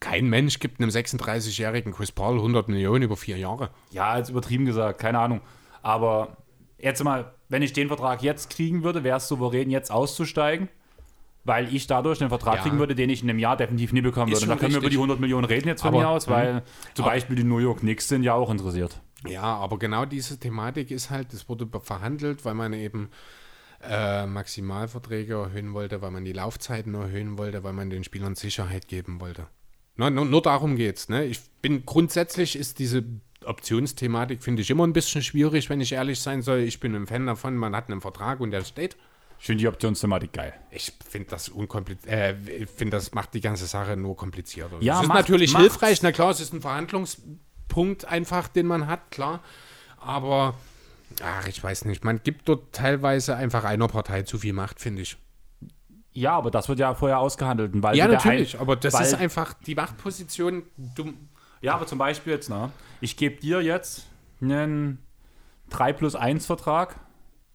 Kein 0.01 0.27
Mensch 0.27 0.59
gibt 0.59 0.81
einem 0.81 0.91
36-jährigen 0.91 1.93
Chris 1.93 2.13
Paul 2.13 2.37
100 2.37 2.69
Millionen 2.69 3.03
über 3.03 3.17
vier 3.17 3.39
Jahre. 3.39 3.71
Ja, 3.91 4.11
als 4.11 4.31
übertrieben 4.31 4.67
gesagt, 4.67 5.01
keine 5.01 5.19
Ahnung. 5.19 5.41
Aber 5.83 6.37
jetzt 6.79 7.03
mal, 7.03 7.35
wenn 7.49 7.63
ich 7.63 7.73
den 7.73 7.89
Vertrag 7.89 8.23
jetzt 8.23 8.51
kriegen 8.51 8.83
würde, 8.83 9.05
wäre 9.05 9.17
es 9.17 9.29
souverän, 9.29 9.71
jetzt 9.71 9.91
auszusteigen, 9.91 10.69
weil 11.45 11.75
ich 11.75 11.87
dadurch 11.87 12.21
einen 12.21 12.31
Vertrag 12.31 12.57
Ja. 12.57 12.63
kriegen 12.63 12.79
würde, 12.79 12.95
den 12.95 13.11
ich 13.11 13.23
in 13.23 13.31
einem 13.31 13.39
Jahr 13.39 13.57
definitiv 13.57 13.93
nie 13.93 14.01
bekommen 14.01 14.33
würde. 14.33 14.47
Da 14.47 14.57
können 14.57 14.73
wir 14.73 14.79
über 14.79 14.87
richtig. 14.87 14.91
die 14.93 14.97
100 14.99 15.21
Millionen 15.21 15.45
reden 15.45 15.69
jetzt 15.69 15.83
von 15.83 15.89
Aber- 15.89 15.99
mir 16.01 16.09
aus, 16.09 16.27
weil 16.29 16.63
zum 16.95 17.05
Aber- 17.05 17.15
Beispiel 17.15 17.37
die 17.37 17.45
New 17.45 17.59
York 17.59 17.81
Knicks 17.81 18.09
sind 18.09 18.23
ja 18.23 18.35
auch 18.35 18.51
interessiert. 18.51 19.01
Ja, 19.29 19.43
aber 19.43 19.79
genau 19.79 20.05
diese 20.05 20.39
Thematik 20.39 20.91
ist 20.91 21.11
halt, 21.11 21.33
das 21.33 21.49
wurde 21.49 21.67
verhandelt, 21.83 22.45
weil 22.45 22.55
man 22.55 22.73
eben 22.73 23.11
äh, 23.87 24.27
Maximalverträge 24.27 25.35
erhöhen 25.35 25.75
wollte, 25.75 26.01
weil 26.01 26.11
man 26.11 26.25
die 26.25 26.33
Laufzeiten 26.33 26.95
erhöhen 26.95 27.37
wollte, 27.37 27.65
weil 27.65 27.75
man 27.75 27.91
den 27.91 28.03
Spielern 28.05 28.35
Sicherheit 28.35 28.89
geben 28.89 29.21
wollte. 29.21 29.47
Nur, 29.97 30.09
nur, 30.11 30.25
nur 30.25 30.41
darum 30.43 30.77
geht's. 30.77 31.09
Ne? 31.11 31.25
Ich 31.25 31.41
bin 31.61 31.85
grundsätzlich 31.85 32.57
ist 32.57 32.79
diese 32.79 33.05
Optionsthematik, 33.45 34.43
finde 34.43 34.63
ich, 34.63 34.71
immer 34.71 34.87
ein 34.87 34.93
bisschen 34.95 35.23
schwierig, 35.23 35.69
wenn 35.71 35.81
ich 35.81 35.93
ehrlich 35.93 36.19
sein 36.21 36.43
soll. 36.43 36.61
Ich 36.61 36.81
bin 36.81 36.95
ein 36.95 37.07
Fan 37.07 37.27
davon, 37.27 37.57
man 37.57 37.77
hat 37.77 37.91
einen 37.91 38.01
Vertrag 38.01 38.41
und 38.41 38.51
der 38.53 38.65
steht. 38.65 38.97
Ich 39.45 39.47
finde 39.47 39.61
die 39.61 39.69
Optionsthematik 39.69 40.33
geil. 40.33 40.55
Ich 40.71 40.91
finde 41.07 41.29
das 41.29 41.51
unkompliziert, 41.51 42.11
äh, 42.11 42.35
ich 42.63 42.71
finde, 42.71 42.97
das 42.97 43.13
macht 43.13 43.35
die 43.35 43.43
ganze 43.43 43.67
Sache 43.67 43.95
nur 43.95 44.17
komplizierter. 44.17 44.79
Ja, 44.81 44.95
es 44.97 45.03
ist 45.03 45.09
macht- 45.09 45.19
natürlich 45.19 45.53
macht's. 45.53 45.65
hilfreich, 45.67 46.01
na 46.01 46.13
klar, 46.13 46.31
es 46.31 46.41
ist 46.41 46.55
ein 46.55 46.63
Verhandlungspunkt 46.63 48.07
einfach, 48.07 48.49
den 48.49 48.65
man 48.67 48.87
hat, 48.87 49.11
klar. 49.11 49.41
Aber, 49.99 50.55
ach, 51.23 51.47
ich 51.47 51.63
weiß 51.63 51.85
nicht, 51.85 52.05
man 52.05 52.23
gibt 52.23 52.49
dort 52.49 52.75
teilweise 52.75 53.37
einfach 53.37 53.65
einer 53.65 53.87
Partei 53.87 54.23
zu 54.23 54.39
viel 54.39 54.55
Macht, 54.55 54.81
finde 54.81 55.03
ich. 55.03 55.19
Ja, 56.15 56.33
aber 56.39 56.51
das 56.51 56.71
wird 56.71 56.79
ja 56.79 56.95
vorher 56.95 57.19
ausgehandelt. 57.19 57.73
Weil 57.75 57.97
Ja, 57.99 58.09
natürlich, 58.09 58.55
ein- 58.55 58.61
aber 58.63 58.77
das 58.77 58.99
ist 58.99 59.13
einfach 59.13 59.53
die 59.67 59.75
Machtposition. 59.75 60.63
Du, 60.79 61.13
Ja, 61.61 61.75
aber 61.75 61.87
zum 61.87 61.99
Beispiel 61.99 62.33
jetzt, 62.33 62.49
ne? 62.49 62.71
Ich 63.03 63.19
gebe 63.19 63.37
dir 63.43 63.61
jetzt 63.61 64.07
einen 64.41 65.01
3 65.69 65.93
plus 65.93 66.15
1 66.15 66.47
Vertrag 66.47 66.97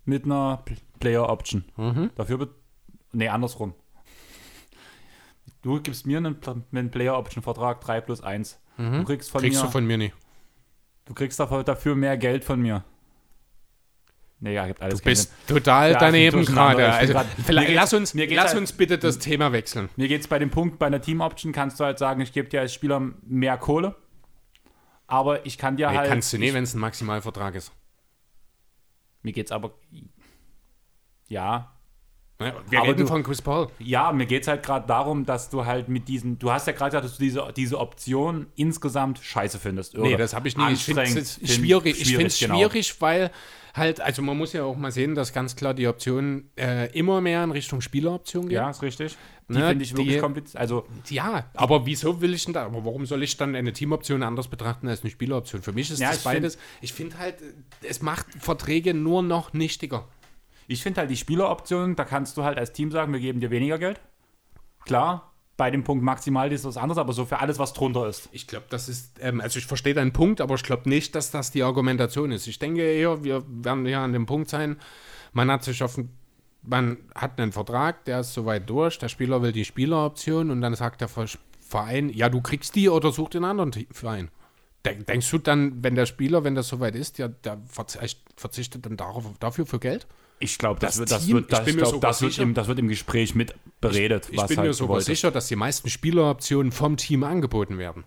mit 0.10 0.26
einer 0.26 0.64
Player 1.00 1.30
Option. 1.30 1.64
Mhm. 1.78 2.10
Dafür 2.16 2.40
wird. 2.40 2.52
Nee, 3.14 3.30
andersrum. 3.30 3.74
Du 5.62 5.80
gibst 5.82 6.06
mir 6.06 6.18
einen, 6.18 6.38
einen 6.72 6.92
Player 6.92 7.18
Option 7.18 7.44
Vertrag 7.44 7.82
3 7.82 8.02
plus 8.02 8.22
1. 8.22 8.60
Du 8.78 9.04
kriegst 9.04 9.30
von 9.30 9.42
Mhm. 9.42 9.46
kriegst 9.46 9.62
mir. 9.62 9.66
du 9.68 9.72
von 9.72 9.86
mir 9.86 9.98
nicht. 9.98 10.16
du 11.06 11.14
kriegst 11.16 11.40
dafür, 11.40 11.96
mehr 11.96 12.18
Geld 12.18 12.44
von 12.46 12.62
mir. 12.62 12.84
Nee, 14.42 14.54
ja, 14.54 14.68
gibt 14.68 14.82
alles 14.82 15.00
Du 15.00 15.04
bist 15.06 15.34
Sinn. 15.48 15.58
total 15.58 15.92
Ja, 15.92 15.98
daneben 15.98 16.46
gerade. 16.46 16.88
Also, 16.94 17.12
grad- 17.14 17.26
vielleicht, 17.46 17.74
lass 17.74 17.94
uns, 17.94 18.14
lass 18.14 18.50
halt- 18.50 18.58
uns 18.58 18.72
bitte 18.72 18.98
das 18.98 19.18
Thema 19.20 19.52
wechseln. 19.52 19.90
Mir 19.98 20.08
geht 20.08 20.22
es 20.22 20.28
bei 20.30 20.40
dem 20.40 20.50
Punkt, 20.50 20.80
bei 20.80 20.86
einer 20.86 21.02
Team 21.02 21.20
Option 21.20 21.52
kannst 21.52 21.78
du 21.80 21.84
halt 21.84 21.98
sagen, 22.00 22.22
ich 22.22 22.32
gebe 22.32 22.48
dir 22.48 22.62
als 22.62 22.74
Spieler 22.74 23.02
mehr 23.24 23.58
Kohle. 23.58 23.96
Aber 25.08 25.46
ich 25.46 25.58
kann 25.58 25.76
dir 25.76 25.90
Nee, 25.90 25.98
halt. 25.98 26.10
kannst 26.10 26.32
du 26.32 26.38
ich, 26.38 26.42
nicht, 26.42 26.54
wenn 26.54 26.64
es 26.64 26.74
ein 26.74 26.80
Maximalvertrag 26.80 27.56
ist. 27.56 27.74
Mir 29.22 29.34
geht's 29.34 29.52
aber. 29.52 29.74
Ja, 31.28 31.76
Ne? 32.42 32.54
Wir 32.70 32.80
Aber 32.80 32.88
reden 32.88 33.02
du- 33.02 33.08
von 33.08 33.22
Chris 33.22 33.42
Paul. 33.42 33.68
Ja, 33.80 34.14
mir 34.14 34.26
geht 34.26 34.44
es 34.44 34.48
halt 34.48 34.64
gerade 34.64 34.88
darum, 34.88 35.26
dass 35.26 35.50
du 35.50 35.66
halt 35.66 35.90
mit 35.90 36.08
diesen, 36.08 36.40
du 36.40 36.50
hast 36.52 36.68
ja 36.68 36.74
gerade 36.74 36.92
gesagt, 36.92 37.04
dass 37.04 37.18
du 37.18 37.24
diese, 37.24 37.52
diese 37.54 37.78
Option 37.78 38.48
insgesamt 38.56 39.20
scheiße 39.20 39.60
findest. 39.60 39.98
Nee, 39.98 40.16
das 40.16 40.34
habe 40.34 40.48
ich 40.48 40.56
nie. 40.56 40.72
Ich 40.72 40.86
finde 40.86 41.02
es 41.04 41.38
schwierig. 41.44 42.00
Ich 42.00 42.08
finde 42.08 42.28
es 42.28 42.40
genau. 42.40 42.56
schwierig, 42.56 43.02
weil 43.02 43.30
halt, 43.74 44.02
also 44.02 44.22
man 44.22 44.38
muss 44.38 44.54
ja 44.54 44.64
auch 44.64 44.76
mal 44.78 44.92
sehen, 44.92 45.16
dass 45.16 45.34
ganz 45.34 45.56
klar 45.56 45.74
die 45.74 45.88
Option 45.88 46.50
äh, 46.58 46.92
immer 46.98 47.22
mehr 47.22 47.44
in 47.44 47.52
Richtung 47.52 47.82
Spieleroption 47.82 48.44
geht. 48.50 48.56
Ja, 48.58 48.70
ist 48.70 48.82
richtig. 48.82 49.18
Die 49.48 49.54
Ne, 49.54 49.68
finde 49.70 49.84
ich 49.84 49.96
wirklich 49.96 50.16
die- 50.16 50.20
kompliziert. 50.22 50.58
Also, 50.62 50.86
Ja, 51.10 51.46
aber 51.56 51.86
wieso 51.86 52.22
will 52.22 52.34
ich 52.36 52.46
denn 52.46 52.54
da, 52.54 52.66
aber 52.66 52.86
warum 52.86 53.06
soll 53.08 53.24
ich 53.24 53.36
dann 53.38 53.56
eine 53.56 53.74
Teamoption 53.74 54.22
anders 54.22 54.48
betrachten 54.48 54.88
als 54.88 55.02
eine 55.02 55.10
Spieleroption? 55.10 55.62
Für 55.64 55.72
mich 55.72 55.90
ist 55.90 56.00
Ja, 56.00 56.10
das 56.10 56.18
ich 56.18 56.24
find- 56.24 56.34
beides. 56.36 56.58
ich 56.82 56.94
finde 56.94 57.18
halt, 57.18 57.36
es 57.82 58.02
macht 58.02 58.28
Verträge 58.40 58.94
nur 58.94 59.24
noch 59.24 59.54
nichtiger. 59.54 60.08
ich 60.68 60.84
finde 60.84 61.02
halt 61.02 61.10
die 61.10 61.18
Spieleroption, 61.18 61.96
da 61.96 62.06
kannst 62.06 62.38
du 62.38 62.44
halt 62.44 62.60
als 62.60 62.74
Team 62.74 62.92
sagen, 62.92 63.12
wir 63.12 63.20
geben 63.20 63.40
dir 63.40 63.50
weniger 63.50 63.80
Geld. 63.80 64.00
Klar, 64.86 65.29
bei 65.60 65.70
dem 65.72 65.84
Punkt 65.84 66.06
maximal 66.06 66.50
ist 66.54 66.64
das 66.64 66.78
anders, 66.78 66.98
aber 66.98 67.12
so 67.12 67.26
für 67.26 67.40
alles, 67.40 67.60
was 67.60 67.74
drunter 67.74 68.08
ist. 68.08 68.30
Ich 68.32 68.48
glaube, 68.48 68.68
das 68.70 68.88
ist, 68.88 69.20
ähm, 69.20 69.42
also 69.42 69.60
ich 69.60 69.66
verstehe 69.66 69.94
deinen 69.94 70.14
Punkt, 70.14 70.40
aber 70.40 70.56
ich 70.56 70.64
glaube 70.64 70.88
nicht, 70.88 71.14
dass 71.16 71.32
das 71.32 71.52
die 71.52 71.64
Argumentation 71.64 72.32
ist. 72.32 72.48
Ich 72.48 72.60
denke 72.60 72.82
eher, 72.82 73.26
wir 73.26 73.44
werden 73.46 73.86
ja 73.86 74.02
an 74.02 74.14
dem 74.14 74.26
Punkt 74.26 74.50
sein, 74.50 74.78
man 75.34 75.52
hat 75.52 75.66
sich 75.66 75.84
auf 75.84 76.00
man 76.62 76.98
hat 77.14 77.40
einen 77.40 77.52
Vertrag, 77.52 78.06
der 78.06 78.22
ist 78.22 78.34
soweit 78.34 78.70
durch, 78.70 79.00
der 79.00 79.10
Spieler 79.10 79.42
will 79.42 79.52
die 79.52 79.66
Spieleroption 79.66 80.50
und 80.50 80.62
dann 80.62 80.76
sagt 80.76 81.02
der 81.02 81.10
Verein, 81.60 82.10
ja, 82.10 82.30
du 82.30 82.42
kriegst 82.42 82.76
die 82.76 82.88
oder 82.90 83.12
such 83.12 83.30
den 83.30 83.44
anderen 83.44 83.74
Verein. 83.92 84.30
Denkst 84.86 85.30
du 85.30 85.40
dann, 85.40 85.84
wenn 85.84 85.96
der 85.96 86.06
Spieler, 86.06 86.46
wenn 86.46 86.56
das 86.56 86.70
soweit 86.70 86.96
ist, 86.96 87.18
ja, 87.18 87.28
der 87.28 87.60
verzichtet 87.68 88.86
dann 88.86 88.96
darauf, 88.96 89.26
dafür 89.40 89.66
für 89.66 89.80
Geld? 89.80 90.08
Ich 90.42 90.58
glaube, 90.58 90.80
das, 90.80 90.98
das, 90.98 91.10
das, 91.10 91.28
wird, 91.28 91.52
das, 91.52 91.66
glaub, 91.66 92.02
das, 92.02 92.22
wird 92.22 92.38
im, 92.40 92.54
das 92.54 92.68
wird 92.68 92.80
im 92.80 92.88
Gespräch 92.88 93.36
mit 93.36 93.56
beredet. 93.82 94.30
Ich, 94.32 94.40
ich 94.40 94.48
bin 94.48 94.58
halt 94.58 94.68
mir 94.68 94.74
sogar 94.74 95.02
sicher, 95.02 95.32
dass 95.32 95.48
die 95.48 95.58
meisten 95.58 95.90
Spieleroptionen 95.90 96.72
vom 96.72 96.96
Team 96.96 97.24
angeboten 97.24 97.78
werden. 97.78 98.06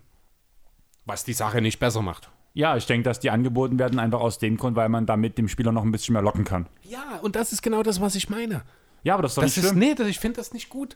Was 1.05 1.23
die 1.23 1.33
Sache 1.33 1.61
nicht 1.61 1.79
besser 1.79 2.01
macht. 2.01 2.29
Ja, 2.53 2.75
ich 2.77 2.85
denke, 2.85 3.03
dass 3.03 3.19
die 3.19 3.29
angeboten 3.29 3.77
werden 3.77 3.99
einfach 3.99 4.19
aus 4.19 4.39
dem 4.39 4.57
Grund, 4.57 4.75
weil 4.75 4.89
man 4.89 5.05
damit 5.05 5.37
dem 5.37 5.47
Spieler 5.47 5.71
noch 5.71 5.83
ein 5.83 5.91
bisschen 5.91 6.13
mehr 6.13 6.21
locken 6.21 6.43
kann. 6.43 6.67
Ja, 6.83 7.19
und 7.21 7.35
das 7.35 7.51
ist 7.51 7.61
genau 7.61 7.83
das, 7.83 8.01
was 8.01 8.15
ich 8.15 8.29
meine. 8.29 8.63
Ja, 9.03 9.15
aber 9.15 9.23
das 9.23 9.33
ist 9.33 9.37
doch 9.37 9.43
das 9.43 9.57
nicht 9.57 9.65
ist, 9.65 9.75
Nee, 9.75 9.95
das, 9.95 10.07
ich 10.07 10.19
finde 10.19 10.37
das 10.37 10.53
nicht 10.53 10.69
gut. 10.69 10.95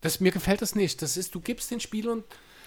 Das, 0.00 0.20
mir 0.20 0.32
gefällt 0.32 0.62
das 0.62 0.74
nicht. 0.74 1.02
Das 1.02 1.16
ist, 1.16 1.34
du 1.34 1.40
gibst 1.40 1.70
den 1.70 1.80
Spielern 1.80 2.24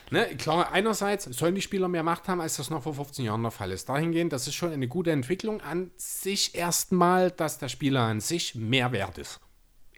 Ne, 0.10 0.26
klar, 0.38 0.72
einerseits 0.72 1.26
sollen 1.26 1.56
die 1.56 1.62
Spieler 1.62 1.88
mehr 1.90 2.04
Macht 2.04 2.28
haben, 2.28 2.40
als 2.40 2.58
das 2.58 2.70
noch 2.70 2.84
vor 2.84 2.94
15 2.94 3.26
Jahren 3.26 3.42
der 3.42 3.52
Fall 3.52 3.72
ist. 3.72 3.90
Dahingehend, 3.90 4.32
das 4.32 4.48
ist 4.48 4.56
schon 4.56 4.72
eine 4.72 4.88
gute 4.88 5.12
Entwicklung 5.12 5.62
an 5.62 5.92
sich 5.98 6.56
erstmal, 6.56 7.32
dass 7.32 7.58
der 7.58 7.68
Spieler 7.68 8.02
an 8.02 8.22
sich 8.22 8.56
mehr 8.56 8.92
wert 8.94 9.18
ist. 9.18 9.42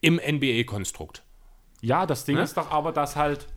Im 0.02 0.16
NBA-Konstrukt. 0.16 1.24
Ja, 1.82 2.06
das 2.06 2.26
Ding 2.26 2.38
ne? 2.38 2.44
ist 2.44 2.58
doch 2.58 2.72
aber, 2.72 2.92
dass 2.92 3.16
halt, 3.16 3.48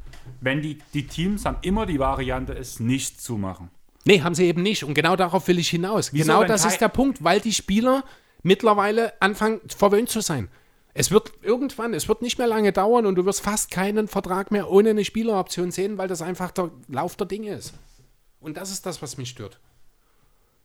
wenn 0.40 0.60
die, 0.60 0.78
die 0.92 1.06
Teams 1.06 1.44
haben 1.46 1.56
immer 1.62 1.86
die 1.86 1.98
Variante, 1.98 2.52
es 2.52 2.80
nicht 2.80 3.20
zu 3.20 3.38
machen. 3.38 3.70
Nee, 4.04 4.20
haben 4.20 4.34
sie 4.34 4.46
eben 4.46 4.62
nicht. 4.62 4.84
Und 4.84 4.94
genau 4.94 5.16
darauf 5.16 5.48
will 5.48 5.58
ich 5.58 5.70
hinaus. 5.70 6.12
Wieso, 6.12 6.24
genau 6.24 6.44
das 6.44 6.64
ist 6.64 6.80
der 6.80 6.88
Punkt, 6.88 7.24
weil 7.24 7.40
die 7.40 7.52
Spieler 7.52 8.04
mittlerweile 8.42 9.20
anfangen, 9.20 9.60
verwöhnt 9.68 10.10
zu 10.10 10.20
sein. 10.20 10.48
Es 10.94 11.10
wird 11.10 11.32
irgendwann, 11.42 11.94
es 11.94 12.08
wird 12.08 12.20
nicht 12.20 12.38
mehr 12.38 12.46
lange 12.46 12.72
dauern 12.72 13.06
und 13.06 13.14
du 13.14 13.24
wirst 13.24 13.40
fast 13.40 13.70
keinen 13.70 14.08
Vertrag 14.08 14.50
mehr 14.50 14.70
ohne 14.70 14.90
eine 14.90 15.04
Spieleroption 15.04 15.70
sehen, 15.70 15.96
weil 15.96 16.08
das 16.08 16.20
einfach 16.20 16.50
der 16.50 16.70
Lauf 16.88 17.16
der 17.16 17.26
Dinge 17.26 17.54
ist. 17.54 17.74
Und 18.40 18.56
das 18.56 18.70
ist 18.70 18.84
das, 18.84 19.00
was 19.00 19.16
mich 19.16 19.30
stört. 19.30 19.58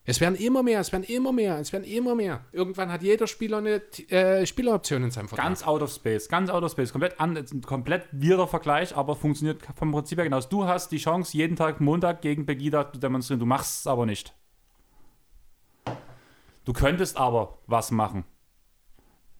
Es 0.09 0.21
werden 0.21 0.35
immer 0.35 0.63
mehr, 0.63 0.79
es 0.79 0.93
werden 0.93 1.03
immer 1.03 1.33
mehr, 1.33 1.59
es 1.59 1.73
werden 1.73 1.83
immer 1.83 2.15
mehr. 2.15 2.45
Irgendwann 2.53 2.89
hat 2.89 3.03
jeder 3.03 3.27
Spieler 3.27 3.57
eine 3.57 3.81
äh, 4.09 4.45
Spieleroption 4.45 5.03
in 5.03 5.11
seinem 5.11 5.27
Vertrag. 5.27 5.45
Ganz 5.45 5.63
out 5.63 5.81
of 5.81 5.91
space, 5.91 6.29
ganz 6.29 6.49
out 6.49 6.63
of 6.63 6.71
space. 6.71 6.93
Komplett, 6.93 7.19
an, 7.19 7.61
komplett 7.65 8.07
wirrer 8.13 8.47
Vergleich, 8.47 8.95
aber 8.95 9.17
funktioniert 9.17 9.61
vom 9.75 9.91
Prinzip 9.91 10.17
her 10.17 10.23
genauso. 10.23 10.47
Du 10.47 10.65
hast 10.65 10.93
die 10.93 10.97
Chance, 10.97 11.35
jeden 11.35 11.57
Tag 11.57 11.81
Montag 11.81 12.21
gegen 12.21 12.45
Pegida 12.45 12.89
zu 12.89 12.99
demonstrieren. 12.99 13.41
Du 13.41 13.45
machst 13.45 13.81
es 13.81 13.87
aber 13.87 14.05
nicht. 14.05 14.33
Du 16.63 16.71
könntest 16.71 17.17
aber 17.17 17.57
was 17.67 17.91
machen. 17.91 18.23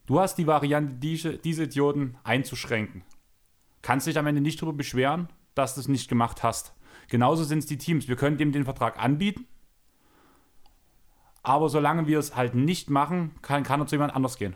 Du 0.07 0.19
hast 0.21 0.35
die 0.35 0.47
Variante, 0.47 0.95
diese, 0.95 1.37
diese 1.37 1.65
Idioten 1.65 2.17
einzuschränken. 2.23 3.03
Kannst 3.81 4.07
dich 4.07 4.17
am 4.17 4.25
Ende 4.25 4.41
nicht 4.41 4.61
darüber 4.61 4.77
beschweren, 4.77 5.27
dass 5.53 5.75
du 5.75 5.81
es 5.81 5.89
nicht 5.89 6.09
gemacht 6.09 6.43
hast. 6.43 6.73
Genauso 7.09 7.43
sind 7.43 7.59
es 7.59 7.65
die 7.65 7.77
Teams. 7.77 8.07
Wir 8.07 8.15
können 8.15 8.37
dem 8.37 8.51
den 8.53 8.63
Vertrag 8.63 8.97
anbieten, 8.97 9.45
aber 11.43 11.69
solange 11.69 12.07
wir 12.07 12.19
es 12.19 12.35
halt 12.35 12.55
nicht 12.55 12.89
machen, 12.89 13.35
kann, 13.41 13.63
kann 13.63 13.81
er 13.81 13.87
zu 13.87 13.95
jemand 13.95 14.15
anders 14.15 14.37
gehen. 14.37 14.55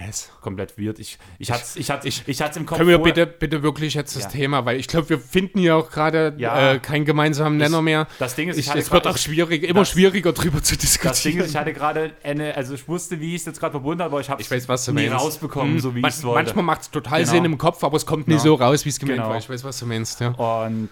Yes. 0.00 0.30
Komplett 0.40 0.78
weird. 0.78 0.98
Ich, 0.98 1.18
ich 1.38 1.50
hatte 1.50 1.62
es 1.62 1.76
ich 1.76 1.90
hatte, 1.90 2.08
ich, 2.08 2.26
ich 2.26 2.40
im 2.40 2.64
Kopf. 2.64 2.78
Können 2.78 2.88
wir 2.88 2.98
bitte, 2.98 3.26
bitte 3.26 3.62
wirklich 3.62 3.94
jetzt 3.94 4.16
das 4.16 4.24
ja. 4.24 4.28
Thema, 4.30 4.64
weil 4.64 4.78
ich 4.78 4.88
glaube, 4.88 5.10
wir 5.10 5.18
finden 5.18 5.58
hier 5.58 5.76
auch 5.76 5.90
gerade 5.90 6.34
ja. 6.38 6.72
äh, 6.72 6.78
keinen 6.78 7.04
gemeinsamen 7.04 7.58
Nenner 7.58 7.78
ich, 7.78 7.84
mehr. 7.84 8.06
Das 8.18 8.34
Ding 8.34 8.48
ist, 8.48 8.56
ich, 8.56 8.74
es 8.74 8.90
wird 8.90 9.06
auch 9.06 9.18
schwierig, 9.18 9.62
immer 9.62 9.80
das, 9.80 9.90
schwieriger 9.90 10.32
drüber 10.32 10.62
zu 10.62 10.76
diskutieren. 10.76 11.12
Das 11.12 11.22
Ding 11.22 11.38
ist, 11.38 11.50
ich 11.50 11.56
hatte 11.56 11.72
gerade 11.74 12.12
eine, 12.22 12.56
also 12.56 12.74
ich 12.74 12.88
wusste, 12.88 13.20
wie 13.20 13.34
ich 13.34 13.42
es 13.42 13.46
jetzt 13.46 13.60
gerade 13.60 13.72
verbunden 13.72 14.02
habe, 14.02 14.12
aber 14.12 14.20
ich 14.20 14.30
habe 14.30 14.42
es 14.42 14.50
nie 14.88 14.94
meinst. 14.94 15.12
rausbekommen, 15.12 15.74
mhm. 15.74 15.80
so 15.80 15.94
wie 15.94 16.00
ich 16.00 16.06
es 16.06 16.24
wollte. 16.24 16.44
Manchmal 16.44 16.64
macht 16.64 16.82
es 16.82 16.90
total 16.90 17.20
genau. 17.20 17.32
Sinn 17.32 17.44
im 17.44 17.58
Kopf, 17.58 17.84
aber 17.84 17.96
es 17.96 18.06
kommt 18.06 18.26
nie 18.26 18.34
genau. 18.34 18.44
so 18.44 18.54
raus, 18.54 18.84
wie 18.86 18.88
es 18.90 18.98
gemeint 18.98 19.18
genau. 19.18 19.30
war. 19.30 19.38
Ich 19.38 19.50
weiß, 19.50 19.64
was 19.64 19.78
du 19.78 19.86
meinst. 19.86 20.20
Ja. 20.20 20.30
Und 20.30 20.88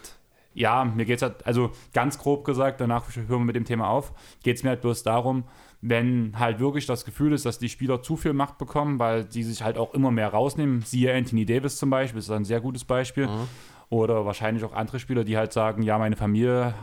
ja, 0.58 0.84
mir 0.84 1.04
geht 1.04 1.16
es 1.16 1.22
halt, 1.22 1.46
also 1.46 1.70
ganz 1.94 2.18
grob 2.18 2.44
gesagt, 2.44 2.80
danach 2.80 3.04
hören 3.14 3.28
wir 3.28 3.38
mit 3.38 3.56
dem 3.56 3.64
Thema 3.64 3.88
auf, 3.88 4.12
geht 4.42 4.56
es 4.56 4.62
mir 4.64 4.70
halt 4.70 4.80
bloß 4.80 5.02
darum, 5.04 5.44
wenn 5.80 6.38
halt 6.38 6.58
wirklich 6.58 6.86
das 6.86 7.04
Gefühl 7.04 7.32
ist, 7.32 7.46
dass 7.46 7.58
die 7.58 7.68
Spieler 7.68 8.02
zu 8.02 8.16
viel 8.16 8.32
Macht 8.32 8.58
bekommen, 8.58 8.98
weil 8.98 9.30
sie 9.30 9.44
sich 9.44 9.62
halt 9.62 9.78
auch 9.78 9.94
immer 9.94 10.10
mehr 10.10 10.28
rausnehmen. 10.28 10.82
Siehe 10.82 11.14
Anthony 11.14 11.44
Davis 11.44 11.76
zum 11.76 11.90
Beispiel, 11.90 12.18
ist 12.18 12.30
ein 12.30 12.44
sehr 12.44 12.60
gutes 12.60 12.84
Beispiel. 12.84 13.26
Mhm. 13.26 13.48
Oder 13.90 14.26
wahrscheinlich 14.26 14.64
auch 14.64 14.72
andere 14.72 14.98
Spieler, 14.98 15.24
die 15.24 15.36
halt 15.36 15.52
sagen, 15.52 15.82
ja, 15.82 15.96
meine 15.98 16.16
Familie 16.16 16.74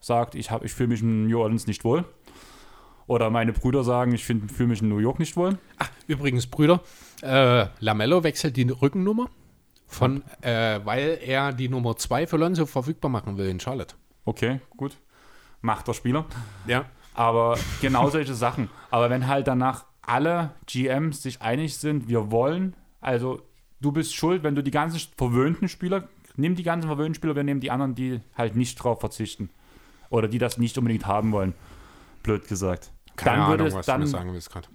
sagt, 0.00 0.34
ich, 0.34 0.50
ich 0.62 0.72
fühle 0.72 0.90
mich 0.90 1.02
in 1.02 1.26
New 1.28 1.40
Orleans 1.40 1.66
nicht 1.66 1.84
wohl. 1.84 2.04
Oder 3.06 3.30
meine 3.30 3.52
Brüder 3.52 3.84
sagen, 3.84 4.12
ich 4.12 4.24
fühle 4.24 4.68
mich 4.68 4.80
in 4.80 4.88
New 4.88 4.98
York 4.98 5.18
nicht 5.18 5.36
wohl. 5.36 5.58
Ach, 5.78 5.90
übrigens, 6.06 6.46
Brüder, 6.46 6.80
äh, 7.22 7.66
Lamello 7.80 8.22
wechselt 8.22 8.56
die 8.56 8.68
Rückennummer, 8.68 9.28
von, 9.86 10.22
äh, 10.40 10.80
weil 10.84 11.18
er 11.22 11.52
die 11.52 11.68
Nummer 11.68 11.96
2 11.96 12.26
für 12.26 12.36
Lonzo 12.36 12.64
verfügbar 12.66 13.10
machen 13.10 13.36
will 13.38 13.48
in 13.48 13.60
Charlotte. 13.60 13.96
Okay, 14.24 14.60
gut. 14.76 14.96
Macht 15.60 15.88
der 15.88 15.94
Spieler. 15.94 16.26
Ja. 16.66 16.84
Aber 17.14 17.58
genau 17.80 18.10
solche 18.10 18.34
Sachen. 18.34 18.70
Aber 18.90 19.10
wenn 19.10 19.26
halt 19.28 19.46
danach 19.46 19.84
alle 20.02 20.50
GMs 20.66 21.22
sich 21.22 21.42
einig 21.42 21.76
sind, 21.76 22.08
wir 22.08 22.30
wollen, 22.30 22.74
also 23.00 23.42
du 23.80 23.92
bist 23.92 24.14
schuld, 24.14 24.42
wenn 24.42 24.54
du 24.54 24.62
die 24.62 24.70
ganzen 24.70 25.00
verwöhnten 25.16 25.68
Spieler, 25.68 26.08
nimm 26.36 26.54
die 26.54 26.62
ganzen 26.62 26.88
verwöhnten 26.88 27.14
Spieler, 27.14 27.36
wir 27.36 27.44
nehmen 27.44 27.60
die 27.60 27.70
anderen, 27.70 27.94
die 27.94 28.20
halt 28.36 28.56
nicht 28.56 28.76
drauf 28.76 29.00
verzichten. 29.00 29.50
Oder 30.10 30.28
die 30.28 30.38
das 30.38 30.58
nicht 30.58 30.76
unbedingt 30.76 31.06
haben 31.06 31.32
wollen. 31.32 31.54
Blöd 32.22 32.46
gesagt. 32.46 32.92
Keine 33.16 33.38
dann 33.38 33.52
Ahnung, 33.52 33.66
es, 33.66 33.74
was 33.74 33.86
dann, 33.86 34.02
du 34.02 34.06
sagen 34.06 34.32
willst 34.32 34.50
gerade. 34.50 34.68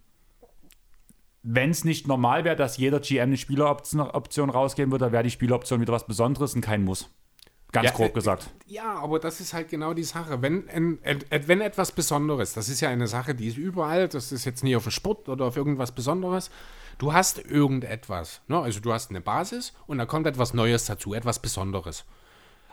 Wenn 1.43 1.69
es 1.69 1.85
nicht 1.85 2.07
normal 2.07 2.43
wäre, 2.43 2.55
dass 2.55 2.77
jeder 2.77 2.99
GM 2.99 3.29
eine 3.29 3.37
Spieleroption 3.37 4.49
rausgeben 4.49 4.91
würde, 4.91 5.05
dann 5.05 5.11
wäre 5.13 5.23
die 5.23 5.31
Spieleroption 5.31 5.79
wieder 5.79 5.93
was 5.93 6.05
Besonderes 6.05 6.55
und 6.55 6.61
kein 6.61 6.83
Muss. 6.83 7.09
Ganz 7.71 7.85
ja, 7.85 7.91
grob 7.91 8.09
äh, 8.09 8.13
gesagt. 8.13 8.49
Ja, 8.65 8.95
aber 8.99 9.19
das 9.19 9.39
ist 9.39 9.53
halt 9.53 9.69
genau 9.69 9.93
die 9.93 10.03
Sache. 10.03 10.41
Wenn, 10.41 10.67
wenn 11.01 11.61
etwas 11.61 11.91
Besonderes, 11.91 12.53
das 12.53 12.69
ist 12.69 12.81
ja 12.81 12.89
eine 12.89 13.07
Sache, 13.07 13.35
die 13.35 13.47
ist 13.47 13.57
überall, 13.57 14.07
das 14.07 14.31
ist 14.31 14.45
jetzt 14.45 14.63
nie 14.63 14.75
auf 14.75 14.83
den 14.83 14.91
Sport 14.91 15.27
oder 15.29 15.45
auf 15.45 15.57
irgendwas 15.57 15.91
Besonderes. 15.91 16.49
Du 16.97 17.13
hast 17.13 17.39
irgendetwas. 17.39 18.41
Ne? 18.47 18.59
Also 18.59 18.79
du 18.79 18.93
hast 18.93 19.09
eine 19.09 19.21
Basis 19.21 19.73
und 19.85 19.97
da 19.97 20.05
kommt 20.05 20.27
etwas 20.27 20.53
Neues 20.53 20.85
dazu, 20.85 21.13
etwas 21.13 21.39
Besonderes 21.39 22.05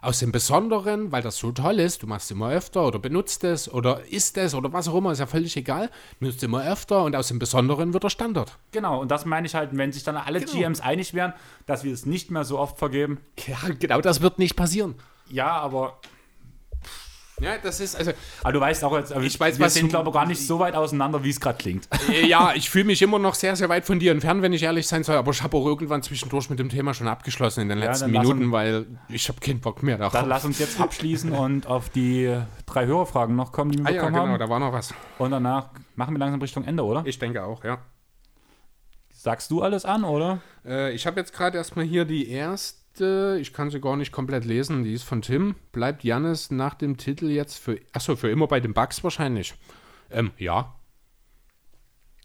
aus 0.05 0.19
dem 0.19 0.33
Besonderen, 0.33 1.13
weil 1.13 1.23
das 1.23 1.37
so 1.39 1.53
toll 1.53 1.81
ist, 1.81 2.03
du 2.03 2.07
machst 2.07 2.27
es 2.27 2.31
immer 2.31 2.51
öfter 2.51 2.87
oder 2.87 2.99
benutzt 2.99 3.45
es 3.45 3.73
oder 3.73 4.05
isst 4.11 4.37
es 4.39 4.55
oder 4.55 4.73
was 4.73 4.89
auch 4.89 4.97
immer, 4.97 5.13
ist 5.13 5.19
ja 5.19 5.27
völlig 5.27 5.57
egal, 5.57 5.91
benutzt 6.21 6.39
es 6.39 6.43
immer 6.45 6.65
öfter 6.65 7.05
und 7.05 7.17
aus 7.17 7.29
dem 7.29 7.39
Besonderen 7.39 7.93
wird 7.93 8.05
der 8.05 8.11
Standard. 8.11 8.59
Genau, 8.73 9.01
und 9.01 9.11
das 9.11 9.25
meine 9.25 9.47
ich 9.47 9.55
halt, 9.55 9.71
wenn 9.73 9.93
sich 9.93 10.05
dann 10.05 10.17
alle 10.17 10.41
genau. 10.41 10.53
GMs 10.53 10.81
einig 10.81 11.15
wären, 11.15 11.33
dass 11.67 11.85
wir 11.85 11.93
es 11.93 12.07
nicht 12.07 12.31
mehr 12.31 12.45
so 12.45 12.59
oft 12.59 12.79
vergeben. 12.79 13.19
Ja, 13.47 13.59
genau 13.79 14.01
das 14.01 14.21
wird 14.21 14.39
nicht 14.39 14.57
passieren. 14.57 14.95
Ja, 15.31 15.51
aber 15.53 15.99
ja, 17.41 17.59
das 17.59 17.81
ist, 17.81 17.97
also. 17.97 18.13
Aber 18.43 18.53
du 18.53 18.61
weißt 18.61 18.85
auch 18.85 18.97
jetzt, 18.97 19.11
ich 19.11 19.41
weiß, 19.41 19.59
wir 19.59 19.69
sind, 19.69 19.89
glaube 19.89 20.11
ich, 20.11 20.15
gar 20.15 20.27
nicht 20.27 20.47
so 20.47 20.59
weit 20.61 20.75
auseinander, 20.75 21.25
wie 21.25 21.31
es 21.31 21.41
gerade 21.41 21.59
klingt. 21.59 21.89
Äh, 22.09 22.27
ja, 22.27 22.53
ich 22.55 22.71
fühle 22.71 22.85
mich 22.85 23.03
immer 23.03 23.19
noch 23.19 23.35
sehr, 23.35 23.57
sehr 23.57 23.69
weit 23.69 23.85
von 23.85 23.99
dir 23.99 24.13
entfernt, 24.13 24.43
wenn 24.43 24.53
ich 24.53 24.63
ehrlich 24.63 24.87
sein 24.87 25.03
soll, 25.03 25.17
aber 25.17 25.33
ich 25.33 25.43
habe 25.43 25.57
auch 25.57 25.67
irgendwann 25.67 26.03
zwischendurch 26.03 26.49
mit 26.51 26.59
dem 26.59 26.69
Thema 26.69 26.95
schon 26.95 27.09
abgeschlossen 27.09 27.63
in 27.63 27.69
den 27.69 27.79
ja, 27.79 27.87
letzten 27.87 28.11
Minuten, 28.11 28.45
uns, 28.45 28.53
weil 28.53 28.87
ich 29.09 29.29
habe 29.29 29.41
keinen 29.41 29.61
Bock 29.61 29.83
mehr 29.83 29.99
darauf. 29.99 30.13
Dann 30.13 30.29
lass 30.29 30.45
uns 30.45 30.59
jetzt 30.59 30.81
abschließen 30.81 31.33
und 31.33 31.67
auf 31.67 31.89
die 31.89 32.37
drei 32.67 32.87
Hörerfragen 32.87 33.35
noch 33.35 33.53
kommen, 33.53 33.73
die 33.73 33.79
wir 33.79 33.87
ah, 33.87 33.93
bekommen 33.93 34.15
ja, 34.15 34.21
genau, 34.21 34.33
haben. 34.33 34.39
da 34.39 34.49
war 34.49 34.61
noch 34.61 34.73
was. 34.73 34.95
Und 35.19 35.31
danach 35.33 35.71
machen 35.97 36.15
wir 36.15 36.19
langsam 36.19 36.41
Richtung 36.41 36.65
Ende, 36.65 36.85
oder? 36.85 37.03
Ich 37.05 37.19
denke 37.19 37.45
auch, 37.45 37.65
ja. 37.65 37.79
Sagst 39.13 39.51
du 39.51 39.63
alles 39.63 39.85
an, 39.85 40.05
oder? 40.05 40.41
Äh, 40.65 40.93
ich 40.93 41.07
habe 41.07 41.19
jetzt 41.19 41.33
gerade 41.33 41.57
erstmal 41.57 41.85
hier 41.85 42.05
die 42.05 42.29
erste 42.29 42.84
letzte, 42.95 43.39
ich 43.41 43.53
kann 43.53 43.71
sie 43.71 43.81
gar 43.81 43.97
nicht 43.97 44.13
komplett 44.13 44.45
lesen, 44.45 44.85
die 44.85 44.93
ist 44.93 45.03
von 45.03 45.23
Tim. 45.23 45.57
Bleibt 45.73 46.05
Jannis 46.05 46.51
nach 46.51 46.75
dem 46.75 46.97
Titel 46.97 47.29
jetzt 47.29 47.59
für, 47.59 47.81
achso, 47.93 48.17
für 48.17 48.31
immer 48.31 48.47
bei 48.47 48.61
den 48.61 48.73
Bugs 48.73 49.03
wahrscheinlich? 49.03 49.55
Ähm, 50.11 50.31
ja. 50.39 50.75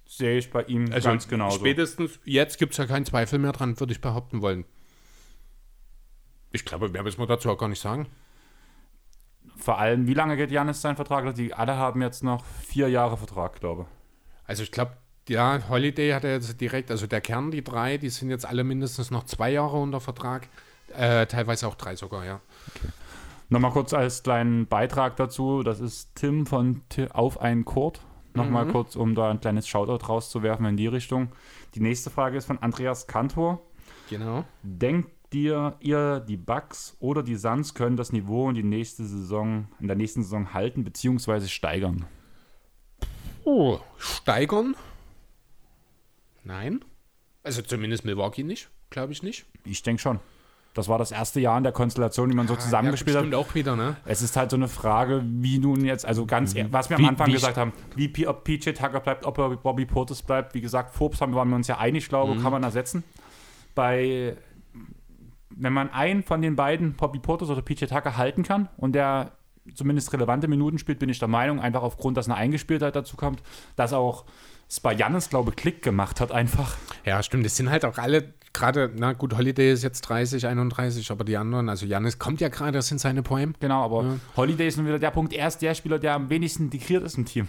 Sehe 0.05 0.37
ich 0.37 0.51
bei 0.51 0.63
ihm 0.63 0.91
also 0.91 1.09
ganz 1.09 1.27
genau. 1.27 1.51
Spätestens 1.51 2.19
jetzt 2.23 2.57
gibt 2.57 2.73
es 2.73 2.77
ja 2.77 2.85
keinen 2.85 3.05
Zweifel 3.05 3.39
mehr 3.39 3.51
dran, 3.51 3.79
würde 3.79 3.93
ich 3.93 4.01
behaupten 4.01 4.41
wollen. 4.41 4.65
Ich 6.51 6.65
glaube, 6.65 6.89
mehr 6.89 7.03
müssen 7.03 7.19
wir 7.19 7.27
dazu 7.27 7.49
auch 7.49 7.57
gar 7.57 7.69
nicht 7.69 7.81
sagen. 7.81 8.07
Vor 9.55 9.77
allem, 9.77 10.07
wie 10.07 10.13
lange 10.13 10.37
geht 10.37 10.51
Janis 10.51 10.81
sein 10.81 10.95
Vertrag? 10.95 11.33
Die 11.35 11.53
alle 11.53 11.75
haben 11.75 12.01
jetzt 12.01 12.23
noch 12.23 12.43
vier 12.45 12.89
Jahre 12.89 13.17
Vertrag, 13.17 13.59
glaube 13.59 13.83
ich. 13.83 14.47
Also 14.47 14.63
ich 14.63 14.71
glaube, 14.71 14.97
ja, 15.29 15.59
Holiday 15.69 16.11
hat 16.11 16.23
er 16.23 16.33
jetzt 16.33 16.59
direkt, 16.59 16.91
also 16.91 17.07
der 17.07 17.21
Kern, 17.21 17.51
die 17.51 17.63
drei, 17.63 17.97
die 17.97 18.09
sind 18.09 18.29
jetzt 18.29 18.45
alle 18.45 18.63
mindestens 18.63 19.11
noch 19.11 19.23
zwei 19.23 19.51
Jahre 19.51 19.77
unter 19.77 19.99
Vertrag. 19.99 20.47
Äh, 20.95 21.27
teilweise 21.27 21.67
auch 21.67 21.75
drei 21.75 21.95
sogar, 21.95 22.25
ja. 22.25 22.41
Okay. 22.75 22.89
Nochmal 23.49 23.71
kurz 23.71 23.93
als 23.93 24.21
kleinen 24.21 24.67
Beitrag 24.67 25.15
dazu, 25.15 25.63
das 25.63 25.79
ist 25.79 26.15
Tim 26.15 26.45
von 26.45 26.81
T 26.89 27.09
Auf 27.11 27.41
einen 27.41 27.65
Kurt. 27.65 28.01
Nochmal 28.35 28.65
mhm. 28.65 28.71
kurz, 28.71 28.95
um 28.95 29.15
da 29.15 29.31
ein 29.31 29.41
kleines 29.41 29.67
Shoutout 29.67 30.05
rauszuwerfen 30.05 30.65
in 30.67 30.77
die 30.77 30.87
Richtung. 30.87 31.29
Die 31.73 31.79
nächste 31.79 32.11
Frage 32.11 32.37
ist 32.37 32.45
von 32.45 32.59
Andreas 32.59 33.07
Kantor. 33.07 33.59
Genau. 34.09 34.45
Denkt 34.61 35.09
dir, 35.33 35.75
ihr, 35.79 36.19
die 36.19 36.37
Bucks 36.37 36.95
oder 36.99 37.23
die 37.23 37.35
Suns 37.35 37.73
können 37.73 37.97
das 37.97 38.11
Niveau 38.11 38.49
in, 38.49 38.55
die 38.55 38.63
nächste 38.63 39.03
Saison, 39.03 39.67
in 39.79 39.87
der 39.87 39.95
nächsten 39.95 40.23
Saison 40.23 40.53
halten 40.53 40.83
bzw. 40.83 41.47
steigern? 41.47 42.05
Oh, 43.43 43.79
steigern? 43.97 44.75
Nein. 46.49 46.83
Also 47.43 47.61
zumindest 47.61 48.05
Milwaukee 48.05 48.43
nicht, 48.43 48.69
glaube 48.89 49.13
ich 49.13 49.21
nicht. 49.23 49.45
Ich 49.65 49.83
denke 49.83 50.01
schon. 50.01 50.19
Das 50.73 50.87
war 50.87 50.97
das 50.97 51.11
erste 51.11 51.39
Jahr 51.39 51.57
in 51.57 51.63
der 51.63 51.71
Konstellation, 51.73 52.29
die 52.29 52.35
man 52.35 52.47
so 52.47 52.55
zusammengespielt 52.55 53.13
ja, 53.15 53.21
hat. 53.21 53.27
Stimmt 53.27 53.35
auch 53.35 53.53
wieder, 53.55 53.75
ne? 53.75 53.97
Es 54.05 54.21
ist 54.21 54.35
halt 54.35 54.49
so 54.51 54.55
eine 54.57 54.67
Frage, 54.67 55.21
wie 55.25 55.57
nun 55.59 55.83
jetzt, 55.85 56.05
also 56.05 56.25
ganz, 56.25 56.53
ehr- 56.55 56.71
was 56.71 56.89
wir 56.89 56.97
am 56.97 57.03
Wie- 57.03 57.07
Anfang 57.07 57.27
wie 57.27 57.33
gesagt 57.33 57.57
haben, 57.57 57.73
wie 57.95 58.07
P- 58.07 58.27
ob 58.27 58.43
PJ 58.43 58.71
Tucker 58.71 58.99
bleibt, 58.99 59.25
ob 59.25 59.37
er 59.39 59.49
Bobby 59.57 59.85
Portis 59.85 60.21
bleibt. 60.21 60.53
Wie 60.53 60.61
gesagt, 60.61 60.93
Forbes 60.95 61.21
haben, 61.21 61.33
waren 61.35 61.49
wir 61.49 61.55
uns 61.55 61.67
ja 61.67 61.77
einig, 61.79 62.07
glaube 62.09 62.35
Mhm. 62.35 62.41
kann 62.41 62.51
man 62.51 62.63
ersetzen. 62.63 63.03
Bei, 63.75 64.37
wenn 65.49 65.73
man 65.73 65.89
einen 65.91 66.23
von 66.23 66.41
den 66.41 66.55
beiden, 66.55 66.93
Bobby 66.93 67.19
Portis 67.19 67.49
oder 67.49 67.61
PJ 67.61 67.85
Tucker, 67.85 68.17
halten 68.17 68.43
kann 68.43 68.69
und 68.77 68.93
der 68.93 69.31
zumindest 69.75 70.13
relevante 70.13 70.47
Minuten 70.47 70.77
spielt, 70.79 70.99
bin 70.99 71.09
ich 71.09 71.19
der 71.19 71.27
Meinung, 71.27 71.59
einfach 71.59 71.83
aufgrund, 71.83 72.17
dass 72.17 72.27
eine 72.27 72.35
Eingespieltheit 72.35 72.95
dazu 72.95 73.17
kommt, 73.17 73.41
dass 73.75 73.93
auch 73.93 74.25
es 74.69 74.79
bei 74.79 74.93
Jannis, 74.93 75.29
glaube 75.29 75.49
ich, 75.51 75.55
Klick 75.55 75.81
gemacht 75.81 76.21
hat 76.21 76.31
einfach. 76.31 76.77
Ja, 77.03 77.21
stimmt. 77.23 77.45
Das 77.45 77.55
sind 77.55 77.69
halt 77.69 77.85
auch 77.85 77.97
alle 77.97 78.33
gerade, 78.53 78.91
na 78.95 79.13
gut, 79.13 79.37
Holiday 79.37 79.71
ist 79.71 79.83
jetzt 79.83 80.01
30, 80.01 80.45
31, 80.47 81.11
aber 81.11 81.23
die 81.23 81.37
anderen, 81.37 81.69
also 81.69 81.85
Janis 81.85 82.19
kommt 82.19 82.41
ja 82.41 82.49
gerade, 82.49 82.73
das 82.73 82.87
sind 82.87 82.99
seine 82.99 83.23
Poem. 83.23 83.53
Genau, 83.59 83.83
aber 83.83 84.19
Holiday 84.35 84.67
ist 84.67 84.77
nun 84.77 84.85
wieder 84.85 84.99
der 84.99 85.11
Punkt, 85.11 85.33
er 85.33 85.47
ist 85.47 85.61
der 85.61 85.75
Spieler, 85.75 85.99
der 85.99 86.13
am 86.13 86.29
wenigsten 86.29 86.63
integriert 86.63 87.03
ist 87.03 87.17
im 87.17 87.25
Team. 87.25 87.47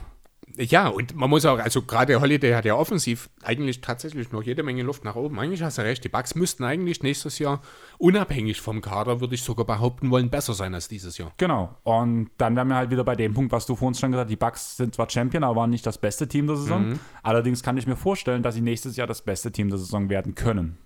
Ja, 0.56 0.89
und 0.89 1.14
man 1.14 1.31
muss 1.31 1.44
auch, 1.44 1.59
also 1.59 1.82
gerade 1.82 2.20
Holiday 2.20 2.52
hat 2.52 2.64
ja 2.64 2.74
offensiv 2.74 3.31
eigentlich 3.43 3.81
tatsächlich 3.81 4.32
noch 4.32 4.43
jede 4.43 4.62
Menge 4.62 4.82
Luft 4.82 5.05
nach 5.05 5.16
oben. 5.16 5.39
Eigentlich 5.39 5.62
hast 5.62 5.78
du 5.78 5.82
recht, 5.82 6.05
die 6.05 6.09
Bucks 6.09 6.35
müssten 6.35 6.64
eigentlich 6.64 7.02
nächstes 7.02 7.39
Jahr 7.39 7.60
unabhängig 7.98 8.60
vom 8.60 8.81
Kader, 8.81 9.20
würde 9.20 9.35
ich 9.35 9.43
sogar 9.43 9.64
behaupten 9.64 10.10
wollen, 10.10 10.31
besser 10.31 10.55
sein 10.55 10.74
als 10.74 10.89
dieses 10.89 11.18
Jahr. 11.18 11.32
Genau. 11.36 11.77
Und 11.82 12.31
dann 12.39 12.56
wären 12.56 12.68
wir 12.68 12.77
halt 12.77 12.90
wieder 12.90 13.05
bei 13.05 13.16
dem 13.16 13.35
Punkt, 13.35 13.52
was 13.52 13.66
du 13.66 13.77
vorhin 13.77 13.94
schon 13.94 14.12
gesagt 14.12 14.27
hast, 14.27 14.31
die 14.31 14.36
Bucks 14.36 14.77
sind 14.77 14.94
zwar 14.94 15.09
Champion, 15.09 15.44
aber 15.44 15.56
waren 15.56 15.70
nicht 15.70 15.86
das 15.86 15.98
beste 15.98 16.28
Team 16.28 16.47
der 16.47 16.56
Saison. 16.56 16.98
Allerdings 17.22 17.62
kann 17.62 17.77
ich 17.77 17.86
mir 17.86 17.97
vorstellen, 17.97 18.43
dass 18.43 18.55
sie 18.55 18.60
nächstes 18.60 18.97
Jahr 18.97 19.06
das 19.06 19.22
beste 19.22 19.52
Team 19.52 19.68
der 19.68 19.78
Saison 19.78 20.09
werden 20.09 20.35
können. 20.35 20.78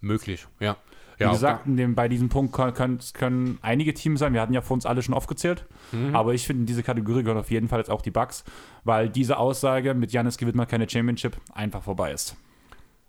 Möglich, 0.00 0.46
ja. 0.60 0.76
Wie 1.18 1.24
ja, 1.24 1.32
gesagt, 1.32 1.62
dem, 1.66 1.94
bei 1.94 2.08
diesem 2.08 2.28
Punkt 2.28 2.52
können, 2.52 2.98
können, 3.12 3.58
einige 3.62 3.94
Teams 3.94 4.20
sein. 4.20 4.32
Wir 4.32 4.40
hatten 4.40 4.52
ja 4.54 4.62
vor 4.62 4.74
uns 4.74 4.86
alle 4.86 5.02
schon 5.02 5.14
aufgezählt. 5.14 5.66
Aber 6.12 6.34
ich 6.34 6.46
finde, 6.46 6.60
in 6.62 6.66
diese 6.66 6.82
Kategorie 6.82 7.22
gehören 7.22 7.38
auf 7.38 7.50
jeden 7.50 7.68
Fall 7.68 7.78
jetzt 7.78 7.90
auch 7.90 8.02
die 8.02 8.10
Bucks, 8.10 8.44
weil 8.84 9.08
diese 9.08 9.38
Aussage, 9.38 9.94
mit 9.94 10.12
Janis 10.12 10.38
gewinnt 10.38 10.56
man 10.56 10.66
keine 10.66 10.88
Championship, 10.88 11.36
einfach 11.52 11.82
vorbei 11.82 12.12
ist. 12.12 12.36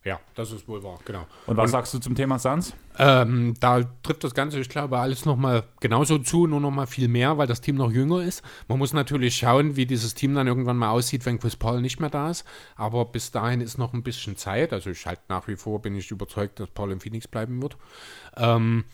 Ja, 0.05 0.19
das 0.35 0.51
ist 0.51 0.67
wohl 0.67 0.83
wahr, 0.83 0.99
genau. 1.03 1.25
Und 1.47 1.57
was 1.57 1.71
sagst 1.71 1.91
du 1.95 1.99
zum 1.99 2.13
Thema 2.13 2.37
Suns? 2.37 2.73
Ähm, 2.99 3.55
da 3.59 3.83
trifft 4.03 4.23
das 4.23 4.35
Ganze, 4.35 4.59
ich 4.59 4.69
glaube, 4.69 4.99
alles 4.99 5.25
nochmal 5.25 5.63
genauso 5.79 6.19
zu, 6.19 6.45
nur 6.45 6.59
nochmal 6.59 6.85
viel 6.85 7.07
mehr, 7.07 7.39
weil 7.39 7.47
das 7.47 7.59
Team 7.59 7.75
noch 7.75 7.91
jünger 7.91 8.23
ist. 8.23 8.43
Man 8.67 8.77
muss 8.77 8.93
natürlich 8.93 9.35
schauen, 9.35 9.75
wie 9.75 9.87
dieses 9.87 10.13
Team 10.13 10.35
dann 10.35 10.45
irgendwann 10.45 10.77
mal 10.77 10.91
aussieht, 10.91 11.25
wenn 11.25 11.39
Chris 11.39 11.55
Paul 11.55 11.81
nicht 11.81 11.99
mehr 11.99 12.11
da 12.11 12.29
ist. 12.29 12.45
Aber 12.75 13.05
bis 13.05 13.31
dahin 13.31 13.61
ist 13.61 13.79
noch 13.79 13.93
ein 13.93 14.03
bisschen 14.03 14.37
Zeit. 14.37 14.73
Also 14.73 14.91
ich 14.91 15.07
halt 15.07 15.21
nach 15.27 15.47
wie 15.47 15.55
vor 15.55 15.81
bin 15.81 15.95
ich 15.95 16.11
überzeugt, 16.11 16.59
dass 16.59 16.69
Paul 16.69 16.91
in 16.91 16.99
Phoenix 16.99 17.27
bleiben 17.27 17.59
wird. 17.61 17.75
Ähm, 18.37 18.85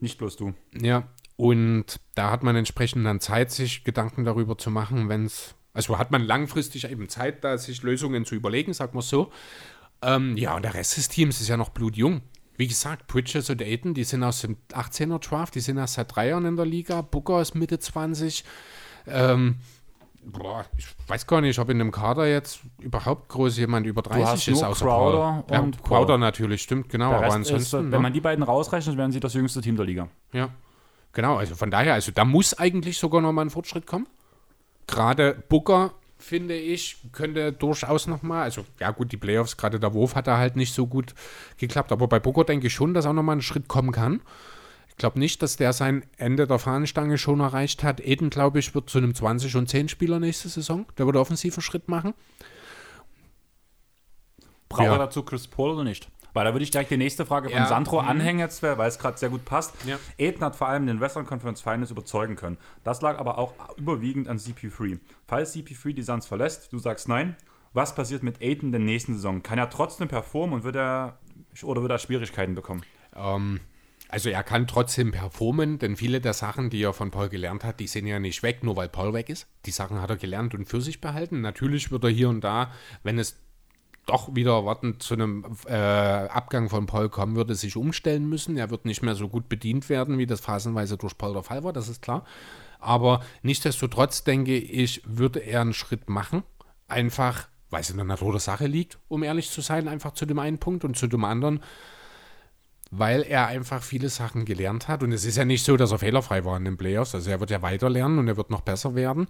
Nicht 0.00 0.18
bloß 0.18 0.36
du. 0.36 0.52
ja, 0.78 1.08
und 1.36 2.00
da 2.14 2.30
hat 2.30 2.42
man 2.42 2.56
entsprechend 2.56 3.06
dann 3.06 3.20
Zeit, 3.20 3.52
sich 3.52 3.84
Gedanken 3.84 4.24
darüber 4.24 4.58
zu 4.58 4.70
machen, 4.70 5.08
wenn 5.08 5.24
es, 5.24 5.54
also 5.72 5.96
hat 5.96 6.10
man 6.10 6.22
langfristig 6.22 6.90
eben 6.90 7.08
Zeit, 7.08 7.42
da 7.42 7.56
sich 7.56 7.82
Lösungen 7.82 8.24
zu 8.24 8.34
überlegen, 8.34 8.74
sagen 8.74 8.94
wir 8.94 8.98
es 8.98 9.08
so. 9.08 9.30
Ähm, 10.02 10.36
ja, 10.36 10.54
und 10.54 10.62
der 10.62 10.74
Rest 10.74 10.96
des 10.96 11.08
Teams 11.08 11.40
ist 11.40 11.48
ja 11.48 11.56
noch 11.56 11.70
blutjung. 11.70 12.22
Wie 12.56 12.66
gesagt, 12.66 13.06
Bridges 13.06 13.50
und 13.50 13.62
Aiden, 13.62 13.94
die 13.94 14.04
sind 14.04 14.24
aus 14.24 14.40
dem 14.40 14.56
18er 14.72 15.20
Draft, 15.20 15.54
die 15.54 15.60
sind 15.60 15.76
erst 15.76 15.94
seit 15.94 16.14
drei 16.14 16.28
Jahren 16.28 16.44
in 16.44 16.56
der 16.56 16.66
Liga. 16.66 17.02
Booker 17.02 17.40
ist 17.40 17.54
Mitte 17.54 17.78
20. 17.78 18.44
Ähm, 19.06 19.58
boah, 20.24 20.64
ich 20.76 20.86
weiß 21.06 21.26
gar 21.26 21.40
nicht, 21.40 21.58
ob 21.58 21.70
in 21.70 21.78
dem 21.78 21.92
Kader 21.92 22.26
jetzt 22.26 22.60
überhaupt 22.80 23.28
groß 23.28 23.58
jemand 23.58 23.86
über 23.86 24.02
30 24.02 24.26
hast 24.26 24.48
ist, 24.48 24.60
nur 24.60 24.68
außer 24.68 24.84
Crowder 24.84 25.44
Paul. 25.46 25.56
Ja, 25.56 25.60
und 25.60 25.82
Crowder 25.82 26.06
Paul. 26.06 26.18
natürlich, 26.18 26.62
stimmt, 26.62 26.88
genau. 26.88 27.10
Der 27.10 27.18
aber 27.18 27.26
Rest 27.26 27.36
ist, 27.38 27.52
ansonsten. 27.52 27.76
wenn 27.84 27.90
ne? 27.90 27.98
man 28.00 28.12
die 28.12 28.20
beiden 28.20 28.42
rausrechnet, 28.42 28.96
wären 28.96 29.12
sie 29.12 29.20
das 29.20 29.34
jüngste 29.34 29.60
Team 29.60 29.76
der 29.76 29.86
Liga. 29.86 30.08
Ja, 30.32 30.50
genau. 31.12 31.36
Also 31.36 31.54
von 31.54 31.70
daher, 31.70 31.94
also 31.94 32.12
da 32.12 32.24
muss 32.24 32.54
eigentlich 32.54 32.98
sogar 32.98 33.20
noch 33.20 33.32
mal 33.32 33.42
ein 33.42 33.50
Fortschritt 33.50 33.86
kommen. 33.86 34.08
Gerade 34.86 35.44
Booker, 35.48 35.92
finde 36.18 36.56
ich, 36.56 36.96
könnte 37.12 37.52
durchaus 37.52 38.06
noch 38.06 38.22
mal, 38.22 38.42
also 38.42 38.64
ja 38.80 38.90
gut, 38.90 39.12
die 39.12 39.16
Playoffs, 39.16 39.56
gerade 39.56 39.78
der 39.80 39.94
Wurf 39.94 40.14
hat 40.14 40.26
da 40.26 40.36
halt 40.38 40.56
nicht 40.56 40.74
so 40.74 40.86
gut 40.86 41.14
geklappt, 41.58 41.92
aber 41.92 42.08
bei 42.08 42.18
Booker 42.18 42.44
denke 42.44 42.66
ich 42.66 42.74
schon, 42.74 42.92
dass 42.94 43.06
auch 43.06 43.12
noch 43.12 43.22
mal 43.22 43.36
ein 43.36 43.42
Schritt 43.42 43.68
kommen 43.68 43.92
kann. 43.92 44.20
Ich 44.88 44.96
glaube 44.96 45.18
nicht, 45.20 45.42
dass 45.42 45.56
der 45.56 45.72
sein 45.72 46.04
Ende 46.16 46.48
der 46.48 46.58
Fahnenstange 46.58 47.18
schon 47.18 47.38
erreicht 47.38 47.84
hat. 47.84 48.00
Eden, 48.00 48.30
glaube 48.30 48.58
ich, 48.58 48.74
wird 48.74 48.90
zu 48.90 48.98
einem 48.98 49.14
20 49.14 49.54
und 49.54 49.68
10 49.68 49.88
Spieler 49.88 50.18
nächste 50.18 50.48
Saison. 50.48 50.86
Der 50.98 51.06
wird 51.06 51.14
offensiven 51.14 51.62
Schritt 51.62 51.88
machen. 51.88 52.14
Braucht 54.68 54.84
Ja. 54.86 54.92
er 54.92 54.98
dazu 54.98 55.22
Chris 55.22 55.46
Paul 55.46 55.70
oder 55.70 55.84
nicht? 55.84 56.08
Weil 56.38 56.44
da 56.44 56.54
würde 56.54 56.62
ich 56.62 56.70
direkt 56.70 56.92
die 56.92 56.96
nächste 56.96 57.26
Frage 57.26 57.48
von 57.48 57.58
Ja, 57.58 57.66
Sandro 57.66 58.00
mhm. 58.00 58.06
anhängen 58.10 58.38
jetzt, 58.38 58.62
weil 58.62 58.78
es 58.86 59.00
gerade 59.00 59.18
sehr 59.18 59.28
gut 59.28 59.44
passt. 59.44 59.74
Ja. 59.84 59.98
Aiden 60.20 60.40
hat 60.44 60.54
vor 60.54 60.68
allem 60.68 60.86
den 60.86 61.00
Western 61.00 61.26
Conference 61.26 61.60
Finals 61.60 61.90
überzeugen 61.90 62.36
können. 62.36 62.58
Das 62.84 63.02
lag 63.02 63.18
aber 63.18 63.38
auch 63.38 63.54
überwiegend 63.76 64.28
an 64.28 64.38
CP3. 64.38 65.00
Falls 65.26 65.56
CP3 65.56 65.94
die 65.94 66.02
Suns 66.02 66.28
verlässt, 66.28 66.72
du 66.72 66.78
sagst 66.78 67.08
nein, 67.08 67.34
was 67.72 67.92
passiert 67.92 68.22
mit 68.22 68.40
Aiden 68.40 68.68
in 68.68 68.70
der 68.70 68.80
nächsten 68.80 69.14
Saison? 69.14 69.42
Kann 69.42 69.58
er 69.58 69.68
trotzdem 69.68 70.06
performen 70.06 70.54
und 70.54 70.62
wird 70.62 70.76
er 70.76 71.18
oder 71.64 71.82
wird 71.82 71.90
er 71.90 71.98
Schwierigkeiten 71.98 72.54
bekommen? 72.54 72.84
Ähm, 73.16 73.58
also 74.08 74.30
er 74.30 74.44
kann 74.44 74.68
trotzdem 74.68 75.10
performen, 75.10 75.80
denn 75.80 75.96
viele 75.96 76.20
der 76.20 76.34
Sachen, 76.34 76.70
die 76.70 76.80
er 76.80 76.92
von 76.92 77.10
Paul 77.10 77.30
gelernt 77.30 77.64
hat, 77.64 77.80
die 77.80 77.88
sind 77.88 78.06
ja 78.06 78.20
nicht 78.20 78.44
weg, 78.44 78.62
nur 78.62 78.76
weil 78.76 78.88
Paul 78.88 79.12
weg 79.12 79.28
ist. 79.28 79.48
Die 79.66 79.72
Sachen 79.72 80.00
hat 80.00 80.10
er 80.10 80.16
gelernt 80.16 80.54
und 80.54 80.66
für 80.66 80.80
sich 80.80 81.00
behalten. 81.00 81.40
Natürlich 81.40 81.90
wird 81.90 82.04
er 82.04 82.10
hier 82.10 82.28
und 82.28 82.42
da, 82.42 82.70
wenn 83.02 83.18
es 83.18 83.40
doch 84.08 84.34
wieder 84.34 84.52
erwartend 84.52 85.02
zu 85.02 85.14
einem 85.14 85.44
äh, 85.66 85.74
Abgang 85.74 86.68
von 86.68 86.86
Paul 86.86 87.08
kommen 87.08 87.36
würde, 87.36 87.54
sich 87.54 87.76
umstellen 87.76 88.28
müssen. 88.28 88.56
Er 88.56 88.70
wird 88.70 88.84
nicht 88.84 89.02
mehr 89.02 89.14
so 89.14 89.28
gut 89.28 89.48
bedient 89.48 89.88
werden, 89.88 90.18
wie 90.18 90.26
das 90.26 90.40
phasenweise 90.40 90.96
durch 90.96 91.16
Paul 91.18 91.34
der 91.34 91.42
Fall 91.42 91.64
war, 91.64 91.72
das 91.72 91.88
ist 91.88 92.02
klar. 92.02 92.24
Aber 92.80 93.20
nichtsdestotrotz 93.42 94.24
denke 94.24 94.56
ich, 94.56 95.02
würde 95.04 95.40
er 95.40 95.60
einen 95.60 95.74
Schritt 95.74 96.08
machen. 96.08 96.42
Einfach, 96.86 97.48
weil 97.70 97.80
es 97.80 97.90
in 97.90 97.96
der 97.96 98.06
Natur 98.06 98.32
der 98.32 98.40
Sache 98.40 98.66
liegt, 98.66 98.98
um 99.08 99.22
ehrlich 99.22 99.50
zu 99.50 99.60
sein, 99.60 99.88
einfach 99.88 100.12
zu 100.12 100.26
dem 100.26 100.38
einen 100.38 100.58
Punkt 100.58 100.84
und 100.84 100.96
zu 100.96 101.06
dem 101.06 101.24
anderen, 101.24 101.60
weil 102.90 103.22
er 103.22 103.46
einfach 103.46 103.82
viele 103.82 104.08
Sachen 104.08 104.44
gelernt 104.44 104.88
hat. 104.88 105.02
Und 105.02 105.12
es 105.12 105.24
ist 105.24 105.36
ja 105.36 105.44
nicht 105.44 105.64
so, 105.64 105.76
dass 105.76 105.92
er 105.92 105.98
fehlerfrei 105.98 106.44
war 106.44 106.56
in 106.56 106.64
den 106.64 106.76
Playoffs. 106.76 107.14
Also 107.14 107.30
er 107.30 107.40
wird 107.40 107.50
ja 107.50 107.62
weiter 107.62 107.90
lernen 107.90 108.18
und 108.18 108.28
er 108.28 108.36
wird 108.36 108.50
noch 108.50 108.62
besser 108.62 108.94
werden. 108.94 109.26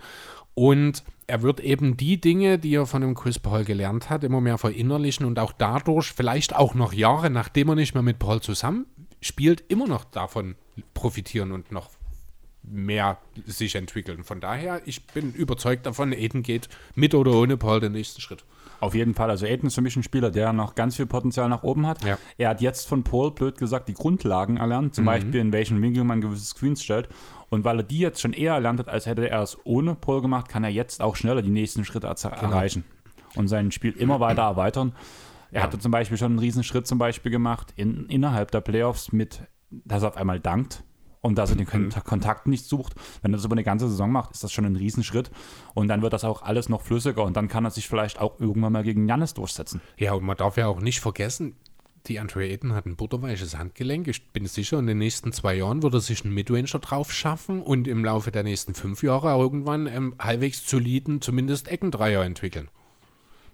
Und 0.55 1.03
er 1.27 1.43
wird 1.43 1.61
eben 1.61 1.97
die 1.97 2.21
Dinge, 2.21 2.59
die 2.59 2.75
er 2.75 2.87
von 2.87 3.03
dem 3.03 3.15
Chris 3.15 3.39
Paul 3.39 3.65
gelernt 3.65 4.11
hat, 4.11 4.25
immer 4.25 4.41
mehr 4.41 4.59
verinnerlichen 4.59 5.27
und 5.27 5.39
auch 5.39 5.53
dadurch, 5.53 6.13
vielleicht 6.13 6.55
auch 6.55 6.75
noch 6.75 6.93
Jahre, 6.93 7.31
nachdem 7.31 7.69
er 7.69 7.75
nicht 7.75 7.95
mehr 7.95 8.03
mit 8.03 8.19
Paul 8.19 8.41
zusammen 8.41 8.87
spielt, 9.21 9.65
immer 9.69 9.87
noch 9.87 10.05
davon 10.05 10.55
profitieren 10.95 11.53
und 11.53 11.73
noch 11.73 11.91
mehr 12.71 13.19
sich 13.47 13.75
entwickeln. 13.75 14.25
Von 14.25 14.41
daher, 14.41 14.81
ich 14.85 15.07
bin 15.07 15.33
überzeugt 15.33 15.87
davon, 15.87 16.13
Aiden 16.13 16.43
geht 16.43 16.69
mit 16.95 17.15
oder 17.15 17.33
ohne 17.33 17.57
Paul 17.57 17.81
den 17.81 17.93
nächsten 17.93 18.21
Schritt. 18.21 18.45
Auf 18.81 18.95
jeden 18.95 19.15
Fall. 19.15 19.29
Also 19.29 19.47
Aiden 19.47 19.67
ist 19.67 19.75
für 19.75 19.81
mich 19.81 19.97
ein 19.97 20.03
Spieler, 20.05 20.31
der 20.31 20.53
noch 20.53 20.75
ganz 20.77 20.97
viel 20.97 21.07
Potenzial 21.07 21.49
nach 21.49 21.65
oben 21.65 21.87
hat. 21.87 22.05
Ja. 22.05 22.17
Er 22.37 22.51
hat 22.51 22.61
jetzt 22.61 22.87
von 22.87 23.03
Paul, 23.03 23.33
blöd 23.33 23.59
gesagt, 23.59 23.89
die 23.89 23.95
Grundlagen 23.95 24.57
erlernt. 24.57 24.95
Zum 24.95 25.05
Beispiel, 25.05 25.41
in 25.41 25.53
welchen 25.53 25.83
Winkel 25.83 26.05
man 26.05 26.21
gewisse 26.21 26.45
Screens 26.45 26.83
stellt. 26.83 27.09
Und 27.51 27.65
weil 27.65 27.81
er 27.81 27.83
die 27.83 27.99
jetzt 27.99 28.21
schon 28.21 28.33
eher 28.33 28.53
erlernt 28.55 28.79
hat, 28.79 28.89
als 28.89 29.07
hätte 29.07 29.29
er 29.29 29.43
es 29.43 29.59
ohne 29.65 29.95
Paul 29.95 30.23
gemacht, 30.23 30.49
kann 30.49 30.63
er 30.63 30.71
jetzt 30.71 31.01
auch 31.01 31.17
schneller 31.17 31.43
die 31.43 31.51
nächsten 31.51 31.85
Schritte 31.85 32.07
erze- 32.07 32.31
erreichen. 32.31 32.85
Und 33.35 33.49
sein 33.49 33.73
Spiel 33.73 33.93
immer 33.93 34.21
weiter 34.21 34.43
erweitern. 34.43 34.95
Er 35.51 35.63
hatte 35.63 35.79
zum 35.79 35.91
Beispiel 35.91 36.19
schon 36.19 36.33
einen 36.33 36.39
Riesenschritt 36.39 36.87
zum 36.87 36.99
Beispiel 36.99 37.33
gemacht 37.33 37.73
in, 37.75 38.07
innerhalb 38.07 38.51
der 38.51 38.61
Playoffs 38.61 39.13
mit, 39.13 39.43
dass 39.71 40.03
er 40.03 40.11
auf 40.11 40.17
einmal 40.17 40.41
dankt 40.41 40.85
und 41.21 41.37
dass 41.39 41.51
er 41.51 41.57
den 41.57 41.67
Kon 41.67 41.91
Kontakt 42.05 42.47
nicht 42.47 42.65
sucht. 42.65 42.95
Wenn 43.23 43.33
er 43.33 43.37
das 43.37 43.45
über 43.45 43.55
eine 43.55 43.65
ganze 43.65 43.89
Saison 43.89 44.11
macht, 44.11 44.31
ist 44.33 44.45
das 44.45 44.53
schon 44.53 44.65
ein 44.65 44.77
Riesenschritt. 44.77 45.31
Und 45.75 45.89
dann 45.89 46.03
wird 46.03 46.13
das 46.13 46.25
auch 46.25 46.43
alles 46.43 46.69
noch 46.69 46.83
flüssiger 46.83 47.25
und 47.25 47.37
dann 47.37 47.49
kann 47.49 47.65
er 47.65 47.71
sich 47.71 47.89
vielleicht 47.89 48.21
auch 48.21 48.41
irgendwann 48.41 48.73
mal 48.73 48.85
gegen 48.85 49.09
Janis 49.09 49.35
durchsetzen. 49.35 49.81
Ja, 49.97 50.13
und 50.13 50.25
man 50.25 50.37
darf 50.37 50.57
ja 50.57 50.67
auch 50.67 50.81
nicht 50.81 51.01
vergessen, 51.01 51.55
die 52.07 52.19
Andre 52.19 52.49
Ayton 52.49 52.73
hat 52.73 52.87
ein 52.87 52.97
butterweiches 52.97 53.59
Handgelenk. 53.59 54.09
Ich 54.09 54.29
bin 54.31 54.47
sicher, 54.47 54.79
in 54.79 54.87
den 54.87 54.99
nächsten 54.99 55.33
zwei 55.33 55.55
Jahren 55.55 55.83
wird 55.83 55.95
er 55.95 56.01
sich 56.01 56.25
einen 56.25 56.33
Midranger 56.33 56.79
drauf 56.79 57.13
schaffen 57.13 57.61
und 57.61 57.87
im 57.87 58.05
Laufe 58.05 58.31
der 58.31 58.45
nächsten 58.45 58.75
fünf 58.75 59.03
Jahre 59.03 59.29
irgendwann 59.39 59.87
ähm, 59.87 60.15
halbwegs 60.19 60.69
soliden, 60.69 61.21
zumindest 61.21 61.69
Eckendreier 61.69 62.25
entwickeln. 62.25 62.71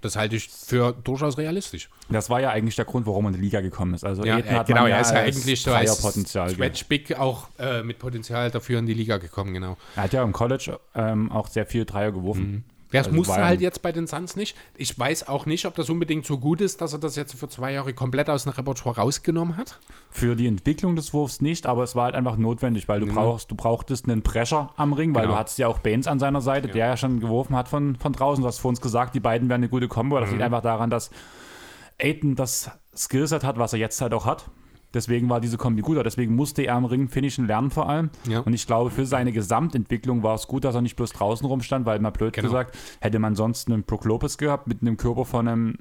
Das 0.04 0.16
halte 0.16 0.36
ich 0.36 0.50
für 0.50 0.92
durchaus 0.92 1.38
realistisch. 1.38 1.88
Das 2.10 2.28
war 2.28 2.38
ja 2.38 2.50
eigentlich 2.50 2.76
der 2.76 2.84
Grund, 2.84 3.06
warum 3.06 3.24
er 3.24 3.28
in 3.28 3.36
die 3.36 3.40
Liga 3.40 3.62
gekommen 3.62 3.94
ist. 3.94 4.04
Also 4.04 4.22
Ja, 4.22 4.36
Aiden 4.36 4.50
äh, 4.50 4.58
hat 4.58 4.66
genau, 4.66 4.84
er 4.84 5.00
ist 5.00 5.12
ja 5.12 5.20
eigentlich 5.20 5.62
so 5.62 5.72
als 5.72 6.84
Big 6.84 7.18
auch 7.18 7.48
äh, 7.58 7.82
mit 7.82 7.98
Potenzial 7.98 8.50
dafür 8.50 8.80
in 8.80 8.86
die 8.86 8.92
Liga 8.92 9.16
gekommen, 9.16 9.54
genau. 9.54 9.78
Er 9.96 10.02
hat 10.02 10.12
ja 10.12 10.22
im 10.22 10.32
College 10.32 10.78
ähm, 10.94 11.32
auch 11.32 11.48
sehr 11.48 11.64
viel 11.64 11.86
Dreier 11.86 12.12
geworfen. 12.12 12.64
Das 13.00 13.06
Also 13.06 13.16
musste 13.16 13.34
ja- 13.38 13.44
halt 13.46 13.60
jetzt 13.60 13.82
bei 13.82 13.92
den 13.92 14.06
Suns 14.06 14.36
nicht. 14.36 14.56
Ich 14.76 14.98
weiß 14.98 15.28
auch 15.28 15.46
nicht, 15.46 15.66
ob 15.66 15.74
das 15.74 15.90
unbedingt 15.90 16.24
so 16.26 16.38
gut 16.38 16.60
ist, 16.60 16.80
dass 16.80 16.92
er 16.92 16.98
das 16.98 17.16
jetzt 17.16 17.34
für 17.34 17.48
zwei 17.48 17.72
Jahre 17.72 17.92
komplett 17.94 18.30
aus 18.30 18.44
dem 18.44 18.52
Repertoire 18.52 18.96
rausgenommen 19.00 19.56
hat. 19.56 19.78
Für 20.10 20.36
die 20.36 20.46
Entwicklung 20.46 20.96
des 20.96 21.12
Wurfs 21.12 21.40
nicht, 21.40 21.66
aber 21.66 21.82
es 21.82 21.94
war 21.96 22.04
halt 22.04 22.14
einfach 22.14 22.36
notwendig, 22.36 22.88
weil 22.88 23.00
du 23.00 23.06
brauchst, 23.06 23.50
du 23.50 23.54
brauchtest 23.54 24.08
einen 24.08 24.22
Pressure 24.22 24.70
am 24.76 24.92
Ring, 24.92 25.14
weil 25.14 25.22
Genau. 25.22 25.34
du 25.34 25.40
hattest 25.40 25.58
ja 25.58 25.68
auch 25.68 25.78
Baines 25.78 26.06
an 26.06 26.18
seiner 26.18 26.40
Seite, 26.40 26.68
der 26.68 26.86
ja 26.86 26.96
schon 26.96 27.20
geworfen 27.20 27.56
hat 27.56 27.68
von, 27.68 27.96
von 27.96 28.12
draußen. 28.12 28.42
Du 28.42 28.48
hast 28.48 28.58
vor 28.58 28.68
uns 28.70 28.80
gesagt, 28.80 29.14
die 29.14 29.20
beiden 29.20 29.48
wären 29.48 29.60
eine 29.60 29.68
gute 29.68 29.88
Kombo. 29.88 30.18
Das 30.20 30.30
liegt 30.30 30.42
einfach 30.42 30.62
daran, 30.62 30.90
dass 30.90 31.10
Aiden 32.00 32.34
das 32.36 32.70
Skillset 32.96 33.44
hat, 33.44 33.58
was 33.58 33.72
er 33.72 33.78
jetzt 33.78 34.00
halt 34.00 34.14
auch 34.14 34.26
hat. 34.26 34.46
Deswegen 34.94 35.28
war 35.28 35.40
diese 35.40 35.58
Kombi 35.58 35.82
gut, 35.82 35.96
aber 35.96 36.04
deswegen 36.04 36.34
musste 36.36 36.62
er 36.62 36.78
im 36.78 36.84
Ring 36.84 37.08
finishen 37.08 37.46
lernen 37.46 37.70
vor 37.70 37.88
allem. 37.88 38.10
Ja. 38.28 38.40
Und 38.40 38.52
ich 38.54 38.66
glaube, 38.66 38.90
für 38.90 39.04
seine 39.04 39.32
Gesamtentwicklung 39.32 40.22
war 40.22 40.34
es 40.36 40.46
gut, 40.46 40.64
dass 40.64 40.74
er 40.74 40.82
nicht 40.82 40.96
bloß 40.96 41.12
draußen 41.12 41.46
rumstand, 41.46 41.84
weil 41.84 41.98
mal 41.98 42.10
blöd 42.10 42.32
Genau. 42.32 42.46
gesagt, 42.48 42.78
hätte 43.00 43.18
man 43.18 43.34
sonst 43.34 43.68
einen 43.68 43.82
Brook 43.82 44.04
Lopez 44.04 44.38
gehabt 44.38 44.68
mit 44.68 44.80
einem 44.80 44.96
Körper 44.96 45.24
von 45.24 45.48
einem 45.48 45.78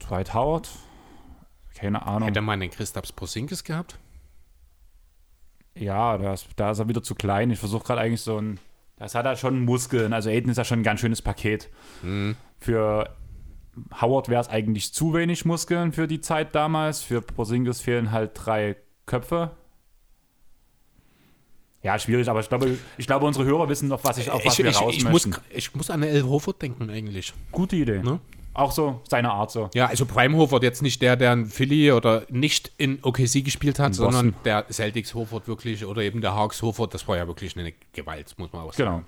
Dwight 0.00 0.32
Howard. 0.32 0.70
Keine 1.74 2.06
Ahnung. 2.06 2.28
Hätte 2.28 2.40
man 2.40 2.60
den 2.60 2.70
Christaps 2.70 3.12
Porzingis 3.12 3.64
gehabt? 3.64 3.98
Ja, 5.74 6.18
da 6.18 6.34
ist, 6.34 6.48
da 6.56 6.72
ist 6.72 6.78
er 6.78 6.88
wieder 6.88 7.02
zu 7.02 7.14
klein. 7.14 7.50
Ich 7.50 7.58
versuche 7.58 7.84
gerade 7.84 8.00
eigentlich 8.00 8.20
so 8.22 8.38
ein. 8.38 8.58
Das 8.96 9.14
hat 9.14 9.24
er 9.24 9.36
schon 9.36 9.64
Muskeln. 9.64 10.12
Also 10.12 10.28
Aiden 10.28 10.50
ist 10.50 10.58
ja 10.58 10.64
schon 10.64 10.80
ein 10.80 10.82
ganz 10.84 11.00
schönes 11.00 11.22
Paket. 11.22 11.70
Mhm. 12.02 12.36
Für 12.58 13.16
Howard 14.00 14.28
wäre 14.28 14.40
es 14.40 14.48
eigentlich 14.48 14.92
zu 14.92 15.14
wenig 15.14 15.44
Muskeln 15.44 15.92
für 15.92 16.06
die 16.06 16.20
Zeit 16.20 16.54
damals. 16.54 17.02
Für 17.02 17.22
Porzingis 17.22 17.80
fehlen 17.80 18.10
halt 18.10 18.32
drei 18.34 18.76
Köpfe. 19.06 19.52
Ja, 21.82 21.98
schwierig, 21.98 22.28
aber 22.28 22.40
ich 22.40 22.48
glaube, 22.48 22.76
ich 22.98 23.06
glaube 23.06 23.24
unsere 23.24 23.46
Hörer 23.46 23.68
wissen 23.68 23.88
noch, 23.88 24.04
was 24.04 24.18
ich, 24.18 24.30
auf 24.30 24.44
was 24.44 24.58
ich, 24.58 24.64
wir 24.64 24.70
ich, 24.70 24.80
raus 24.80 24.94
ich, 24.94 25.04
muss, 25.08 25.28
ich 25.50 25.74
muss 25.74 25.88
an 25.88 26.02
El 26.02 26.24
Hofert 26.24 26.60
denken 26.60 26.90
eigentlich. 26.90 27.32
Gute 27.52 27.76
Idee. 27.76 28.02
Ne? 28.02 28.20
Auch 28.52 28.72
so 28.72 29.00
seine 29.08 29.30
Art 29.30 29.50
so. 29.50 29.70
Ja, 29.74 29.86
also 29.86 30.04
Prime 30.04 30.36
Hofert 30.36 30.62
jetzt 30.62 30.82
nicht 30.82 31.00
der, 31.00 31.16
der 31.16 31.32
in 31.32 31.46
Philly 31.46 31.92
oder 31.92 32.24
nicht 32.28 32.72
in 32.76 32.98
OKC 33.02 33.44
gespielt 33.44 33.78
hat, 33.78 33.94
sondern 33.94 34.34
der 34.44 34.66
Celtics 34.70 35.14
Hofert 35.14 35.48
wirklich 35.48 35.86
oder 35.86 36.02
eben 36.02 36.20
der 36.20 36.34
Hawks 36.34 36.60
Hofert, 36.60 36.92
das 36.92 37.06
war 37.08 37.16
ja 37.16 37.26
wirklich 37.26 37.56
eine 37.56 37.72
Gewalt, 37.92 38.34
muss 38.36 38.52
man 38.52 38.62
auch 38.62 38.72
sagen. 38.74 38.90
Genau. 38.90 39.04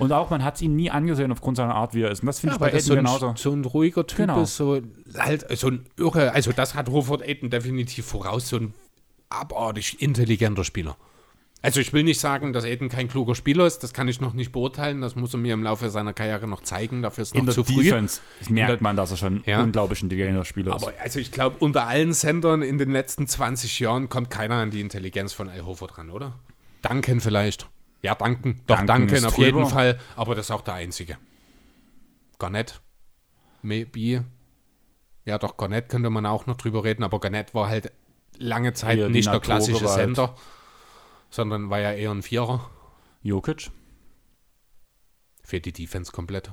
Und 0.00 0.12
auch, 0.12 0.30
man 0.30 0.42
hat 0.44 0.56
es 0.56 0.62
ihm 0.62 0.74
nie 0.76 0.90
angesehen 0.90 1.30
aufgrund 1.32 1.56
seiner 1.56 1.74
Art, 1.74 1.94
wie 1.94 2.02
er 2.02 2.10
ist. 2.10 2.20
Und 2.20 2.26
das 2.26 2.40
finde 2.40 2.52
Ja, 2.52 2.56
ich 2.56 2.60
bei 2.60 2.70
das 2.70 2.84
Aiden 2.90 3.06
so 3.06 3.16
ein, 3.16 3.20
genauso. 3.20 3.34
so 3.36 3.52
ein 3.52 3.64
ruhiger 3.64 4.06
Typ 4.06 4.16
Genau. 4.18 4.42
ist, 4.42 4.56
so 4.56 4.80
halt 5.18 5.46
so 5.58 5.68
ein 5.68 5.84
irre, 5.96 6.32
also 6.32 6.52
das 6.52 6.74
hat 6.74 6.88
Hofert 6.88 7.22
Aiden 7.22 7.50
definitiv 7.50 8.06
voraus, 8.06 8.48
so 8.48 8.56
ein 8.56 8.74
abartig 9.28 10.00
intelligenter 10.02 10.64
Spieler. 10.64 10.96
Also 11.62 11.78
ich 11.80 11.92
will 11.92 12.04
nicht 12.04 12.18
sagen, 12.18 12.54
dass 12.54 12.64
Aiden 12.64 12.88
kein 12.88 13.08
kluger 13.08 13.34
Spieler 13.34 13.66
ist, 13.66 13.80
das 13.82 13.92
kann 13.92 14.08
ich 14.08 14.18
noch 14.18 14.32
nicht 14.32 14.50
beurteilen, 14.50 15.02
das 15.02 15.14
muss 15.14 15.34
er 15.34 15.38
mir 15.40 15.52
im 15.52 15.62
Laufe 15.62 15.90
seiner 15.90 16.14
Karriere 16.14 16.48
noch 16.48 16.62
zeigen, 16.62 17.02
dafür 17.02 17.20
ist 17.22 17.34
noch 17.34 17.40
In 17.40 17.46
der 17.46 17.54
zu 17.54 17.64
früh. 17.64 17.82
Defense 17.82 18.20
merkt 18.48 18.80
man, 18.80 18.96
dass 18.96 19.10
er 19.10 19.18
schon 19.18 19.42
Ja. 19.44 19.62
unglaublich 19.62 20.02
intelligenter 20.02 20.46
Spieler 20.46 20.74
ist. 20.74 20.82
Aber 20.82 20.94
also 21.02 21.18
ich 21.20 21.30
glaube, 21.30 21.56
unter 21.60 21.86
allen 21.86 22.14
Sendern 22.14 22.62
in 22.62 22.78
den 22.78 22.90
letzten 22.90 23.26
20 23.26 23.78
Jahren 23.78 24.08
kommt 24.08 24.30
keiner 24.30 24.54
an 24.54 24.70
die 24.70 24.80
Intelligenz 24.80 25.34
von 25.34 25.50
Al 25.50 25.66
Hofer 25.66 25.86
dran, 25.88 26.08
oder? 26.10 26.32
Danken 26.80 27.20
vielleicht. 27.20 27.68
Ja, 28.02 28.14
danken. 28.14 28.60
Doch, 28.66 28.82
danken 28.84 29.14
ist 29.14 29.24
auf 29.24 29.34
drüber. 29.34 29.46
jeden 29.46 29.66
Fall. 29.66 29.98
Aber 30.16 30.34
das 30.34 30.46
ist 30.46 30.50
auch 30.50 30.62
der 30.62 30.74
einzige. 30.74 31.18
Garnett. 32.38 32.80
Maybe. 33.62 34.24
Ja, 35.26 35.38
doch, 35.38 35.56
Garnett 35.56 35.88
könnte 35.90 36.08
man 36.10 36.24
auch 36.26 36.46
noch 36.46 36.56
drüber 36.56 36.82
reden, 36.84 37.02
aber 37.04 37.20
Garnett 37.20 37.54
war 37.54 37.68
halt 37.68 37.92
lange 38.38 38.72
Zeit 38.72 38.98
die 38.98 39.08
nicht 39.08 39.30
der 39.30 39.40
klassische. 39.40 39.86
Sender, 39.86 40.34
sondern 41.28 41.68
war 41.68 41.78
ja 41.80 41.92
eher 41.92 42.10
ein 42.10 42.22
Vierer 42.22 42.70
Jokic? 43.22 43.70
für 45.42 45.60
die 45.60 45.72
Defense 45.72 46.12
komplett. 46.12 46.52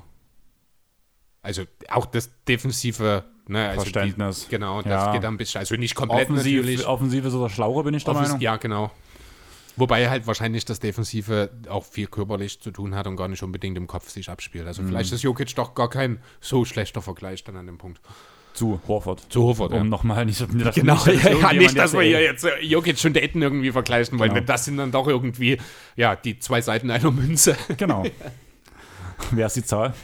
Also 1.40 1.62
auch 1.88 2.04
das 2.06 2.30
defensive 2.46 3.24
ne, 3.46 3.68
also 3.68 3.82
Verständnis. 3.82 4.44
Die, 4.46 4.50
genau, 4.50 4.82
das 4.82 4.90
Ja. 4.90 5.12
geht 5.12 5.24
ein 5.24 5.36
bisschen, 5.36 5.60
also 5.60 5.76
nicht 5.76 5.94
komplett 5.94 6.28
natürlich. 6.30 6.84
Offensiv, 6.84 7.22
offensiv 7.22 7.24
ist 7.26 7.34
er 7.34 7.48
schlauer, 7.48 7.84
bin 7.84 7.94
ich 7.94 8.02
der 8.04 8.14
Offens- 8.14 8.28
Meinung. 8.30 8.40
Ja, 8.42 8.56
genau. 8.56 8.90
Wobei 9.78 10.08
halt 10.10 10.26
wahrscheinlich 10.26 10.64
das 10.64 10.80
Defensive 10.80 11.50
auch 11.68 11.84
viel 11.84 12.06
körperlich 12.06 12.60
zu 12.60 12.70
tun 12.70 12.94
hat 12.94 13.06
und 13.06 13.16
gar 13.16 13.28
nicht 13.28 13.42
unbedingt 13.42 13.76
im 13.76 13.86
Kopf 13.86 14.08
sich 14.10 14.28
abspielt. 14.28 14.66
Also 14.66 14.82
Mhm. 14.82 14.88
vielleicht 14.88 15.12
ist 15.12 15.22
Jokic 15.22 15.54
doch 15.54 15.74
gar 15.74 15.88
kein 15.88 16.20
so 16.40 16.64
schlechter 16.64 17.00
Vergleich 17.02 17.44
dann 17.44 17.56
an 17.56 17.66
dem 17.66 17.78
Punkt. 17.78 18.00
Zu 18.54 18.80
Horford. 18.88 19.24
Zu 19.30 19.42
Horford, 19.44 19.70
Um 19.72 19.78
ja. 19.78 19.84
nochmal 19.84 20.24
nicht, 20.26 20.40
dass- 20.40 20.48
Genau, 20.74 20.94
nicht, 20.94 21.24
dass 21.24 21.40
ja, 21.40 21.52
nicht, 21.52 21.78
dass 21.78 21.92
wir 21.92 22.00
hier 22.02 22.20
jetzt 22.22 22.44
äh, 22.44 22.58
Jokic 22.60 23.04
und 23.04 23.14
Dayton 23.14 23.40
irgendwie 23.40 23.70
vergleichen 23.70 24.18
wollen. 24.18 24.34
Genau. 24.34 24.44
Das 24.46 24.64
sind 24.64 24.78
dann 24.78 24.90
doch 24.90 25.06
irgendwie, 25.06 25.58
ja, 25.94 26.16
die 26.16 26.40
zwei 26.40 26.60
Seiten 26.60 26.90
einer 26.90 27.10
Münze. 27.12 27.56
Genau. 27.76 28.04
Wer 29.30 29.46
ist 29.46 29.56
die 29.56 29.64
Zahl? 29.64 29.94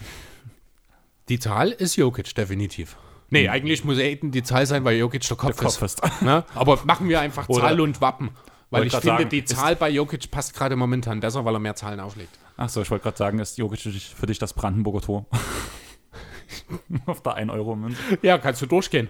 Die 1.28 1.38
Zahl 1.40 1.70
ist 1.72 1.96
Jokic, 1.96 2.32
definitiv. 2.34 2.96
Nee, 3.30 3.48
eigentlich 3.48 3.84
muss 3.84 3.98
Aiden 3.98 4.30
die 4.30 4.42
Zahl 4.44 4.66
sein, 4.66 4.84
weil 4.84 4.98
Jokic 4.98 5.26
der 5.26 5.36
Kopf, 5.36 5.56
Der 5.56 5.64
Kopf 5.66 5.82
ist. 5.82 6.00
ist. 6.04 6.22
Ne? 6.22 6.44
Aber 6.54 6.78
machen 6.84 7.08
wir 7.08 7.20
einfach 7.20 7.48
Zahl 7.48 7.80
und 7.80 8.00
Wappen. 8.00 8.30
Weil 8.74 8.86
ich 8.86 8.92
finde, 8.92 9.06
sagen, 9.06 9.28
die 9.28 9.44
Zahl 9.44 9.76
bei 9.76 9.90
Jokic 9.90 10.30
passt 10.30 10.54
gerade 10.54 10.76
momentan 10.76 11.20
besser, 11.20 11.44
weil 11.44 11.54
er 11.54 11.60
mehr 11.60 11.74
Zahlen 11.74 12.00
auflegt. 12.00 12.38
Achso, 12.56 12.82
ich 12.82 12.90
wollte 12.90 13.04
gerade 13.04 13.16
sagen, 13.16 13.38
ist 13.38 13.58
Jokic 13.58 13.80
für 13.80 14.26
dich 14.26 14.38
das 14.38 14.52
Brandenburger 14.52 15.00
Tor? 15.00 15.26
Auf 17.06 17.22
der 17.22 17.34
1 17.34 17.50
Euro 17.50 17.74
Münze. 17.74 18.00
Ja, 18.22 18.38
kannst 18.38 18.62
du 18.62 18.66
durchgehen. 18.66 19.08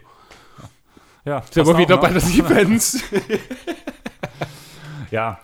Ja, 1.24 1.42
Sind 1.50 1.66
wir 1.66 1.78
wieder 1.78 1.96
auch, 1.96 2.00
bei 2.00 2.10
ne? 2.10 2.20
der 2.20 2.28
Defense. 2.28 2.98
Ja. 5.10 5.38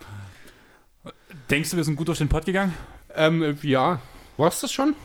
Denkst 1.49 1.69
du, 1.69 1.77
wir 1.77 1.83
sind 1.85 1.95
gut 1.95 2.07
durch 2.09 2.17
den 2.17 2.27
Pott 2.27 2.45
gegangen? 2.45 2.73
ähm, 3.15 3.57
ja. 3.61 3.99
War's 4.35 4.59
das 4.59 4.71
schon? 4.73 4.95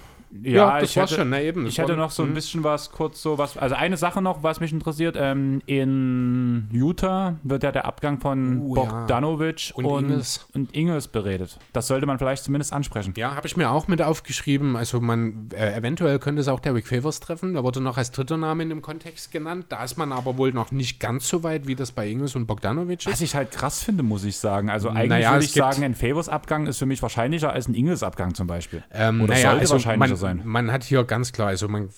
Ja, 0.42 0.80
das 0.80 0.90
ich 0.90 0.96
war's 0.96 1.10
hätte- 1.10 1.20
schon. 1.20 1.30
Na 1.30 1.40
eben. 1.40 1.66
Ich 1.66 1.76
das 1.76 1.84
hätte 1.84 1.96
war- 1.96 2.04
noch 2.04 2.10
so 2.10 2.22
ein 2.22 2.30
Mhm. 2.30 2.34
bisschen 2.34 2.64
was 2.64 2.90
kurz 2.92 3.22
so 3.22 3.38
was. 3.38 3.56
Also 3.56 3.74
eine 3.74 3.96
Sache 3.96 4.20
noch, 4.22 4.42
was 4.42 4.60
mich 4.60 4.72
interessiert. 4.72 5.16
Ähm, 5.18 5.60
in 5.66 6.68
Utah 6.72 7.36
wird 7.42 7.62
ja 7.62 7.72
der 7.72 7.84
Abgang 7.86 8.20
von 8.20 8.60
Uh, 8.60 8.76
ja. 8.76 8.82
Bogdanovic 8.82 9.72
Und 9.74 9.84
und, 9.84 10.04
Ingles. 10.10 10.46
und 10.54 10.74
Ingles 10.74 11.08
beredet. 11.08 11.58
Das 11.72 11.86
sollte 11.86 12.06
man 12.06 12.18
vielleicht 12.18 12.44
zumindest 12.44 12.72
ansprechen. 12.72 13.14
Ja, 13.16 13.34
habe 13.34 13.46
ich 13.46 13.56
mir 13.56 13.70
auch 13.70 13.88
mit 13.88 14.02
aufgeschrieben. 14.02 14.76
Also 14.76 15.00
man 15.00 15.48
äh, 15.54 15.74
eventuell 15.74 16.18
könnte 16.18 16.40
es 16.40 16.48
auch 16.48 16.60
Derrick 16.60 16.86
Favors 16.86 17.20
treffen. 17.20 17.54
Der 17.54 17.64
wurde 17.64 17.80
noch 17.80 17.96
als 17.96 18.10
dritter 18.10 18.36
Name 18.36 18.62
in 18.62 18.68
dem 18.68 18.82
Kontext 18.82 19.30
genannt. 19.32 19.66
Da 19.68 19.84
ist 19.84 19.96
man 19.96 20.12
aber 20.12 20.36
wohl 20.36 20.52
noch 20.52 20.72
nicht 20.72 21.00
ganz 21.00 21.28
so 21.28 21.42
weit, 21.42 21.66
wie 21.66 21.74
das 21.74 21.92
bei 21.92 22.08
Ingles 22.08 22.34
und 22.36 22.46
Bogdanovic 22.46 23.06
Was 23.06 23.14
ist. 23.14 23.20
ich 23.22 23.34
halt 23.34 23.50
krass 23.52 23.82
finde, 23.82 24.02
muss 24.02 24.24
ich 24.24 24.36
sagen. 24.38 24.70
Also 24.70 24.88
eigentlich 24.88 25.08
Naja, 25.08 25.32
würde 25.32 25.44
ich 25.44 25.52
sagen, 25.52 25.84
ein 25.84 25.94
Favors-Abgang 25.94 26.66
ist 26.66 26.78
für 26.78 26.86
mich 26.86 27.02
wahrscheinlicher 27.02 27.52
als 27.52 27.68
ein 27.68 27.74
Ingles-Abgang 27.74 28.34
zum 28.34 28.46
Beispiel. 28.46 28.82
Ähm, 28.92 29.20
Oder 29.22 29.34
naja, 29.34 29.42
sollte 29.50 29.60
also 29.60 29.72
wahrscheinlicher 29.74 30.08
man, 30.10 30.16
sein. 30.16 30.25
Man 30.34 30.70
hat 30.70 30.84
hier 30.84 31.04
ganz 31.04 31.32
klar, 31.32 31.48
also 31.48 31.68
man 31.68 31.90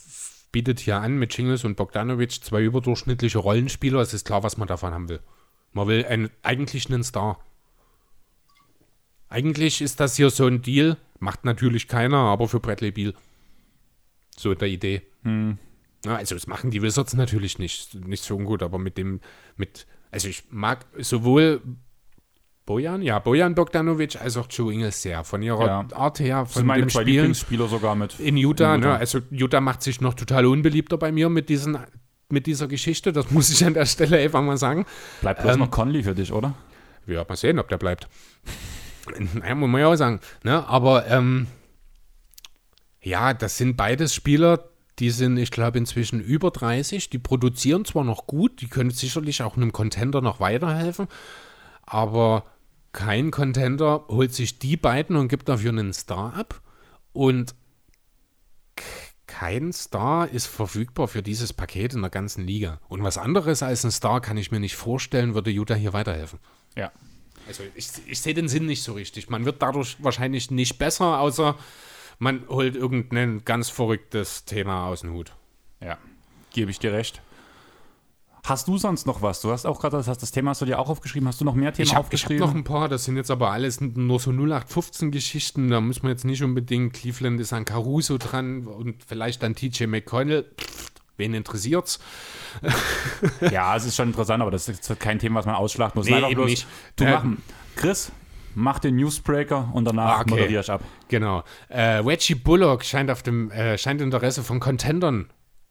bietet 0.52 0.80
hier 0.80 1.00
an 1.00 1.18
mit 1.18 1.36
Jingles 1.36 1.64
und 1.64 1.76
Bogdanovic 1.76 2.42
zwei 2.42 2.62
überdurchschnittliche 2.62 3.38
Rollenspieler. 3.38 4.00
Es 4.00 4.14
ist 4.14 4.26
klar, 4.26 4.42
was 4.42 4.56
man 4.56 4.68
davon 4.68 4.92
haben 4.92 5.09
will. 5.09 5.20
Man 5.72 5.88
will 5.88 6.05
einen, 6.06 6.30
eigentlich 6.42 6.88
einen 6.88 7.05
Star. 7.05 7.38
Eigentlich 9.28 9.82
ist 9.82 10.00
das 10.00 10.16
hier 10.16 10.30
so 10.30 10.46
ein 10.46 10.62
Deal, 10.62 10.96
macht 11.18 11.44
natürlich 11.44 11.86
keiner, 11.86 12.16
aber 12.16 12.48
für 12.48 12.60
Bradley 12.60 12.90
Beal. 12.90 13.14
So 14.36 14.55
der 14.55 14.68
Idee. 14.68 15.02
Hm. 15.22 15.59
Ja, 16.05 16.16
also 16.16 16.34
das 16.34 16.46
machen 16.46 16.70
die 16.70 16.80
Wizards 16.80 17.14
natürlich 17.14 17.59
nicht, 17.59 17.94
nicht 17.94 18.24
so 18.24 18.36
ungut, 18.36 18.62
aber 18.62 18.78
mit 18.78 18.96
dem, 18.96 19.20
mit, 19.56 19.86
also 20.10 20.28
ich 20.28 20.44
mag 20.50 20.86
sowohl 20.96 21.60
Bojan, 22.69 23.01
ja, 23.01 23.19
Bojan 23.19 23.55
Bogdanovic 23.55 24.20
als 24.20 24.36
auch 24.36 24.47
Joe 24.51 24.70
Ingles 24.70 25.01
sehr. 25.01 25.24
Von 25.24 25.40
ihrer 25.40 25.66
Ja. 25.66 25.86
Art 25.95 26.20
her, 26.20 26.40
Das 26.43 26.53
sind 26.53 26.61
von 26.61 26.66
meine 26.66 26.82
dem 26.82 26.90
zwei 26.90 27.01
Spielen 27.01 27.15
Lieblingsspieler 27.16 27.66
sogar 27.66 27.95
mit. 27.95 28.20
in 28.20 28.36
Utah, 28.36 28.74
in 28.74 28.82
Utah. 28.82 28.93
Ne? 28.93 28.99
Also 28.99 29.20
Utah 29.31 29.62
macht 29.62 29.82
sich 29.82 30.03
noch 30.03 30.12
total 30.12 30.45
unbeliebter 30.45 30.99
bei 30.99 31.11
mir 31.11 31.31
mit, 31.31 31.49
diesen, 31.49 31.78
mit 32.28 32.47
dieser 32.47 32.69
Geschichte. 32.69 33.11
Das 33.12 33.31
muss 33.31 33.49
ich 33.49 33.65
an 33.65 33.73
der 33.73 33.86
Stelle 33.86 34.19
einfach 34.19 34.43
mal 34.43 34.59
sagen. 34.59 34.85
Bleibt 35.23 35.40
bloß 35.40 35.55
Ähm, 35.55 35.61
noch 35.61 35.70
Conley 35.70 36.03
für 36.03 36.15
dich, 36.15 36.31
oder? 36.31 36.53
Ja, 37.07 37.24
mal 37.27 37.36
sehen, 37.36 37.59
ob 37.59 37.69
der 37.70 37.78
bleibt. 37.78 38.07
naja, 39.35 39.55
muss 39.55 39.70
man 39.70 39.81
ja 39.81 39.86
auch 39.86 39.97
sagen. 39.97 40.20
Ne? 40.45 40.69
Aber 40.69 41.07
ähm, 41.07 41.47
ja, 43.01 43.32
das 43.32 43.57
sind 43.57 43.78
beides 43.78 44.15
Spieler, 44.15 44.69
die 44.99 45.09
sind, 45.09 45.39
ich 45.39 45.51
glaube, 45.51 45.78
inzwischen 45.78 46.20
über 46.20 46.51
30. 46.51 47.09
Die 47.09 47.19
produzieren 47.19 47.86
zwar 47.86 48.05
noch 48.05 48.27
gut, 48.27 48.61
die 48.61 48.69
können 48.69 48.90
sicherlich 48.90 49.43
auch 49.43 49.57
einem 49.57 49.73
Contender 49.73 50.20
noch 50.20 50.39
weiterhelfen, 50.39 51.07
aber 51.86 52.45
kein 52.93 53.31
Contender 53.31 54.05
holt 54.09 54.35
sich 54.35 54.59
die 54.59 54.77
beiden 54.77 55.16
und 55.16 55.28
gibt 55.28 55.48
dafür 55.48 55.70
einen 55.70 55.93
Star 55.93 56.35
ab. 56.35 56.62
Und 57.12 57.55
kein 59.27 59.73
Star 59.73 60.28
ist 60.28 60.47
verfügbar 60.47 61.06
für 61.06 61.23
dieses 61.23 61.52
Paket 61.52 61.94
in 61.94 62.01
der 62.01 62.10
ganzen 62.10 62.47
Liga. 62.47 62.81
Und 62.89 63.02
was 63.02 63.19
anderes 63.19 63.62
als 63.62 63.85
ein 63.85 63.90
Star 63.90 64.20
kann 64.20 64.36
ich 64.36 64.51
mir 64.51 64.60
nicht 64.60 64.77
vorstellen, 64.77 65.35
würde 65.35 65.51
Utah 65.51 65.74
hier 65.74 65.93
weiterhelfen. 65.93 66.39
Ja. 66.77 66.90
Also 67.47 67.62
ich, 67.74 67.89
ich 68.06 68.20
sehe 68.20 68.35
den 68.35 68.48
Sinn 68.48 68.66
nicht 68.66 68.82
so 68.82 68.94
richtig. 68.94 69.31
Man 69.31 69.44
wird 69.44 69.62
dadurch 69.62 69.97
wahrscheinlich 70.02 70.51
nicht 70.51 70.78
besser, 70.78 71.20
außer 71.20 71.56
man 72.19 72.47
holt 72.48 72.74
irgendein 72.74 73.44
ganz 73.44 73.70
verrücktes 73.70 74.44
Thema 74.44 74.86
aus 74.86 75.01
dem 75.01 75.12
Hut. 75.12 75.32
Ja, 75.81 75.98
gebe 76.51 76.70
ich 76.70 76.78
dir 76.78 76.93
recht. 76.93 77.23
Hast 78.48 78.66
du 78.66 78.78
sonst 78.78 79.06
noch 79.06 79.20
was? 79.20 79.42
Du 79.42 79.50
hast 79.50 79.66
auch 79.66 79.78
gerade 79.78 79.98
das, 80.02 80.06
das 80.06 80.30
Thema 80.30 80.50
hast 80.50 80.62
du 80.62 80.64
dir 80.64 80.78
auch 80.78 80.88
aufgeschrieben. 80.88 81.28
Hast 81.28 81.38
du 81.40 81.44
noch 81.44 81.54
mehr 81.54 81.70
Themen 81.72 81.84
Ich 81.84 81.90
habe 81.90 81.98
hab 81.98 82.04
aufgeschrieben? 82.06 82.38
noch 82.46 82.54
ein 82.54 82.64
paar, 82.64 82.88
das 82.88 83.04
sind 83.04 83.16
jetzt 83.16 83.30
aber 83.30 83.50
alles 83.50 83.80
nur 83.82 84.18
so 84.18 84.30
0815-Geschichten. 84.30 85.68
Da 85.68 85.80
muss 85.82 86.02
man 86.02 86.12
jetzt 86.12 86.24
nicht 86.24 86.42
unbedingt, 86.42 86.94
Cleveland 86.94 87.38
ist 87.40 87.52
an 87.52 87.64
Caruso 87.66 88.16
dran 88.16 88.66
und 88.66 89.04
vielleicht 89.04 89.44
an 89.44 89.54
TJ 89.54 89.84
McConnell. 89.84 90.46
Wen 91.18 91.34
interessiert's? 91.34 91.98
ja, 93.50 93.76
es 93.76 93.84
ist 93.84 93.96
schon 93.96 94.08
interessant, 94.08 94.40
aber 94.40 94.50
das 94.52 94.68
ist 94.68 94.98
kein 95.00 95.18
Thema, 95.18 95.40
was 95.40 95.46
man 95.46 95.56
ausschlachten 95.56 95.98
muss. 95.98 96.06
Nee, 96.08 96.14
Einfach 96.14 96.30
eben 96.30 96.36
bloß, 96.40 96.50
nicht. 96.50 96.66
Du 96.96 97.04
Äh, 97.04 97.10
machen. 97.12 97.42
Chris, 97.76 98.12
mach 98.54 98.78
den 98.78 98.96
Newsbreaker 98.96 99.68
und 99.74 99.84
danach 99.84 100.18
Ah, 100.18 100.20
okay. 100.20 100.30
moderiere 100.30 100.60
ich 100.62 100.70
ab. 100.70 100.80
Genau. 101.08 101.42
Äh, 101.68 101.98
Reggie 101.98 102.34
Bullock 102.36 102.84
scheint, 102.84 103.10
auf 103.10 103.22
dem, 103.22 103.50
äh, 103.50 103.76
scheint 103.76 104.00
Interesse 104.00 104.42
von 104.42 104.58
Contendern 104.60 105.28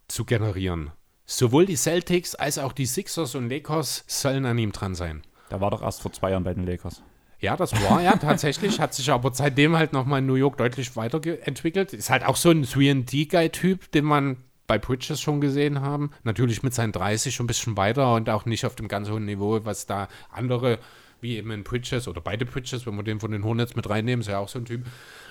zu 0.10 0.26
generieren. 0.26 0.92
Sowohl 1.28 1.66
die 1.66 1.76
Celtics 1.76 2.34
als 2.34 2.58
auch 2.58 2.72
die 2.72 2.88
Sixers 2.88 3.36
und 3.36 3.50
Lakers 3.50 4.04
sollen 4.08 4.46
an 4.46 4.58
ihm 4.58 4.72
dran 4.72 4.96
sein. 4.96 5.22
Der 5.52 5.62
war 5.62 5.70
doch 5.70 5.84
erst 5.84 6.02
vor 6.02 6.12
zwei 6.12 6.32
Jahren 6.32 6.44
bei 6.44 6.54
den 6.54 6.66
Lakers. 6.66 7.04
Ja, 7.40 7.56
das 7.56 7.74
war 7.84 8.02
er 8.02 8.20
tatsächlich, 8.20 8.80
hat 8.80 8.96
sich 8.96 9.12
aber 9.12 9.32
seitdem 9.34 9.78
halt 9.78 9.94
nochmal 9.94 10.20
in 10.20 10.26
New 10.26 10.36
York 10.36 10.58
deutlich 10.58 10.96
weiterentwickelt. 10.96 11.94
Ist 11.94 12.10
halt 12.10 12.26
auch 12.26 12.38
so 12.38 12.50
ein 12.50 12.66
3D-Guy-Typ, 12.66 13.92
den 13.92 14.06
man 14.06 14.38
bei 14.66 14.78
Bridges 14.78 15.22
schon 15.22 15.40
gesehen 15.40 15.82
haben. 15.82 16.12
Natürlich 16.24 16.64
mit 16.64 16.74
seinen 16.74 16.94
30 16.94 17.36
schon 17.36 17.44
ein 17.44 17.48
bisschen 17.48 17.78
weiter 17.78 18.16
und 18.16 18.30
auch 18.30 18.46
nicht 18.46 18.66
auf 18.66 18.76
dem 18.76 18.88
ganz 18.88 19.10
hohen 19.10 19.26
Niveau, 19.26 19.60
was 19.64 19.86
da 19.86 20.08
andere, 20.32 20.80
wie 21.22 21.38
eben 21.38 21.52
in 21.52 21.64
Bridges 21.64 22.08
oder 22.08 22.22
beide 22.22 22.46
Bridges, 22.46 22.86
wenn 22.86 22.96
wir 22.96 23.04
den 23.04 23.20
von 23.20 23.32
den 23.32 23.44
Hornets 23.44 23.76
mit 23.76 23.90
reinnehmen, 23.90 24.22
ist 24.22 24.28
ja 24.28 24.40
auch 24.40 24.50
so 24.50 24.60
ein 24.60 24.66
Typ, 24.66 24.86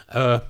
äh, 0.08 0.40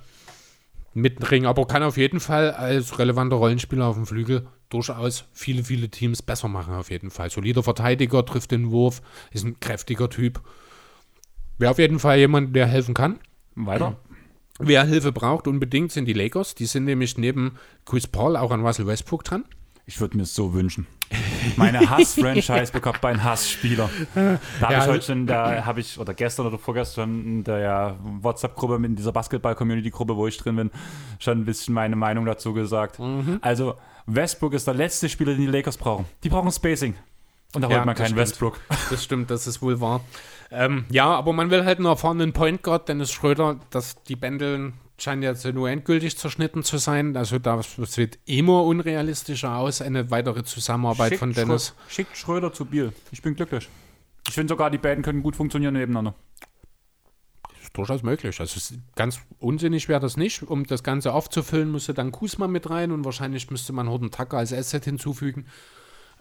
mitbringen. 0.93 1.45
Aber 1.47 1.65
kann 1.67 1.83
auf 1.83 1.97
jeden 1.97 2.19
Fall 2.19 2.51
als 2.51 2.99
relevanter 2.99 3.37
Rollenspieler 3.37 3.85
auf 3.85 3.95
dem 3.95 4.05
Flügel 4.05 4.47
durchaus 4.69 5.25
viele, 5.33 5.63
viele 5.63 5.89
Teams 5.89 6.21
besser 6.21 6.47
machen, 6.47 6.73
auf 6.73 6.89
jeden 6.89 7.09
Fall. 7.09 7.29
Solider 7.29 7.63
Verteidiger, 7.63 8.25
trifft 8.25 8.51
den 8.51 8.71
Wurf, 8.71 9.01
ist 9.31 9.45
ein 9.45 9.59
kräftiger 9.59 10.09
Typ. 10.09 10.41
Wäre 11.57 11.71
auf 11.71 11.79
jeden 11.79 11.99
Fall 11.99 12.17
jemand, 12.17 12.55
der 12.55 12.67
helfen 12.67 12.93
kann. 12.93 13.19
Weiter. 13.55 13.97
Wer 14.59 14.83
Hilfe 14.85 15.11
braucht, 15.11 15.47
unbedingt 15.47 15.91
sind 15.91 16.05
die 16.05 16.13
Lakers. 16.13 16.55
Die 16.55 16.65
sind 16.65 16.85
nämlich 16.85 17.17
neben 17.17 17.57
Chris 17.85 18.07
Paul 18.07 18.35
auch 18.35 18.51
an 18.51 18.65
Russell 18.65 18.87
Westbrook 18.87 19.23
dran. 19.23 19.45
Ich 19.85 19.99
würde 20.01 20.17
mir 20.17 20.23
es 20.23 20.35
so 20.35 20.53
wünschen. 20.53 20.87
Meine 21.55 21.79
Hass-Franchise 21.89 22.71
bekommt 22.71 23.01
bei 23.01 23.09
einem 23.09 23.23
Hassspieler. 23.23 23.89
Da 24.13 24.21
habe 24.61 24.73
Ja, 24.73 24.83
ich 24.83 24.87
heute 24.87 25.05
schon, 25.05 25.27
da 25.27 25.65
habe 25.65 25.79
ich, 25.79 25.97
oder 25.99 26.13
gestern 26.13 26.45
oder 26.47 26.57
vorgestern 26.57 27.21
in 27.25 27.43
der 27.43 27.95
WhatsApp-Gruppe, 28.01 28.75
in 28.85 28.95
dieser 28.95 29.11
Basketball-Community-Gruppe, 29.13 30.15
wo 30.15 30.27
ich 30.27 30.37
drin 30.37 30.55
bin, 30.57 30.71
schon 31.19 31.39
ein 31.39 31.45
bisschen 31.45 31.73
meine 31.73 31.95
Meinung 31.95 32.25
dazu 32.25 32.53
gesagt. 32.53 32.99
Mhm. 32.99 33.39
Also, 33.41 33.75
Westbrook 34.05 34.53
ist 34.53 34.67
der 34.67 34.73
letzte 34.73 35.09
Spieler, 35.09 35.31
den 35.33 35.41
die 35.41 35.47
Lakers 35.47 35.77
brauchen. 35.77 36.05
Die 36.23 36.29
brauchen 36.29 36.51
Spacing. 36.51 36.95
Und 37.53 37.61
da 37.61 37.69
Ja, 37.69 37.77
holt 37.77 37.85
man 37.85 37.95
keinen 37.95 38.07
stimmt. 38.07 38.19
Westbrook. 38.21 38.59
Das 38.89 39.03
stimmt, 39.03 39.31
das 39.31 39.47
ist 39.47 39.61
wohl 39.61 39.79
wahr. 39.81 40.01
Ähm, 40.51 40.85
ja, 40.89 41.05
aber 41.07 41.33
man 41.33 41.49
will 41.49 41.65
halt 41.65 41.77
einen 41.77 41.87
erfahrenen 41.87 42.31
Point 42.33 42.63
Guard, 42.63 42.87
Dennis 42.89 43.11
Schröder, 43.11 43.59
dass 43.69 44.01
die 44.03 44.15
Bändeln 44.15 44.73
scheinen 44.99 45.23
jetzt 45.23 45.45
nur 45.45 45.69
endgültig 45.69 46.17
zerschnitten 46.17 46.63
zu 46.63 46.77
sein. 46.77 47.15
Also 47.15 47.39
das 47.39 47.75
sieht 47.85 48.19
immer 48.25 48.63
unrealistischer 48.63 49.55
aus, 49.55 49.81
eine 49.81 50.09
weitere 50.11 50.43
Zusammenarbeit 50.43 51.15
von 51.15 51.33
Dennis. 51.33 51.67
Schrö 51.67 51.89
schickt 51.89 52.17
Schröder 52.17 52.53
zu 52.53 52.65
Biel. 52.65 52.93
Ich 53.11 53.21
bin 53.21 53.35
glücklich. 53.35 53.69
Ich 54.27 54.33
finde 54.33 54.51
sogar, 54.51 54.69
die 54.69 54.77
beiden 54.77 55.03
können 55.03 55.23
gut 55.23 55.35
funktionieren 55.35 55.73
nebeneinander. 55.73 56.15
Ist 57.61 57.77
durchaus 57.77 58.03
möglich. 58.03 58.39
Also 58.39 58.75
ganz 58.95 59.19
unsinnig 59.39 59.87
wäre 59.87 59.99
das 59.99 60.17
nicht. 60.17 60.43
Um 60.43 60.65
das 60.65 60.83
Ganze 60.83 61.13
aufzufüllen, 61.13 61.71
müsste 61.71 61.93
dann 61.93 62.11
Kusma 62.11 62.47
mit 62.47 62.69
rein 62.69 62.91
und 62.91 63.05
wahrscheinlich 63.05 63.49
müsste 63.51 63.73
man 63.73 63.89
Horton 63.89 64.11
Tucker 64.11 64.37
als 64.37 64.51
Asset 64.51 64.85
hinzufügen. 64.85 65.45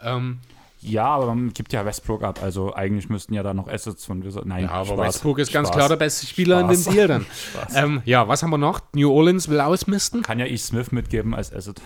Ähm, 0.00 0.40
Ja, 0.80 1.06
aber 1.06 1.26
man 1.26 1.52
gibt 1.52 1.72
ja 1.72 1.84
Westbrook 1.84 2.22
ab. 2.22 2.40
Also 2.42 2.74
eigentlich 2.74 3.08
müssten 3.08 3.34
ja 3.34 3.42
da 3.42 3.54
noch 3.54 3.66
Assets 3.68 4.04
von 4.04 4.20
dieser. 4.20 4.44
Nein, 4.44 4.64
Ja, 4.64 4.70
aber 4.70 4.94
Spaß. 4.94 5.06
Westbrook 5.06 5.38
ist 5.38 5.52
ganz 5.52 5.68
Spaß. 5.68 5.76
klar 5.76 5.88
der 5.88 5.96
beste 5.96 6.26
Spieler 6.26 6.60
in 6.60 6.68
dem 6.68 6.80
Spaß. 6.80 6.94
Deal 6.94 7.08
dann. 7.08 7.26
Spaß. 7.52 7.74
ähm, 7.76 8.02
ja, 8.04 8.28
was 8.28 8.42
haben 8.42 8.50
wir 8.50 8.58
noch? 8.58 8.80
New 8.92 9.10
Orleans 9.10 9.48
will 9.48 9.60
ausmisten. 9.60 10.22
Kann 10.22 10.38
ja 10.38 10.46
E. 10.46 10.56
Smith 10.56 10.92
mitgeben 10.92 11.34
als 11.34 11.52
Asset. 11.52 11.80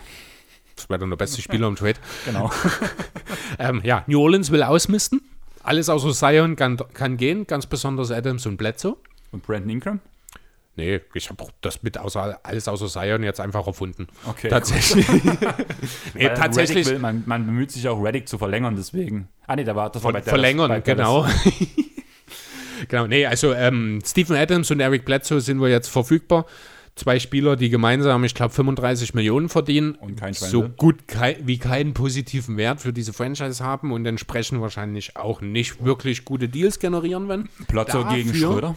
Das 0.76 0.88
wäre 0.90 0.98
dann 0.98 1.10
der 1.10 1.16
beste 1.16 1.40
Spieler 1.42 1.68
im 1.68 1.76
Trade. 1.76 1.98
Genau. 2.26 2.50
Ähm, 3.58 3.80
ja, 3.84 4.04
New 4.06 4.20
Orleans 4.20 4.50
will 4.50 4.62
ausmisten. 4.62 5.20
Alles 5.62 5.88
außer 5.88 6.12
Zion 6.12 6.56
kann, 6.56 6.78
kann 6.94 7.16
gehen, 7.16 7.46
ganz 7.46 7.66
besonders 7.66 8.10
Adams 8.10 8.46
und 8.46 8.56
Bledsoe. 8.56 8.96
Und 9.32 9.42
Brandon 9.42 9.70
Ingram? 9.70 10.00
Nee, 10.80 11.00
ich 11.12 11.28
habe 11.28 11.44
das 11.60 11.82
mit 11.82 11.98
außer, 11.98 12.40
alles 12.42 12.66
außer 12.66 12.88
Zion 12.88 13.22
jetzt 13.22 13.38
einfach 13.38 13.66
erfunden. 13.66 14.08
Okay. 14.26 14.48
Tatsächlich. 14.48 15.06
nee, 16.14 16.24
Weil 16.24 16.34
tatsächlich. 16.34 16.86
Will, 16.86 16.98
man, 16.98 17.22
man 17.26 17.44
bemüht 17.44 17.70
sich 17.70 17.86
auch 17.86 18.02
Reddick 18.02 18.26
zu 18.26 18.38
verlängern, 18.38 18.76
deswegen. 18.76 19.28
Ah, 19.46 19.56
nee, 19.56 19.64
da 19.64 19.76
war, 19.76 19.90
das 19.90 20.02
war 20.02 20.12
bei 20.12 20.22
verlängern, 20.22 20.68
bei 20.68 20.80
genau. 20.80 21.26
genau, 22.88 23.06
nee, 23.06 23.26
also 23.26 23.52
ähm, 23.52 24.00
Stephen 24.06 24.36
Adams 24.36 24.70
und 24.70 24.80
Eric 24.80 25.04
Bledsoe 25.04 25.42
sind 25.42 25.60
wir 25.60 25.68
jetzt 25.68 25.88
verfügbar. 25.88 26.46
Zwei 26.96 27.18
Spieler, 27.18 27.56
die 27.56 27.68
gemeinsam, 27.68 28.24
ich 28.24 28.34
glaube, 28.34 28.54
35 28.54 29.12
Millionen 29.12 29.50
verdienen. 29.50 29.96
Und 29.96 30.18
kein 30.18 30.32
so 30.32 30.46
Schweinel. 30.62 30.74
gut 30.78 31.08
kei 31.08 31.36
wie 31.42 31.58
keinen 31.58 31.92
positiven 31.92 32.56
Wert 32.56 32.80
für 32.80 32.94
diese 32.94 33.12
Franchise 33.12 33.62
haben 33.62 33.92
und 33.92 34.06
entsprechend 34.06 34.62
wahrscheinlich 34.62 35.16
auch 35.16 35.42
nicht 35.42 35.84
wirklich 35.84 36.24
gute 36.24 36.48
Deals 36.48 36.78
generieren 36.78 37.28
werden. 37.28 37.50
Plotzer 37.68 38.02
Dafür- 38.04 38.16
gegen 38.16 38.34
Schröder. 38.34 38.74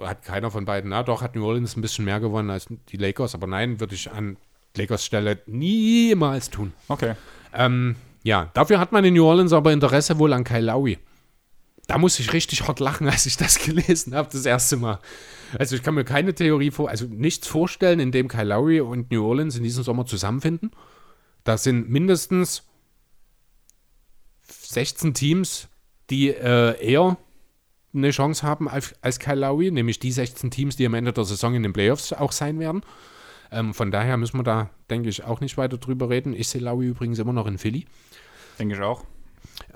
Hat 0.00 0.24
keiner 0.24 0.50
von 0.50 0.64
beiden. 0.64 0.90
Na, 0.90 1.02
doch, 1.02 1.22
hat 1.22 1.36
New 1.36 1.44
Orleans 1.44 1.76
ein 1.76 1.80
bisschen 1.80 2.04
mehr 2.04 2.20
gewonnen 2.20 2.50
als 2.50 2.66
die 2.88 2.96
Lakers, 2.96 3.34
aber 3.34 3.46
nein, 3.46 3.80
würde 3.80 3.94
ich 3.94 4.10
an 4.10 4.36
Lakers 4.76 5.04
Stelle 5.04 5.40
niemals 5.46 6.50
tun. 6.50 6.72
Okay. 6.88 7.14
Ähm, 7.52 7.96
ja, 8.22 8.50
dafür 8.54 8.78
hat 8.80 8.92
man 8.92 9.04
in 9.04 9.14
New 9.14 9.24
Orleans 9.24 9.52
aber 9.52 9.72
Interesse 9.72 10.18
wohl 10.18 10.32
an 10.32 10.44
Kyle 10.44 10.64
Lowry. 10.64 10.98
Da 11.86 11.98
muss 11.98 12.18
ich 12.18 12.32
richtig 12.32 12.66
hart 12.66 12.80
lachen, 12.80 13.08
als 13.10 13.26
ich 13.26 13.36
das 13.36 13.58
gelesen 13.58 14.14
habe, 14.14 14.28
das 14.32 14.46
erste 14.46 14.76
Mal. 14.76 14.98
Also 15.58 15.76
ich 15.76 15.82
kann 15.82 15.94
mir 15.94 16.04
keine 16.04 16.34
Theorie 16.34 16.70
vor, 16.70 16.88
also 16.88 17.04
nichts 17.06 17.46
vorstellen, 17.46 18.00
in 18.00 18.10
dem 18.10 18.28
Kyle 18.28 18.44
Lowry 18.44 18.80
und 18.80 19.10
New 19.10 19.24
Orleans 19.24 19.56
in 19.56 19.62
diesem 19.62 19.84
Sommer 19.84 20.06
zusammenfinden. 20.06 20.72
Da 21.44 21.58
sind 21.58 21.90
mindestens 21.90 22.64
16 24.48 25.14
Teams, 25.14 25.68
die 26.10 26.30
äh, 26.30 26.80
eher 26.82 27.16
eine 27.94 28.10
Chance 28.10 28.42
haben 28.42 28.68
als, 28.68 28.94
Lowry, 29.26 29.70
nämlich 29.70 29.98
die 29.98 30.12
16 30.12 30.50
Teams, 30.50 30.76
die 30.76 30.86
am 30.86 30.94
Ende 30.94 31.12
der 31.12 31.24
Saison 31.24 31.54
in 31.54 31.62
den 31.62 31.72
Playoffs 31.72 32.12
auch 32.12 32.32
sein 32.32 32.58
werden. 32.58 32.82
Ähm, 33.50 33.74
von 33.74 33.90
daher 33.90 34.16
müssen 34.16 34.38
wir 34.38 34.44
da, 34.44 34.70
denke 34.90 35.08
ich, 35.08 35.24
auch 35.24 35.40
nicht 35.40 35.56
weiter 35.56 35.78
drüber 35.78 36.10
reden. 36.10 36.34
Ich 36.34 36.48
sehe 36.48 36.60
Lowry 36.60 36.88
übrigens 36.88 37.18
immer 37.18 37.32
noch 37.32 37.46
in 37.46 37.58
Philly. 37.58 37.86
Denke 38.58 38.74
ich 38.74 38.80
auch. 38.80 39.04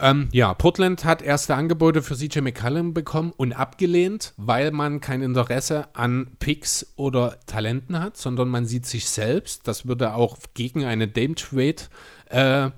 Ähm, 0.01 0.29
ja, 0.33 0.55
Portland 0.55 1.05
hat 1.05 1.23
erste 1.23 1.55
Angebote 1.55 2.03
für 2.03 2.17
CJ 2.17 2.41
McCallum 2.41 2.95
bekommen 2.95 3.33
und 3.37 3.53
abgelehnt, 3.53 4.33
weil 4.37 4.71
man 4.71 5.01
kein 5.01 5.23
Interesse 5.23 5.89
an 5.95 6.33
Picks 6.39 6.95
oder 6.97 7.39
Talenten 7.47 8.01
hat, 8.01 8.17
sondern 8.17 8.49
man 8.49 8.67
sieht 8.67 8.87
sich 8.87 9.09
selbst. 9.09 9.69
Das 9.69 9.87
würde 9.87 10.15
auch 10.15 10.39
gegen 10.55 10.85
eine 10.85 11.09
Dame 11.09 11.35
Trade 11.35 11.77
äh, 12.31 12.71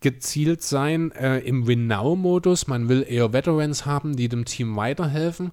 gezielt 0.00 0.62
sein 0.62 1.10
äh, 1.12 1.38
im 1.38 1.66
Win-Now-Modus. 1.66 2.66
Man 2.66 2.88
will 2.88 3.04
eher 3.08 3.32
Veterans 3.32 3.86
haben, 3.86 4.16
die 4.16 4.28
dem 4.28 4.44
Team 4.44 4.76
weiterhelfen. 4.76 5.52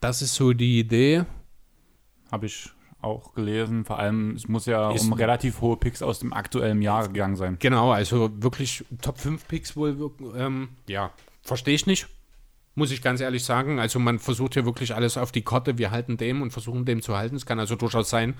Das 0.00 0.20
ist 0.22 0.34
so 0.34 0.52
die 0.52 0.78
Idee. 0.80 1.24
Habe 2.30 2.46
ich 2.46 2.70
auch 3.00 3.34
gelesen. 3.34 3.84
Vor 3.84 3.98
allem, 3.98 4.32
es 4.36 4.48
muss 4.48 4.66
ja 4.66 4.90
Ist- 4.92 5.04
um 5.04 5.12
relativ 5.12 5.60
hohe 5.60 5.76
Picks 5.76 6.02
aus 6.02 6.18
dem 6.20 6.32
aktuellen 6.32 6.82
Jahr 6.82 7.08
gegangen 7.08 7.36
sein. 7.36 7.56
Genau, 7.58 7.92
also 7.92 8.30
wirklich 8.42 8.84
Top 9.00 9.18
5 9.18 9.46
Picks 9.48 9.76
wohl, 9.76 10.10
ähm, 10.36 10.68
ja, 10.88 11.12
verstehe 11.42 11.74
ich 11.74 11.86
nicht. 11.86 12.08
Muss 12.74 12.90
ich 12.90 13.02
ganz 13.02 13.20
ehrlich 13.20 13.44
sagen. 13.44 13.78
Also 13.78 13.98
man 13.98 14.18
versucht 14.18 14.54
hier 14.54 14.64
wirklich 14.64 14.94
alles 14.94 15.18
auf 15.18 15.30
die 15.30 15.42
Kotte. 15.42 15.76
Wir 15.78 15.90
halten 15.90 16.16
dem 16.16 16.40
und 16.40 16.52
versuchen 16.52 16.84
dem 16.86 17.02
zu 17.02 17.16
halten. 17.16 17.36
Es 17.36 17.44
kann 17.44 17.58
also 17.60 17.76
durchaus 17.76 18.08
sein, 18.08 18.34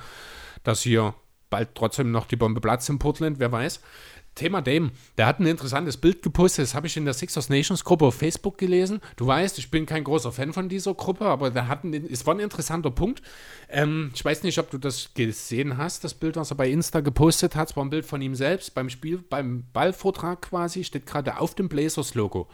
dass 0.65 0.81
hier 0.83 1.15
bald 1.51 1.75
trotzdem 1.75 2.11
noch 2.11 2.25
die 2.27 2.37
Bombe 2.37 2.63
platzt 2.63 2.89
in 2.89 2.99
Portland, 2.99 3.39
wer 3.41 3.53
weiß. 3.53 3.83
Thema 4.35 4.63
Dame, 4.63 4.93
der 5.19 5.27
hat 5.27 5.41
ein 5.41 5.47
interessantes 5.47 5.99
Bild 5.99 6.23
gepostet, 6.23 6.65
das 6.65 6.75
habe 6.75 6.87
ich 6.87 6.97
in 6.97 7.05
der 7.05 7.13
Sixers 7.13 7.51
Nations 7.51 7.85
Gruppe 7.85 8.07
auf 8.07 8.15
Facebook 8.15 8.57
gelesen. 8.57 9.01
Du 9.17 9.27
weißt, 9.27 9.59
ich 9.59 9.71
bin 9.71 9.85
kein 9.85 10.05
großer 10.05 10.33
Fan 10.33 10.55
von 10.55 10.71
dieser 10.71 10.95
Gruppe, 10.95 11.27
aber 11.27 11.51
der 11.51 11.69
hat 11.69 11.85
ein, 11.85 11.93
es 11.93 12.27
war 12.27 12.35
ein 12.35 12.41
interessanter 12.41 12.91
Punkt. 12.91 13.21
Ähm, 13.69 14.11
ich 14.15 14.25
weiß 14.25 14.43
nicht, 14.43 14.59
ob 14.59 14.71
du 14.71 14.79
das 14.79 15.13
gesehen 15.13 15.77
hast, 15.77 16.05
das 16.05 16.15
Bild, 16.15 16.37
was 16.37 16.51
er 16.51 16.57
bei 16.57 16.71
Insta 16.71 17.01
gepostet 17.01 17.55
hat. 17.57 17.71
Es 17.71 17.77
war 17.77 17.85
ein 17.85 17.91
Bild 17.91 18.07
von 18.07 18.23
ihm 18.23 18.35
selbst 18.35 18.75
beim 18.75 18.89
Spiel, 18.89 19.19
beim 19.19 19.65
Ballvortrag 19.73 20.41
quasi, 20.41 20.85
steht 20.85 21.07
gerade 21.07 21.39
auf 21.39 21.55
dem 21.55 21.69
Blazers-Logo. 21.69 22.49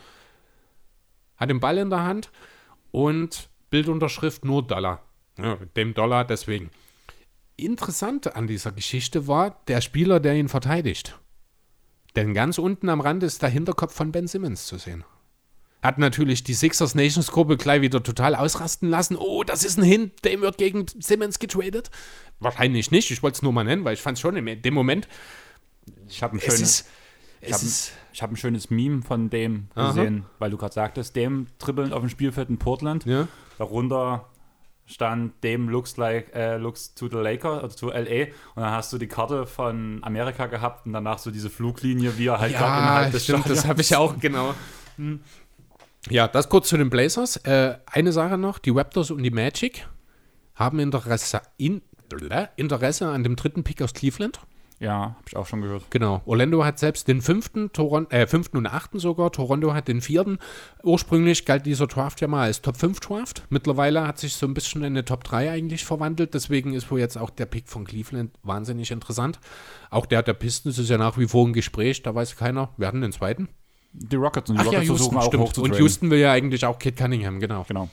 Hat 1.36 1.50
den 1.50 1.60
Ball 1.60 1.78
in 1.78 1.90
der 1.90 2.02
Hand 2.02 2.30
und 2.90 3.48
Bildunterschrift 3.70 4.44
nur 4.44 4.66
Dollar. 4.66 5.04
Ja, 5.38 5.56
dem 5.76 5.94
Dollar 5.94 6.24
deswegen. 6.24 6.70
Interessant 7.56 8.34
an 8.34 8.48
dieser 8.48 8.72
Geschichte 8.72 9.28
war 9.28 9.60
der 9.68 9.80
Spieler, 9.80 10.18
der 10.18 10.34
ihn 10.34 10.48
verteidigt. 10.48 11.16
Denn 12.18 12.34
ganz 12.34 12.58
unten 12.58 12.88
am 12.88 13.00
Rand 13.00 13.22
ist 13.22 13.42
der 13.42 13.48
Hinterkopf 13.48 13.94
von 13.94 14.10
Ben 14.10 14.26
Simmons 14.26 14.66
zu 14.66 14.76
sehen. 14.76 15.04
Hat 15.84 15.98
natürlich 15.98 16.42
die 16.42 16.54
Sixers 16.54 16.96
Nations 16.96 17.30
Gruppe 17.30 17.56
gleich 17.56 17.80
wieder 17.80 18.02
total 18.02 18.34
ausrasten 18.34 18.90
lassen. 18.90 19.14
Oh, 19.16 19.44
das 19.44 19.62
ist 19.62 19.78
ein 19.78 19.84
Hint, 19.84 20.24
dem 20.24 20.40
wird 20.40 20.58
gegen 20.58 20.86
Simmons 20.98 21.38
getradet. 21.38 21.92
Wahrscheinlich 22.40 22.90
nicht, 22.90 23.08
ich 23.12 23.22
wollte 23.22 23.36
es 23.36 23.42
nur 23.42 23.52
mal 23.52 23.62
nennen, 23.62 23.84
weil 23.84 23.94
ich 23.94 24.02
fand 24.02 24.16
es 24.16 24.20
schon 24.20 24.34
in 24.34 24.62
dem 24.62 24.74
Moment, 24.74 25.06
Ich 26.08 26.20
habe 26.24 26.34
ein 26.34 26.38
es 26.38 26.44
schönes, 26.44 26.60
ist, 26.60 26.88
ich 27.40 27.52
habe 27.52 27.64
ich 28.14 28.22
hab 28.22 28.30
ein 28.32 28.36
schönes 28.36 28.68
Meme 28.68 29.02
von 29.02 29.30
dem 29.30 29.68
Aha. 29.76 29.92
gesehen, 29.92 30.26
weil 30.40 30.50
du 30.50 30.56
gerade 30.56 30.74
sagtest, 30.74 31.14
dem 31.14 31.46
dribbeln 31.60 31.92
auf 31.92 32.00
dem 32.00 32.08
Spielfeld 32.08 32.48
in 32.48 32.58
Portland. 32.58 33.04
ja, 33.06 33.28
Darunter 33.58 34.28
stand 34.90 35.44
dem 35.44 35.68
looks 35.68 35.96
like 35.98 36.34
äh, 36.34 36.56
looks 36.56 36.94
to 36.94 37.08
the 37.08 37.16
Laker 37.16 37.62
oder 37.62 37.68
to 37.76 37.88
LA 37.90 38.24
und 38.54 38.62
dann 38.62 38.70
hast 38.72 38.90
du 38.92 38.96
die 38.98 39.06
Karte 39.06 39.46
von 39.46 39.98
Amerika 40.02 40.46
gehabt 40.46 40.86
und 40.86 40.94
danach 40.94 41.18
so 41.18 41.30
diese 41.30 41.50
Fluglinie, 41.50 42.16
wie 42.16 42.26
er 42.28 42.40
halt 42.40 42.52
gerade 42.54 42.72
Ja, 42.72 42.78
innerhalb 42.78 43.12
des 43.12 43.24
stimmt, 43.24 43.40
das 43.50 43.58
Stadions- 43.60 43.66
habe 43.68 43.80
ich 43.82 43.94
auch, 43.96 44.18
genau. 44.18 44.54
Hm. 44.96 45.20
Ja, 46.08 46.26
das 46.26 46.48
kurz 46.48 46.68
zu 46.68 46.76
den 46.78 46.88
Blazers. 46.90 47.36
Äh, 47.38 47.76
eine 47.86 48.12
Sache 48.12 48.38
noch, 48.38 48.58
die 48.58 48.70
Raptors 48.70 49.10
und 49.10 49.22
die 49.22 49.30
Magic 49.30 49.86
haben 50.54 50.78
Interesse, 50.78 51.42
in, 51.58 51.82
Interesse 52.56 53.08
an 53.08 53.22
dem 53.24 53.36
dritten 53.36 53.62
Pick 53.64 53.82
aus 53.82 53.92
Cleveland. 53.92 54.40
Ja, 54.80 54.92
habe 54.92 55.24
ich 55.26 55.36
auch 55.36 55.46
schon 55.46 55.60
gehört. 55.60 55.90
Genau. 55.90 56.22
Orlando 56.24 56.64
hat 56.64 56.78
selbst 56.78 57.08
den 57.08 57.20
fünften, 57.20 57.72
Toron 57.72 58.08
äh, 58.10 58.28
fünften 58.28 58.56
und 58.58 58.66
achten 58.66 59.00
sogar. 59.00 59.32
Toronto 59.32 59.74
hat 59.74 59.88
den 59.88 60.00
vierten. 60.00 60.38
Ursprünglich 60.84 61.44
galt 61.44 61.66
dieser 61.66 61.88
Draft 61.88 62.20
ja 62.20 62.28
mal 62.28 62.44
als 62.44 62.62
Top 62.62 62.76
5 62.76 63.00
Draft. 63.00 63.42
Mittlerweile 63.50 64.06
hat 64.06 64.18
sich 64.18 64.34
so 64.34 64.46
ein 64.46 64.54
bisschen 64.54 64.82
in 64.82 64.92
eine 64.92 65.04
Top 65.04 65.24
3 65.24 65.50
eigentlich 65.50 65.84
verwandelt. 65.84 66.32
Deswegen 66.34 66.74
ist 66.74 66.90
wohl 66.92 67.00
jetzt 67.00 67.18
auch 67.18 67.30
der 67.30 67.46
Pick 67.46 67.68
von 67.68 67.84
Cleveland 67.84 68.30
wahnsinnig 68.44 68.92
interessant. 68.92 69.40
Auch 69.90 70.06
der 70.06 70.22
der 70.22 70.34
Pistons 70.34 70.78
ist 70.78 70.90
ja 70.90 70.98
nach 70.98 71.18
wie 71.18 71.26
vor 71.26 71.46
ein 71.46 71.52
Gespräch. 71.52 72.02
Da 72.02 72.14
weiß 72.14 72.36
keiner. 72.36 72.70
Wir 72.76 72.86
hatten 72.86 73.00
den 73.00 73.12
zweiten. 73.12 73.48
Die 73.92 74.16
Rockets 74.16 74.48
und 74.48 74.56
die 74.56 74.60
Ach 74.60 74.64
ja, 74.66 74.70
Rockets 74.78 74.88
Houston, 74.90 74.96
versuchen 74.96 75.18
auch 75.18 75.26
stimmt. 75.26 75.42
hochzutraden. 75.42 75.72
Und 75.72 75.78
Houston 75.80 76.10
will 76.10 76.18
ja 76.20 76.30
eigentlich 76.30 76.64
auch 76.64 76.78
Kit 76.78 76.96
Cunningham, 76.96 77.40
genau. 77.40 77.64
Genau. 77.66 77.88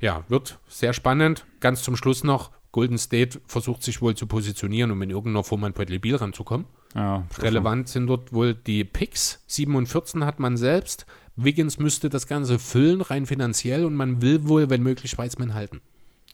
Ja, 0.00 0.24
wird 0.28 0.58
sehr 0.68 0.94
spannend. 0.94 1.44
Ganz 1.60 1.82
zum 1.82 1.96
Schluss 1.96 2.24
noch, 2.24 2.50
Golden 2.74 2.98
State 2.98 3.40
versucht 3.46 3.84
sich 3.84 4.02
wohl 4.02 4.16
zu 4.16 4.26
positionieren, 4.26 4.90
um 4.90 5.00
in 5.00 5.08
irgendeiner 5.08 5.44
Form 5.44 5.62
an 5.62 5.74
Bradley 5.74 6.00
Beal 6.00 6.16
ranzukommen. 6.16 6.66
Ja, 6.92 7.24
Relevant 7.38 7.88
sind 7.88 8.08
dort 8.08 8.32
wohl 8.32 8.52
die 8.52 8.82
Picks. 8.82 9.44
7 9.46 9.76
und 9.76 9.86
14 9.86 10.24
hat 10.24 10.40
man 10.40 10.56
selbst. 10.56 11.06
Wiggins 11.36 11.78
müsste 11.78 12.08
das 12.08 12.26
Ganze 12.26 12.58
füllen, 12.58 13.00
rein 13.00 13.26
finanziell, 13.26 13.84
und 13.84 13.94
man 13.94 14.22
will 14.22 14.48
wohl, 14.48 14.70
wenn 14.70 14.82
möglich, 14.82 15.16
Weizmann 15.16 15.54
halten. 15.54 15.82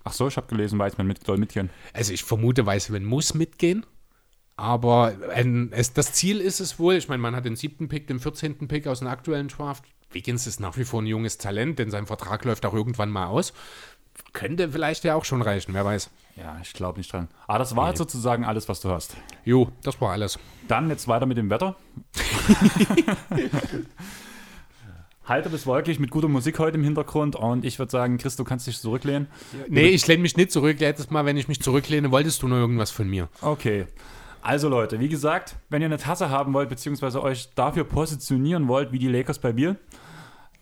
Ach 0.02 0.14
so, 0.14 0.28
ich 0.28 0.38
habe 0.38 0.46
gelesen, 0.46 0.78
Weizmann 0.78 1.06
mit, 1.06 1.22
soll 1.26 1.36
mitgehen. 1.36 1.68
Also 1.92 2.14
ich 2.14 2.24
vermute, 2.24 2.64
Weizmann 2.64 3.04
muss 3.04 3.34
mitgehen. 3.34 3.84
Aber 4.56 5.12
ein, 5.34 5.72
es, 5.72 5.92
das 5.92 6.14
Ziel 6.14 6.40
ist 6.40 6.60
es 6.60 6.78
wohl, 6.78 6.94
ich 6.94 7.08
meine, 7.08 7.20
man 7.20 7.36
hat 7.36 7.44
den 7.44 7.56
siebten 7.56 7.88
Pick, 7.88 8.06
den 8.06 8.18
14. 8.18 8.66
Pick 8.66 8.86
aus 8.86 9.00
dem 9.00 9.08
aktuellen 9.08 9.48
Draft. 9.48 9.84
Wiggins 10.10 10.46
ist 10.46 10.58
nach 10.58 10.78
wie 10.78 10.84
vor 10.84 11.02
ein 11.02 11.06
junges 11.06 11.36
Talent, 11.36 11.78
denn 11.78 11.90
sein 11.90 12.06
Vertrag 12.06 12.46
läuft 12.46 12.64
auch 12.64 12.74
irgendwann 12.74 13.10
mal 13.10 13.26
aus. 13.26 13.52
Könnte 14.32 14.70
vielleicht 14.70 15.04
ja 15.04 15.14
auch 15.14 15.24
schon 15.24 15.42
reichen, 15.42 15.74
wer 15.74 15.84
weiß. 15.84 16.10
Ja, 16.36 16.58
ich 16.62 16.72
glaube 16.72 16.98
nicht 16.98 17.12
dran. 17.12 17.28
Aber 17.46 17.58
das 17.58 17.76
war 17.76 17.88
jetzt 17.88 17.98
sozusagen 17.98 18.44
alles, 18.44 18.68
was 18.68 18.80
du 18.80 18.90
hast. 18.90 19.16
Jo, 19.44 19.68
das 19.82 20.00
war 20.00 20.12
alles. 20.12 20.38
Dann 20.68 20.88
jetzt 20.88 21.08
weiter 21.08 21.26
mit 21.26 21.36
dem 21.36 21.50
Wetter. 21.50 21.76
Halter 25.24 25.50
bis 25.50 25.66
wolkig 25.66 26.00
mit 26.00 26.10
guter 26.10 26.28
Musik 26.28 26.58
heute 26.58 26.76
im 26.76 26.82
Hintergrund 26.82 27.36
und 27.36 27.64
ich 27.64 27.78
würde 27.78 27.92
sagen, 27.92 28.18
Chris, 28.18 28.34
du 28.36 28.42
kannst 28.42 28.66
dich 28.66 28.80
zurücklehnen. 28.80 29.28
Nee, 29.68 29.88
ich 29.88 30.06
lehne 30.06 30.22
mich 30.22 30.36
nicht 30.36 30.50
zurück. 30.50 30.80
Letztes 30.80 31.10
Mal, 31.10 31.24
wenn 31.24 31.36
ich 31.36 31.46
mich 31.46 31.60
zurücklehne, 31.62 32.10
wolltest 32.10 32.42
du 32.42 32.48
nur 32.48 32.58
irgendwas 32.58 32.90
von 32.90 33.08
mir. 33.08 33.28
Okay. 33.40 33.86
Also 34.42 34.68
Leute, 34.68 34.98
wie 34.98 35.08
gesagt, 35.08 35.56
wenn 35.68 35.82
ihr 35.82 35.86
eine 35.86 35.98
Tasse 35.98 36.30
haben 36.30 36.52
wollt, 36.54 36.68
beziehungsweise 36.68 37.22
euch 37.22 37.54
dafür 37.54 37.84
positionieren 37.84 38.66
wollt, 38.66 38.90
wie 38.90 38.98
die 38.98 39.08
Lakers 39.08 39.38
bei 39.38 39.52
Bier, 39.52 39.76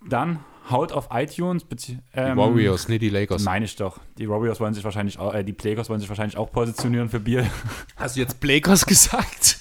dann 0.07 0.41
haut 0.71 0.93
auf 0.93 1.09
iTunes. 1.13 1.67
Ähm, 2.15 2.37
Warriors, 2.37 2.89
nicht 2.89 3.03
die 3.03 3.11
Lakers. 3.11 3.43
Meine 3.43 3.65
ich 3.65 3.77
doch. 3.77 3.99
Die 4.19 4.29
Warriors 4.29 4.61
wollen 4.61 4.75
sich 4.75 4.85
wahrscheinlich 4.85 5.19
auch, 5.19 5.35
äh, 5.35 5.45
die 5.45 5.57
Lakers 5.61 5.89
wollen 5.89 6.01
sich 6.01 6.09
wahrscheinlich 6.09 6.37
auch 6.37 6.51
positionieren 6.51 7.09
für 7.09 7.21
Bier. 7.21 7.47
Hast 7.97 8.17
du 8.17 8.21
jetzt 8.21 8.41
Blakers 8.41 8.87
gesagt? 8.87 9.59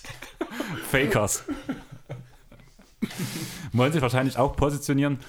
Fakers. 0.90 1.44
wollen 3.74 3.92
sich 3.92 4.02
wahrscheinlich 4.02 4.38
auch 4.38 4.56
positionieren. 4.56 5.20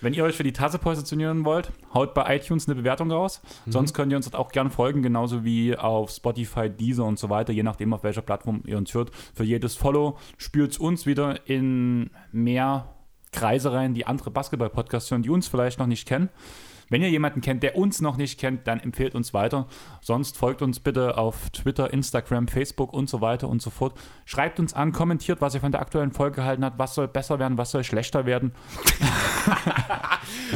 Wenn 0.00 0.12
ihr 0.12 0.24
euch 0.24 0.36
für 0.36 0.42
die 0.42 0.52
Tasse 0.52 0.78
positionieren 0.78 1.46
wollt, 1.46 1.72
haut 1.94 2.12
bei 2.12 2.36
iTunes 2.36 2.68
eine 2.68 2.74
Bewertung 2.74 3.10
raus. 3.10 3.40
Sonst 3.64 3.94
könnt 3.94 4.12
ihr 4.12 4.18
uns 4.18 4.28
dort 4.28 4.36
auch 4.36 4.52
gern 4.52 4.70
folgen, 4.70 5.02
genauso 5.02 5.44
wie 5.44 5.74
auf 5.78 6.10
Spotify, 6.10 6.68
Deezer 6.68 7.04
und 7.04 7.18
so 7.18 7.30
weiter, 7.30 7.54
je 7.54 7.62
nachdem, 7.62 7.94
auf 7.94 8.02
welcher 8.02 8.20
Plattform 8.20 8.62
ihr 8.66 8.76
uns 8.76 8.92
hört. 8.92 9.10
Für 9.34 9.44
jedes 9.44 9.76
Follow 9.76 10.18
spürt 10.36 10.78
uns 10.78 11.06
wieder 11.06 11.48
in 11.48 12.10
mehr 12.32 12.93
Kreise 13.34 13.72
rein, 13.72 13.94
die 13.94 14.06
andere 14.06 14.30
Basketball-Podcasts 14.30 15.10
hören, 15.10 15.22
die 15.22 15.30
uns 15.30 15.48
vielleicht 15.48 15.78
noch 15.78 15.86
nicht 15.86 16.06
kennen. 16.06 16.28
Wenn 16.88 17.02
ihr 17.02 17.10
jemanden 17.10 17.40
kennt, 17.40 17.62
der 17.62 17.76
uns 17.76 18.00
noch 18.00 18.16
nicht 18.16 18.38
kennt, 18.38 18.66
dann 18.66 18.80
empfehlt 18.80 19.14
uns 19.14 19.34
weiter. 19.34 19.66
Sonst 20.00 20.36
folgt 20.36 20.62
uns 20.62 20.80
bitte 20.80 21.18
auf 21.18 21.50
Twitter, 21.50 21.92
Instagram, 21.92 22.48
Facebook 22.48 22.92
und 22.92 23.08
so 23.08 23.20
weiter 23.20 23.48
und 23.48 23.62
so 23.62 23.70
fort. 23.70 23.94
Schreibt 24.24 24.60
uns 24.60 24.74
an, 24.74 24.92
kommentiert, 24.92 25.40
was 25.40 25.54
ihr 25.54 25.60
von 25.60 25.72
der 25.72 25.80
aktuellen 25.80 26.12
Folge 26.12 26.36
gehalten 26.36 26.64
habt, 26.64 26.78
was 26.78 26.94
soll 26.94 27.08
besser 27.08 27.38
werden, 27.38 27.58
was 27.58 27.70
soll 27.70 27.84
schlechter 27.84 28.26
werden. 28.26 28.52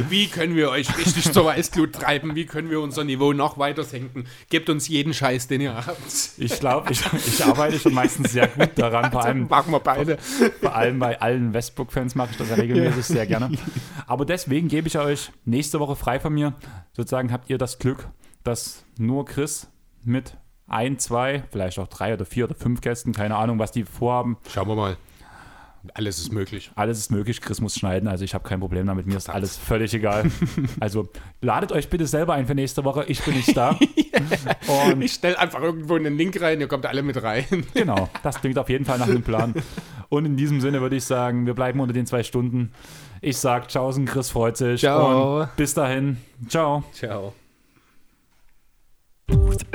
Wie 0.09 0.27
können 0.27 0.55
wir 0.55 0.69
euch 0.69 0.95
richtig 0.97 1.31
zur 1.31 1.45
Weißglut 1.45 1.93
treiben? 1.93 2.35
Wie 2.35 2.45
können 2.45 2.69
wir 2.69 2.81
unser 2.81 3.03
Niveau 3.03 3.33
noch 3.33 3.57
weiter 3.57 3.83
senken? 3.83 4.25
Gebt 4.49 4.69
uns 4.69 4.87
jeden 4.87 5.13
Scheiß, 5.13 5.47
den 5.47 5.61
ihr 5.61 5.75
habt. 5.75 5.97
Ich 6.37 6.59
glaube, 6.59 6.91
ich, 6.91 7.01
ich 7.13 7.43
arbeite 7.43 7.79
schon 7.79 7.93
meistens 7.93 8.31
sehr 8.31 8.47
gut 8.47 8.71
daran, 8.75 9.11
vor 9.11 9.23
allem, 9.23 9.47
Machen 9.47 9.71
wir 9.71 9.79
beide. 9.79 10.17
vor 10.17 10.75
allem 10.75 10.99
bei 10.99 11.19
allen 11.21 11.53
Westbrook-Fans 11.53 12.15
mache 12.15 12.31
ich 12.31 12.37
das 12.37 12.49
ja 12.49 12.55
regelmäßig 12.55 13.05
sehr 13.05 13.25
gerne. 13.25 13.51
Aber 14.07 14.25
deswegen 14.25 14.67
gebe 14.67 14.87
ich 14.87 14.97
euch 14.97 15.31
nächste 15.45 15.79
Woche 15.79 15.95
frei 15.95 16.19
von 16.19 16.28
mir. 16.29 16.53
Sozusagen 16.93 17.31
habt 17.31 17.49
ihr 17.49 17.57
das 17.57 17.79
Glück, 17.79 18.09
dass 18.43 18.85
nur 18.97 19.25
Chris 19.25 19.67
mit 20.03 20.37
ein, 20.67 20.99
zwei, 20.99 21.43
vielleicht 21.51 21.79
auch 21.79 21.87
drei 21.87 22.13
oder 22.13 22.25
vier 22.25 22.45
oder 22.45 22.55
fünf 22.55 22.81
Gästen, 22.81 23.13
keine 23.13 23.35
Ahnung, 23.35 23.59
was 23.59 23.71
die 23.71 23.83
vorhaben. 23.83 24.37
Schauen 24.49 24.67
wir 24.67 24.75
mal. 24.75 24.97
Alles 25.93 26.19
ist 26.19 26.33
möglich. 26.33 26.71
Alles 26.75 26.97
ist 26.97 27.09
möglich, 27.11 27.39
Chris 27.41 27.61
muss 27.61 27.75
schneiden, 27.75 28.09
also 28.09 28.25
ich 28.25 28.33
habe 28.33 28.47
kein 28.47 28.59
Problem 28.59 28.85
damit, 28.85 29.07
mir 29.07 29.15
ist 29.15 29.29
alles 29.29 29.55
völlig 29.57 29.93
egal. 29.93 30.29
Also 30.79 31.09
ladet 31.41 31.71
euch 31.71 31.89
bitte 31.89 32.05
selber 32.05 32.33
ein 32.33 32.47
für 32.47 32.55
nächste 32.55 32.83
Woche, 32.83 33.05
ich 33.07 33.23
bin 33.23 33.35
nicht 33.35 33.55
da. 33.55 33.69
Und 34.91 35.01
Ich 35.01 35.13
stelle 35.13 35.39
einfach 35.39 35.61
irgendwo 35.61 35.95
einen 35.95 36.17
Link 36.17 36.39
rein, 36.41 36.59
ihr 36.59 36.67
kommt 36.67 36.85
alle 36.85 37.01
mit 37.01 37.21
rein. 37.23 37.45
Genau, 37.73 38.09
das 38.23 38.41
klingt 38.41 38.57
auf 38.57 38.69
jeden 38.69 38.85
Fall 38.85 38.99
nach 38.99 39.07
einem 39.07 39.23
Plan. 39.23 39.53
Und 40.09 40.25
in 40.25 40.35
diesem 40.35 40.59
Sinne 40.59 40.81
würde 40.81 40.97
ich 40.97 41.05
sagen, 41.05 41.45
wir 41.45 41.53
bleiben 41.53 41.79
unter 41.79 41.93
den 41.93 42.05
zwei 42.05 42.23
Stunden. 42.23 42.71
Ich 43.21 43.37
sag 43.37 43.67
Tschaußen, 43.67 44.05
Chris 44.05 44.29
freut 44.29 44.57
sich. 44.57 44.81
Ciao. 44.81 45.41
Und 45.41 45.55
bis 45.55 45.73
dahin. 45.73 46.17
Ciao. 46.47 46.83
Ciao. 46.93 47.33
Thank 49.27 49.63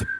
you. 0.00 0.19